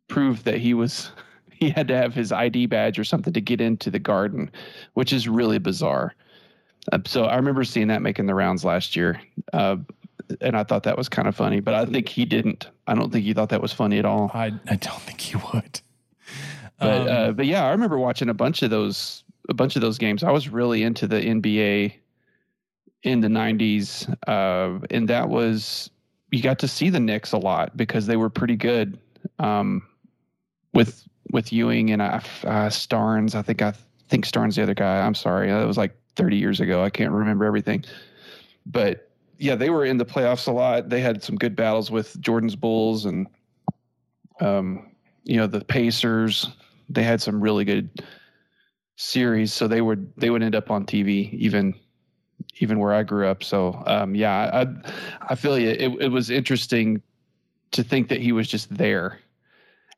prove 0.09 0.45
that 0.45 0.59
he 0.59 0.75
was 0.75 1.13
he 1.61 1.71
had 1.71 1.89
to 1.89 1.97
have 1.97 2.15
his 2.15 2.33
ID 2.33 2.67
badge 2.67 2.99
or 2.99 3.05
something 3.05 3.33
to 3.33 3.41
get 3.41 3.61
into 3.61 3.91
the 3.91 3.99
garden, 3.99 4.51
which 4.95 5.13
is 5.13 5.29
really 5.29 5.59
bizarre. 5.59 6.15
Uh, 6.93 6.99
so 7.05 7.25
I 7.25 7.37
remember 7.37 7.65
seeing 7.65 7.89
that 7.89 8.03
making 8.03 8.27
the 8.27 8.35
rounds 8.35 8.65
last 8.65 8.97
year. 8.97 9.21
Uh, 9.53 9.77
and 10.41 10.57
I 10.57 10.65
thought 10.65 10.83
that 10.83 10.97
was 10.97 11.09
kind 11.09 11.27
of 11.27 11.35
funny, 11.35 11.61
but 11.61 11.75
I 11.75 11.85
think 11.87 12.09
he 12.09 12.25
didn't. 12.25 12.69
I 12.87 12.95
don't 12.95 13.11
think 13.11 13.25
he 13.25 13.33
thought 13.33 13.49
that 13.49 13.63
was 13.63 13.73
funny 13.73 13.99
at 13.99 14.05
all. 14.05 14.31
I 14.35 14.53
I 14.69 14.77
don't 14.77 15.01
think 15.03 15.21
he 15.21 15.37
would. 15.37 15.81
But 16.79 17.01
Um, 17.01 17.09
uh, 17.09 17.33
but 17.33 17.47
yeah, 17.47 17.65
I 17.65 17.71
remember 17.71 17.99
watching 17.99 18.29
a 18.29 18.35
bunch 18.35 18.63
of 18.63 18.71
those 18.71 19.25
a 19.49 19.55
bunch 19.55 19.75
of 19.77 19.83
those 19.83 19.99
games. 19.99 20.23
I 20.23 20.31
was 20.31 20.49
really 20.49 20.83
into 20.83 21.07
the 21.07 21.21
NBA 21.21 21.95
in 23.05 23.21
the 23.21 23.29
'90s, 23.29 24.09
uh, 24.29 24.87
and 24.91 25.09
that 25.09 25.29
was 25.29 25.91
you 26.31 26.43
got 26.43 26.59
to 26.61 26.69
see 26.69 26.91
the 26.91 27.01
Knicks 27.01 27.33
a 27.33 27.39
lot 27.39 27.77
because 27.77 28.07
they 28.07 28.17
were 28.17 28.29
pretty 28.29 28.57
good 28.57 28.99
um, 29.39 29.83
with 30.75 31.09
with 31.31 31.53
Ewing 31.53 31.91
and 31.91 32.03
uh, 32.03 32.21
uh, 32.45 32.69
Starnes. 32.69 33.35
I 33.35 33.43
think 33.43 33.63
I 33.63 33.73
think 34.09 34.27
Starnes 34.27 34.57
the 34.57 34.63
other 34.63 34.75
guy. 34.75 35.01
I'm 35.01 35.15
sorry, 35.15 35.49
that 35.49 35.67
was 35.67 35.77
like 35.77 35.97
30 36.17 36.37
years 36.37 36.61
ago. 36.61 36.83
I 36.83 36.91
can't 36.91 37.13
remember 37.13 37.45
everything, 37.45 37.85
but 38.67 39.11
yeah, 39.39 39.55
they 39.55 39.71
were 39.71 39.85
in 39.85 39.99
the 39.99 40.05
playoffs 40.05 40.49
a 40.49 40.53
lot. 40.53 40.89
They 40.89 41.01
had 41.01 41.23
some 41.23 41.37
good 41.37 41.55
battles 41.55 41.91
with 41.91 42.21
Jordan's 42.21 42.57
Bulls 42.57 43.05
and 43.05 43.27
um, 44.41 44.91
you 45.25 45.37
know 45.37 45.47
the 45.47 45.65
Pacers. 45.65 46.49
They 46.89 47.03
had 47.03 47.21
some 47.21 47.41
really 47.41 47.65
good 47.65 48.03
series, 48.97 49.53
so 49.53 49.69
they 49.69 49.81
would 49.81 50.13
they 50.17 50.31
would 50.31 50.43
end 50.43 50.55
up 50.55 50.71
on 50.71 50.85
TV 50.85 51.33
even 51.33 51.75
even 52.59 52.79
where 52.79 52.93
I 52.93 53.03
grew 53.03 53.27
up. 53.27 53.45
So 53.45 53.83
um, 53.87 54.15
yeah, 54.15 54.51
I 54.53 54.67
I 55.33 55.35
feel 55.35 55.59
you. 55.59 55.71
It, 55.71 55.93
it 56.01 56.09
was 56.09 56.31
interesting 56.31 57.01
to 57.71 57.83
think 57.83 58.09
that 58.09 58.21
he 58.21 58.33
was 58.33 58.49
just 58.49 58.75
there, 58.75 59.21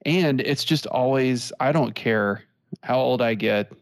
and 0.05 0.40
it's 0.40 0.64
just 0.64 0.86
always 0.86 1.52
I 1.60 1.72
don't 1.72 1.94
care 1.94 2.43
how 2.82 2.98
old 2.98 3.20
I 3.20 3.35
get, 3.35 3.72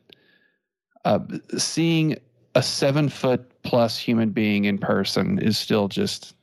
uh, 1.04 1.20
seeing 1.56 2.16
a 2.54 2.62
seven 2.62 3.08
foot 3.08 3.50
plus 3.62 3.98
human 3.98 4.30
being 4.30 4.64
in 4.64 4.78
person 4.78 5.38
is 5.38 5.58
still 5.58 5.88
just 5.88 6.34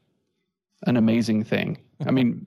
an 0.88 0.98
amazing 0.98 1.44
thing. 1.44 1.78
I 2.06 2.12
mean, 2.12 2.46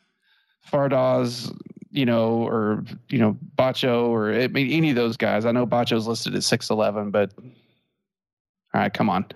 Fardaws, 0.72 1.54
you 1.90 2.06
know, 2.06 2.46
or 2.46 2.84
you 3.08 3.18
know, 3.18 3.36
Batcho, 3.56 4.08
or 4.08 4.32
I 4.32 4.48
mean, 4.48 4.70
any 4.70 4.90
of 4.90 4.96
those 4.96 5.16
guys. 5.16 5.44
I 5.44 5.52
know 5.52 5.66
Batcho's 5.66 6.06
listed 6.06 6.34
at 6.34 6.42
six 6.42 6.70
eleven, 6.70 7.10
but 7.10 7.32
all 7.38 8.80
right, 8.80 8.92
come 8.92 9.10
on. 9.10 9.26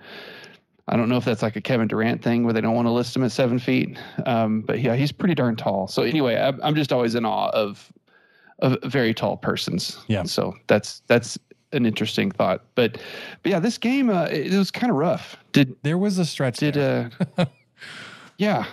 I 0.89 0.97
don't 0.97 1.07
know 1.07 1.17
if 1.17 1.23
that's 1.25 1.41
like 1.43 1.55
a 1.55 1.61
Kevin 1.61 1.87
Durant 1.87 2.21
thing 2.23 2.43
where 2.43 2.53
they 2.53 2.61
don't 2.61 2.75
want 2.75 2.87
to 2.87 2.91
list 2.91 3.15
him 3.15 3.23
at 3.23 3.31
seven 3.31 3.59
feet, 3.59 3.97
um, 4.25 4.61
but 4.61 4.81
yeah, 4.81 4.95
he's 4.95 5.11
pretty 5.11 5.35
darn 5.35 5.55
tall. 5.55 5.87
So 5.87 6.01
anyway, 6.01 6.35
I'm, 6.35 6.59
I'm 6.63 6.75
just 6.75 6.91
always 6.91 7.15
in 7.15 7.25
awe 7.25 7.49
of 7.49 7.91
of 8.59 8.77
very 8.83 9.13
tall 9.13 9.37
persons. 9.37 9.99
Yeah. 10.07 10.23
So 10.23 10.55
that's 10.67 11.01
that's 11.07 11.37
an 11.71 11.85
interesting 11.85 12.31
thought. 12.31 12.65
But 12.75 12.97
but 13.43 13.51
yeah, 13.51 13.59
this 13.59 13.77
game 13.77 14.09
uh, 14.09 14.25
it, 14.25 14.53
it 14.53 14.57
was 14.57 14.71
kind 14.71 14.89
of 14.89 14.97
rough. 14.97 15.37
Did 15.51 15.75
there 15.83 15.97
was 15.97 16.17
a 16.17 16.25
stretch. 16.25 16.57
did 16.57 16.73
there. 16.73 17.11
uh 17.37 17.45
yeah 18.37 18.65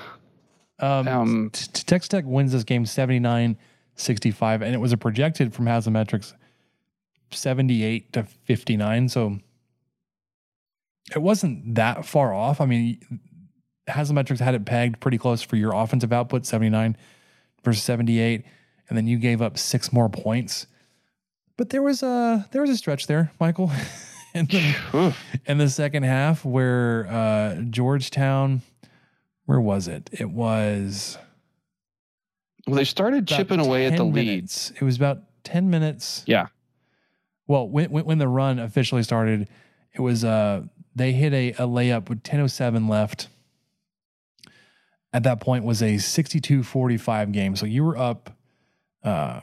Um, 0.80 1.06
Um, 1.08 1.50
t- 1.52 1.66
t- 1.72 1.82
Texas 1.84 2.08
Tech 2.08 2.24
wins 2.26 2.52
this 2.52 2.64
game 2.64 2.86
79 2.86 3.56
65, 3.98 4.62
and 4.62 4.74
it 4.74 4.78
was 4.78 4.92
a 4.92 4.96
projected 4.96 5.54
from 5.54 5.66
Haslametrics 5.66 6.32
78 7.30 8.12
to 8.12 8.24
59. 8.44 9.08
So 9.08 9.38
it 11.14 11.20
wasn't 11.22 11.74
that 11.76 12.04
far 12.04 12.34
off. 12.34 12.60
I 12.60 12.66
mean, 12.66 13.20
Haslametrics 13.88 14.40
had 14.40 14.54
it 14.54 14.64
pegged 14.64 15.00
pretty 15.00 15.18
close 15.18 15.42
for 15.42 15.56
your 15.56 15.72
offensive 15.74 16.12
output 16.12 16.46
79 16.46 16.96
versus 17.64 17.82
78, 17.82 18.44
and 18.88 18.96
then 18.98 19.06
you 19.06 19.18
gave 19.18 19.40
up 19.40 19.58
six 19.58 19.92
more 19.92 20.08
points. 20.08 20.66
But 21.56 21.70
there 21.70 21.82
was 21.82 22.02
a 22.02 22.46
there 22.52 22.60
was 22.60 22.70
a 22.70 22.76
stretch 22.76 23.06
there, 23.06 23.32
Michael, 23.40 23.70
in 24.34 24.46
the, 24.46 25.14
in 25.46 25.58
the 25.58 25.70
second 25.70 26.02
half 26.02 26.44
where 26.44 27.06
uh, 27.08 27.62
Georgetown 27.70 28.62
where 29.46 29.60
was 29.60 29.88
it? 29.88 30.10
It 30.12 30.28
was 30.30 31.16
well 32.66 32.76
they 32.76 32.84
started 32.84 33.26
chipping 33.26 33.60
away 33.60 33.86
at 33.86 33.92
the 33.92 33.98
10 33.98 34.12
lead. 34.12 34.44
It 34.44 34.82
was 34.82 34.96
about 34.96 35.22
10 35.44 35.70
minutes. 35.70 36.24
Yeah. 36.26 36.48
Well, 37.46 37.68
when, 37.68 37.90
when, 37.90 38.04
when 38.04 38.18
the 38.18 38.28
run 38.28 38.58
officially 38.58 39.04
started, 39.04 39.48
it 39.94 40.00
was, 40.00 40.24
uh, 40.24 40.62
they 40.96 41.12
hit 41.12 41.32
a, 41.34 41.50
a 41.50 41.68
layup 41.68 42.08
with 42.08 42.22
10.07 42.22 42.88
left. 42.88 43.28
At 45.12 45.22
that 45.22 45.40
point 45.40 45.64
was 45.64 45.82
a 45.82 45.94
62-45 45.94 47.32
game. 47.32 47.54
So 47.54 47.66
you 47.66 47.84
were 47.84 47.96
up, 47.96 48.30
uh, 49.04 49.40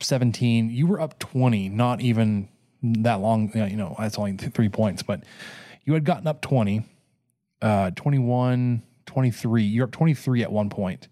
17, 0.00 0.70
you 0.70 0.86
were 0.86 1.00
up 1.00 1.18
20, 1.18 1.68
not 1.68 2.00
even 2.00 2.48
that 2.82 3.20
long, 3.20 3.50
you 3.54 3.76
know, 3.76 3.94
that's 3.98 4.18
only 4.18 4.36
th- 4.36 4.52
three 4.52 4.68
points, 4.68 5.02
but 5.02 5.22
you 5.84 5.92
had 5.92 6.04
gotten 6.04 6.26
up 6.26 6.40
20, 6.40 6.82
uh, 7.62 7.90
21, 7.92 8.82
23. 9.06 9.62
You're 9.62 9.84
up 9.84 9.92
23 9.92 10.42
at 10.42 10.52
one 10.52 10.70
point. 10.70 11.08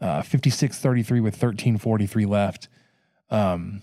Uh, 0.00 0.22
56 0.22 0.78
33 0.78 1.20
with 1.20 1.34
1343 1.34 2.26
left. 2.26 2.68
Um, 3.30 3.82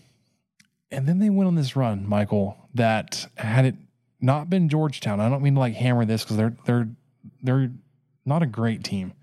and 0.89 1.07
then 1.07 1.19
they 1.19 1.29
went 1.29 1.47
on 1.47 1.55
this 1.55 1.75
run, 1.75 2.07
Michael, 2.07 2.57
that 2.73 3.27
had 3.35 3.65
it 3.65 3.75
not 4.22 4.49
been 4.49 4.69
Georgetown, 4.69 5.19
I 5.19 5.30
don't 5.30 5.41
mean 5.41 5.56
to 5.56 5.60
like 5.60 5.73
hammer 5.73 6.06
this 6.06 6.23
because 6.23 6.38
they're 6.38 6.56
they're 6.65 6.89
they're 7.41 7.72
not 8.26 8.43
a 8.43 8.48
great 8.48 8.84
team. 8.84 9.14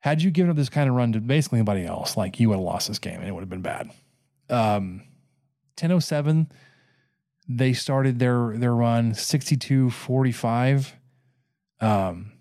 Had 0.00 0.22
you 0.22 0.30
given 0.30 0.50
up 0.50 0.56
this 0.56 0.68
kind 0.68 0.88
of 0.88 0.94
run 0.94 1.12
to 1.12 1.20
basically 1.20 1.58
anybody 1.58 1.84
else, 1.84 2.16
like 2.16 2.38
you 2.38 2.48
would 2.48 2.56
have 2.56 2.64
lost 2.64 2.88
this 2.88 2.98
game 2.98 3.18
and 3.18 3.28
it 3.28 3.32
would 3.32 3.40
have 3.40 3.50
been 3.50 3.62
bad. 3.62 3.90
Um, 4.48 5.02
1007, 5.76 6.50
they 7.48 7.72
started 7.72 8.18
their 8.18 8.56
their 8.56 8.74
run 8.74 9.14
62 9.14 9.90
45. 9.90 10.94
Um, 11.80 12.32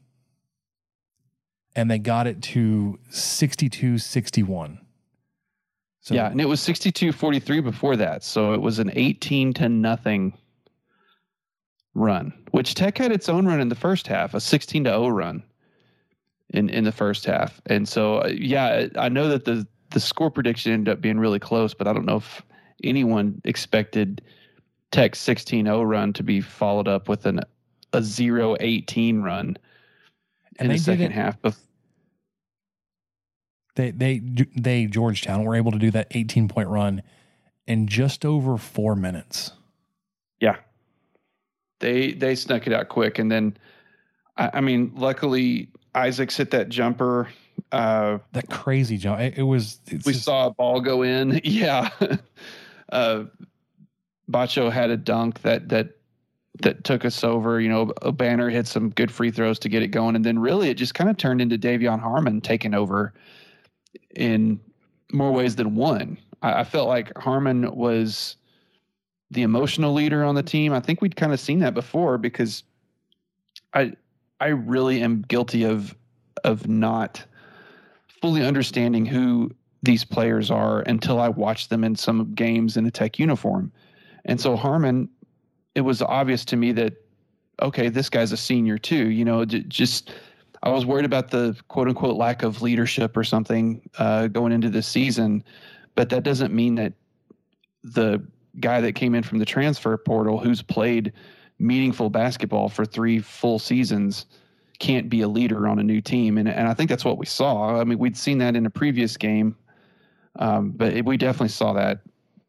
and 1.75 1.91
they 1.91 1.99
got 1.99 2.25
it 2.25 2.41
to 2.41 2.99
62 3.09 3.97
61. 3.99 4.79
So 6.07 6.15
yeah, 6.15 6.31
and 6.31 6.39
it 6.39 6.45
was 6.45 6.61
62-43 6.61 7.61
before 7.61 7.97
that. 7.97 8.23
So 8.23 8.53
it 8.53 8.61
was 8.61 8.79
an 8.79 8.91
18 8.93 9.51
to 9.55 9.67
nothing 9.67 10.31
run, 11.97 12.31
which 12.51 12.75
Tech 12.75 12.97
had 12.97 13.11
its 13.11 13.27
own 13.27 13.45
run 13.45 13.59
in 13.59 13.69
the 13.69 13.75
first 13.75 14.07
half, 14.07 14.33
a 14.33 14.39
16 14.39 14.83
to 14.85 14.89
0 14.91 15.09
run 15.09 15.43
in 16.51 16.69
in 16.69 16.83
the 16.83 16.91
first 16.91 17.25
half. 17.25 17.59
And 17.65 17.87
so 17.87 18.19
uh, 18.19 18.27
yeah, 18.27 18.87
I 18.97 19.09
know 19.09 19.27
that 19.27 19.45
the 19.45 19.67
the 19.91 19.99
score 19.99 20.29
prediction 20.29 20.71
ended 20.71 20.91
up 20.91 21.01
being 21.01 21.19
really 21.19 21.39
close, 21.39 21.73
but 21.73 21.87
I 21.87 21.93
don't 21.93 22.05
know 22.05 22.17
if 22.17 22.41
anyone 22.83 23.41
expected 23.45 24.21
Tech's 24.91 25.19
16-0 25.25 25.89
run 25.89 26.13
to 26.13 26.23
be 26.23 26.41
followed 26.41 26.87
up 26.87 27.09
with 27.09 27.25
an 27.25 27.41
a 27.93 27.99
0-18 27.99 29.23
run 29.23 29.57
And 30.59 30.67
in 30.67 30.69
the 30.69 30.77
second 30.77 31.11
half. 31.11 31.41
Bef- 31.41 31.57
They 33.75 33.91
they 33.91 34.21
they 34.55 34.85
Georgetown 34.85 35.43
were 35.45 35.55
able 35.55 35.71
to 35.71 35.79
do 35.79 35.91
that 35.91 36.07
18 36.11 36.47
point 36.47 36.67
run 36.69 37.01
in 37.65 37.87
just 37.87 38.25
over 38.25 38.57
four 38.57 38.95
minutes. 38.95 39.51
They 41.79 42.13
they 42.13 42.35
snuck 42.35 42.67
it 42.67 42.73
out 42.73 42.89
quick, 42.89 43.19
and 43.19 43.31
then 43.31 43.57
I, 44.37 44.51
I 44.55 44.61
mean, 44.61 44.91
luckily 44.95 45.69
Isaacs 45.95 46.37
hit 46.37 46.51
that 46.51 46.69
jumper. 46.69 47.27
Uh, 47.71 48.19
that 48.33 48.49
crazy 48.49 48.97
jump. 48.97 49.19
It, 49.19 49.37
it 49.37 49.43
was. 49.43 49.79
we 49.91 49.97
just, 49.97 50.23
saw 50.23 50.47
a 50.47 50.51
ball 50.51 50.81
go 50.81 51.03
in. 51.03 51.41
Yeah. 51.43 51.89
uh, 52.91 53.25
Batcho 54.29 54.71
had 54.71 54.89
a 54.89 54.97
dunk 54.97 55.41
that 55.41 55.69
that 55.69 55.97
that 56.61 56.83
took 56.83 57.05
us 57.05 57.23
over. 57.23 57.59
You 57.59 57.69
know, 57.69 57.87
Obanor 58.01 58.51
hit 58.51 58.67
some 58.67 58.89
good 58.89 59.11
free 59.11 59.31
throws 59.31 59.59
to 59.59 59.69
get 59.69 59.83
it 59.83 59.89
going, 59.89 60.15
and 60.15 60.25
then 60.25 60.39
really 60.39 60.69
it 60.69 60.75
just 60.75 60.93
kind 60.93 61.09
of 61.09 61.17
turned 61.17 61.41
into 61.41 61.57
De'Vion 61.57 61.99
Harmon 61.99 62.41
taking 62.41 62.73
over 62.73 63.13
in 64.15 64.59
more 65.11 65.31
ways 65.31 65.55
than 65.55 65.75
one. 65.75 66.17
I, 66.41 66.61
I 66.61 66.63
felt 66.63 66.87
like 66.87 67.15
Harmon 67.17 67.73
was 67.75 68.35
the 69.31 69.43
emotional 69.43 69.93
leader 69.93 70.23
on 70.23 70.35
the 70.35 70.43
team. 70.43 70.73
I 70.73 70.79
think 70.79 71.01
we'd 71.01 71.15
kind 71.15 71.33
of 71.33 71.39
seen 71.39 71.59
that 71.59 71.73
before 71.73 72.17
because 72.17 72.63
I 73.73 73.93
I 74.39 74.47
really 74.47 75.01
am 75.01 75.23
guilty 75.23 75.63
of 75.63 75.95
of 76.43 76.67
not 76.67 77.23
fully 78.21 78.45
understanding 78.45 79.05
who 79.05 79.51
these 79.83 80.03
players 80.03 80.49
are 80.49 80.81
until 80.81 81.19
I 81.19 81.29
watched 81.29 81.69
them 81.69 81.83
in 81.83 81.95
some 81.95 82.33
games 82.33 82.77
in 82.77 82.85
a 82.85 82.91
tech 82.91 83.19
uniform. 83.19 83.71
And 84.25 84.39
so 84.39 84.55
Harmon, 84.55 85.09
it 85.75 85.81
was 85.81 86.01
obvious 86.01 86.43
to 86.45 86.55
me 86.55 86.71
that 86.73 86.93
okay, 87.61 87.89
this 87.89 88.09
guy's 88.09 88.31
a 88.31 88.37
senior 88.37 88.77
too. 88.77 89.09
You 89.09 89.25
know, 89.25 89.45
just 89.45 90.11
I 90.63 90.69
was 90.69 90.85
worried 90.85 91.05
about 91.05 91.31
the 91.31 91.55
quote 91.67 91.87
unquote 91.87 92.15
lack 92.15 92.43
of 92.43 92.61
leadership 92.61 93.17
or 93.17 93.23
something 93.23 93.81
uh, 93.97 94.27
going 94.27 94.51
into 94.51 94.69
this 94.69 94.87
season, 94.87 95.43
but 95.95 96.09
that 96.09 96.23
doesn't 96.23 96.53
mean 96.53 96.75
that 96.75 96.93
the 97.83 98.23
guy 98.59 98.81
that 98.81 98.93
came 98.93 99.15
in 99.15 99.23
from 99.23 99.39
the 99.39 99.45
transfer 99.45 99.97
portal 99.97 100.39
who's 100.39 100.61
played 100.61 101.13
meaningful 101.59 102.09
basketball 102.09 102.69
for 102.69 102.85
three 102.85 103.19
full 103.19 103.59
seasons 103.59 104.25
can't 104.79 105.09
be 105.09 105.21
a 105.21 105.27
leader 105.27 105.67
on 105.67 105.79
a 105.79 105.83
new 105.83 106.01
team. 106.01 106.37
And, 106.37 106.47
and 106.47 106.67
I 106.67 106.73
think 106.73 106.89
that's 106.89 107.05
what 107.05 107.17
we 107.17 107.25
saw. 107.25 107.79
I 107.79 107.83
mean, 107.83 107.97
we'd 107.97 108.17
seen 108.17 108.37
that 108.39 108.55
in 108.55 108.65
a 108.65 108.69
previous 108.69 109.17
game, 109.17 109.55
um, 110.37 110.71
but 110.71 110.93
it, 110.93 111.05
we 111.05 111.17
definitely 111.17 111.49
saw 111.49 111.73
that 111.73 112.01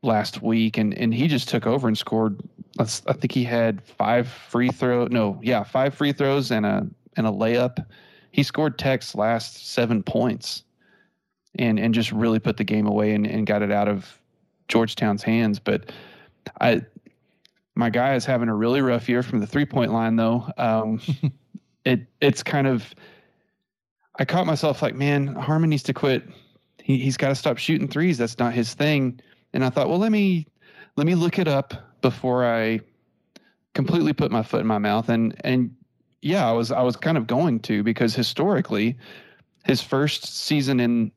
last 0.03 0.43
week. 0.43 0.77
And, 0.77 0.93
and 0.95 1.13
he 1.15 1.27
just 1.27 1.49
took 1.49 1.67
over 1.67 1.89
and 1.89 1.97
scored. 1.97 2.39
I 2.79 2.85
think 2.85 3.33
he 3.33 3.45
had 3.45 3.83
five 3.83 4.29
free 4.29 4.69
throw. 4.69 5.07
No, 5.07 5.41
yeah, 5.43 5.65
five 5.65 5.95
free 5.95 6.13
throws 6.13 6.51
and 6.51 6.67
a 6.67 6.87
and 7.17 7.27
a 7.27 7.31
layup. 7.31 7.85
He 8.31 8.43
scored 8.43 8.79
Tech's 8.79 9.17
last 9.17 9.67
seven 9.73 10.03
points, 10.03 10.63
and 11.59 11.81
and 11.81 11.93
just 11.93 12.13
really 12.13 12.39
put 12.39 12.57
the 12.57 12.63
game 12.63 12.87
away 12.87 13.15
and, 13.15 13.27
and 13.27 13.47
got 13.47 13.63
it 13.63 13.73
out 13.73 13.89
of 13.89 14.18
Georgetown's 14.69 15.23
hands. 15.23 15.59
But 15.59 15.93
I 16.61 16.83
my 17.75 17.91
guy 17.91 18.15
is 18.15 18.25
having 18.25 18.49
a 18.49 18.55
really 18.55 18.81
rough 18.81 19.09
year 19.09 19.23
from 19.23 19.41
the 19.41 19.47
three 19.47 19.67
point 19.67 19.93
line 19.93 20.17
though. 20.17 20.51
Um, 20.57 21.01
it 21.85 22.07
it's 22.21 22.43
kind 22.43 22.67
of 22.67 22.95
I 24.19 24.25
caught 24.25 24.47
myself 24.47 24.83
like, 24.83 24.95
man, 24.95 25.29
Harmon 25.29 25.71
needs 25.71 25.85
to 25.85 25.95
quit. 25.95 26.25
He 26.83 26.99
he's 26.99 27.17
got 27.17 27.29
to 27.29 27.35
stop 27.35 27.59
shooting 27.59 27.89
threes. 27.89 28.19
That's 28.19 28.39
not 28.39 28.53
his 28.53 28.75
thing. 28.75 29.21
And 29.53 29.65
I 29.65 29.71
thought, 29.71 29.89
well, 29.89 29.99
let 29.99 30.13
me 30.13 30.47
let 30.97 31.07
me 31.07 31.15
look 31.15 31.39
it 31.39 31.49
up 31.49 31.75
before 32.03 32.45
I 32.45 32.81
completely 33.75 34.13
put 34.13 34.31
my 34.31 34.43
foot 34.43 34.61
in 34.61 34.67
my 34.67 34.79
mouth. 34.79 35.09
And 35.09 35.41
and 35.45 35.75
yeah, 36.21 36.49
I 36.49 36.53
was 36.53 36.73
I 36.73 36.83
was 36.83 36.97
kind 36.97 37.17
of 37.17 37.27
going 37.27 37.61
to 37.61 37.83
because 37.83 38.15
historically, 38.15 38.99
his 39.65 39.81
first 39.81 40.25
season 40.25 40.81
in 40.81 41.13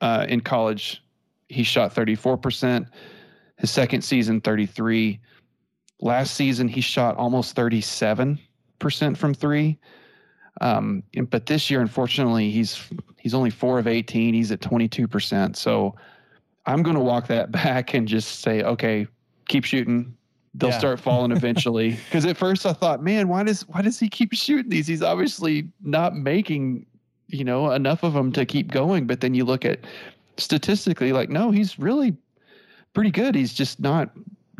uh, 0.00 0.26
in 0.28 0.40
college, 0.40 1.02
he 1.48 1.62
shot 1.62 1.92
thirty 1.92 2.14
four 2.14 2.36
percent. 2.36 2.88
His 3.58 3.70
second 3.70 4.02
season, 4.02 4.40
thirty 4.40 4.66
three. 4.66 5.20
Last 6.00 6.34
season, 6.34 6.68
he 6.68 6.80
shot 6.80 7.16
almost 7.16 7.56
37% 7.56 8.38
from 9.16 9.32
three. 9.32 9.78
Um, 10.60 11.02
but 11.30 11.46
this 11.46 11.70
year, 11.70 11.80
unfortunately, 11.80 12.50
he's 12.50 12.90
he's 13.18 13.34
only 13.34 13.50
four 13.50 13.78
of 13.78 13.86
18. 13.86 14.34
He's 14.34 14.52
at 14.52 14.60
22%. 14.60 15.56
So 15.56 15.94
I'm 16.66 16.82
going 16.82 16.96
to 16.96 17.02
walk 17.02 17.26
that 17.28 17.50
back 17.52 17.94
and 17.94 18.06
just 18.06 18.40
say, 18.40 18.62
okay, 18.62 19.06
keep 19.48 19.64
shooting. 19.64 20.14
They'll 20.54 20.70
yeah. 20.70 20.78
start 20.78 21.00
falling 21.00 21.32
eventually. 21.36 21.92
Because 21.92 22.24
at 22.26 22.36
first 22.36 22.66
I 22.66 22.72
thought, 22.72 23.02
man, 23.02 23.28
why 23.28 23.42
does 23.42 23.62
why 23.68 23.82
does 23.82 23.98
he 23.98 24.08
keep 24.08 24.32
shooting 24.34 24.70
these? 24.70 24.86
He's 24.86 25.02
obviously 25.02 25.68
not 25.82 26.14
making 26.14 26.86
you 27.28 27.44
know 27.44 27.72
enough 27.72 28.02
of 28.02 28.12
them 28.12 28.30
to 28.32 28.44
keep 28.44 28.70
going. 28.70 29.06
But 29.06 29.20
then 29.20 29.34
you 29.34 29.44
look 29.44 29.64
at 29.64 29.80
statistically, 30.36 31.12
like, 31.12 31.28
no, 31.28 31.50
he's 31.50 31.78
really 31.78 32.16
pretty 32.92 33.10
good. 33.10 33.34
He's 33.34 33.54
just 33.54 33.80
not 33.80 34.10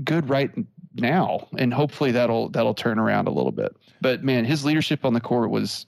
good 0.04 0.28
right 0.28 0.50
now, 0.96 1.48
and 1.58 1.72
hopefully 1.72 2.12
that'll 2.12 2.48
that'll 2.50 2.74
turn 2.74 2.98
around 2.98 3.28
a 3.28 3.32
little 3.32 3.52
bit. 3.52 3.76
But 4.00 4.22
man, 4.22 4.44
his 4.44 4.64
leadership 4.64 5.04
on 5.04 5.14
the 5.14 5.20
court 5.20 5.50
was. 5.50 5.86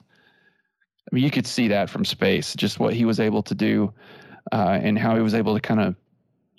I 1.09 1.15
mean, 1.15 1.23
you 1.23 1.31
could 1.31 1.47
see 1.47 1.69
that 1.69 1.89
from 1.89 2.03
space, 2.03 2.53
just 2.53 2.81
what 2.81 2.93
he 2.93 3.05
was 3.05 3.21
able 3.21 3.41
to 3.43 3.55
do, 3.55 3.93
uh, 4.51 4.77
and 4.81 4.99
how 4.99 5.15
he 5.15 5.21
was 5.21 5.33
able 5.33 5.53
to 5.55 5.61
kind 5.61 5.79
of 5.79 5.95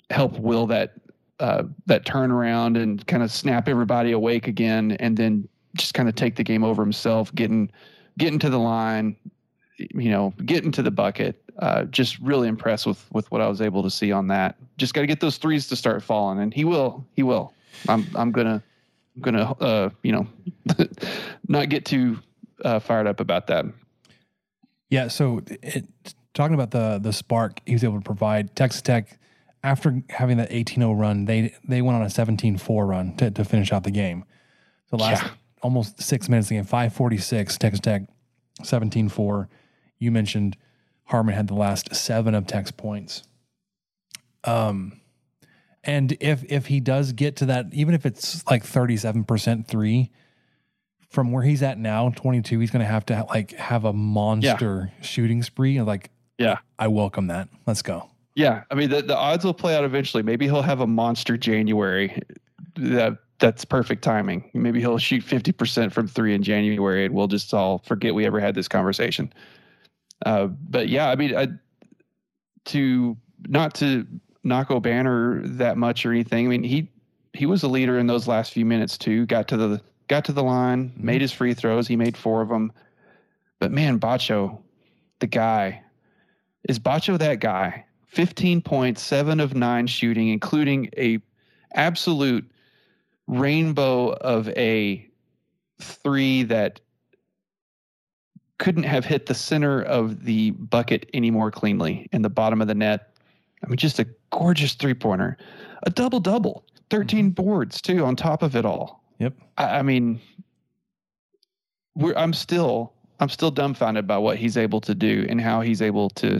help 0.09 0.39
will 0.39 0.65
that 0.65 0.93
uh, 1.39 1.63
that 1.85 2.03
turnaround 2.03 2.81
and 2.81 3.05
kind 3.05 3.21
of 3.21 3.31
snap 3.31 3.67
everybody 3.67 4.11
awake 4.11 4.47
again, 4.47 4.93
and 4.99 5.15
then 5.15 5.47
just 5.75 5.93
kind 5.93 6.09
of 6.09 6.15
take 6.15 6.35
the 6.35 6.43
game 6.43 6.63
over 6.63 6.81
himself, 6.81 7.33
getting 7.35 7.71
getting 8.17 8.39
to 8.39 8.49
the 8.49 8.57
line, 8.57 9.15
you 9.77 10.09
know, 10.09 10.33
getting 10.45 10.71
to 10.71 10.81
the 10.81 10.91
bucket. 10.91 11.41
Uh, 11.59 11.83
just 11.85 12.17
really 12.19 12.47
impressed 12.47 12.85
with 12.85 13.05
with 13.11 13.29
what 13.31 13.41
I 13.41 13.47
was 13.47 13.61
able 13.61 13.83
to 13.83 13.89
see 13.89 14.11
on 14.11 14.27
that. 14.27 14.55
Just 14.77 14.93
got 14.93 15.01
to 15.01 15.07
get 15.07 15.19
those 15.19 15.37
threes 15.37 15.67
to 15.67 15.75
start 15.75 16.01
falling, 16.01 16.39
and 16.39 16.53
he 16.53 16.63
will. 16.63 17.05
He 17.15 17.23
will. 17.23 17.53
I'm 17.87 18.07
I'm 18.15 18.31
gonna 18.31 18.63
I'm 19.15 19.21
gonna 19.21 19.51
uh, 19.59 19.89
you 20.01 20.13
know 20.13 20.27
not 21.47 21.69
get 21.69 21.85
too 21.85 22.19
uh, 22.63 22.79
fired 22.79 23.07
up 23.07 23.19
about 23.19 23.47
that. 23.47 23.65
Yeah. 24.89 25.09
So 25.09 25.41
it, 25.61 25.85
talking 26.33 26.53
about 26.53 26.71
the 26.71 26.99
the 27.01 27.11
spark 27.11 27.61
he 27.65 27.73
was 27.73 27.83
able 27.83 27.97
to 27.97 28.05
provide 28.05 28.55
Texas 28.55 28.81
Tech 28.81 29.19
after 29.63 30.01
having 30.09 30.37
that 30.37 30.49
18-0 30.51 30.97
run, 30.97 31.25
they 31.25 31.53
they 31.67 31.81
went 31.81 31.97
on 31.97 32.03
a 32.03 32.05
17-4 32.05 32.87
run 32.87 33.15
to, 33.17 33.31
to 33.31 33.43
finish 33.43 33.73
out 33.73 33.83
the 33.83 33.91
game. 33.91 34.23
The 34.89 34.97
last 34.97 35.23
yeah. 35.23 35.29
almost 35.61 36.01
six 36.01 36.29
minutes 36.29 36.45
of 36.45 36.49
the 36.49 36.55
game, 36.55 36.63
546, 36.63 37.57
Texas 37.57 37.79
Tech 37.81 38.03
17-4. 38.61 39.47
You 39.99 40.11
mentioned 40.11 40.55
Harmon 41.09 41.33
had 41.33 41.47
the 41.47 41.55
last 41.55 41.95
seven 41.95 42.35
of 42.35 42.45
Tech's 42.45 42.69
points. 42.69 43.23
Um, 44.43 45.01
and 45.83 46.15
if 46.19 46.43
if 46.49 46.67
he 46.67 46.79
does 46.79 47.13
get 47.13 47.37
to 47.37 47.47
that, 47.47 47.65
even 47.73 47.95
if 47.95 48.05
it's 48.05 48.45
like 48.49 48.63
thirty 48.63 48.95
seven 48.95 49.23
percent 49.23 49.67
three, 49.67 50.11
from 51.09 51.31
where 51.31 51.41
he's 51.41 51.63
at 51.63 51.79
now, 51.79 52.09
twenty 52.11 52.43
two, 52.43 52.59
he's 52.59 52.69
going 52.69 52.85
to 52.85 52.91
have 52.91 53.07
to 53.07 53.25
like 53.27 53.53
have 53.53 53.85
a 53.85 53.93
monster 53.93 54.91
yeah. 54.93 55.03
shooting 55.03 55.41
spree. 55.41 55.77
And 55.77 55.87
like, 55.87 56.11
yeah, 56.37 56.59
I 56.77 56.89
welcome 56.89 57.27
that. 57.27 57.49
Let's 57.65 57.81
go. 57.81 58.11
Yeah, 58.35 58.63
I 58.69 58.75
mean 58.75 58.91
the 58.91 59.01
the 59.01 59.17
odds 59.17 59.43
will 59.43 59.55
play 59.55 59.75
out 59.75 59.83
eventually. 59.83 60.21
Maybe 60.21 60.45
he'll 60.45 60.61
have 60.61 60.79
a 60.79 60.87
monster 60.87 61.37
January. 61.37 62.21
That 62.75 63.17
that's 63.39 63.65
perfect 63.65 64.03
timing. 64.03 64.47
Maybe 64.53 64.79
he'll 64.79 64.99
shoot 64.99 65.23
fifty 65.23 65.53
percent 65.53 65.91
from 65.91 66.07
three 66.07 66.35
in 66.35 66.43
January, 66.43 67.05
and 67.05 67.15
we'll 67.15 67.27
just 67.27 67.51
all 67.51 67.79
forget 67.79 68.13
we 68.13 68.27
ever 68.27 68.39
had 68.39 68.53
this 68.53 68.67
conversation. 68.67 69.33
Uh, 70.25 70.47
but 70.47 70.89
yeah, 70.89 71.09
I 71.09 71.15
mean, 71.15 71.35
I, 71.35 71.47
to 72.65 73.17
not 73.47 73.73
to 73.75 74.05
knock 74.43 74.69
Banner 74.81 75.41
that 75.45 75.77
much 75.77 76.05
or 76.05 76.11
anything. 76.11 76.47
I 76.47 76.49
mean, 76.49 76.63
he 76.63 76.89
he 77.33 77.45
was 77.45 77.63
a 77.63 77.67
leader 77.67 77.97
in 77.99 78.07
those 78.07 78.27
last 78.27 78.53
few 78.53 78.65
minutes 78.65 78.97
too. 78.97 79.25
Got 79.25 79.47
to 79.49 79.57
the 79.57 79.81
got 80.07 80.25
to 80.25 80.33
the 80.33 80.43
line, 80.43 80.89
mm-hmm. 80.89 81.05
made 81.05 81.21
his 81.21 81.31
free 81.31 81.53
throws. 81.53 81.87
He 81.87 81.95
made 81.95 82.17
four 82.17 82.41
of 82.41 82.49
them. 82.49 82.71
But 83.59 83.71
man, 83.71 83.99
Batcho, 83.99 84.59
the 85.19 85.27
guy, 85.27 85.83
is 86.67 86.79
Batcho 86.79 87.17
that 87.19 87.39
guy? 87.39 87.85
Fifteen 88.05 88.61
points, 88.61 89.01
seven 89.01 89.39
of 89.39 89.55
nine 89.55 89.87
shooting, 89.87 90.29
including 90.29 90.89
a 90.97 91.19
absolute 91.75 92.49
rainbow 93.27 94.09
of 94.13 94.49
a 94.49 95.07
three 95.79 96.43
that 96.43 96.81
couldn't 98.59 98.83
have 98.83 99.05
hit 99.05 99.25
the 99.25 99.33
center 99.33 99.81
of 99.81 100.25
the 100.25 100.51
bucket 100.51 101.09
any 101.13 101.31
more 101.31 101.49
cleanly 101.49 102.07
in 102.11 102.21
the 102.21 102.29
bottom 102.29 102.61
of 102.61 102.67
the 102.67 102.75
net. 102.75 103.15
I 103.63 103.67
mean, 103.67 103.77
just 103.77 103.99
a 103.99 104.07
gorgeous 104.31 104.73
three 104.73 104.93
pointer, 104.93 105.37
a 105.83 105.89
double 105.89 106.19
double, 106.19 106.65
13 106.89 107.25
mm-hmm. 107.25 107.29
boards 107.31 107.81
too 107.81 108.05
on 108.05 108.15
top 108.15 108.43
of 108.43 108.55
it 108.55 108.65
all. 108.65 109.03
Yep. 109.19 109.33
I, 109.57 109.79
I 109.79 109.81
mean, 109.81 110.21
we're, 111.95 112.15
I'm 112.15 112.33
still, 112.33 112.93
I'm 113.19 113.29
still 113.29 113.51
dumbfounded 113.51 114.05
by 114.05 114.17
what 114.17 114.37
he's 114.37 114.57
able 114.57 114.81
to 114.81 114.93
do 114.93 115.25
and 115.29 115.41
how 115.41 115.61
he's 115.61 115.81
able 115.81 116.09
to 116.11 116.39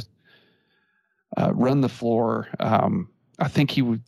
uh, 1.37 1.53
run 1.53 1.81
the 1.81 1.89
floor. 1.89 2.47
Um, 2.59 3.09
I 3.39 3.47
think 3.47 3.71
he 3.71 3.81
would, 3.81 4.03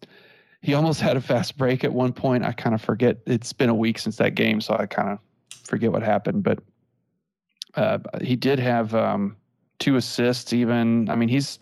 he 0.62 0.74
almost 0.74 1.02
had 1.02 1.18
a 1.18 1.22
fast 1.22 1.58
break 1.58 1.84
at 1.84 1.94
one 1.94 2.14
point. 2.14 2.46
I 2.46 2.52
kind 2.52 2.76
of 2.76 2.82
forget. 2.82 3.18
It's 3.26 3.52
been 3.52 3.70
a 3.70 3.76
week 3.76 3.98
since 3.98 4.18
that 4.18 4.36
game, 4.36 4.62
so 4.62 4.76
I 4.78 4.86
kind 4.86 5.10
of 5.10 5.20
forget 5.64 5.92
what 5.92 6.04
happened. 6.04 6.44
But 6.44 6.60
uh, 7.76 8.00
he 8.22 8.36
did 8.36 8.60
have 8.60 8.94
um, 8.96 9.36
two 9.80 9.96
assists. 9.96 10.54
Even 10.54 11.10
I 11.10 11.16
mean, 11.16 11.30
he's 11.30 11.60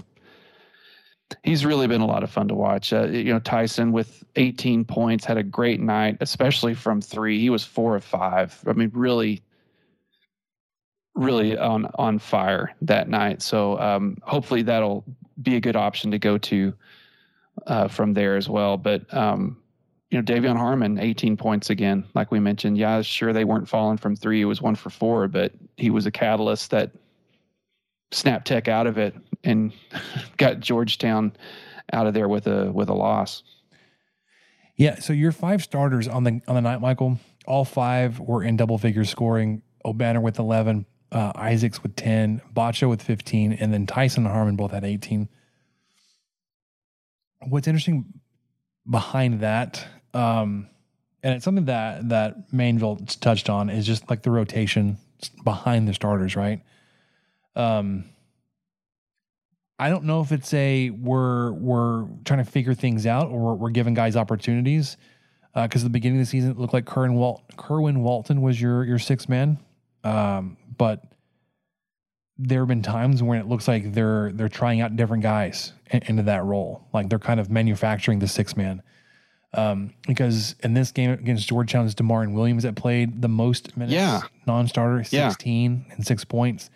he's 1.44 1.66
really 1.66 1.88
been 1.88 2.02
a 2.02 2.06
lot 2.06 2.24
of 2.24 2.30
fun 2.30 2.48
to 2.48 2.56
watch. 2.56 2.94
Uh, 2.94 3.08
you 3.08 3.34
know, 3.34 3.40
Tyson 3.40 3.92
with 3.92 4.24
18 4.36 4.86
points 4.86 5.26
had 5.26 5.38
a 5.38 5.44
great 5.44 5.80
night, 5.80 6.18
especially 6.22 6.74
from 6.74 7.02
three. 7.02 7.40
He 7.40 7.50
was 7.50 7.64
four 7.64 7.96
of 7.96 8.04
five. 8.04 8.62
I 8.68 8.74
mean, 8.74 8.92
really, 8.94 9.42
really 11.16 11.58
on 11.58 11.90
on 11.96 12.20
fire 12.20 12.76
that 12.82 13.10
night. 13.10 13.42
So 13.42 13.80
um, 13.80 14.18
hopefully 14.24 14.62
that'll 14.64 15.04
be 15.42 15.56
a 15.56 15.62
good 15.62 15.76
option 15.76 16.12
to 16.12 16.20
go 16.20 16.38
to 16.38 16.74
uh, 17.68 17.88
from 17.88 18.14
there 18.14 18.36
as 18.36 18.50
well. 18.50 18.78
But 18.78 19.12
um, 19.14 19.58
you 20.10 20.18
know, 20.18 20.24
De'Vion 20.24 20.58
Harmon, 20.58 20.98
18 20.98 21.38
points 21.38 21.70
again, 21.70 22.04
like 22.16 22.32
we 22.32 22.40
mentioned. 22.40 22.78
Yeah, 22.78 23.02
sure 23.02 23.32
they 23.32 23.44
weren't 23.44 23.70
falling 23.70 23.98
from 23.98 24.16
three; 24.16 24.42
it 24.42 24.46
was 24.46 24.62
one 24.62 24.76
for 24.76 24.90
four, 24.90 25.28
but 25.28 25.54
he 25.78 25.90
was 25.90 26.06
a 26.06 26.12
catalyst 26.12 26.72
that 26.72 26.92
snapped 28.12 28.48
Tech 28.48 28.68
out 28.68 28.88
of 28.88 28.98
it 28.98 29.16
and 29.44 29.72
got 30.38 30.60
Georgetown 30.60 31.34
out 31.94 32.08
of 32.08 32.14
there 32.14 32.28
with 32.28 32.48
a 32.48 32.72
with 32.72 32.90
a 32.90 32.94
loss. 32.94 33.44
Yeah, 34.76 35.00
so 35.00 35.14
your 35.14 35.32
five 35.32 35.62
starters 35.62 36.08
on 36.08 36.24
the 36.24 36.42
on 36.48 36.56
the 36.56 36.62
night, 36.62 36.82
Michael, 36.82 37.20
all 37.46 37.66
five 37.66 38.20
were 38.20 38.44
in 38.44 38.58
double 38.58 38.78
figure 38.78 39.06
scoring. 39.06 39.62
Obanor 39.86 40.22
with 40.22 40.40
11, 40.40 40.86
uh, 41.12 41.32
Isaacs 41.36 41.82
with 41.82 41.96
10, 41.96 42.42
Batcho 42.54 42.90
with 42.90 43.02
15, 43.02 43.54
and 43.54 43.74
then 43.74 43.86
Tyson 43.86 44.26
and 44.26 44.34
Harmon 44.34 44.58
both 44.58 44.72
had 44.72 44.84
18. 44.84 45.30
What's 47.48 47.68
interesting 47.68 48.06
behind 48.90 49.40
that, 49.40 49.88
um, 50.14 50.68
and 51.24 51.36
it's 51.36 51.46
something 51.46 51.66
that 51.66 52.10
that 52.10 52.52
Mainville 52.52 53.20
touched 53.20 53.50
on, 53.50 53.70
is 53.70 53.86
just 53.86 54.10
like 54.10 54.24
the 54.24 54.32
rotation 54.32 54.98
behind 55.44 55.88
the 55.88 55.94
starters, 55.94 56.36
right? 56.36 56.62
Um, 57.56 58.06
I 59.78 59.90
don't 59.90 60.04
know 60.04 60.22
if 60.22 60.32
it's 60.32 60.54
a 60.54 60.90
we're 60.90 61.54
we're 61.54 62.06
trying 62.26 62.44
to 62.44 62.50
figure 62.50 62.74
things 62.74 63.06
out 63.06 63.30
or 63.30 63.40
we're, 63.40 63.54
we're 63.56 63.70
giving 63.70 63.94
guys 63.94 64.16
opportunities 64.16 64.98
because 65.54 65.82
uh, 65.82 65.86
at 65.86 65.88
the 65.88 65.90
beginning 65.90 66.20
of 66.20 66.26
the 66.26 66.30
season 66.30 66.52
it 66.52 66.58
looked 66.58 66.74
like 66.74 66.86
Kerwin, 66.86 67.16
Wal- 67.16 67.44
Kerwin 67.58 68.04
Walton 68.04 68.42
was 68.42 68.60
your 68.60 68.84
your 68.84 69.00
six 69.00 69.30
man, 69.30 69.58
um, 70.04 70.58
but 70.78 71.04
there 72.38 72.62
have 72.62 72.68
been 72.68 72.82
times 72.82 73.24
when 73.24 73.40
it 73.40 73.48
looks 73.48 73.68
like 73.68 73.94
they're 73.94 74.32
they're 74.34 74.50
trying 74.50 74.82
out 74.82 74.96
different 74.96 75.24
guys 75.24 75.74
in, 75.92 76.04
into 76.04 76.24
that 76.24 76.44
role, 76.44 76.86
like 76.94 77.10
they're 77.10 77.20
kind 77.20 77.40
of 77.40 77.50
manufacturing 77.50 78.20
the 78.20 78.28
six 78.28 78.56
man. 78.58 78.82
Um, 79.52 79.94
because 80.08 80.56
in 80.62 80.76
this 80.76 80.92
game 80.92 81.10
against 81.10 81.48
Georgetown's 81.48 81.96
D'Maurian 81.96 82.34
Williams 82.34 82.64
that 82.64 82.76
played 82.76 83.22
the 83.22 83.28
most 83.28 83.76
minutes, 83.76 83.94
yeah. 83.94 84.22
non-starter, 84.46 85.04
sixteen 85.04 85.86
yeah. 85.88 85.96
and 85.96 86.06
six 86.06 86.24
points 86.24 86.70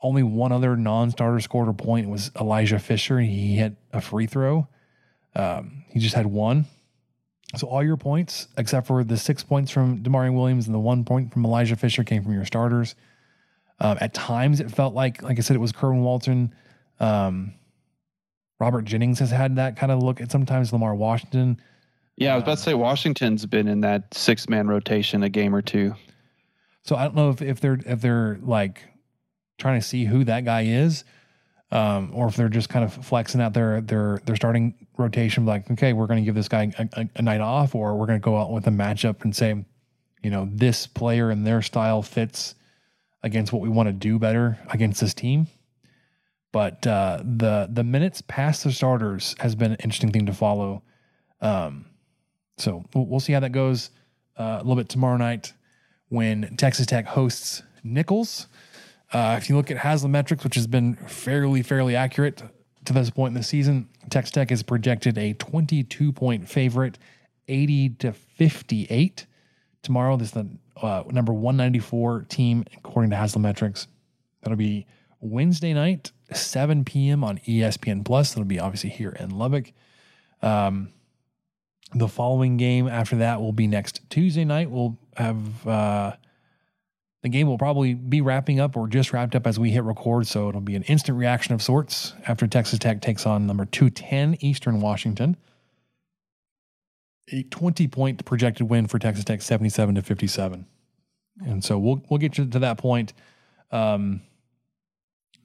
only 0.00 0.22
one 0.22 0.52
other 0.52 0.76
non-starter 0.76 1.40
scored 1.40 1.68
a 1.68 1.72
point. 1.72 2.06
It 2.06 2.10
was 2.10 2.30
Elijah 2.38 2.78
Fisher. 2.78 3.18
He 3.20 3.56
hit 3.56 3.76
a 3.92 4.00
free 4.00 4.26
throw. 4.26 4.68
Um, 5.34 5.84
he 5.88 6.00
just 6.00 6.14
had 6.14 6.26
one. 6.26 6.66
So 7.56 7.66
all 7.66 7.82
your 7.82 7.96
points, 7.96 8.48
except 8.56 8.86
for 8.86 9.02
the 9.02 9.16
six 9.16 9.42
points 9.42 9.70
from 9.70 10.02
D'Maurian 10.02 10.34
Williams 10.34 10.66
and 10.66 10.74
the 10.74 10.80
one 10.80 11.04
point 11.04 11.32
from 11.32 11.44
Elijah 11.44 11.76
Fisher, 11.76 12.04
came 12.04 12.22
from 12.22 12.32
your 12.32 12.44
starters. 12.44 12.94
Um, 13.80 13.96
at 14.00 14.12
times, 14.12 14.60
it 14.60 14.70
felt 14.70 14.94
like, 14.94 15.22
like 15.22 15.38
I 15.38 15.40
said, 15.40 15.56
it 15.56 15.60
was 15.60 15.72
Kerwin 15.72 16.02
Walton. 16.02 16.54
Um, 17.00 17.54
Robert 18.60 18.84
Jennings 18.84 19.20
has 19.20 19.30
had 19.30 19.56
that 19.56 19.76
kind 19.76 19.90
of 19.90 20.02
look 20.02 20.20
at 20.20 20.30
sometimes 20.30 20.72
Lamar 20.72 20.94
Washington. 20.94 21.60
Yeah, 22.18 22.32
I 22.32 22.34
was 22.34 22.42
about 22.42 22.56
to 22.56 22.62
say 22.64 22.74
Washington's 22.74 23.46
been 23.46 23.68
in 23.68 23.82
that 23.82 24.12
six 24.12 24.48
man 24.48 24.66
rotation 24.66 25.22
a 25.22 25.28
game 25.28 25.54
or 25.54 25.62
two. 25.62 25.94
So 26.82 26.96
I 26.96 27.04
don't 27.04 27.14
know 27.14 27.30
if, 27.30 27.40
if 27.40 27.60
they're 27.60 27.78
if 27.86 28.00
they're 28.00 28.38
like 28.42 28.82
trying 29.56 29.80
to 29.80 29.86
see 29.86 30.04
who 30.04 30.24
that 30.24 30.44
guy 30.44 30.62
is, 30.62 31.04
um, 31.70 32.10
or 32.12 32.26
if 32.26 32.34
they're 32.34 32.48
just 32.48 32.70
kind 32.70 32.84
of 32.84 32.92
flexing 33.06 33.40
out 33.40 33.54
their 33.54 33.80
their 33.80 34.20
their 34.26 34.34
starting 34.34 34.74
rotation, 34.96 35.46
like 35.46 35.70
okay, 35.70 35.92
we're 35.92 36.08
going 36.08 36.20
to 36.20 36.24
give 36.24 36.34
this 36.34 36.48
guy 36.48 36.72
a, 36.76 36.88
a, 37.00 37.08
a 37.16 37.22
night 37.22 37.40
off, 37.40 37.76
or 37.76 37.94
we're 37.96 38.06
going 38.06 38.18
to 38.18 38.24
go 38.24 38.36
out 38.36 38.50
with 38.50 38.66
a 38.66 38.70
matchup 38.70 39.22
and 39.22 39.36
say, 39.36 39.64
you 40.20 40.30
know, 40.30 40.48
this 40.52 40.88
player 40.88 41.30
and 41.30 41.46
their 41.46 41.62
style 41.62 42.02
fits 42.02 42.56
against 43.22 43.52
what 43.52 43.62
we 43.62 43.68
want 43.68 43.88
to 43.88 43.92
do 43.92 44.18
better 44.18 44.58
against 44.70 45.00
this 45.00 45.14
team. 45.14 45.46
But 46.50 46.84
uh, 46.84 47.22
the 47.22 47.68
the 47.70 47.84
minutes 47.84 48.22
past 48.26 48.64
the 48.64 48.72
starters 48.72 49.36
has 49.38 49.54
been 49.54 49.70
an 49.70 49.78
interesting 49.84 50.10
thing 50.10 50.26
to 50.26 50.32
follow. 50.32 50.82
Um, 51.40 51.84
so 52.58 52.84
we'll, 52.94 53.06
we'll, 53.06 53.20
see 53.20 53.32
how 53.32 53.40
that 53.40 53.52
goes 53.52 53.90
uh, 54.38 54.56
a 54.56 54.58
little 54.58 54.76
bit 54.76 54.88
tomorrow 54.88 55.16
night 55.16 55.52
when 56.08 56.56
Texas 56.56 56.86
Tech 56.86 57.06
hosts 57.06 57.62
Nicholls. 57.82 58.46
Uh, 59.12 59.36
if 59.38 59.48
you 59.48 59.56
look 59.56 59.70
at 59.70 59.78
Haslametrics, 59.78 60.44
which 60.44 60.54
has 60.54 60.66
been 60.66 60.96
fairly, 61.06 61.62
fairly 61.62 61.96
accurate 61.96 62.42
to 62.84 62.92
this 62.92 63.10
point 63.10 63.30
in 63.30 63.34
the 63.34 63.42
season, 63.42 63.88
Texas 64.10 64.32
Tech 64.32 64.52
is 64.52 64.62
projected 64.62 65.16
a 65.16 65.32
22 65.34 66.12
point 66.12 66.48
favorite, 66.48 66.98
80 67.46 67.90
to 68.00 68.12
58. 68.12 69.26
Tomorrow, 69.82 70.16
this 70.16 70.28
is 70.28 70.34
the 70.34 70.48
uh, 70.82 71.04
number 71.10 71.32
194 71.32 72.26
team 72.28 72.64
according 72.76 73.10
to 73.10 73.16
Haslametrics. 73.16 73.86
That'll 74.42 74.56
be 74.56 74.86
Wednesday 75.20 75.72
night, 75.72 76.12
7 76.32 76.84
p.m. 76.84 77.24
on 77.24 77.38
ESPN 77.38 78.04
Plus. 78.04 78.30
That'll 78.30 78.44
be 78.44 78.60
obviously 78.60 78.90
here 78.90 79.10
in 79.10 79.30
Lubbock. 79.30 79.72
Um, 80.42 80.90
the 81.94 82.08
following 82.08 82.56
game 82.56 82.88
after 82.88 83.16
that 83.16 83.40
will 83.40 83.52
be 83.52 83.66
next 83.66 84.00
Tuesday 84.10 84.44
night. 84.44 84.70
We'll 84.70 84.98
have 85.16 85.66
uh, 85.66 86.12
the 87.22 87.28
game 87.28 87.48
will 87.48 87.58
probably 87.58 87.94
be 87.94 88.20
wrapping 88.20 88.60
up 88.60 88.76
or 88.76 88.86
just 88.86 89.12
wrapped 89.12 89.34
up 89.34 89.46
as 89.46 89.58
we 89.58 89.70
hit 89.70 89.82
record, 89.82 90.26
so 90.26 90.48
it'll 90.48 90.60
be 90.60 90.76
an 90.76 90.84
instant 90.84 91.18
reaction 91.18 91.54
of 91.54 91.62
sorts 91.62 92.14
after 92.26 92.46
Texas 92.46 92.78
Tech 92.78 93.00
takes 93.00 93.26
on 93.26 93.46
number 93.46 93.64
210 93.64 94.36
Eastern 94.40 94.80
Washington. 94.80 95.36
A 97.32 97.42
20 97.42 97.88
point 97.88 98.24
projected 98.24 98.70
win 98.70 98.86
for 98.86 98.98
Texas 98.98 99.24
Tech, 99.24 99.42
77 99.42 99.96
to 99.96 100.02
57. 100.02 100.66
And 101.44 101.64
so 101.64 101.78
we'll 101.78 102.02
we'll 102.08 102.18
get 102.18 102.38
you 102.38 102.46
to 102.46 102.58
that 102.60 102.78
point. 102.78 103.12
Um, 103.70 104.22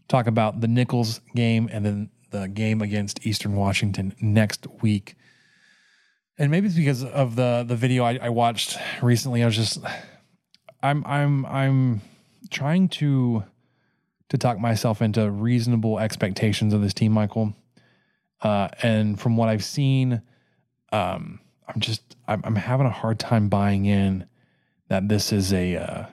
talk 0.07 0.27
about 0.27 0.61
the 0.61 0.67
Nicholls 0.67 1.21
game 1.35 1.69
and 1.71 1.85
then 1.85 2.09
the 2.31 2.47
game 2.47 2.81
against 2.81 3.25
Eastern 3.25 3.55
Washington 3.55 4.13
next 4.21 4.67
week. 4.81 5.15
And 6.37 6.49
maybe 6.49 6.67
it's 6.67 6.75
because 6.75 7.03
of 7.03 7.35
the 7.35 7.63
the 7.67 7.75
video 7.75 8.03
I, 8.03 8.17
I 8.21 8.29
watched 8.29 8.77
recently. 9.01 9.43
I 9.43 9.45
was 9.45 9.55
just 9.55 9.79
I'm 10.81 11.05
I'm 11.05 11.45
I'm 11.45 12.01
trying 12.49 12.89
to 12.89 13.43
to 14.29 14.37
talk 14.37 14.59
myself 14.59 15.01
into 15.01 15.29
reasonable 15.29 15.99
expectations 15.99 16.73
of 16.73 16.81
this 16.81 16.93
team, 16.93 17.11
Michael. 17.11 17.53
Uh, 18.41 18.67
and 18.81 19.19
from 19.19 19.37
what 19.37 19.47
I've 19.47 19.63
seen, 19.63 20.21
um, 20.91 21.39
I'm 21.67 21.79
just 21.79 22.17
I'm, 22.27 22.41
I'm, 22.43 22.55
having 22.55 22.87
a 22.87 22.91
hard 22.91 23.19
time 23.19 23.47
buying 23.47 23.85
in 23.85 24.27
that 24.89 25.07
this 25.07 25.31
is 25.31 25.53
a 25.53 25.77
uh, 25.77 26.05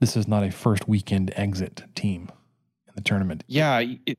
this 0.00 0.16
is 0.16 0.26
not 0.26 0.42
a 0.42 0.50
first 0.50 0.88
weekend 0.88 1.32
exit 1.36 1.84
team 1.94 2.30
in 2.88 2.94
the 2.96 3.02
tournament. 3.02 3.44
Yeah, 3.46 3.78
it, 4.06 4.18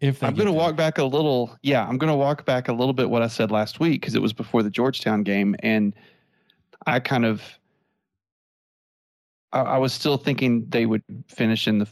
if 0.00 0.22
I'm 0.22 0.34
going 0.34 0.46
to 0.46 0.52
walk 0.52 0.76
back 0.76 0.96
a 0.96 1.04
little, 1.04 1.56
yeah, 1.62 1.86
I'm 1.86 1.98
going 1.98 2.10
to 2.10 2.16
walk 2.16 2.46
back 2.46 2.68
a 2.68 2.72
little 2.72 2.94
bit 2.94 3.10
what 3.10 3.20
I 3.20 3.26
said 3.26 3.50
last 3.50 3.80
week 3.80 4.00
because 4.00 4.14
it 4.14 4.22
was 4.22 4.32
before 4.32 4.62
the 4.62 4.70
Georgetown 4.70 5.22
game, 5.22 5.54
and 5.60 5.94
I 6.86 7.00
kind 7.00 7.26
of 7.26 7.42
I, 9.52 9.60
I, 9.60 9.78
was 9.78 9.92
still 9.92 10.16
thinking 10.16 10.66
they 10.70 10.86
would 10.86 11.02
finish 11.28 11.68
in 11.68 11.78
the 11.78 11.88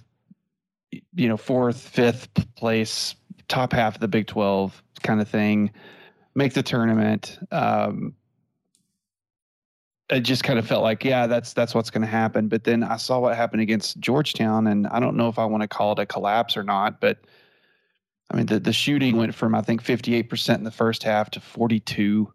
you 1.14 1.28
know 1.28 1.36
fourth, 1.36 1.80
fifth 1.80 2.30
place, 2.56 3.14
top 3.48 3.74
half 3.74 3.96
of 3.96 4.00
the 4.00 4.08
Big 4.08 4.26
Twelve 4.26 4.82
kind 5.02 5.20
of 5.20 5.28
thing, 5.28 5.70
make 6.34 6.54
the 6.54 6.62
tournament. 6.62 7.38
Um, 7.50 8.14
it 10.08 10.20
just 10.20 10.42
kind 10.42 10.58
of 10.58 10.66
felt 10.66 10.82
like, 10.82 11.04
yeah, 11.04 11.26
that's 11.26 11.52
that's 11.52 11.74
what's 11.74 11.90
going 11.90 12.00
to 12.00 12.08
happen. 12.08 12.48
But 12.48 12.64
then 12.64 12.82
I 12.82 12.96
saw 12.96 13.18
what 13.18 13.36
happened 13.36 13.60
against 13.60 14.00
Georgetown, 14.00 14.66
and 14.66 14.86
I 14.86 14.98
don't 14.98 15.14
know 15.14 15.28
if 15.28 15.38
I 15.38 15.44
want 15.44 15.60
to 15.60 15.68
call 15.68 15.92
it 15.92 15.98
a 15.98 16.06
collapse 16.06 16.56
or 16.56 16.62
not, 16.62 17.02
but. 17.02 17.18
I 18.30 18.36
mean, 18.36 18.46
the, 18.46 18.60
the 18.60 18.72
shooting 18.72 19.16
went 19.16 19.34
from 19.34 19.54
I 19.54 19.62
think 19.62 19.82
58% 19.82 20.56
in 20.56 20.64
the 20.64 20.70
first 20.70 21.02
half 21.02 21.30
to 21.30 21.40
42 21.40 22.32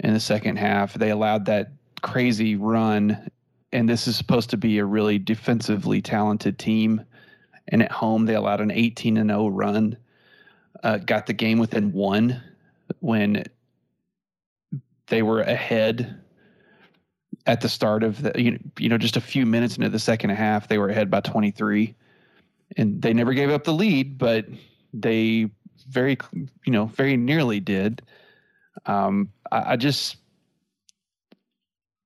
in 0.00 0.12
the 0.14 0.20
second 0.20 0.56
half. 0.56 0.94
They 0.94 1.10
allowed 1.10 1.46
that 1.46 1.72
crazy 2.02 2.56
run, 2.56 3.30
and 3.72 3.88
this 3.88 4.06
is 4.06 4.16
supposed 4.16 4.50
to 4.50 4.56
be 4.56 4.78
a 4.78 4.84
really 4.84 5.18
defensively 5.18 6.00
talented 6.02 6.58
team. 6.58 7.04
And 7.68 7.82
at 7.82 7.92
home, 7.92 8.26
they 8.26 8.34
allowed 8.34 8.60
an 8.60 8.70
18 8.70 9.16
and 9.16 9.30
0 9.30 9.48
run. 9.48 9.96
Uh, 10.82 10.98
got 10.98 11.26
the 11.26 11.32
game 11.32 11.58
within 11.58 11.92
one 11.92 12.42
when 13.00 13.44
they 15.06 15.22
were 15.22 15.40
ahead 15.40 16.18
at 17.46 17.60
the 17.60 17.68
start 17.68 18.02
of 18.02 18.22
the 18.22 18.32
you 18.36 18.52
know, 18.52 18.58
you 18.78 18.88
know 18.88 18.98
just 18.98 19.16
a 19.16 19.20
few 19.20 19.44
minutes 19.44 19.76
into 19.76 19.88
the 19.88 19.98
second 19.98 20.30
half 20.30 20.68
they 20.68 20.78
were 20.78 20.88
ahead 20.88 21.10
by 21.10 21.20
23 21.20 21.94
and 22.76 23.02
they 23.02 23.12
never 23.12 23.34
gave 23.34 23.50
up 23.50 23.64
the 23.64 23.72
lead 23.72 24.16
but 24.16 24.46
they 24.92 25.48
very 25.88 26.16
you 26.64 26.72
know 26.72 26.86
very 26.86 27.16
nearly 27.16 27.60
did 27.60 28.02
um, 28.86 29.30
I, 29.50 29.72
I 29.72 29.76
just 29.76 30.16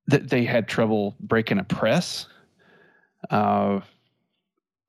that 0.08 0.30
they 0.30 0.44
had 0.44 0.68
trouble 0.68 1.16
breaking 1.20 1.58
a 1.58 1.64
press. 1.64 2.26
Uh, 3.30 3.80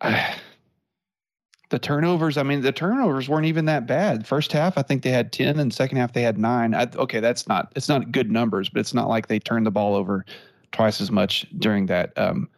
I, 0.01 0.35
the 1.69 1.79
turnovers. 1.79 2.37
I 2.37 2.43
mean, 2.43 2.61
the 2.61 2.71
turnovers 2.71 3.27
weren't 3.27 3.45
even 3.45 3.65
that 3.65 3.87
bad. 3.87 4.25
First 4.25 4.53
half, 4.53 4.77
I 4.77 4.81
think 4.83 5.03
they 5.03 5.09
had 5.09 5.31
ten, 5.31 5.59
and 5.59 5.73
second 5.73 5.97
half 5.97 6.13
they 6.13 6.21
had 6.21 6.37
nine. 6.37 6.73
I, 6.73 6.87
okay, 6.95 7.19
that's 7.19 7.47
not 7.47 7.71
it's 7.75 7.89
not 7.89 8.11
good 8.11 8.31
numbers, 8.31 8.69
but 8.69 8.79
it's 8.79 8.93
not 8.93 9.09
like 9.09 9.27
they 9.27 9.39
turned 9.39 9.65
the 9.65 9.71
ball 9.71 9.95
over 9.95 10.25
twice 10.71 11.01
as 11.01 11.11
much 11.11 11.45
during 11.57 11.87
that 11.87 12.17
um, 12.17 12.49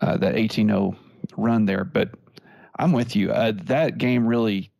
uh, 0.00 0.16
that 0.16 0.34
18-0 0.34 0.96
run 1.36 1.66
there. 1.66 1.84
But 1.84 2.10
I'm 2.80 2.92
with 2.92 3.14
you. 3.14 3.30
Uh, 3.30 3.52
that 3.64 3.98
game 3.98 4.26
really, 4.26 4.70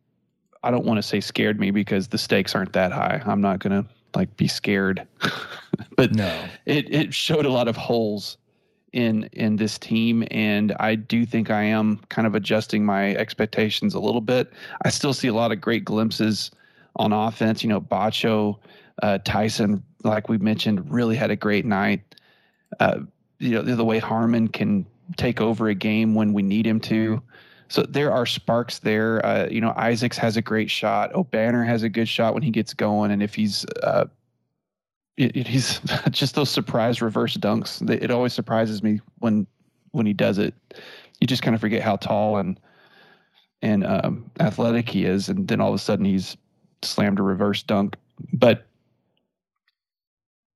I 0.63 0.71
don't 0.71 0.85
want 0.85 0.97
to 0.97 1.03
say 1.03 1.19
scared 1.19 1.59
me 1.59 1.71
because 1.71 2.07
the 2.07 2.17
stakes 2.17 2.55
aren't 2.55 2.73
that 2.73 2.91
high. 2.91 3.21
I'm 3.25 3.41
not 3.41 3.59
gonna 3.59 3.85
like 4.15 4.35
be 4.37 4.47
scared, 4.47 5.07
but 5.95 6.13
No. 6.13 6.43
it 6.65 6.91
it 6.93 7.13
showed 7.13 7.45
a 7.45 7.49
lot 7.51 7.67
of 7.67 7.77
holes 7.77 8.37
in 8.91 9.29
in 9.31 9.55
this 9.55 9.77
team 9.79 10.27
and 10.31 10.73
I 10.79 10.95
do 10.95 11.25
think 11.25 11.49
I 11.49 11.63
am 11.63 12.01
kind 12.09 12.27
of 12.27 12.35
adjusting 12.35 12.83
my 12.83 13.15
expectations 13.15 13.93
a 13.93 13.99
little 13.99 14.19
bit. 14.19 14.51
I 14.83 14.89
still 14.89 15.13
see 15.13 15.29
a 15.29 15.33
lot 15.33 15.51
of 15.53 15.61
great 15.61 15.85
glimpses 15.85 16.51
on 16.97 17.13
offense, 17.13 17.63
you 17.63 17.69
know, 17.69 17.79
Batcho, 17.79 18.57
uh, 19.01 19.19
Tyson 19.23 19.83
like 20.03 20.27
we 20.27 20.37
mentioned 20.39 20.91
really 20.91 21.15
had 21.15 21.31
a 21.31 21.35
great 21.35 21.65
night. 21.65 22.01
Uh, 22.79 22.99
you 23.39 23.51
know, 23.51 23.61
the, 23.61 23.75
the 23.75 23.85
way 23.85 23.99
Harmon 23.99 24.47
can 24.47 24.85
take 25.17 25.39
over 25.39 25.67
a 25.69 25.75
game 25.75 26.15
when 26.15 26.33
we 26.33 26.41
need 26.41 26.65
him 26.65 26.79
to. 26.81 27.21
So 27.71 27.83
there 27.83 28.11
are 28.11 28.25
sparks 28.25 28.79
there. 28.79 29.25
Uh, 29.25 29.47
you 29.49 29.61
know, 29.61 29.73
Isaacs 29.77 30.17
has 30.17 30.35
a 30.35 30.41
great 30.41 30.69
shot. 30.69 31.13
Obanor 31.13 31.65
has 31.65 31.83
a 31.83 31.89
good 31.89 32.09
shot 32.09 32.33
when 32.33 32.43
he 32.43 32.51
gets 32.51 32.73
going, 32.73 33.11
and 33.11 33.23
if 33.23 33.33
he's 33.33 33.65
uh, 33.81 34.07
it, 35.15 35.37
it, 35.37 35.47
he's 35.47 35.79
just 36.09 36.35
those 36.35 36.49
surprise 36.49 37.01
reverse 37.01 37.37
dunks. 37.37 37.89
It 37.89 38.11
always 38.11 38.33
surprises 38.33 38.83
me 38.83 38.99
when 39.19 39.47
when 39.91 40.05
he 40.05 40.11
does 40.11 40.37
it. 40.37 40.53
You 41.21 41.27
just 41.27 41.43
kind 41.43 41.55
of 41.55 41.61
forget 41.61 41.81
how 41.81 41.95
tall 41.95 42.35
and 42.35 42.59
and 43.61 43.85
um, 43.85 44.29
athletic 44.41 44.89
he 44.89 45.05
is, 45.05 45.29
and 45.29 45.47
then 45.47 45.61
all 45.61 45.69
of 45.69 45.75
a 45.75 45.79
sudden 45.79 46.03
he's 46.03 46.35
slammed 46.81 47.19
a 47.19 47.23
reverse 47.23 47.63
dunk. 47.63 47.95
But 48.33 48.65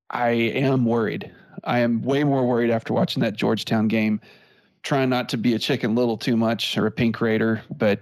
I 0.09 0.31
am 0.31 0.83
worried. 0.83 1.31
I 1.63 1.79
am 1.79 2.01
way 2.01 2.25
more 2.25 2.45
worried 2.45 2.71
after 2.71 2.93
watching 2.93 3.21
that 3.21 3.37
Georgetown 3.37 3.87
game. 3.87 4.19
Trying 4.85 5.09
not 5.09 5.29
to 5.29 5.37
be 5.37 5.55
a 5.55 5.59
chicken 5.59 5.95
little 5.95 6.15
too 6.15 6.37
much 6.37 6.77
or 6.77 6.85
a 6.85 6.91
pink 6.91 7.19
raider, 7.19 7.61
but 7.75 7.99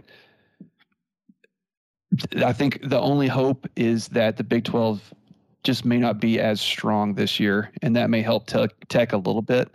I 2.37 2.53
think 2.53 2.79
the 2.83 2.99
only 2.99 3.27
hope 3.27 3.67
is 3.75 4.09
that 4.09 4.37
the 4.37 4.43
Big 4.43 4.65
12 4.65 5.13
just 5.63 5.85
may 5.85 5.97
not 5.97 6.19
be 6.19 6.39
as 6.39 6.59
strong 6.59 7.15
this 7.15 7.39
year, 7.39 7.71
and 7.81 7.95
that 7.95 8.09
may 8.09 8.21
help 8.21 8.47
te- 8.47 8.67
Tech 8.89 9.13
a 9.13 9.17
little 9.17 9.41
bit. 9.41 9.69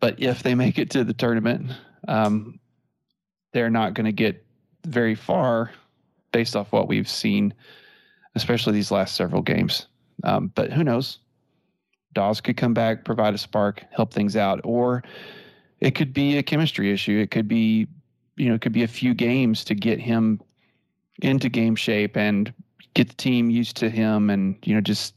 But 0.00 0.20
if 0.20 0.42
they 0.42 0.54
make 0.54 0.78
it 0.78 0.90
to 0.90 1.02
the 1.02 1.14
tournament, 1.14 1.72
um, 2.06 2.60
they're 3.52 3.70
not 3.70 3.94
going 3.94 4.04
to 4.04 4.12
get 4.12 4.44
very 4.84 5.14
far 5.14 5.70
based 6.32 6.54
off 6.56 6.72
what 6.72 6.88
we've 6.88 7.08
seen, 7.08 7.54
especially 8.34 8.74
these 8.74 8.90
last 8.90 9.16
several 9.16 9.40
games. 9.40 9.86
Um, 10.24 10.52
but 10.54 10.72
who 10.72 10.84
knows? 10.84 11.20
Dawes 12.12 12.40
could 12.40 12.56
come 12.56 12.74
back, 12.74 13.04
provide 13.04 13.34
a 13.34 13.38
spark, 13.38 13.82
help 13.90 14.12
things 14.12 14.36
out, 14.36 14.60
or 14.62 15.02
it 15.80 15.94
could 15.94 16.12
be 16.12 16.38
a 16.38 16.42
chemistry 16.42 16.92
issue. 16.92 17.18
It 17.18 17.30
could 17.30 17.48
be, 17.48 17.86
you 18.36 18.48
know, 18.48 18.54
it 18.54 18.60
could 18.60 18.72
be 18.72 18.82
a 18.82 18.88
few 18.88 19.14
games 19.14 19.64
to 19.64 19.74
get 19.74 20.00
him 20.00 20.40
into 21.22 21.48
game 21.48 21.76
shape 21.76 22.16
and 22.16 22.52
get 22.94 23.08
the 23.08 23.14
team 23.14 23.50
used 23.50 23.76
to 23.76 23.90
him 23.90 24.30
and 24.30 24.56
you 24.64 24.74
know 24.74 24.80
just 24.80 25.14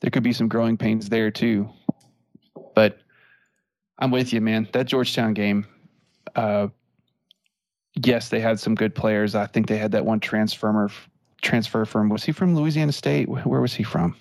there 0.00 0.10
could 0.10 0.22
be 0.22 0.32
some 0.32 0.48
growing 0.48 0.76
pains 0.76 1.08
there 1.08 1.30
too. 1.30 1.68
But 2.74 2.98
i'm 3.98 4.10
with 4.10 4.32
you 4.32 4.40
man. 4.40 4.68
That 4.72 4.86
georgetown 4.86 5.34
game 5.34 5.66
uh 6.34 6.68
yes 8.04 8.28
they 8.28 8.40
had 8.40 8.60
some 8.60 8.74
good 8.74 8.94
players. 8.94 9.34
I 9.34 9.46
think 9.46 9.66
they 9.66 9.78
had 9.78 9.92
that 9.92 10.04
one 10.04 10.20
transfer 10.20 10.90
transfer 11.42 11.84
from 11.84 12.08
was 12.08 12.24
he 12.24 12.32
from 12.32 12.54
louisiana 12.54 12.92
state? 12.92 13.28
Where 13.28 13.60
was 13.60 13.74
he 13.74 13.82
from? 13.82 14.16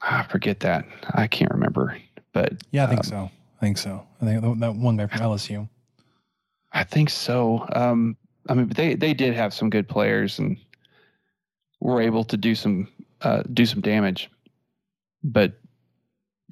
I 0.00 0.22
forget 0.24 0.60
that. 0.60 0.86
I 1.12 1.26
can't 1.26 1.50
remember. 1.50 1.98
But 2.32 2.52
Yeah, 2.70 2.84
I 2.84 2.86
think 2.86 3.00
um, 3.00 3.04
so. 3.04 3.30
I 3.58 3.60
think 3.60 3.78
so. 3.78 4.06
I 4.22 4.24
think 4.24 4.60
that- 4.60 4.76
one 4.76 4.96
guy 4.96 5.06
from 5.06 5.20
LSU. 5.20 5.68
I 6.72 6.84
think 6.84 7.10
so. 7.10 7.66
Um, 7.72 8.16
I 8.48 8.54
mean, 8.54 8.68
they 8.68 8.94
they 8.94 9.14
did 9.14 9.34
have 9.34 9.52
some 9.52 9.68
good 9.70 9.88
players 9.88 10.38
and 10.38 10.56
were 11.80 12.00
able 12.00 12.24
to 12.24 12.36
do 12.36 12.54
some 12.54 12.88
uh, 13.22 13.42
do 13.52 13.66
some 13.66 13.80
damage. 13.80 14.30
But 15.24 15.58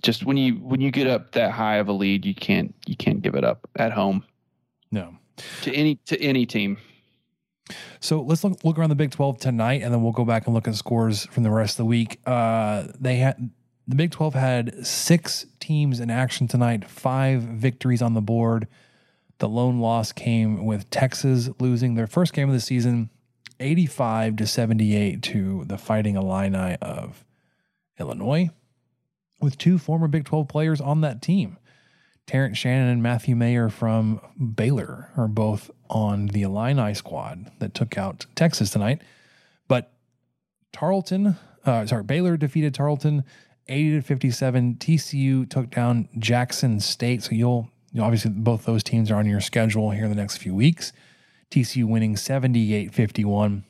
just 0.02 0.24
when 0.24 0.36
you 0.36 0.54
when 0.54 0.80
you 0.80 0.90
get 0.90 1.06
up 1.06 1.32
that 1.32 1.52
high 1.52 1.76
of 1.76 1.88
a 1.88 1.92
lead, 1.92 2.24
you 2.24 2.34
can't 2.34 2.74
you 2.86 2.96
can't 2.96 3.22
give 3.22 3.34
it 3.34 3.44
up 3.44 3.68
at 3.76 3.92
home 3.92 4.24
No. 4.90 5.16
to 5.62 5.72
any 5.74 5.96
to 6.06 6.20
any 6.20 6.44
team. 6.46 6.78
So 8.00 8.20
let's 8.22 8.44
look, 8.44 8.62
look 8.64 8.78
around 8.78 8.90
the 8.90 8.94
Big 8.94 9.10
12 9.10 9.38
tonight, 9.38 9.82
and 9.82 9.92
then 9.92 10.00
we'll 10.02 10.12
go 10.12 10.24
back 10.24 10.46
and 10.46 10.54
look 10.54 10.68
at 10.68 10.76
scores 10.76 11.26
from 11.26 11.42
the 11.42 11.50
rest 11.50 11.74
of 11.74 11.78
the 11.78 11.84
week. 11.86 12.20
Uh, 12.24 12.86
they 13.00 13.16
had 13.16 13.50
the 13.88 13.96
Big 13.96 14.12
12 14.12 14.34
had 14.34 14.86
six 14.86 15.46
teams 15.66 15.98
in 15.98 16.10
action 16.10 16.46
tonight, 16.46 16.88
five 16.88 17.42
victories 17.42 18.00
on 18.00 18.14
the 18.14 18.20
board. 18.20 18.68
The 19.38 19.48
lone 19.48 19.80
loss 19.80 20.12
came 20.12 20.64
with 20.64 20.88
Texas 20.90 21.50
losing 21.58 21.94
their 21.94 22.06
first 22.06 22.32
game 22.32 22.48
of 22.48 22.54
the 22.54 22.60
season, 22.60 23.10
85 23.58 24.36
to 24.36 24.46
78 24.46 25.22
to 25.22 25.64
the 25.66 25.76
Fighting 25.76 26.14
Illini 26.14 26.76
of 26.80 27.24
Illinois, 27.98 28.50
with 29.40 29.58
two 29.58 29.76
former 29.76 30.06
Big 30.06 30.24
12 30.24 30.46
players 30.46 30.80
on 30.80 31.00
that 31.00 31.20
team. 31.20 31.58
Terrence 32.28 32.58
Shannon 32.58 32.88
and 32.88 33.02
Matthew 33.02 33.34
Mayer 33.34 33.68
from 33.68 34.20
Baylor 34.54 35.10
are 35.16 35.28
both 35.28 35.68
on 35.90 36.26
the 36.26 36.42
Illini 36.42 36.94
squad 36.94 37.50
that 37.58 37.74
took 37.74 37.98
out 37.98 38.26
Texas 38.36 38.70
tonight. 38.70 39.02
But 39.66 39.92
Tarleton, 40.72 41.36
uh, 41.64 41.86
sorry, 41.86 42.04
Baylor 42.04 42.36
defeated 42.36 42.72
Tarleton 42.72 43.24
80 43.68 43.96
to 43.96 44.02
57. 44.02 44.74
TCU 44.76 45.48
took 45.48 45.70
down 45.70 46.08
Jackson 46.18 46.80
State. 46.80 47.22
So 47.22 47.32
you'll, 47.32 47.68
you 47.92 48.00
know, 48.00 48.06
obviously, 48.06 48.30
both 48.30 48.64
those 48.64 48.82
teams 48.82 49.10
are 49.10 49.16
on 49.16 49.26
your 49.26 49.40
schedule 49.40 49.90
here 49.90 50.04
in 50.04 50.10
the 50.10 50.16
next 50.16 50.38
few 50.38 50.54
weeks. 50.54 50.92
TCU 51.50 51.84
winning 51.84 52.16
78 52.16 52.94
51. 52.94 53.64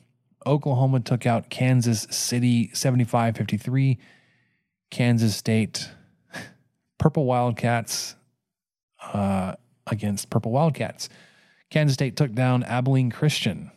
Oklahoma 0.45 0.99
took 0.99 1.25
out 1.25 1.49
Kansas 1.49 2.07
City 2.09 2.69
75 2.73 3.35
53. 3.35 3.97
Kansas 4.89 5.35
State, 5.35 5.89
Purple 6.97 7.25
Wildcats 7.25 8.15
uh, 9.01 9.53
against 9.85 10.29
Purple 10.29 10.51
Wildcats. 10.51 11.09
Kansas 11.69 11.95
State 11.95 12.15
took 12.15 12.33
down 12.33 12.63
Abilene 12.63 13.11
Christian 13.11 13.71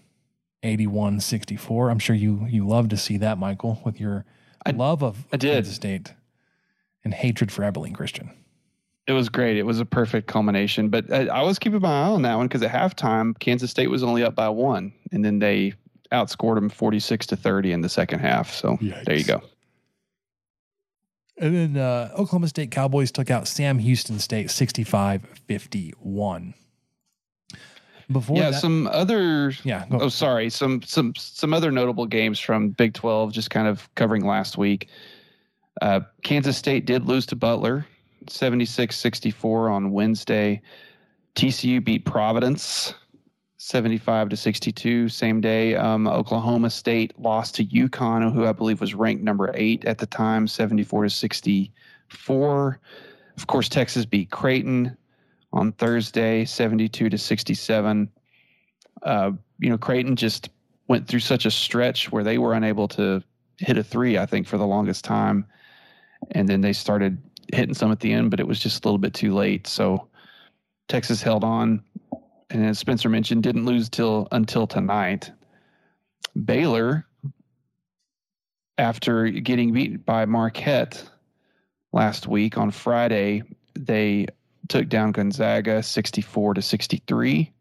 81 0.62 1.20
64. 1.20 1.90
I'm 1.90 1.98
sure 1.98 2.14
you 2.14 2.46
you 2.48 2.66
love 2.66 2.88
to 2.90 2.96
see 2.96 3.16
that, 3.18 3.38
Michael, 3.38 3.80
with 3.84 4.00
your 4.00 4.24
I- 4.66 4.72
love 4.72 5.02
of 5.02 5.24
I 5.32 5.36
did. 5.36 5.52
Kansas 5.54 5.74
State 5.74 6.12
and 7.04 7.14
hatred 7.14 7.50
for 7.50 7.64
Abilene 7.64 7.94
Christian. 7.94 8.30
It 9.06 9.12
was 9.12 9.28
great. 9.28 9.56
It 9.56 9.64
was 9.64 9.80
a 9.80 9.84
perfect 9.84 10.28
culmination. 10.28 10.88
But 10.88 11.12
I, 11.12 11.26
I 11.26 11.42
was 11.42 11.58
keeping 11.58 11.80
my 11.80 11.88
eye 12.02 12.08
on 12.08 12.22
that 12.22 12.36
one 12.36 12.46
because 12.46 12.62
at 12.62 12.70
halftime, 12.70 13.36
Kansas 13.38 13.70
State 13.70 13.88
was 13.90 14.02
only 14.02 14.22
up 14.22 14.34
by 14.36 14.48
one, 14.48 14.92
and 15.10 15.24
then 15.24 15.38
they 15.38 15.72
outscored 16.12 16.56
them 16.56 16.68
forty 16.68 17.00
six 17.00 17.26
to 17.26 17.36
thirty 17.36 17.72
in 17.72 17.80
the 17.80 17.88
second 17.88 18.20
half. 18.20 18.52
So 18.52 18.78
there 19.04 19.16
you 19.16 19.24
go. 19.24 19.42
And 21.38 21.56
then 21.56 21.76
uh, 21.82 22.10
Oklahoma 22.12 22.48
State 22.48 22.70
Cowboys 22.70 23.10
took 23.10 23.30
out 23.30 23.48
Sam 23.48 23.78
Houston 23.78 24.18
State 24.18 24.50
65 24.50 25.22
51. 25.48 26.54
Before 28.10 28.36
yeah, 28.36 28.50
that, 28.50 28.60
some 28.60 28.88
other 28.88 29.52
yeah, 29.62 29.84
Oh, 29.92 30.08
sorry. 30.08 30.50
Some 30.50 30.82
some 30.82 31.14
some 31.16 31.54
other 31.54 31.70
notable 31.70 32.06
games 32.06 32.40
from 32.40 32.70
Big 32.70 32.94
Twelve, 32.94 33.32
just 33.32 33.50
kind 33.50 33.68
of 33.68 33.92
covering 33.94 34.24
last 34.24 34.58
week. 34.58 34.88
Uh, 35.80 36.00
Kansas 36.22 36.56
State 36.56 36.86
did 36.86 37.06
lose 37.06 37.24
to 37.26 37.36
Butler, 37.36 37.86
76-64 38.26 39.72
on 39.72 39.92
Wednesday. 39.92 40.60
TCU 41.36 41.82
beat 41.82 42.04
Providence, 42.04 42.92
seventy-five 43.58 44.28
to 44.30 44.36
sixty-two. 44.36 45.08
Same 45.08 45.40
day, 45.40 45.76
um, 45.76 46.08
Oklahoma 46.08 46.70
State 46.70 47.16
lost 47.18 47.54
to 47.54 47.64
UConn, 47.64 48.32
who 48.34 48.44
I 48.44 48.52
believe 48.52 48.80
was 48.80 48.94
ranked 48.94 49.22
number 49.22 49.52
eight 49.54 49.84
at 49.84 49.98
the 49.98 50.06
time, 50.06 50.48
seventy-four 50.48 51.04
to 51.04 51.10
sixty-four. 51.10 52.80
Of 53.36 53.46
course, 53.46 53.68
Texas 53.68 54.04
beat 54.04 54.30
Creighton 54.30 54.96
on 55.52 55.72
Thursday, 55.72 56.44
72 56.44 57.10
to 57.10 57.18
67. 57.18 58.10
Uh, 59.02 59.32
you 59.58 59.70
know, 59.70 59.78
Creighton 59.78 60.16
just 60.16 60.50
went 60.88 61.06
through 61.06 61.20
such 61.20 61.46
a 61.46 61.50
stretch 61.50 62.10
where 62.12 62.24
they 62.24 62.38
were 62.38 62.54
unable 62.54 62.88
to 62.88 63.22
hit 63.58 63.78
a 63.78 63.84
three, 63.84 64.18
I 64.18 64.26
think, 64.26 64.46
for 64.46 64.58
the 64.58 64.66
longest 64.66 65.04
time. 65.04 65.46
And 66.32 66.48
then 66.48 66.60
they 66.60 66.72
started 66.72 67.18
hitting 67.52 67.74
some 67.74 67.92
at 67.92 68.00
the 68.00 68.12
end, 68.12 68.30
but 68.30 68.40
it 68.40 68.46
was 68.46 68.60
just 68.60 68.84
a 68.84 68.88
little 68.88 68.98
bit 68.98 69.14
too 69.14 69.34
late. 69.34 69.66
So 69.66 70.08
Texas 70.88 71.22
held 71.22 71.44
on. 71.44 71.82
And 72.50 72.66
as 72.66 72.78
Spencer 72.78 73.08
mentioned, 73.08 73.42
didn't 73.42 73.64
lose 73.64 73.88
till 73.88 74.28
until 74.32 74.66
tonight. 74.66 75.30
Baylor, 76.44 77.06
after 78.78 79.28
getting 79.28 79.72
beat 79.72 80.04
by 80.04 80.24
Marquette 80.24 81.08
last 81.92 82.26
week 82.26 82.58
on 82.58 82.70
Friday, 82.70 83.42
they 83.74 84.26
took 84.70 84.88
down 84.88 85.12
Gonzaga 85.12 85.82
64 85.82 86.54
to 86.54 86.62
63. 86.62 87.52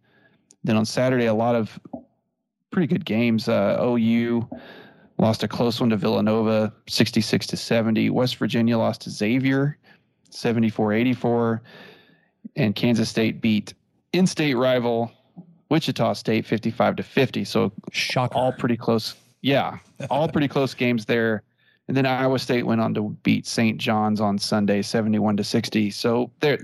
Then 0.63 0.77
on 0.77 0.85
Saturday, 0.85 1.25
a 1.25 1.33
lot 1.33 1.55
of 1.55 1.77
pretty 2.71 2.87
good 2.87 3.03
games. 3.03 3.49
Uh, 3.49 3.77
OU 3.81 4.47
lost 5.17 5.43
a 5.43 5.47
close 5.47 5.81
one 5.81 5.89
to 5.89 5.97
Villanova, 5.97 6.71
66 6.87 7.47
to 7.47 7.57
70. 7.57 8.09
West 8.11 8.37
Virginia 8.37 8.77
lost 8.77 9.01
to 9.01 9.09
Xavier, 9.09 9.77
74 10.29 10.93
84. 10.93 11.61
And 12.55 12.75
Kansas 12.75 13.09
State 13.09 13.41
beat 13.41 13.73
in 14.13 14.25
state 14.25 14.55
rival 14.55 15.11
Wichita 15.69 16.13
State, 16.13 16.45
55 16.45 16.95
to 16.97 17.03
50. 17.03 17.43
So 17.43 17.71
Shocker. 17.91 18.35
all 18.35 18.51
pretty 18.51 18.77
close. 18.77 19.15
Yeah, 19.41 19.77
all 20.09 20.27
pretty 20.27 20.47
close 20.47 20.73
games 20.73 21.05
there. 21.05 21.43
And 21.87 21.97
then 21.97 22.05
Iowa 22.05 22.37
State 22.37 22.65
went 22.67 22.81
on 22.81 22.93
to 22.93 23.17
beat 23.23 23.47
St. 23.47 23.79
John's 23.79 24.21
on 24.21 24.37
Sunday, 24.37 24.81
71 24.83 25.37
to 25.37 25.43
60. 25.43 25.89
So 25.89 26.29
there, 26.39 26.59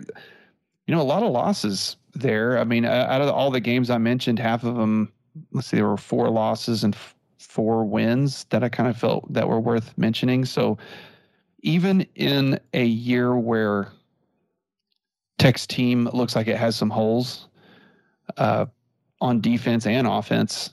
you 0.88 0.94
know, 0.94 1.02
a 1.02 1.04
lot 1.04 1.24
of 1.24 1.32
losses 1.32 1.98
there. 2.14 2.58
I 2.58 2.64
mean, 2.64 2.86
uh, 2.86 3.08
out 3.10 3.22
of 3.22 3.30
all 3.30 3.52
the 3.52 3.60
games 3.60 3.90
I 3.90 3.98
mentioned, 3.98 4.40
half 4.40 4.64
of 4.64 4.76
them, 4.76 5.12
let's 5.52 5.68
see, 5.68 5.78
there 5.78 5.88
were 5.88 5.98
four 5.98 6.30
losses 6.30 6.84
and 6.84 6.96
four 7.38 7.86
wins 7.86 8.46
that 8.50 8.64
I 8.64 8.70
kind 8.70 8.90
of 8.90 8.98
felt 8.98 9.32
that 9.34 9.48
were 9.48 9.60
worth 9.60 9.98
mentioning. 9.98 10.46
So 10.46 10.78
even 11.62 12.02
in 12.16 12.60
a 12.74 12.86
year 12.86 13.36
where 13.36 13.92
Tech's 15.40 15.66
team 15.66 16.10
looks 16.14 16.36
like 16.36 16.48
it 16.48 16.58
has 16.58 16.76
some 16.76 16.90
holes 16.90 17.48
uh, 18.38 18.66
on 19.22 19.42
defense 19.42 19.86
and 19.86 20.08
offense, 20.08 20.70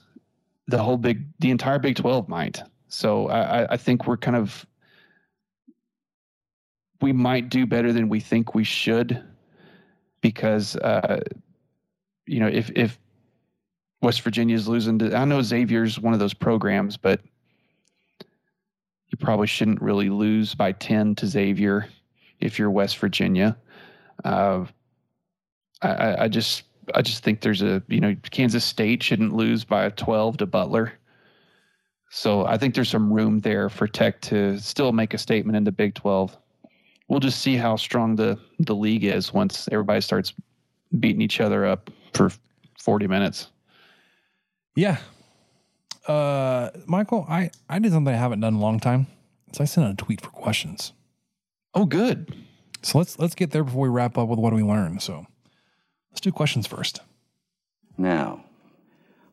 the 0.67 0.77
whole 0.77 0.97
big, 0.97 1.25
the 1.39 1.51
entire 1.51 1.79
Big 1.79 1.95
12 1.95 2.29
might. 2.29 2.61
So 2.87 3.27
I, 3.27 3.73
I 3.73 3.77
think 3.77 4.07
we're 4.07 4.17
kind 4.17 4.37
of, 4.37 4.65
we 7.01 7.11
might 7.11 7.49
do 7.49 7.65
better 7.65 7.91
than 7.91 8.07
we 8.07 8.19
think 8.19 8.55
we 8.55 8.63
should 8.63 9.21
because, 10.23 10.75
uh, 10.77 11.19
you 12.25 12.39
know, 12.39 12.47
if, 12.47 12.71
if 12.71 12.97
West 14.01 14.21
Virginia's 14.21 14.67
losing 14.67 14.97
to, 14.99 15.15
I 15.15 15.25
know 15.25 15.41
Xavier's 15.43 15.99
one 15.99 16.13
of 16.13 16.19
those 16.19 16.33
programs, 16.33 16.97
but 16.97 17.21
you 19.09 19.17
probably 19.19 19.47
shouldn't 19.47 19.81
really 19.81 20.09
lose 20.09 20.55
by 20.55 20.71
10 20.71 21.15
to 21.15 21.27
Xavier 21.27 21.87
if 22.39 22.57
you're 22.57 22.71
West 22.71 22.97
Virginia. 22.97 23.55
Uh, 24.23 24.65
I, 25.81 26.23
I 26.23 26.27
just, 26.29 26.63
I 26.95 27.01
just 27.01 27.23
think 27.23 27.41
there's 27.41 27.61
a, 27.61 27.83
you 27.89 27.99
know, 27.99 28.15
Kansas 28.31 28.63
State 28.63 29.03
shouldn't 29.03 29.33
lose 29.33 29.65
by 29.65 29.89
12 29.89 30.37
to 30.37 30.45
Butler. 30.45 30.93
So 32.09 32.45
I 32.45 32.57
think 32.57 32.75
there's 32.75 32.89
some 32.89 33.11
room 33.11 33.39
there 33.39 33.69
for 33.69 33.87
Tech 33.87 34.21
to 34.21 34.57
still 34.57 34.93
make 34.93 35.13
a 35.13 35.17
statement 35.17 35.57
in 35.57 35.65
the 35.65 35.71
Big 35.71 35.95
12. 35.95 36.37
We'll 37.07 37.19
just 37.19 37.41
see 37.41 37.55
how 37.55 37.75
strong 37.75 38.15
the, 38.15 38.39
the 38.59 38.75
league 38.75 39.03
is 39.03 39.33
once 39.33 39.67
everybody 39.71 40.01
starts 40.01 40.33
beating 40.99 41.21
each 41.21 41.41
other 41.41 41.65
up 41.65 41.89
for 42.13 42.31
40 42.79 43.07
minutes. 43.07 43.49
Yeah. 44.75 44.97
Uh, 46.07 46.69
Michael, 46.85 47.25
I, 47.29 47.51
I 47.69 47.79
did 47.79 47.91
something 47.91 48.13
I 48.13 48.17
haven't 48.17 48.39
done 48.39 48.55
in 48.55 48.59
a 48.59 48.63
long 48.63 48.79
time. 48.79 49.07
So 49.51 49.63
I 49.63 49.65
sent 49.65 49.85
out 49.85 49.93
a 49.93 49.95
tweet 49.95 50.21
for 50.21 50.29
questions. 50.29 50.93
Oh, 51.75 51.85
good. 51.85 52.35
So 52.81 52.97
let's 52.97 53.17
let's 53.17 53.35
get 53.35 53.51
there 53.51 53.63
before 53.63 53.83
we 53.83 53.89
wrap 53.89 54.17
up 54.17 54.27
with 54.27 54.39
what 54.39 54.49
do 54.49 54.55
we 54.57 54.63
learn. 54.63 54.99
So 54.99 55.25
let's 56.11 56.21
do 56.21 56.31
questions 56.31 56.67
first. 56.67 57.01
Now, 57.97 58.43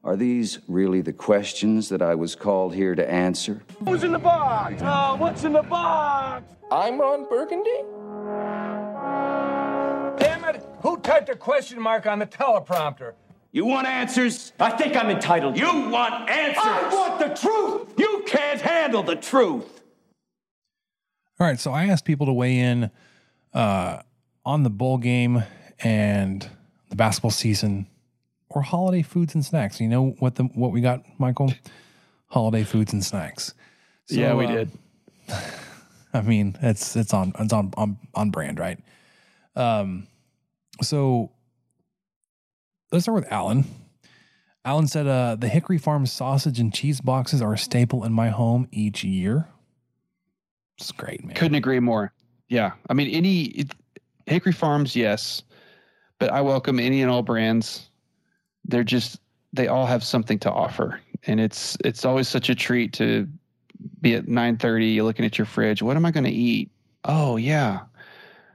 are 0.02 0.16
these 0.16 0.59
really 0.66 1.02
the 1.02 1.12
questions 1.12 1.89
that 1.90 2.01
I 2.01 2.14
was 2.14 2.35
called 2.35 2.74
here 2.74 2.94
to 2.94 3.10
answer? 3.10 3.62
Who's 3.85 4.02
in 4.02 4.12
the 4.12 4.18
box? 4.18 4.81
Oh, 4.82 5.16
what's 5.16 5.44
in 5.44 5.52
the 5.52 5.62
box? 5.62 6.44
I'm 6.70 7.01
Ron 7.01 7.28
Burgundy. 7.28 7.70
Damn 10.18 10.44
it! 10.44 10.64
Who 10.82 10.98
typed 10.98 11.28
a 11.28 11.36
question 11.36 11.81
mark 11.81 12.06
on 12.06 12.18
the 12.18 12.27
teleprompter? 12.27 13.12
You 13.52 13.66
want 13.66 13.86
answers? 13.86 14.52
I 14.60 14.70
think 14.70 14.97
I'm 14.97 15.10
entitled. 15.10 15.59
You 15.59 15.90
want 15.90 16.31
answers? 16.31 16.62
I 16.64 16.89
want 16.94 17.18
the 17.18 17.35
truth! 17.35 17.93
You 17.98 18.22
can't 18.27 18.60
handle 18.60 19.02
the 19.02 19.16
truth. 19.16 19.82
All 21.39 21.47
right, 21.47 21.59
so 21.59 21.72
I 21.72 21.86
asked 21.86 22.05
people 22.05 22.27
to 22.27 22.32
weigh 22.32 22.59
in 22.59 22.90
uh, 23.52 24.02
on 24.44 24.62
the 24.62 24.70
bowl 24.70 24.98
game 24.98 25.43
and 25.81 26.48
the 26.89 26.97
basketball 26.97 27.31
season 27.31 27.86
or 28.51 28.62
holiday 28.62 29.02
foods 29.02 29.35
and 29.35 29.44
snacks. 29.44 29.81
You 29.81 29.89
know 29.89 30.10
what 30.18 30.35
the 30.35 30.44
what 30.44 30.72
we 30.72 30.81
got, 30.81 31.02
Michael? 31.18 31.52
Holiday 32.27 32.64
foods 32.64 32.93
and 32.93 33.05
snacks. 33.05 33.55
So, 34.06 34.16
yeah, 34.16 34.35
we 34.35 34.47
uh, 34.47 34.51
did. 34.51 34.70
I 36.12 36.20
mean, 36.20 36.56
it's 36.60 36.97
it's 36.97 37.14
on 37.14 37.32
it's 37.39 37.52
on 37.52 37.72
on 37.77 37.98
on 38.14 38.31
brand, 38.31 38.59
right? 38.59 38.78
Um, 39.56 40.06
so 40.82 41.31
let's 42.93 43.05
start 43.05 43.22
with 43.22 43.32
Alan. 43.32 43.64
Alan 44.64 44.89
said, 44.89 45.06
uh, 45.06 45.36
"The 45.36 45.48
Hickory 45.48 45.78
Farm 45.78 46.06
sausage 46.06 46.59
and 46.59 46.74
cheese 46.74 47.01
boxes 47.01 47.40
are 47.40 47.52
a 47.52 47.59
staple 47.59 48.05
in 48.05 48.12
my 48.12 48.28
home 48.28 48.68
each 48.72 49.05
year." 49.05 49.48
It's 50.78 50.93
great, 50.93 51.24
man. 51.24 51.35
Couldn't 51.35 51.56
agree 51.56 51.81
more. 51.81 52.12
Yeah, 52.48 52.72
I 52.89 52.94
mean, 52.94 53.09
any 53.10 53.43
it, 53.44 53.72
Hickory 54.27 54.52
Farms, 54.52 54.97
yes, 54.97 55.43
but 56.18 56.32
I 56.32 56.40
welcome 56.40 56.81
any 56.81 57.02
and 57.02 57.10
all 57.10 57.22
brands. 57.22 57.89
They're 58.64 58.84
just 58.84 59.20
they 59.52 59.68
all 59.68 59.86
have 59.86 60.04
something 60.04 60.38
to 60.40 60.50
offer, 60.50 61.00
and 61.26 61.40
it's 61.40 61.76
it's 61.84 62.04
always 62.04 62.28
such 62.28 62.48
a 62.48 62.54
treat 62.54 62.92
to 62.94 63.28
be 64.00 64.14
at 64.14 64.28
nine 64.28 64.56
thirty. 64.56 64.86
You're 64.86 65.04
looking 65.04 65.24
at 65.24 65.38
your 65.38 65.46
fridge. 65.46 65.82
What 65.82 65.96
am 65.96 66.06
I 66.06 66.10
going 66.10 66.24
to 66.24 66.30
eat? 66.30 66.70
Oh 67.04 67.36
yeah, 67.36 67.80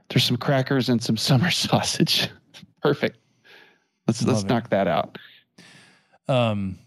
there's 0.08 0.24
some 0.24 0.36
crackers 0.36 0.88
and 0.88 1.02
some 1.02 1.16
summer 1.28 1.50
sausage. 1.50 2.28
Perfect. 2.82 3.18
Let's 4.06 4.22
Love 4.22 4.28
let's 4.34 4.44
it. 4.44 4.48
knock 4.48 4.70
that 4.70 4.86
out. 4.86 5.18
Um, 6.28 6.78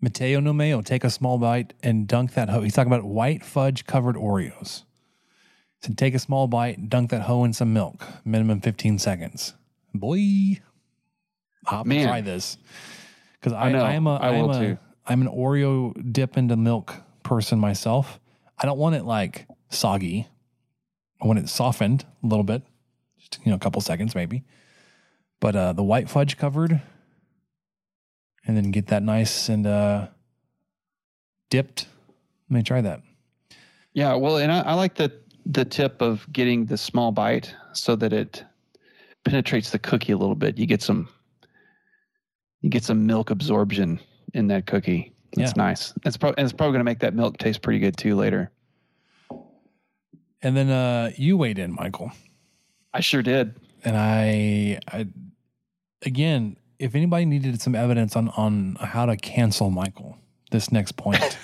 Mateo 0.00 0.40
no 0.40 0.52
mayo. 0.52 0.82
Take 0.82 1.04
a 1.04 1.10
small 1.10 1.38
bite 1.38 1.74
and 1.82 2.06
dunk 2.06 2.34
that 2.34 2.48
hoe. 2.48 2.62
He's 2.62 2.74
talking 2.74 2.92
about 2.92 3.04
white 3.04 3.44
fudge 3.44 3.86
covered 3.86 4.16
Oreos. 4.16 4.84
So 5.82 5.92
take 5.94 6.14
a 6.14 6.18
small 6.18 6.46
bite, 6.46 6.88
dunk 6.88 7.10
that 7.10 7.22
hoe 7.22 7.44
in 7.44 7.52
some 7.52 7.72
milk. 7.72 8.04
Minimum 8.24 8.60
15 8.60 8.98
seconds. 8.98 9.54
Boy, 9.94 10.60
To 11.68 11.84
Man. 11.84 12.06
try 12.06 12.20
this 12.20 12.58
because 13.40 13.52
I, 13.52 13.66
I 13.66 13.72
know. 13.72 13.84
I 13.84 13.92
am 13.92 14.06
a 14.06 14.16
I 14.16 14.30
am 14.30 14.46
will 14.46 14.50
a 14.52 14.60
too. 14.60 14.78
I'm 15.06 15.20
an 15.20 15.28
Oreo 15.28 16.12
dip 16.12 16.36
into 16.36 16.56
milk 16.56 16.94
person 17.22 17.58
myself. 17.58 18.20
I 18.58 18.66
don't 18.66 18.78
want 18.78 18.96
it 18.96 19.04
like 19.04 19.46
soggy. 19.70 20.28
I 21.20 21.26
want 21.26 21.38
it 21.38 21.48
softened 21.48 22.04
a 22.22 22.26
little 22.26 22.44
bit, 22.44 22.62
just 23.18 23.38
you 23.44 23.50
know, 23.50 23.56
a 23.56 23.58
couple 23.58 23.80
seconds 23.80 24.14
maybe. 24.14 24.44
But 25.40 25.56
uh, 25.56 25.72
the 25.72 25.82
white 25.82 26.08
fudge 26.08 26.36
covered, 26.36 26.80
and 28.46 28.56
then 28.56 28.70
get 28.70 28.88
that 28.88 29.02
nice 29.02 29.48
and 29.48 29.66
uh, 29.66 30.08
dipped. 31.50 31.88
Let 32.48 32.56
me 32.56 32.62
try 32.62 32.80
that. 32.80 33.02
Yeah, 33.92 34.14
well, 34.14 34.36
and 34.36 34.52
I, 34.52 34.60
I 34.60 34.74
like 34.74 34.94
the 34.94 35.12
the 35.44 35.64
tip 35.64 36.02
of 36.02 36.26
getting 36.32 36.66
the 36.66 36.76
small 36.76 37.12
bite 37.12 37.54
so 37.72 37.96
that 37.96 38.12
it 38.12 38.44
penetrates 39.24 39.70
the 39.70 39.78
cookie 39.78 40.12
a 40.12 40.16
little 40.16 40.34
bit. 40.34 40.58
You 40.58 40.66
get 40.66 40.82
some 40.82 41.08
you 42.62 42.70
get 42.70 42.84
some 42.84 43.06
milk 43.06 43.30
absorption 43.30 44.00
in 44.34 44.48
that 44.48 44.66
cookie. 44.66 45.12
It's 45.32 45.50
Yeah. 45.50 45.52
nice. 45.56 45.92
It's 46.04 46.16
probably 46.16 46.42
it's 46.42 46.52
probably 46.52 46.72
going 46.72 46.80
to 46.80 46.84
make 46.84 47.00
that 47.00 47.14
milk 47.14 47.38
taste 47.38 47.62
pretty 47.62 47.78
good 47.78 47.96
too 47.96 48.14
later. 48.16 48.50
And 50.42 50.56
then 50.56 50.70
uh, 50.70 51.10
you 51.16 51.36
weighed 51.36 51.58
in, 51.58 51.74
Michael. 51.74 52.12
I 52.94 53.00
sure 53.00 53.22
did. 53.22 53.54
and 53.84 53.96
I, 53.96 54.78
I 54.88 55.06
again, 56.02 56.56
if 56.78 56.94
anybody 56.94 57.24
needed 57.24 57.60
some 57.60 57.74
evidence 57.74 58.16
on 58.16 58.28
on 58.30 58.76
how 58.80 59.06
to 59.06 59.16
cancel 59.16 59.70
Michael, 59.70 60.16
this 60.50 60.70
next 60.72 60.96
point 60.96 61.38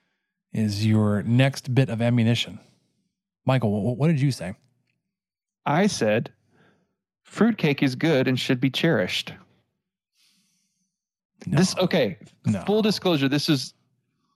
is 0.52 0.86
your 0.86 1.22
next 1.22 1.74
bit 1.74 1.88
of 1.90 2.00
ammunition. 2.00 2.58
Michael, 3.46 3.82
what, 3.82 3.96
what 3.98 4.06
did 4.08 4.20
you 4.20 4.30
say? 4.30 4.54
I 5.66 5.86
said 5.86 6.30
fruitcake 7.22 7.82
is 7.82 7.94
good 7.94 8.28
and 8.28 8.38
should 8.38 8.60
be 8.60 8.70
cherished. 8.70 9.32
No. 11.46 11.58
This 11.58 11.76
okay. 11.78 12.16
No. 12.46 12.62
Full 12.66 12.82
disclosure, 12.82 13.28
this 13.28 13.48
is 13.48 13.74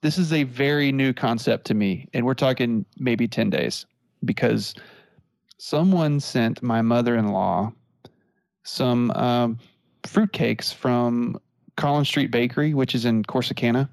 this 0.01 0.17
is 0.17 0.31
a 0.31 0.43
very 0.43 0.91
new 0.91 1.11
concept 1.13 1.65
to 1.67 1.73
me, 1.73 2.07
and 2.13 2.25
we're 2.25 2.33
talking 2.33 2.85
maybe 2.97 3.27
ten 3.27 3.49
days 3.49 3.85
because 4.25 4.75
someone 5.57 6.19
sent 6.19 6.61
my 6.63 6.81
mother-in-law 6.81 7.71
some 8.63 9.11
um, 9.11 9.57
fruitcakes 10.03 10.73
from 10.73 11.39
Collins 11.77 12.07
Street 12.07 12.29
Bakery, 12.31 12.73
which 12.73 12.93
is 12.95 13.05
in 13.05 13.23
Corsicana. 13.23 13.89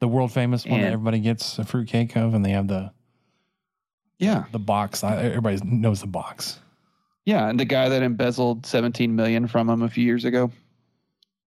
the 0.00 0.08
world 0.08 0.32
famous 0.32 0.66
one 0.66 0.80
that 0.80 0.92
everybody 0.92 1.20
gets 1.20 1.58
a 1.58 1.64
fruitcake 1.64 2.16
of, 2.16 2.34
and 2.34 2.44
they 2.44 2.50
have 2.50 2.68
the 2.68 2.90
Yeah, 4.18 4.44
the 4.52 4.58
box. 4.58 5.04
I- 5.04 5.16
Everybody 5.22 5.58
knows 5.64 6.00
the 6.00 6.06
box. 6.06 6.58
yeah, 7.24 7.48
and 7.48 7.58
the 7.60 7.64
guy 7.64 7.88
that 7.88 8.02
embezzled 8.02 8.66
seventeen 8.66 9.14
million 9.14 9.46
from 9.46 9.68
him 9.70 9.82
a 9.82 9.88
few 9.88 10.04
years 10.04 10.24
ago, 10.24 10.50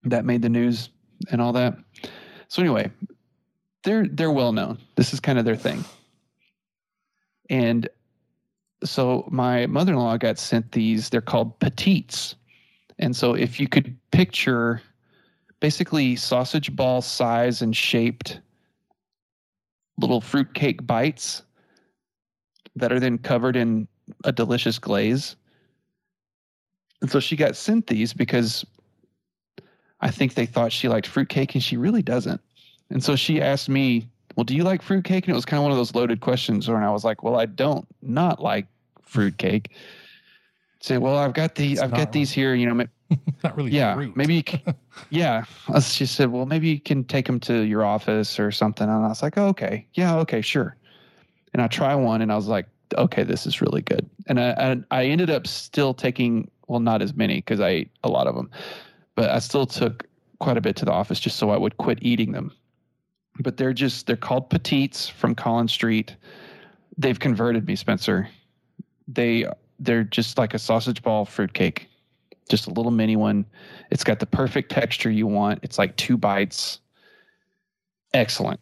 that 0.04 0.26
made 0.26 0.42
the 0.42 0.50
news 0.50 0.90
and 1.32 1.42
all 1.42 1.54
that. 1.54 1.78
So 2.48 2.62
anyway, 2.62 2.92
they're 3.84 4.08
they're 4.08 4.32
well 4.32 4.52
known. 4.52 4.78
This 4.96 5.14
is 5.14 5.20
kind 5.20 5.40
of 5.40 5.46
their 5.46 5.56
thing. 5.56 5.84
And 7.50 7.90
so 8.84 9.28
my 9.30 9.66
mother-in-law 9.66 10.18
got 10.18 10.38
sent 10.38 10.72
these. 10.72 11.10
They're 11.10 11.22
called 11.22 11.60
petites. 11.60 12.36
And 13.00 13.16
so 13.16 13.34
if 13.34 13.60
you 13.60 13.68
could 13.68 13.96
picture 14.12 14.82
basically 15.60 16.16
sausage 16.16 16.76
ball 16.76 17.02
size 17.02 17.62
and 17.62 17.76
shaped 17.76 18.40
little 19.98 20.22
fruitcake 20.22 20.86
bites 20.88 21.44
that 22.76 22.92
are 22.92 23.00
then 23.00 23.18
covered 23.18 23.56
in 23.56 23.88
a 24.24 24.32
delicious 24.32 24.80
glaze. 24.80 25.36
And 27.02 27.12
so 27.12 27.20
she 27.20 27.36
got 27.36 27.56
sent 27.56 27.88
these 27.88 28.14
because 28.14 28.66
I 30.02 30.12
think 30.12 30.34
they 30.34 30.46
thought 30.46 30.72
she 30.72 30.88
liked 30.88 31.08
fruitcake 31.08 31.56
and 31.56 31.64
she 31.64 31.78
really 31.78 32.02
doesn't. 32.02 32.42
And 32.90 33.04
so 33.04 33.16
she 33.16 33.42
asked 33.42 33.70
me, 33.70 34.08
Well, 34.36 34.44
do 34.46 34.56
you 34.56 34.64
like 34.64 34.82
fruitcake? 34.82 35.26
And 35.26 35.32
it 35.32 35.36
was 35.36 35.46
kind 35.46 35.60
of 35.60 35.64
one 35.64 35.72
of 35.72 35.78
those 35.78 35.94
loaded 35.96 36.22
questions 36.22 36.68
And 36.68 36.78
I 36.78 36.92
was 36.92 37.04
like, 37.04 37.24
Well, 37.24 37.36
I 37.36 37.46
don't 37.46 37.88
not 38.02 38.42
like 38.42 38.68
fruitcake. 39.04 39.72
Say, 40.82 40.98
well, 40.98 41.18
I've 41.18 41.34
got 41.34 41.56
the 41.56 41.74
It's 41.74 41.82
I've 41.82 41.92
got 41.92 42.14
these 42.14 42.32
here, 42.32 42.56
you 42.56 42.66
know, 42.74 42.86
Not 43.44 43.58
really. 43.58 43.72
yeah, 43.72 43.96
fruit. 43.96 44.16
maybe. 44.16 44.36
You 44.36 44.44
can, 44.44 44.62
yeah, 45.10 45.44
Uh, 45.68 45.82
she 45.82 46.06
said, 46.06 46.32
"Well, 46.32 46.46
maybe 46.46 46.70
you 46.70 46.80
can 46.80 47.04
take 47.04 47.26
them 47.26 47.40
to 47.42 47.62
your 47.64 47.84
office 47.84 48.40
or 48.40 48.52
something." 48.52 48.88
And 48.88 49.04
I 49.06 49.08
was 49.10 49.22
like, 49.22 49.38
oh, 49.38 49.48
"Okay, 49.48 49.86
yeah, 49.94 50.16
okay, 50.20 50.42
sure." 50.42 50.78
And 51.54 51.62
I 51.62 51.68
try 51.68 51.96
one, 51.96 52.22
and 52.22 52.32
I 52.32 52.36
was 52.36 52.48
like, 52.48 52.68
"Okay, 52.96 53.24
this 53.24 53.46
is 53.46 53.62
really 53.62 53.82
good." 53.82 54.10
And 54.28 54.40
I 54.40 54.52
I, 54.92 55.00
I 55.02 55.06
ended 55.06 55.30
up 55.30 55.48
still 55.48 55.94
taking 55.94 56.50
well, 56.68 56.80
not 56.80 57.02
as 57.02 57.14
many 57.16 57.36
because 57.38 57.60
I 57.60 57.70
ate 57.70 57.92
a 58.04 58.10
lot 58.10 58.28
of 58.28 58.36
them, 58.36 58.50
but 59.20 59.32
I 59.32 59.40
still 59.40 59.66
took 59.66 60.08
quite 60.40 60.56
a 60.56 60.62
bit 60.62 60.78
to 60.78 60.86
the 60.86 60.94
office 60.94 61.20
just 61.20 61.36
so 61.36 61.50
I 61.50 61.58
would 61.58 61.76
quit 61.76 62.00
eating 62.02 62.32
them. 62.32 62.54
But 63.42 63.58
they're 63.58 63.74
just 63.74 64.08
they're 64.08 64.16
called 64.16 64.50
petites 64.50 65.10
from 65.10 65.36
Collins 65.36 65.74
Street. 65.74 66.16
They've 66.98 67.20
converted 67.20 67.68
me, 67.68 67.76
Spencer. 67.76 68.30
They 69.10 69.46
they're 69.78 70.06
just 70.06 70.38
like 70.38 70.54
a 70.54 70.58
sausage 70.58 71.04
ball 71.04 71.26
fruitcake 71.26 71.90
just 72.50 72.68
a 72.68 72.70
little 72.70 72.94
mini 72.94 73.18
one. 73.18 73.46
It's 73.92 74.06
got 74.06 74.20
the 74.20 74.26
perfect 74.26 74.72
texture 74.72 75.12
you 75.12 75.28
want. 75.28 75.60
It's 75.64 75.78
like 75.78 75.98
two 75.98 76.16
bites. 76.16 76.80
Excellent. 78.14 78.62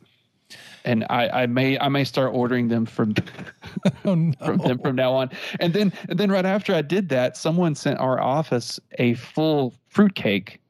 And 0.87 1.05
I, 1.09 1.43
I 1.43 1.47
may 1.47 1.77
I 1.77 1.89
may 1.89 2.05
start 2.05 2.33
ordering 2.33 2.69
them 2.69 2.85
from 2.85 3.13
Oh, 4.05 4.15
no. 4.15 4.31
from 4.43 4.57
them 4.59 4.79
from 4.79 4.95
now 4.95 5.11
on. 5.11 5.29
And 5.59 5.73
then 5.73 5.91
and 6.07 6.17
then 6.17 6.31
right 6.31 6.45
after 6.45 6.73
I 6.73 6.81
did 6.81 7.09
that, 7.09 7.35
someone 7.35 7.75
sent 7.75 7.99
our 7.99 8.21
office 8.21 8.79
a 8.97 9.13
full 9.15 9.73
fruitcake 9.89 10.61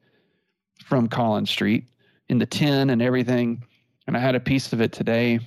from 0.84 1.06
Collins 1.06 1.50
Street 1.50 1.84
in 2.28 2.38
the 2.38 2.46
tin 2.46 2.90
and 2.90 3.00
everything. 3.00 3.62
And 4.08 4.16
I 4.16 4.20
had 4.20 4.34
a 4.34 4.40
piece 4.40 4.72
of 4.72 4.80
it 4.80 4.90
today. 4.92 5.38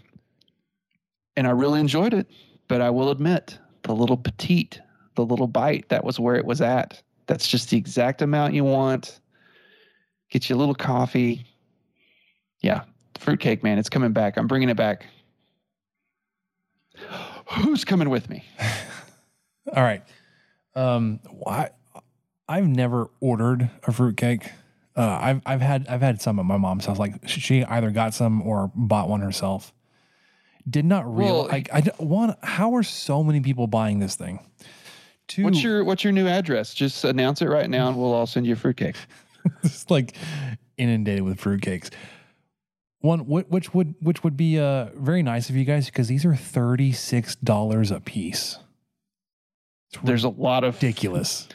And 1.36 1.46
I 1.48 1.52
really 1.52 1.82
enjoyed 1.82 2.14
it. 2.14 2.28
But 2.70 2.80
I 2.80 2.90
will 2.92 3.10
admit, 3.10 3.60
the 3.84 3.94
little 3.94 4.16
petite, 4.18 4.80
the 5.16 5.26
little 5.26 5.48
bite, 5.48 5.90
that 5.90 6.06
was 6.06 6.18
where 6.18 6.36
it 6.36 6.46
was 6.46 6.62
at. 6.62 7.02
That's 7.28 7.46
just 7.46 7.70
the 7.72 7.78
exact 7.78 8.22
amount 8.22 8.54
you 8.54 8.64
want. 8.64 9.20
Get 10.30 10.50
you 10.50 10.56
a 10.56 10.60
little 10.60 10.76
coffee. 10.76 11.46
Yeah, 12.62 12.84
fruitcake, 13.22 13.64
man, 13.64 13.78
it's 13.78 13.90
coming 13.90 14.12
back. 14.12 14.38
I'm 14.38 14.48
bringing 14.48 14.70
it 14.70 14.78
back. 14.78 15.06
Who's 17.64 17.86
coming 17.86 18.10
with 18.10 18.30
me? 18.30 18.44
All 19.76 19.84
right. 19.84 20.04
Um, 20.76 21.20
why? 21.30 21.72
I've 22.48 22.68
never 22.68 23.10
ordered 23.20 23.70
a 23.84 23.92
fruitcake. 23.92 24.52
Uh, 24.96 25.20
I've 25.22 25.42
I've 25.46 25.62
had 25.62 25.88
I've 25.88 26.02
had 26.02 26.22
some 26.22 26.38
at 26.40 26.46
my 26.46 26.58
mom's 26.58 26.86
house. 26.86 27.00
Like 27.00 27.28
she 27.28 27.64
either 27.64 27.92
got 27.92 28.14
some 28.14 28.42
or 28.42 28.72
bought 28.76 29.08
one 29.08 29.22
herself. 29.22 29.74
Did 30.70 30.86
not 30.86 31.06
real 31.06 31.44
Well, 31.44 31.48
like 31.48 31.70
I 31.74 31.82
one. 31.98 32.36
How 32.44 32.76
are 32.76 32.84
so 32.84 33.24
many 33.24 33.40
people 33.40 33.68
buying 33.68 34.00
this 34.00 34.16
thing? 34.16 34.40
Two, 35.28 35.46
What's 35.46 35.64
your 35.64 35.84
what's 35.86 36.04
your 36.04 36.12
new 36.12 36.28
address? 36.28 36.74
Just 36.74 37.06
announce 37.06 37.42
it 37.42 37.48
right 37.48 37.70
now, 37.70 37.88
and 37.88 37.98
we'll 37.98 38.14
all 38.14 38.28
send 38.28 38.46
you 38.46 38.54
a 38.54 38.58
fruitcake. 38.58 38.98
just 39.64 39.90
like 39.90 40.16
inundated 40.78 41.24
with 41.24 41.40
fruitcakes. 41.40 41.90
One 43.02 43.22
which 43.22 43.74
would 43.74 43.96
which 44.00 44.24
would 44.24 44.38
be 44.38 44.60
uh 44.60 44.90
very 44.96 45.24
nice 45.24 45.50
of 45.50 45.56
you 45.56 45.66
guys 45.66 45.88
because 45.88 46.08
these 46.08 46.24
are 46.26 46.36
thirty 46.36 46.92
six 46.92 47.36
dollars 47.36 47.92
a 47.92 48.00
piece. 48.00 48.58
It's 49.92 50.02
There's 50.04 50.24
a 50.24 50.30
lot 50.30 50.64
of 50.64 50.76
ridiculous 50.76 51.48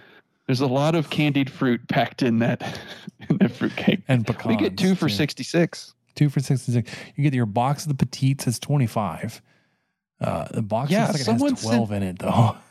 there's 0.46 0.60
a 0.60 0.66
lot 0.66 0.94
of 0.94 1.10
candied 1.10 1.50
fruit 1.50 1.88
packed 1.88 2.22
in 2.22 2.38
that 2.38 2.78
in 3.30 3.38
that 3.38 3.50
fruitcake. 3.50 4.02
and 4.08 4.26
We 4.28 4.34
pecans. 4.34 4.60
get 4.60 4.78
two 4.78 4.94
for 4.94 5.08
sixty 5.08 5.42
six. 5.42 5.94
Two 6.14 6.28
for 6.28 6.40
sixty 6.40 6.72
six. 6.72 6.90
You 7.16 7.24
get 7.24 7.34
your 7.34 7.46
box 7.46 7.82
of 7.84 7.88
the 7.88 7.94
petites. 7.96 8.46
It's 8.46 8.58
twenty 8.58 8.86
five. 8.86 9.42
Uh, 10.20 10.48
the 10.52 10.62
box 10.62 10.90
Yeah, 10.90 11.08
looks 11.08 11.26
like 11.26 11.36
it 11.40 11.50
has 11.50 11.62
twelve 11.62 11.92
in 11.92 12.02
it 12.02 12.18
though. 12.18 12.56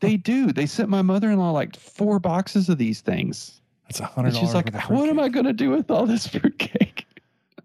They 0.00 0.16
do. 0.16 0.52
They 0.52 0.66
sent 0.66 0.88
my 0.88 1.00
mother 1.02 1.30
in 1.30 1.38
law 1.38 1.52
like 1.52 1.76
four 1.76 2.18
boxes 2.18 2.68
of 2.68 2.76
these 2.76 3.00
things. 3.02 3.60
That's 3.84 4.00
a 4.00 4.04
hundred 4.06 4.34
she's 4.34 4.52
like, 4.52 4.74
"What 4.90 5.08
am 5.08 5.20
I 5.20 5.28
going 5.28 5.46
to 5.46 5.52
do 5.52 5.70
with 5.70 5.92
all 5.92 6.06
this 6.06 6.26
fruitcake?" 6.26 7.06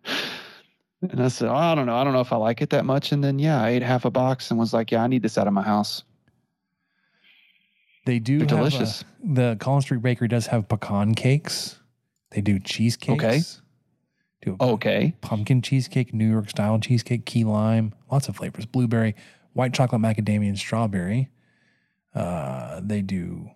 And 1.02 1.22
I 1.22 1.30
said, 1.30 1.50
oh, 1.50 1.56
"I 1.56 1.74
don't 1.74 1.88
know. 1.88 1.96
I 1.96 2.04
don't 2.04 2.14
know 2.14 2.20
if 2.22 2.32
I 2.32 2.38
like 2.38 2.62
it 2.62 2.70
that 2.70 2.86
much." 2.86 3.12
And 3.12 3.24
then, 3.24 3.40
yeah, 3.40 3.62
I 3.62 3.70
ate 3.70 3.82
half 3.82 4.06
a 4.06 4.12
box 4.12 4.52
and 4.52 4.60
was 4.60 4.74
like, 4.74 4.92
"Yeah, 4.92 5.04
I 5.04 5.08
need 5.08 5.24
this 5.24 5.38
out 5.38 5.48
of 5.48 5.54
my 5.54 5.64
house." 5.64 6.04
They 8.06 8.20
do 8.20 8.40
They're 8.40 8.48
delicious. 8.48 9.04
the 9.24 9.58
Collins 9.60 9.86
Street 9.86 10.02
Bakery 10.02 10.28
does 10.28 10.48
have 10.48 10.68
pecan 10.68 11.14
cakes. 11.16 11.80
They 12.32 12.42
do 12.42 12.60
cheesecakes. 12.60 13.24
Okay. 13.24 13.42
Do 14.44 14.58
a 14.60 14.64
Okay. 14.74 15.14
pumpkin 15.22 15.62
cheesecake, 15.62 16.14
New 16.14 16.30
York 16.30 16.50
style 16.50 16.80
cheesecake, 16.80 17.26
key 17.26 17.44
lime, 17.44 17.94
lots 18.12 18.28
of 18.28 18.36
flavors, 18.36 18.66
blueberry, 18.66 19.16
white 19.54 19.74
chocolate, 19.74 20.02
macadamia, 20.02 20.48
and 20.50 20.58
strawberry. 20.58 21.30
Uh, 22.16 22.82
they 22.84 23.02
do 23.04 23.52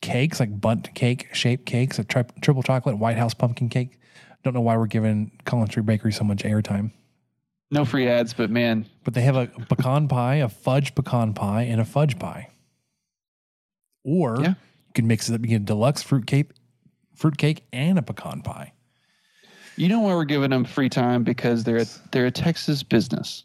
cakes 0.00 0.40
like 0.40 0.60
Bundt 0.60 0.92
cake 0.94 1.28
shaped 1.32 1.64
cakes, 1.64 1.98
a 1.98 2.04
tri- 2.04 2.24
triple 2.40 2.62
chocolate 2.62 2.98
White 2.98 3.16
House 3.18 3.34
pumpkin 3.34 3.68
cake. 3.68 4.00
Don't 4.48 4.54
know 4.54 4.60
why 4.62 4.78
we're 4.78 4.86
giving 4.86 5.30
Collins 5.44 5.72
Street 5.72 5.84
Bakery 5.84 6.10
so 6.10 6.24
much 6.24 6.42
airtime, 6.42 6.90
No 7.70 7.84
free 7.84 8.08
ads, 8.08 8.32
but 8.32 8.48
man, 8.48 8.86
but 9.04 9.12
they 9.12 9.20
have 9.20 9.36
a 9.36 9.48
pecan 9.68 10.08
pie, 10.08 10.36
a 10.36 10.48
fudge 10.48 10.94
pecan 10.94 11.34
pie, 11.34 11.64
and 11.64 11.82
a 11.82 11.84
fudge 11.84 12.18
pie. 12.18 12.48
Or 14.04 14.40
Yeah. 14.40 14.48
you 14.86 14.92
can 14.94 15.06
mix 15.06 15.28
it 15.28 15.34
up. 15.34 15.42
You 15.42 15.48
get 15.48 15.56
a 15.56 15.64
deluxe 15.66 16.02
fruit 16.02 16.26
cake, 16.26 16.52
fruit 17.14 17.36
cake, 17.36 17.66
and 17.74 17.98
a 17.98 18.02
pecan 18.02 18.40
pie. 18.40 18.72
you 19.76 19.86
know 19.86 20.00
why 20.00 20.14
we're 20.14 20.24
giving 20.24 20.48
them 20.48 20.64
free 20.64 20.88
time 20.88 21.24
because 21.24 21.62
they're 21.62 21.76
a, 21.82 21.86
they're 22.10 22.24
a 22.26 22.30
Texas 22.30 22.82
business. 22.82 23.44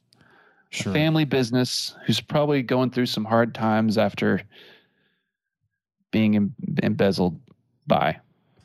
Sure. 0.70 0.94
family 0.94 1.26
business 1.26 1.96
who's 2.06 2.22
probably 2.22 2.62
going 2.64 2.92
through 2.92 3.08
some 3.08 3.26
hard 3.26 3.54
times 3.54 3.98
after 3.98 4.42
being 6.12 6.38
em- 6.38 6.56
embezzled 6.82 7.38
by 7.88 8.18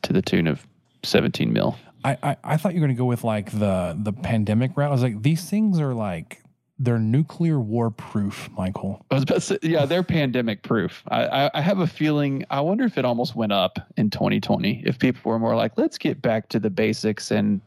to 0.03 0.13
the 0.13 0.21
tune 0.21 0.47
of 0.47 0.65
17 1.03 1.51
mil. 1.51 1.77
I, 2.03 2.17
I, 2.23 2.37
I 2.43 2.57
thought 2.57 2.73
you 2.73 2.79
were 2.79 2.87
going 2.87 2.95
to 2.95 2.99
go 2.99 3.05
with 3.05 3.23
like 3.23 3.51
the 3.51 3.97
the 4.01 4.13
pandemic 4.13 4.77
route. 4.77 4.89
I 4.89 4.91
was 4.91 5.03
like, 5.03 5.21
these 5.21 5.49
things 5.49 5.79
are 5.79 5.93
like 5.93 6.41
they're 6.79 6.97
nuclear 6.97 7.59
war 7.59 7.91
proof, 7.91 8.49
Michael. 8.57 9.05
I 9.11 9.15
was 9.15 9.23
about 9.23 9.35
to 9.35 9.41
say, 9.41 9.59
yeah, 9.61 9.85
they're 9.85 10.01
pandemic 10.01 10.63
proof. 10.63 11.03
I, 11.09 11.25
I, 11.25 11.51
I 11.55 11.61
have 11.61 11.79
a 11.79 11.87
feeling, 11.87 12.45
I 12.49 12.61
wonder 12.61 12.85
if 12.85 12.97
it 12.97 13.03
almost 13.03 13.35
went 13.35 13.51
up 13.51 13.79
in 13.97 14.09
2020. 14.09 14.83
If 14.85 14.97
people 14.97 15.29
were 15.29 15.39
more 15.39 15.57
like, 15.57 15.73
let's 15.77 15.97
get 15.97 16.21
back 16.21 16.47
to 16.49 16.59
the 16.59 16.69
basics 16.69 17.31
and 17.31 17.59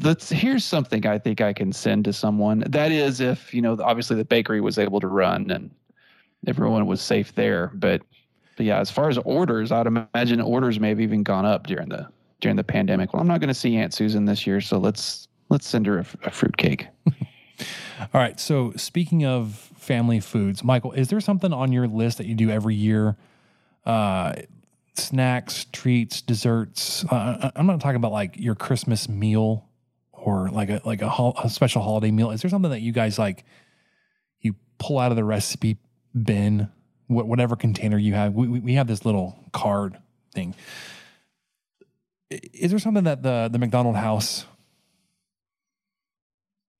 let's, 0.00 0.28
here's 0.28 0.64
something 0.64 1.04
I 1.04 1.18
think 1.18 1.40
I 1.40 1.52
can 1.52 1.72
send 1.72 2.04
to 2.04 2.12
someone. 2.12 2.62
That 2.68 2.92
is, 2.92 3.20
if, 3.20 3.52
you 3.52 3.60
know, 3.60 3.76
obviously 3.82 4.14
the 4.14 4.24
bakery 4.24 4.60
was 4.60 4.78
able 4.78 5.00
to 5.00 5.08
run 5.08 5.50
and 5.50 5.68
everyone 6.46 6.86
was 6.86 7.00
safe 7.00 7.34
there. 7.34 7.72
But, 7.74 8.02
but 8.56 8.64
yeah, 8.64 8.78
as 8.78 8.92
far 8.92 9.08
as 9.08 9.18
orders, 9.18 9.72
I'd 9.72 9.88
imagine 9.88 10.40
orders 10.40 10.78
may 10.78 10.90
have 10.90 11.00
even 11.00 11.24
gone 11.24 11.44
up 11.44 11.66
during 11.66 11.88
the, 11.88 12.08
during 12.42 12.56
the 12.56 12.64
pandemic. 12.64 13.14
Well, 13.14 13.22
I'm 13.22 13.28
not 13.28 13.40
going 13.40 13.48
to 13.48 13.54
see 13.54 13.76
Aunt 13.76 13.94
Susan 13.94 14.26
this 14.26 14.46
year. 14.46 14.60
So 14.60 14.76
let's, 14.76 15.28
let's 15.48 15.66
send 15.66 15.86
her 15.86 16.00
a, 16.00 16.06
a 16.24 16.30
fruit 16.30 16.56
cake. 16.58 16.86
All 17.08 18.20
right. 18.20 18.38
So 18.38 18.72
speaking 18.76 19.24
of 19.24 19.54
family 19.78 20.20
foods, 20.20 20.62
Michael, 20.62 20.92
is 20.92 21.08
there 21.08 21.20
something 21.20 21.52
on 21.52 21.72
your 21.72 21.86
list 21.88 22.18
that 22.18 22.26
you 22.26 22.34
do 22.34 22.50
every 22.50 22.74
year? 22.74 23.16
Uh, 23.86 24.34
snacks, 24.94 25.66
treats, 25.72 26.20
desserts. 26.20 27.04
Uh, 27.10 27.14
I- 27.44 27.52
I'm 27.56 27.66
not 27.66 27.80
talking 27.80 27.96
about 27.96 28.12
like 28.12 28.36
your 28.36 28.54
Christmas 28.56 29.08
meal 29.08 29.68
or 30.12 30.50
like 30.50 30.68
a 30.68 30.80
like 30.84 31.02
a, 31.02 31.08
hol- 31.08 31.36
a 31.42 31.48
special 31.48 31.82
holiday 31.82 32.10
meal. 32.10 32.30
Is 32.30 32.42
there 32.42 32.50
something 32.50 32.70
that 32.70 32.80
you 32.82 32.92
guys 32.92 33.18
like? 33.18 33.44
You 34.40 34.54
pull 34.78 34.98
out 34.98 35.10
of 35.12 35.16
the 35.16 35.24
recipe 35.24 35.78
bin, 36.20 36.68
wh- 37.06 37.26
whatever 37.26 37.56
container 37.56 37.98
you 37.98 38.14
have. 38.14 38.34
We, 38.34 38.46
we 38.48 38.60
we 38.60 38.74
have 38.74 38.86
this 38.86 39.04
little 39.04 39.36
card 39.52 39.96
thing. 40.34 40.54
I- 42.32 42.40
Is 42.52 42.70
there 42.70 42.78
something 42.78 43.04
that 43.04 43.22
the 43.22 43.48
the 43.52 43.58
McDonald 43.58 43.96
House 43.96 44.46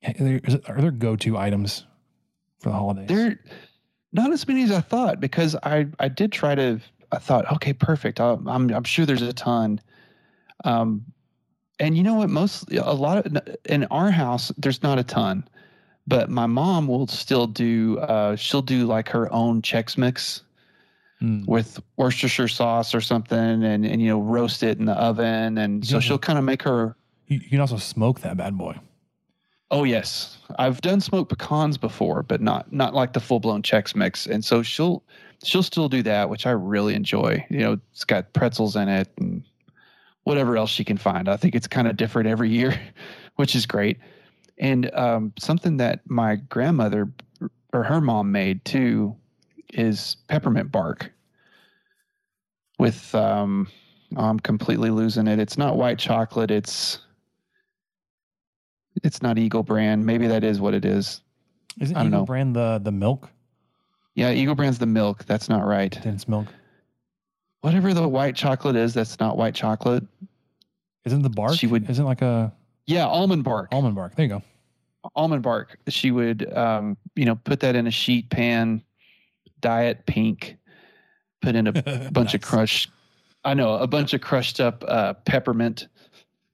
are 0.04 0.12
there, 0.18 0.40
are 0.66 0.80
there 0.80 0.90
go 0.90 1.16
to 1.16 1.36
items 1.38 1.86
for 2.60 2.70
the 2.70 2.74
holidays? 2.74 3.08
There, 3.08 3.38
not 4.12 4.32
as 4.32 4.46
many 4.48 4.62
as 4.62 4.72
I 4.72 4.80
thought 4.80 5.20
because 5.20 5.54
I 5.62 5.86
I 5.98 6.08
did 6.08 6.32
try 6.32 6.54
to. 6.54 6.80
I 7.12 7.18
thought, 7.18 7.50
okay, 7.52 7.72
perfect. 7.72 8.20
I'm 8.20 8.48
I'm, 8.48 8.70
I'm 8.72 8.84
sure 8.84 9.04
there's 9.06 9.22
a 9.22 9.32
ton. 9.32 9.80
Um, 10.64 11.04
and 11.78 11.96
you 11.96 12.02
know 12.02 12.14
what? 12.14 12.30
Most 12.30 12.72
a 12.72 12.94
lot 12.94 13.26
of 13.26 13.36
in 13.66 13.84
our 13.84 14.10
house, 14.10 14.50
there's 14.56 14.82
not 14.82 14.98
a 14.98 15.04
ton, 15.04 15.46
but 16.06 16.30
my 16.30 16.46
mom 16.46 16.88
will 16.88 17.06
still 17.06 17.46
do. 17.46 17.98
Uh, 17.98 18.36
she'll 18.36 18.62
do 18.62 18.86
like 18.86 19.08
her 19.10 19.32
own 19.32 19.62
Chex 19.62 19.98
Mix 19.98 20.42
Mm. 21.22 21.46
with 21.46 21.80
Worcestershire 21.96 22.48
sauce 22.48 22.94
or 22.96 23.00
something, 23.00 23.38
and 23.38 23.86
and 23.86 24.02
you 24.02 24.08
know 24.08 24.20
roast 24.20 24.64
it 24.64 24.78
in 24.78 24.86
the 24.86 24.94
oven, 24.94 25.56
and 25.56 25.86
so 25.86 26.00
she'll 26.00 26.18
kind 26.18 26.36
of 26.36 26.44
make 26.44 26.62
her. 26.62 26.96
You, 27.28 27.38
you 27.38 27.48
can 27.50 27.60
also 27.60 27.76
smoke 27.76 28.20
that 28.22 28.36
bad 28.36 28.58
boy. 28.58 28.76
Oh 29.70 29.84
yes, 29.84 30.38
I've 30.58 30.80
done 30.80 31.00
smoked 31.00 31.30
pecans 31.30 31.78
before, 31.78 32.24
but 32.24 32.40
not 32.40 32.72
not 32.72 32.92
like 32.92 33.12
the 33.12 33.20
full 33.20 33.38
blown 33.38 33.62
Chex 33.62 33.94
Mix, 33.94 34.26
and 34.26 34.44
so 34.44 34.62
she'll 34.62 35.04
she'll 35.44 35.62
still 35.62 35.88
do 35.88 36.02
that, 36.02 36.28
which 36.28 36.44
I 36.44 36.50
really 36.50 36.94
enjoy. 36.94 37.46
You 37.50 37.58
know, 37.58 37.78
it's 37.92 38.04
got 38.04 38.32
pretzels 38.32 38.74
in 38.74 38.88
it 38.88 39.08
and 39.18 39.44
whatever 40.24 40.56
else 40.56 40.70
she 40.70 40.82
can 40.82 40.96
find. 40.96 41.28
I 41.28 41.36
think 41.36 41.54
it's 41.54 41.68
kind 41.68 41.86
of 41.86 41.96
different 41.96 42.28
every 42.28 42.50
year, 42.50 42.80
which 43.36 43.54
is 43.54 43.64
great. 43.64 43.98
And 44.58 44.92
um, 44.94 45.32
something 45.38 45.76
that 45.76 46.00
my 46.08 46.36
grandmother 46.36 47.12
or 47.72 47.84
her 47.84 48.00
mom 48.00 48.32
made 48.32 48.64
too 48.64 49.16
is 49.72 50.16
peppermint 50.28 50.70
bark 50.70 51.10
with 52.78 53.14
um 53.14 53.68
oh, 54.16 54.24
I'm 54.24 54.40
completely 54.40 54.90
losing 54.90 55.26
it. 55.26 55.38
It's 55.38 55.56
not 55.58 55.76
white 55.76 55.98
chocolate, 55.98 56.50
it's 56.50 56.98
it's 59.02 59.22
not 59.22 59.38
Eagle 59.38 59.62
brand. 59.62 60.04
Maybe 60.04 60.26
that 60.26 60.44
is 60.44 60.60
what 60.60 60.74
it 60.74 60.84
is. 60.84 61.22
Isn't 61.80 61.96
Eagle 61.96 62.10
know. 62.10 62.24
brand 62.24 62.54
the 62.54 62.80
the 62.82 62.92
milk? 62.92 63.30
Yeah, 64.14 64.30
Eagle 64.32 64.54
brand's 64.54 64.78
the 64.78 64.86
milk. 64.86 65.24
That's 65.24 65.48
not 65.48 65.64
right. 65.66 65.98
Then 66.04 66.14
it's 66.14 66.28
milk. 66.28 66.46
Whatever 67.62 67.94
the 67.94 68.06
white 68.06 68.36
chocolate 68.36 68.76
is, 68.76 68.92
that's 68.92 69.18
not 69.20 69.36
white 69.38 69.54
chocolate. 69.54 70.04
Isn't 71.04 71.22
the 71.22 71.30
bark? 71.30 71.54
She 71.56 71.66
would- 71.66 71.88
Isn't 71.88 72.04
like 72.04 72.20
a 72.20 72.52
Yeah, 72.86 73.06
almond 73.06 73.44
bark. 73.44 73.68
almond 73.72 73.94
bark? 73.94 74.14
There 74.16 74.24
you 74.26 74.28
go. 74.28 74.42
almond 75.16 75.42
bark. 75.42 75.78
She 75.88 76.10
would, 76.12 76.52
um, 76.56 76.96
you 77.16 77.24
know, 77.24 77.34
put 77.36 77.60
that 77.60 77.74
in 77.74 77.86
a 77.86 77.90
sheet 77.90 78.30
pan, 78.30 78.82
dye 79.62 79.84
it 79.84 80.04
pink, 80.06 80.58
put 81.40 81.54
in 81.54 81.66
a 81.66 81.72
bunch 82.12 82.34
of 82.34 82.42
Nice. 82.42 82.50
crushed, 82.50 82.90
I 83.44 83.54
know, 83.54 83.74
a 83.74 83.86
bunch 83.86 84.12
of 84.12 84.20
crushed 84.20 84.60
up 84.60 84.84
uh, 84.86 85.14
peppermint. 85.14 85.88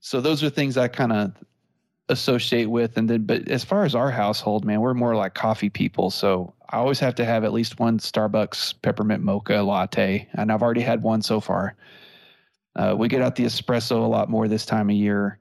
So 0.00 0.20
those 0.20 0.44
are 0.44 0.50
things 0.50 0.76
I 0.76 0.86
kind 0.86 1.12
of 1.12 1.32
associate 2.08 2.66
with. 2.66 2.96
And 2.96 3.10
then, 3.10 3.24
but 3.24 3.48
as 3.48 3.64
far 3.64 3.84
as 3.84 3.94
our 3.94 4.10
household, 4.10 4.64
man, 4.64 4.80
we're 4.80 4.94
more 4.94 5.16
like 5.16 5.34
coffee 5.34 5.68
people. 5.68 6.10
So 6.10 6.54
I 6.70 6.76
always 6.76 7.00
have 7.00 7.16
to 7.16 7.24
have 7.24 7.42
at 7.42 7.52
least 7.52 7.80
one 7.80 7.98
Starbucks 7.98 8.74
peppermint 8.82 9.24
mocha 9.24 9.60
latte, 9.62 10.28
and 10.34 10.52
I've 10.52 10.62
already 10.62 10.82
had 10.82 11.02
one 11.02 11.22
so 11.22 11.40
far. 11.40 11.74
Uh, 12.76 12.94
we 12.96 13.08
get 13.08 13.20
out 13.22 13.34
the 13.34 13.44
espresso 13.44 14.04
a 14.04 14.08
lot 14.08 14.30
more 14.30 14.46
this 14.46 14.64
time 14.64 14.88
of 14.88 14.94
year 14.94 15.38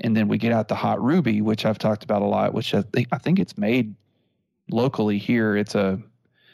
and 0.00 0.16
then 0.16 0.28
we 0.28 0.38
get 0.38 0.52
out 0.52 0.68
the 0.68 0.74
hot 0.74 1.02
ruby 1.02 1.40
which 1.40 1.64
i've 1.64 1.78
talked 1.78 2.04
about 2.04 2.22
a 2.22 2.26
lot 2.26 2.54
which 2.54 2.74
i 2.74 2.82
think 2.92 3.08
i 3.12 3.18
think 3.18 3.38
it's 3.38 3.56
made 3.56 3.94
locally 4.70 5.18
here 5.18 5.56
it's 5.56 5.74
a 5.74 6.00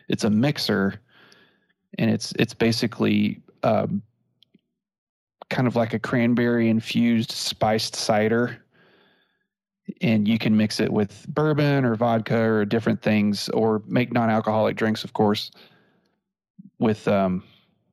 it's 0.09 0.25
a 0.25 0.31
mixer 0.31 1.01
and 1.99 2.11
it's 2.11 2.33
it's 2.39 2.55
basically 2.55 3.41
um, 3.63 4.03
kind 5.51 5.67
of 5.67 5.77
like 5.77 5.95
a 5.95 5.99
cranberry 5.99 6.69
infused 6.69 7.33
spiced 7.33 7.95
cider 7.95 8.59
and 10.01 10.27
you 10.27 10.39
can 10.39 10.57
mix 10.57 10.81
it 10.81 10.93
with 10.93 11.27
bourbon 11.29 11.85
or 11.85 11.95
vodka 11.95 12.39
or 12.39 12.65
different 12.65 13.03
things 13.03 13.49
or 13.51 13.83
make 13.87 14.13
non-alcoholic 14.13 14.77
drinks 14.77 15.05
of 15.05 15.13
course 15.13 15.51
with 16.79 17.07
um 17.07 17.43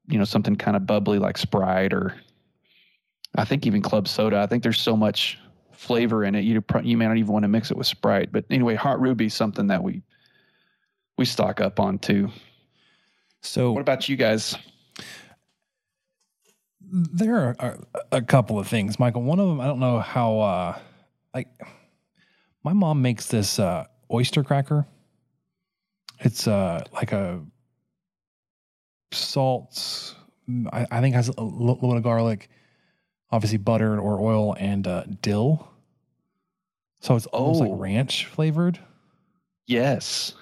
you 0.08 0.18
know 0.18 0.26
something 0.26 0.56
kind 0.56 0.76
of 0.76 0.86
bubbly 0.86 1.20
like 1.20 1.38
sprite 1.38 1.94
or 1.94 2.16
I 3.36 3.46
think 3.46 3.66
even 3.66 3.82
club 3.82 4.08
soda. 4.08 4.40
I 4.40 4.48
think 4.48 4.64
there's 4.64 4.80
so 4.80 4.98
much 4.98 5.40
flavor 5.72 6.24
in 6.24 6.36
it. 6.36 6.42
You 6.42 6.64
you 6.84 6.98
may 6.98 7.08
not 7.08 7.18
even 7.18 7.32
want 7.32 7.44
to 7.44 7.50
mix 7.50 7.72
it 7.72 7.78
with 7.78 7.88
Sprite. 7.88 8.32
But 8.32 8.46
anyway, 8.50 8.76
Hot 8.76 9.00
Ruby's 9.00 9.34
something 9.34 9.68
that 9.68 9.84
we 9.84 10.02
we 11.22 11.26
stock 11.26 11.62
up 11.62 11.80
on 11.80 12.00
too. 12.00 12.32
So 13.42 13.72
What 13.74 13.82
about 13.82 14.10
you 14.10 14.16
guys? 14.16 14.58
there 16.82 17.56
are 17.60 17.78
a, 18.12 18.22
couple 18.22 18.60
of 18.60 18.68
things, 18.68 19.00
Michael. 19.00 19.22
One 19.22 19.40
of 19.40 19.48
them, 19.48 19.62
I 19.62 19.66
don't 19.68 19.80
know 19.80 20.00
how. 20.00 20.40
uh 20.40 20.80
Like, 21.34 21.48
my 22.64 22.74
mom 22.74 23.02
makes 23.02 23.28
this 23.28 23.60
uh 23.60 23.86
oyster 24.12 24.44
cracker. 24.44 24.86
It's 26.20 26.48
uh 26.48 26.84
like 26.92 27.12
a 27.14 27.42
salt. 29.12 30.16
I, 30.74 30.86
I 30.92 31.02
think 31.02 31.16
has 31.16 31.30
a 31.30 31.42
little 31.42 31.76
bit 31.90 31.98
of 31.98 32.04
garlic, 32.04 32.50
obviously 33.32 33.58
butter 33.60 34.00
or 34.00 34.20
oil 34.20 34.56
and 34.60 34.86
uh, 34.88 35.04
dill. 35.22 35.68
So 37.00 37.16
it's 37.16 37.28
almost 37.28 37.62
Oh. 37.62 37.70
like 37.70 37.80
ranch 37.80 38.26
flavored. 38.26 38.80
Yes. 39.68 40.34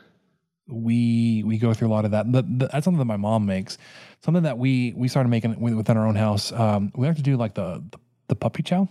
We 0.70 1.44
we 1.46 1.58
go 1.58 1.74
through 1.74 1.88
a 1.88 1.94
lot 1.94 2.06
of 2.06 2.12
that. 2.12 2.32
The, 2.32 2.44
the, 2.44 2.68
that's 2.72 2.86
something 2.86 3.00
that 3.00 3.06
my 3.06 3.18
mom 3.18 3.46
makes. 3.46 3.78
Something 4.24 4.44
that 4.44 4.58
we 4.58 4.94
we 4.96 5.08
started 5.08 5.30
making 5.30 5.60
within 5.60 5.98
our 5.98 6.08
own 6.08 6.16
house. 6.16 6.52
Um, 6.52 6.92
we 6.96 7.08
like 7.08 7.18
to 7.18 7.24
do 7.24 7.38
like 7.38 7.56
the 7.56 7.84
the, 7.92 8.00
the 8.28 8.36
puppy 8.36 8.64
chow. 8.64 8.88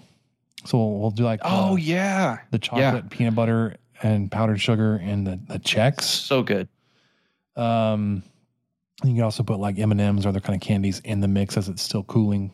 So 0.64 0.76
we'll, 0.78 0.98
we'll 0.98 1.10
do 1.12 1.24
like 1.24 1.40
Oh 1.44 1.76
the, 1.76 1.82
yeah. 1.82 2.38
the 2.50 2.58
chocolate 2.58 3.10
peanut 3.10 3.34
butter 3.34 3.76
and 4.02 4.30
powdered 4.30 4.60
sugar 4.60 4.96
and 4.96 5.26
the 5.26 5.40
the 5.48 5.58
Chex. 5.58 6.02
So 6.02 6.42
good. 6.42 6.68
Um, 7.56 8.22
you 9.04 9.14
can 9.14 9.22
also 9.22 9.42
put 9.44 9.60
like 9.60 9.78
M 9.78 9.92
and 9.92 10.00
M's 10.00 10.26
or 10.26 10.30
other 10.30 10.40
kind 10.40 10.54
of 10.60 10.66
candies 10.66 11.00
in 11.00 11.20
the 11.20 11.28
mix 11.28 11.56
as 11.56 11.68
it's 11.68 11.82
still 11.82 12.02
cooling. 12.02 12.52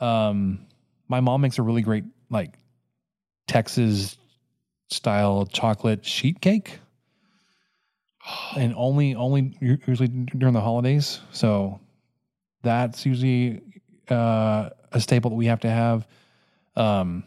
Um, 0.00 0.66
my 1.08 1.20
mom 1.20 1.40
makes 1.40 1.58
a 1.58 1.62
really 1.62 1.82
great 1.82 2.04
like 2.30 2.54
Texas 3.46 4.16
style 4.90 5.44
chocolate 5.46 6.04
sheet 6.04 6.40
cake, 6.40 6.78
and 8.56 8.74
only 8.76 9.14
only 9.14 9.56
usually 9.60 10.08
during 10.08 10.54
the 10.54 10.60
holidays. 10.60 11.20
So 11.32 11.80
that's 12.62 13.06
usually 13.06 13.62
uh, 14.10 14.70
a 14.92 15.00
staple 15.00 15.30
that 15.30 15.36
we 15.36 15.46
have 15.46 15.60
to 15.60 15.70
have. 15.70 16.06
Um, 16.76 17.24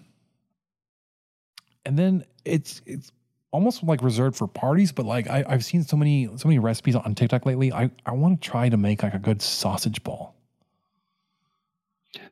and 1.86 1.98
then 1.98 2.26
it's 2.46 2.82
it's 2.86 3.12
almost 3.52 3.84
like 3.84 4.02
reserved 4.02 4.38
for 4.38 4.48
parties, 4.48 4.92
but 4.92 5.06
like 5.06 5.30
I, 5.30 5.44
I've 5.48 5.66
seen 5.66 5.84
so 5.84 5.98
many 5.98 6.30
so 6.38 6.48
many 6.48 6.60
recipes 6.60 6.96
on 6.96 7.16
TikTok 7.16 7.46
lately. 7.46 7.72
I, 7.72 7.90
I 8.06 8.12
want 8.14 8.42
to 8.42 8.50
try 8.50 8.70
to 8.70 8.78
make 8.78 9.04
like 9.04 9.14
a 9.14 9.20
good 9.20 9.42
sausage 9.42 10.04
ball. 10.04 10.36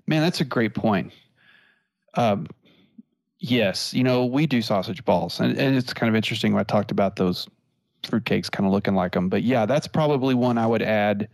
Man, 0.08 0.22
that's 0.22 0.42
a 0.42 0.46
great 0.46 0.76
point. 0.76 1.14
Um, 2.16 2.48
yes, 3.40 3.94
you 3.94 4.04
know 4.04 4.26
we 4.26 4.48
do 4.48 4.62
sausage 4.62 5.04
balls, 5.06 5.40
and, 5.40 5.58
and 5.58 5.76
it's 5.76 5.94
kind 5.94 6.10
of 6.10 6.16
interesting. 6.16 6.54
When 6.54 6.62
I 6.62 6.64
talked 6.64 6.92
about 6.92 7.16
those 7.16 7.48
fruitcakes, 8.04 8.50
kind 8.50 8.66
of 8.66 8.72
looking 8.74 8.96
like 8.96 9.14
them, 9.14 9.30
but 9.30 9.44
yeah, 9.44 9.66
that's 9.66 9.88
probably 9.88 10.34
one 10.34 10.58
I 10.58 10.68
would 10.68 10.82
add 10.82 11.28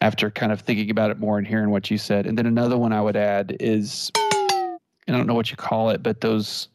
after 0.00 0.30
kind 0.30 0.52
of 0.52 0.60
thinking 0.60 0.90
about 0.90 1.10
it 1.10 1.18
more 1.18 1.38
and 1.38 1.46
hearing 1.46 1.70
what 1.70 1.90
you 1.90 1.98
said. 1.98 2.26
And 2.26 2.36
then 2.36 2.46
another 2.46 2.78
one 2.78 2.92
I 2.92 3.00
would 3.00 3.16
add 3.16 3.56
is, 3.60 4.10
I 4.16 4.78
don't 5.08 5.26
know 5.26 5.34
what 5.34 5.50
you 5.50 5.56
call 5.56 5.90
it, 5.90 6.02
but 6.02 6.20
those 6.20 6.68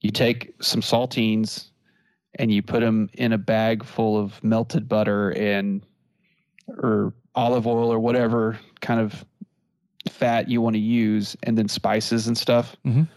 you 0.00 0.10
take 0.10 0.54
some 0.60 0.80
saltines 0.80 1.70
and 2.38 2.52
you 2.52 2.62
put 2.62 2.80
them 2.80 3.10
in 3.14 3.32
a 3.32 3.38
bag 3.38 3.84
full 3.84 4.16
of 4.16 4.42
melted 4.44 4.88
butter 4.88 5.30
and 5.30 5.82
or 6.68 7.12
olive 7.34 7.66
oil 7.66 7.92
or 7.92 7.98
whatever 7.98 8.58
kind 8.80 9.00
of 9.00 9.24
fat 10.08 10.48
you 10.48 10.60
want 10.60 10.74
to 10.74 10.80
use 10.80 11.36
and 11.42 11.58
then 11.58 11.68
spices 11.68 12.28
and 12.28 12.38
stuff 12.38 12.76
Mhm. 12.86 13.08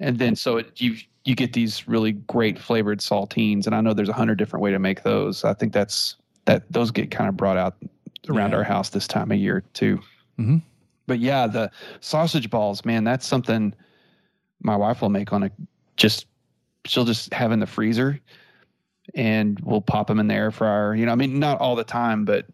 And 0.00 0.18
then 0.18 0.34
so 0.34 0.56
it, 0.56 0.80
you 0.80 0.96
you 1.24 1.34
get 1.34 1.52
these 1.52 1.86
really 1.86 2.12
great 2.12 2.58
flavored 2.58 2.98
saltines 3.00 3.66
and 3.66 3.74
i 3.74 3.80
know 3.80 3.92
there's 3.94 4.08
a 4.08 4.12
hundred 4.14 4.36
different 4.38 4.62
way 4.62 4.70
to 4.70 4.78
make 4.78 5.02
those 5.02 5.44
i 5.44 5.52
think 5.54 5.72
that's 5.72 6.16
that 6.46 6.64
those 6.72 6.90
get 6.90 7.10
kind 7.10 7.28
of 7.28 7.36
brought 7.36 7.56
out 7.56 7.76
around 8.28 8.50
Yeah. 8.50 8.56
our 8.58 8.64
house 8.64 8.88
this 8.90 9.06
time 9.06 9.30
of 9.30 9.38
year 9.38 9.62
too 9.74 10.00
Mhm. 10.38 10.62
but 11.06 11.18
yeah 11.18 11.46
the 11.46 11.70
sausage 12.00 12.50
balls 12.50 12.84
man 12.84 13.04
that's 13.04 13.26
something 13.26 13.74
my 14.62 14.76
wife 14.76 15.02
will 15.02 15.10
make 15.10 15.32
on 15.32 15.42
a 15.44 15.50
just 15.96 16.26
she'll 16.86 17.04
just 17.04 17.32
have 17.34 17.52
in 17.52 17.60
the 17.60 17.66
freezer 17.66 18.18
and 19.14 19.58
we'll 19.60 19.80
pop 19.82 20.06
them 20.06 20.18
in 20.20 20.26
the 20.28 20.34
air 20.34 20.50
fryer 20.50 20.94
you 20.94 21.04
know 21.04 21.12
i 21.12 21.14
mean 21.16 21.38
not 21.38 21.58
all 21.60 21.76
the 21.76 21.84
time 21.84 22.24
but 22.24 22.46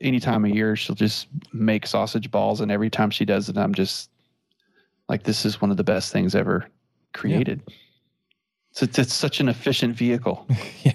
any 0.00 0.18
time 0.20 0.44
of 0.44 0.50
year 0.52 0.74
she'll 0.76 0.96
just 0.96 1.26
make 1.52 1.86
sausage 1.86 2.30
balls 2.30 2.60
and 2.60 2.70
every 2.72 2.88
time 2.90 3.10
she 3.10 3.24
does 3.24 3.48
it 3.48 3.56
i'm 3.58 3.74
just 3.74 4.10
like 5.08 5.22
this 5.24 5.44
is 5.44 5.60
one 5.60 5.70
of 5.70 5.76
the 5.76 5.84
best 5.84 6.12
things 6.12 6.34
ever 6.34 6.66
created 7.18 7.62
so 8.72 8.84
it's, 8.84 8.98
it's 8.98 9.14
such 9.14 9.40
an 9.40 9.48
efficient 9.48 9.96
vehicle 9.96 10.46
yeah. 10.82 10.92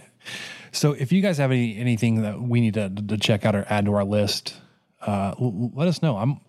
So 0.74 0.94
if 0.94 1.12
you 1.12 1.22
guys 1.22 1.38
have 1.38 1.52
any 1.52 1.78
anything 1.78 2.24
that 2.24 2.42
we 2.42 2.60
need 2.60 2.74
to, 2.74 2.90
to 2.90 3.18
check 3.18 3.46
out 3.46 3.56
or 3.56 3.64
add 3.70 3.86
to 3.86 3.94
our 3.94 4.04
list, 4.04 4.56
uh, 5.06 5.36
let 5.38 5.88
us 5.88 6.02
know. 6.02 6.18
I'm 6.18 6.42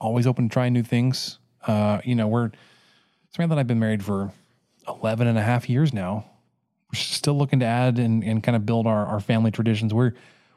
always 0.00 0.26
open 0.26 0.48
to 0.48 0.52
trying 0.52 0.72
new 0.72 0.82
things. 0.82 1.38
Uh, 1.66 2.00
you 2.02 2.14
know, 2.14 2.28
we're 2.28 2.50
Samantha 3.30 3.52
and 3.52 3.60
I've 3.60 3.66
been 3.66 3.78
married 3.78 4.02
for 4.02 4.32
11 4.88 5.26
and 5.26 5.36
a 5.36 5.42
half 5.42 5.68
years 5.68 5.92
now. 5.92 6.24
We're 6.90 6.98
still 6.98 7.36
looking 7.36 7.60
to 7.60 7.66
add 7.66 7.98
and, 7.98 8.24
and 8.24 8.42
kind 8.42 8.56
of 8.56 8.64
build 8.64 8.86
our, 8.86 9.04
our 9.04 9.20
family 9.20 9.50
traditions. 9.50 9.92
We're 9.92 10.14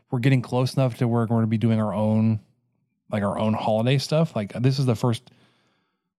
we're 0.09 0.19
getting 0.19 0.41
close 0.41 0.75
enough 0.75 0.97
to 0.97 1.07
where 1.07 1.21
we're 1.21 1.27
going 1.27 1.43
to 1.43 1.47
be 1.47 1.57
doing 1.57 1.81
our 1.81 1.93
own 1.93 2.39
like 3.11 3.23
our 3.23 3.38
own 3.38 3.53
holiday 3.53 3.97
stuff. 3.97 4.38
Like 4.38 4.53
this 4.53 4.79
is 4.79 4.85
the 4.85 4.95
first 4.95 5.29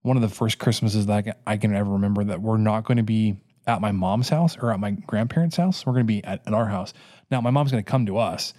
one 0.03 0.15
of 0.15 0.21
the 0.21 0.29
first 0.29 0.59
Christmases 0.59 1.07
that 1.07 1.13
I 1.13 1.21
can, 1.21 1.33
I 1.47 1.57
can 1.57 1.75
ever 1.75 1.91
remember 1.91 2.23
that 2.25 2.41
we're 2.41 2.57
not 2.57 2.85
going 2.85 2.97
to 2.97 3.03
be 3.03 3.35
at 3.65 3.81
my 3.81 3.91
mom's 3.91 4.29
house 4.29 4.57
or 4.57 4.71
at 4.71 4.79
my 4.79 4.91
grandparents' 4.91 5.57
house. 5.57 5.85
We're 5.85 5.93
going 5.93 6.05
to 6.05 6.13
be 6.13 6.23
at, 6.23 6.45
at 6.45 6.53
our 6.53 6.67
house. 6.67 6.93
Now, 7.31 7.41
my 7.41 7.49
mom's 7.49 7.71
going 7.71 7.83
to 7.83 7.89
come 7.89 8.05
to 8.05 8.17
us. 8.19 8.53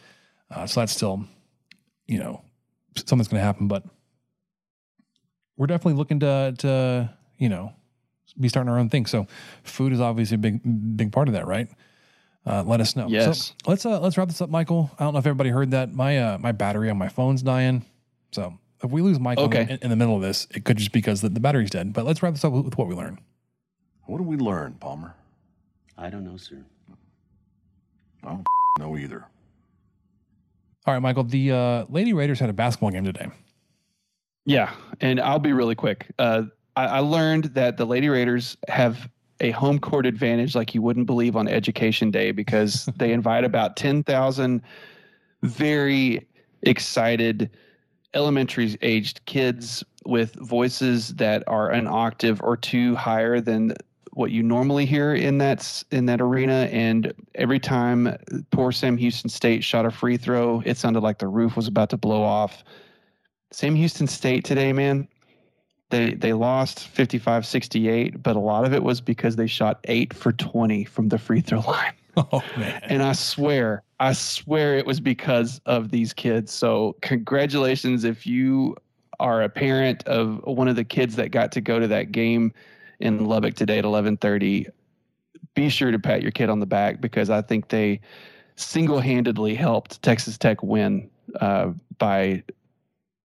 Uh, 0.50 0.66
so 0.66 0.80
that's 0.80 0.92
still 0.92 1.26
you 2.06 2.18
know, 2.18 2.42
something's 2.96 3.28
going 3.28 3.40
to 3.40 3.44
happen. 3.44 3.68
But 3.68 3.84
we're 5.56 5.66
definitely 5.66 5.94
looking 5.94 6.20
to, 6.20 6.54
to, 6.58 7.14
you 7.38 7.48
know, 7.48 7.72
be 8.38 8.48
starting 8.48 8.70
our 8.70 8.78
own 8.78 8.88
thing. 8.90 9.06
So 9.06 9.26
food 9.62 9.92
is 9.92 10.00
obviously 10.00 10.36
a 10.36 10.38
big, 10.38 10.96
big 10.96 11.12
part 11.12 11.28
of 11.28 11.34
that, 11.34 11.46
right? 11.46 11.68
Uh, 12.46 12.62
let 12.62 12.80
us 12.80 12.94
know. 12.94 13.06
Yes. 13.08 13.46
So 13.46 13.54
let's 13.66 13.86
uh, 13.86 14.00
let's 14.00 14.18
wrap 14.18 14.28
this 14.28 14.42
up, 14.42 14.50
Michael. 14.50 14.90
I 14.98 15.04
don't 15.04 15.14
know 15.14 15.18
if 15.18 15.26
everybody 15.26 15.48
heard 15.48 15.70
that. 15.70 15.94
My 15.94 16.18
uh, 16.18 16.38
my 16.38 16.52
battery 16.52 16.90
on 16.90 16.98
my 16.98 17.08
phone's 17.08 17.40
dying. 17.40 17.86
So 18.32 18.58
if 18.84 18.90
we 18.90 19.00
lose 19.02 19.18
Michael 19.18 19.44
Okay. 19.44 19.62
in, 19.62 19.78
in 19.82 19.90
the 19.90 19.96
middle 19.96 20.14
of 20.14 20.22
this, 20.22 20.46
it 20.54 20.64
could 20.64 20.76
just 20.76 20.92
be 20.92 21.00
because 21.00 21.20
the, 21.22 21.28
the 21.28 21.40
battery's 21.40 21.70
dead. 21.70 21.92
But 21.92 22.04
let's 22.04 22.22
wrap 22.22 22.34
this 22.34 22.44
up 22.44 22.52
with, 22.52 22.64
with 22.66 22.78
what 22.78 22.86
we 22.86 22.94
learned. 22.94 23.18
What 24.04 24.18
did 24.18 24.26
we 24.26 24.36
learn, 24.36 24.74
Palmer? 24.74 25.14
I 25.96 26.10
don't 26.10 26.24
know, 26.24 26.36
sir. 26.36 26.62
I 28.22 28.28
don't 28.28 28.44
know 28.78 28.96
either. 28.96 29.24
All 30.86 30.92
right, 30.92 31.00
Michael. 31.00 31.24
The 31.24 31.52
uh, 31.52 31.84
Lady 31.88 32.12
Raiders 32.12 32.38
had 32.38 32.50
a 32.50 32.52
basketball 32.52 32.90
game 32.90 33.04
today. 33.04 33.28
Yeah, 34.44 34.74
and 35.00 35.18
I'll 35.20 35.38
be 35.38 35.54
really 35.54 35.74
quick. 35.74 36.06
Uh, 36.18 36.42
I, 36.76 36.86
I 36.86 36.98
learned 36.98 37.44
that 37.54 37.78
the 37.78 37.86
Lady 37.86 38.10
Raiders 38.10 38.58
have 38.68 39.08
a 39.40 39.50
home 39.52 39.78
court 39.78 40.04
advantage 40.04 40.54
like 40.54 40.74
you 40.74 40.82
wouldn't 40.82 41.06
believe 41.06 41.36
on 41.36 41.48
Education 41.48 42.10
Day 42.10 42.30
because 42.32 42.84
they 42.96 43.12
invite 43.12 43.44
about 43.44 43.76
ten 43.76 44.02
thousand 44.04 44.60
very 45.42 46.26
excited 46.62 47.50
elementary 48.14 48.76
aged 48.82 49.24
kids 49.26 49.84
with 50.06 50.34
voices 50.34 51.14
that 51.14 51.42
are 51.46 51.70
an 51.70 51.86
octave 51.86 52.40
or 52.42 52.56
two 52.56 52.94
higher 52.94 53.40
than 53.40 53.74
what 54.12 54.30
you 54.30 54.42
normally 54.42 54.86
hear 54.86 55.14
in 55.14 55.38
that 55.38 55.82
in 55.90 56.06
that 56.06 56.20
arena. 56.20 56.68
And 56.70 57.12
every 57.34 57.58
time 57.58 58.16
poor 58.50 58.72
Sam 58.72 58.96
Houston 58.96 59.28
State 59.28 59.64
shot 59.64 59.86
a 59.86 59.90
free 59.90 60.16
throw 60.16 60.62
it 60.64 60.76
sounded 60.76 61.00
like 61.00 61.18
the 61.18 61.28
roof 61.28 61.56
was 61.56 61.66
about 61.66 61.90
to 61.90 61.96
blow 61.96 62.22
off. 62.22 62.64
Sam 63.50 63.74
Houston 63.74 64.06
State 64.06 64.44
today 64.44 64.72
man 64.72 65.08
they 65.90 66.14
they 66.14 66.32
lost 66.32 66.88
55-68 66.94 68.22
but 68.22 68.36
a 68.36 68.40
lot 68.40 68.64
of 68.64 68.72
it 68.72 68.82
was 68.82 69.00
because 69.00 69.36
they 69.36 69.46
shot 69.46 69.80
8 69.84 70.14
for 70.14 70.32
20 70.32 70.84
from 70.84 71.08
the 71.08 71.18
free 71.18 71.40
throw 71.40 71.60
line. 71.66 71.92
Oh 72.16 72.42
man. 72.56 72.80
and 72.84 73.02
I 73.02 73.12
swear, 73.12 73.82
I 74.04 74.12
swear 74.12 74.76
it 74.76 74.84
was 74.84 75.00
because 75.00 75.62
of 75.64 75.90
these 75.90 76.12
kids. 76.12 76.52
So 76.52 76.94
congratulations 77.00 78.04
if 78.04 78.26
you 78.26 78.76
are 79.18 79.40
a 79.40 79.48
parent 79.48 80.06
of 80.06 80.42
one 80.44 80.68
of 80.68 80.76
the 80.76 80.84
kids 80.84 81.16
that 81.16 81.30
got 81.30 81.50
to 81.52 81.62
go 81.62 81.78
to 81.78 81.88
that 81.88 82.12
game 82.12 82.52
in 83.00 83.24
Lubbock 83.24 83.54
today 83.54 83.78
at 83.78 83.84
11:30. 83.84 84.66
Be 85.54 85.70
sure 85.70 85.90
to 85.90 85.98
pat 85.98 86.20
your 86.20 86.32
kid 86.32 86.50
on 86.50 86.60
the 86.60 86.66
back 86.66 87.00
because 87.00 87.30
I 87.30 87.40
think 87.40 87.68
they 87.68 87.98
single-handedly 88.56 89.54
helped 89.54 90.02
Texas 90.02 90.36
Tech 90.36 90.62
win 90.62 91.08
uh, 91.40 91.70
by 91.96 92.42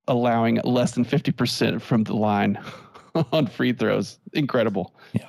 allowing 0.08 0.62
less 0.64 0.94
than 0.94 1.04
50% 1.04 1.82
from 1.82 2.06
the 2.06 2.16
line 2.16 2.58
on 3.34 3.48
free 3.48 3.74
throws. 3.74 4.18
Incredible. 4.32 4.96
Yeah. 5.12 5.28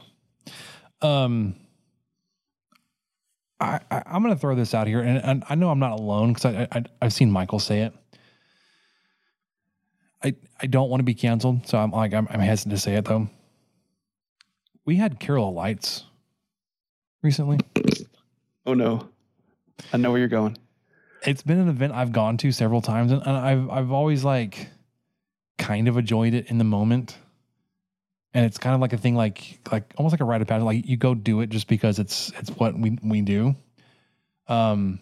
Um, 1.02 1.56
I, 3.60 3.80
I 3.90 4.02
I'm 4.06 4.22
going 4.22 4.34
to 4.34 4.40
throw 4.40 4.54
this 4.54 4.74
out 4.74 4.86
here, 4.86 5.00
and, 5.00 5.22
and 5.22 5.44
I 5.48 5.54
know 5.54 5.70
I'm 5.70 5.78
not 5.78 5.92
alone 5.92 6.32
because 6.32 6.54
I, 6.54 6.68
I 6.72 6.84
I've 7.02 7.12
seen 7.12 7.30
Michael 7.30 7.58
say 7.58 7.82
it. 7.82 7.92
I 10.22 10.34
I 10.60 10.66
don't 10.66 10.90
want 10.90 11.00
to 11.00 11.04
be 11.04 11.14
canceled, 11.14 11.66
so 11.66 11.78
I'm 11.78 11.90
like 11.90 12.14
I'm, 12.14 12.26
I'm 12.30 12.40
hesitant 12.40 12.74
to 12.74 12.80
say 12.80 12.94
it 12.94 13.04
though. 13.04 13.28
We 14.84 14.96
had 14.96 15.20
Carol 15.20 15.52
Lights 15.52 16.04
recently. 17.22 17.58
Oh 18.66 18.74
no. 18.74 19.08
I 19.92 19.96
know 19.96 20.10
where 20.10 20.18
you're 20.18 20.28
going. 20.28 20.56
It's 21.26 21.42
been 21.42 21.58
an 21.58 21.68
event 21.68 21.92
I've 21.92 22.12
gone 22.12 22.36
to 22.38 22.52
several 22.52 22.80
times, 22.80 23.12
and, 23.12 23.22
and 23.22 23.36
I've 23.36 23.70
I've 23.70 23.92
always 23.92 24.24
like 24.24 24.68
kind 25.58 25.88
of 25.88 25.98
enjoyed 25.98 26.34
it 26.34 26.50
in 26.50 26.58
the 26.58 26.64
moment. 26.64 27.18
And 28.32 28.46
it's 28.46 28.58
kind 28.58 28.74
of 28.74 28.80
like 28.80 28.92
a 28.92 28.96
thing, 28.96 29.16
like 29.16 29.58
like 29.72 29.92
almost 29.96 30.12
like 30.12 30.20
a 30.20 30.24
rite 30.24 30.40
of 30.40 30.48
passage. 30.48 30.64
Like 30.64 30.86
you 30.86 30.96
go 30.96 31.14
do 31.14 31.40
it 31.40 31.50
just 31.50 31.66
because 31.66 31.98
it's 31.98 32.30
it's 32.38 32.50
what 32.50 32.78
we 32.78 32.96
we 33.02 33.22
do. 33.22 33.56
Um, 34.46 35.00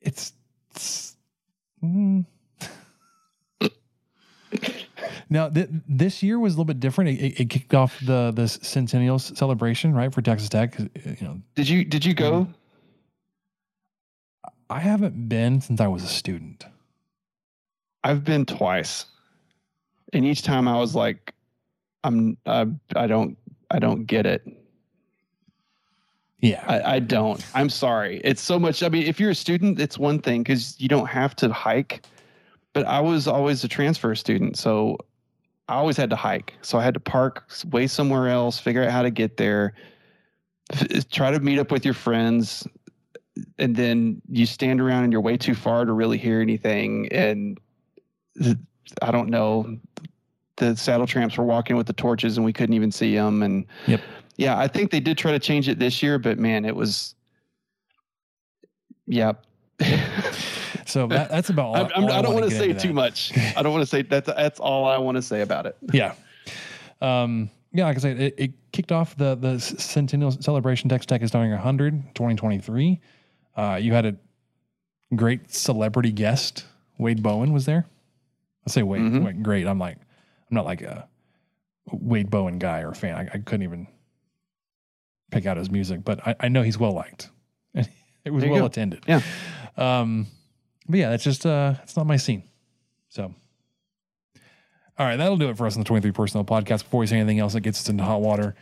it's, 0.00 0.32
it's 0.70 1.16
mm. 1.82 2.24
now 5.30 5.48
th- 5.48 5.68
this 5.88 6.22
year 6.22 6.38
was 6.38 6.54
a 6.54 6.56
little 6.56 6.66
bit 6.66 6.78
different. 6.80 7.10
It, 7.10 7.24
it, 7.24 7.40
it 7.40 7.50
kicked 7.50 7.74
off 7.74 7.98
the 8.00 8.32
the 8.34 8.48
centennial 8.48 9.18
celebration, 9.18 9.94
right, 9.94 10.12
for 10.12 10.22
Texas 10.22 10.48
tech 10.48 10.78
You 10.78 11.16
know, 11.20 11.40
Did 11.54 11.68
you 11.68 11.84
did 11.84 12.04
you 12.04 12.14
go? 12.14 12.48
I 14.70 14.80
haven't 14.80 15.28
been 15.28 15.60
since 15.62 15.80
I 15.80 15.86
was 15.86 16.04
a 16.04 16.08
student. 16.08 16.66
I've 18.04 18.24
been 18.24 18.44
twice, 18.44 19.06
and 20.12 20.24
each 20.24 20.42
time 20.42 20.68
I 20.68 20.78
was 20.78 20.94
like, 20.94 21.34
"I'm 22.04 22.36
I, 22.46 22.66
I 22.96 23.06
don't 23.06 23.36
I 23.70 23.78
don't 23.78 24.04
get 24.04 24.26
it. 24.26 24.46
Yeah, 26.40 26.64
I, 26.68 26.94
I 26.94 26.98
don't. 27.00 27.44
I'm 27.54 27.68
sorry. 27.68 28.20
It's 28.22 28.40
so 28.40 28.58
much. 28.58 28.82
I 28.82 28.88
mean, 28.88 29.06
if 29.06 29.18
you're 29.18 29.30
a 29.30 29.34
student, 29.34 29.80
it's 29.80 29.98
one 29.98 30.20
thing 30.20 30.42
because 30.42 30.80
you 30.80 30.88
don't 30.88 31.08
have 31.08 31.34
to 31.36 31.52
hike. 31.52 32.04
But 32.72 32.86
I 32.86 33.00
was 33.00 33.26
always 33.26 33.64
a 33.64 33.68
transfer 33.68 34.14
student, 34.14 34.56
so 34.56 34.98
I 35.68 35.74
always 35.74 35.96
had 35.96 36.10
to 36.10 36.16
hike. 36.16 36.54
So 36.62 36.78
I 36.78 36.84
had 36.84 36.94
to 36.94 37.00
park 37.00 37.50
way 37.70 37.88
somewhere 37.88 38.28
else, 38.28 38.60
figure 38.60 38.84
out 38.84 38.92
how 38.92 39.02
to 39.02 39.10
get 39.10 39.36
there, 39.36 39.74
f- 40.72 40.86
eh, 40.90 41.00
try 41.10 41.32
to 41.32 41.40
meet 41.40 41.58
up 41.58 41.72
with 41.72 41.84
your 41.84 41.94
friends, 41.94 42.66
and 43.58 43.74
then 43.74 44.22
you 44.28 44.46
stand 44.46 44.80
around 44.80 45.04
and 45.04 45.12
you're 45.12 45.20
way 45.20 45.36
too 45.36 45.54
far 45.54 45.84
to 45.84 45.92
really 45.92 46.18
hear 46.18 46.40
anything. 46.40 47.08
And 47.10 47.58
th- 48.40 48.56
I 49.02 49.10
don't 49.10 49.28
know. 49.28 49.78
The 50.58 50.76
saddle 50.76 51.06
tramps 51.06 51.36
were 51.36 51.44
walking 51.44 51.76
with 51.76 51.86
the 51.86 51.92
torches 51.92 52.36
and 52.36 52.44
we 52.44 52.52
couldn't 52.52 52.74
even 52.74 52.90
see 52.92 53.14
them. 53.14 53.42
And 53.42 53.64
Yep. 53.86 54.00
yeah, 54.36 54.58
I 54.58 54.68
think 54.68 54.90
they 54.90 55.00
did 55.00 55.16
try 55.18 55.32
to 55.32 55.38
change 55.38 55.68
it 55.68 55.78
this 55.78 56.02
year, 56.02 56.18
but 56.18 56.38
man, 56.38 56.64
it 56.64 56.74
was, 56.76 57.14
yeah. 59.06 59.32
So 60.86 61.06
that, 61.08 61.28
that's 61.30 61.50
about 61.50 61.66
all. 61.66 61.76
I'm, 61.76 61.90
I'm, 61.94 62.04
all 62.04 62.12
I 62.12 62.22
don't 62.22 62.32
wanna 62.32 62.46
want 62.46 62.50
to 62.50 62.58
say 62.58 62.72
too 62.72 62.94
much. 62.94 63.36
I 63.56 63.62
don't 63.62 63.72
want 63.72 63.82
to 63.82 63.86
say 63.86 64.00
that's 64.02 64.26
that's 64.26 64.58
all 64.58 64.86
I 64.86 64.96
want 64.96 65.16
to 65.16 65.22
say 65.22 65.42
about 65.42 65.66
it. 65.66 65.76
Yeah. 65.92 66.14
Um, 67.02 67.50
yeah, 67.72 67.84
like 67.84 67.96
I 67.98 68.00
said, 68.00 68.18
it, 68.18 68.34
it 68.38 68.52
kicked 68.72 68.90
off 68.90 69.14
the 69.16 69.34
the 69.34 69.58
centennial 69.60 70.30
celebration. 70.30 70.88
Texas 70.88 71.04
Tech 71.06 71.20
is 71.22 71.28
starting 71.28 71.50
100 71.52 72.14
2023. 72.14 73.00
Uh, 73.54 73.78
you 73.80 73.92
had 73.92 74.06
a 74.06 74.16
great 75.14 75.52
celebrity 75.52 76.10
guest. 76.10 76.64
Wade 76.96 77.22
Bowen 77.22 77.52
was 77.52 77.66
there. 77.66 77.84
I 78.66 78.70
say 78.70 78.82
Wade, 78.82 79.02
Mhm. 79.02 79.24
Wade, 79.26 79.42
great. 79.42 79.66
I'm 79.66 79.78
like, 79.78 79.98
I'm 80.50 80.54
not 80.54 80.64
like 80.64 80.82
a 80.82 81.08
Wade 81.90 82.30
Bowen 82.30 82.58
guy 82.58 82.80
or 82.80 82.94
fan. 82.94 83.14
I, 83.14 83.28
I 83.34 83.38
couldn't 83.38 83.62
even 83.62 83.86
pick 85.30 85.46
out 85.46 85.56
his 85.56 85.70
music, 85.70 86.04
but 86.04 86.26
I, 86.26 86.34
I 86.40 86.48
know 86.48 86.62
he's 86.62 86.78
well 86.78 86.92
liked. 86.92 87.30
And 87.74 87.88
it 88.24 88.30
was 88.30 88.44
well 88.44 88.60
go. 88.60 88.66
attended. 88.66 89.04
Yeah. 89.06 89.20
Um, 89.76 90.26
but 90.88 90.98
yeah, 90.98 91.10
that's 91.10 91.24
just 91.24 91.44
uh, 91.44 91.74
it's 91.82 91.96
not 91.96 92.06
my 92.06 92.16
scene. 92.16 92.42
So. 93.08 93.34
All 94.98 95.06
right, 95.06 95.16
that'll 95.16 95.36
do 95.36 95.48
it 95.48 95.56
for 95.56 95.66
us 95.66 95.76
on 95.76 95.80
the 95.80 95.86
23 95.86 96.10
Personnel 96.10 96.44
Podcast. 96.44 96.82
Before 96.82 96.98
we 97.00 97.06
say 97.06 97.18
anything 97.18 97.38
else 97.38 97.52
that 97.52 97.60
gets 97.60 97.80
us 97.80 97.88
into 97.88 98.02
hot 98.02 98.20
water, 98.20 98.56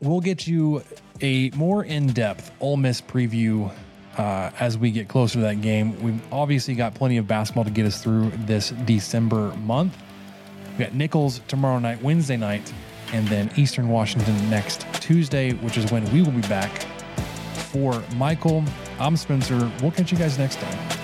we'll 0.00 0.20
get 0.20 0.46
you 0.46 0.84
a 1.20 1.50
more 1.50 1.84
in 1.84 2.06
depth 2.08 2.52
Ole 2.60 2.76
Miss 2.76 3.00
preview 3.00 3.72
uh, 4.16 4.50
as 4.60 4.78
we 4.78 4.90
get 4.90 5.08
closer 5.08 5.34
to 5.34 5.40
that 5.40 5.60
game. 5.60 6.00
We've 6.02 6.32
obviously 6.32 6.74
got 6.74 6.94
plenty 6.94 7.16
of 7.16 7.26
basketball 7.26 7.64
to 7.64 7.70
get 7.70 7.86
us 7.86 8.02
through 8.02 8.30
this 8.46 8.70
December 8.84 9.54
month. 9.56 9.96
We 10.78 10.84
got 10.84 10.94
Nicholls 10.94 11.40
tomorrow 11.48 11.78
night, 11.78 12.02
Wednesday 12.02 12.36
night, 12.36 12.72
and 13.12 13.26
then 13.28 13.50
Eastern 13.56 13.88
Washington 13.88 14.50
next 14.50 14.86
Tuesday, 14.94 15.52
which 15.52 15.76
is 15.76 15.90
when 15.92 16.10
we 16.12 16.22
will 16.22 16.32
be 16.32 16.40
back. 16.42 16.86
For 17.72 18.02
Michael, 18.16 18.64
I'm 19.00 19.16
Spencer. 19.16 19.70
We'll 19.82 19.90
catch 19.90 20.12
you 20.12 20.18
guys 20.18 20.38
next 20.38 20.60
time. 20.60 21.03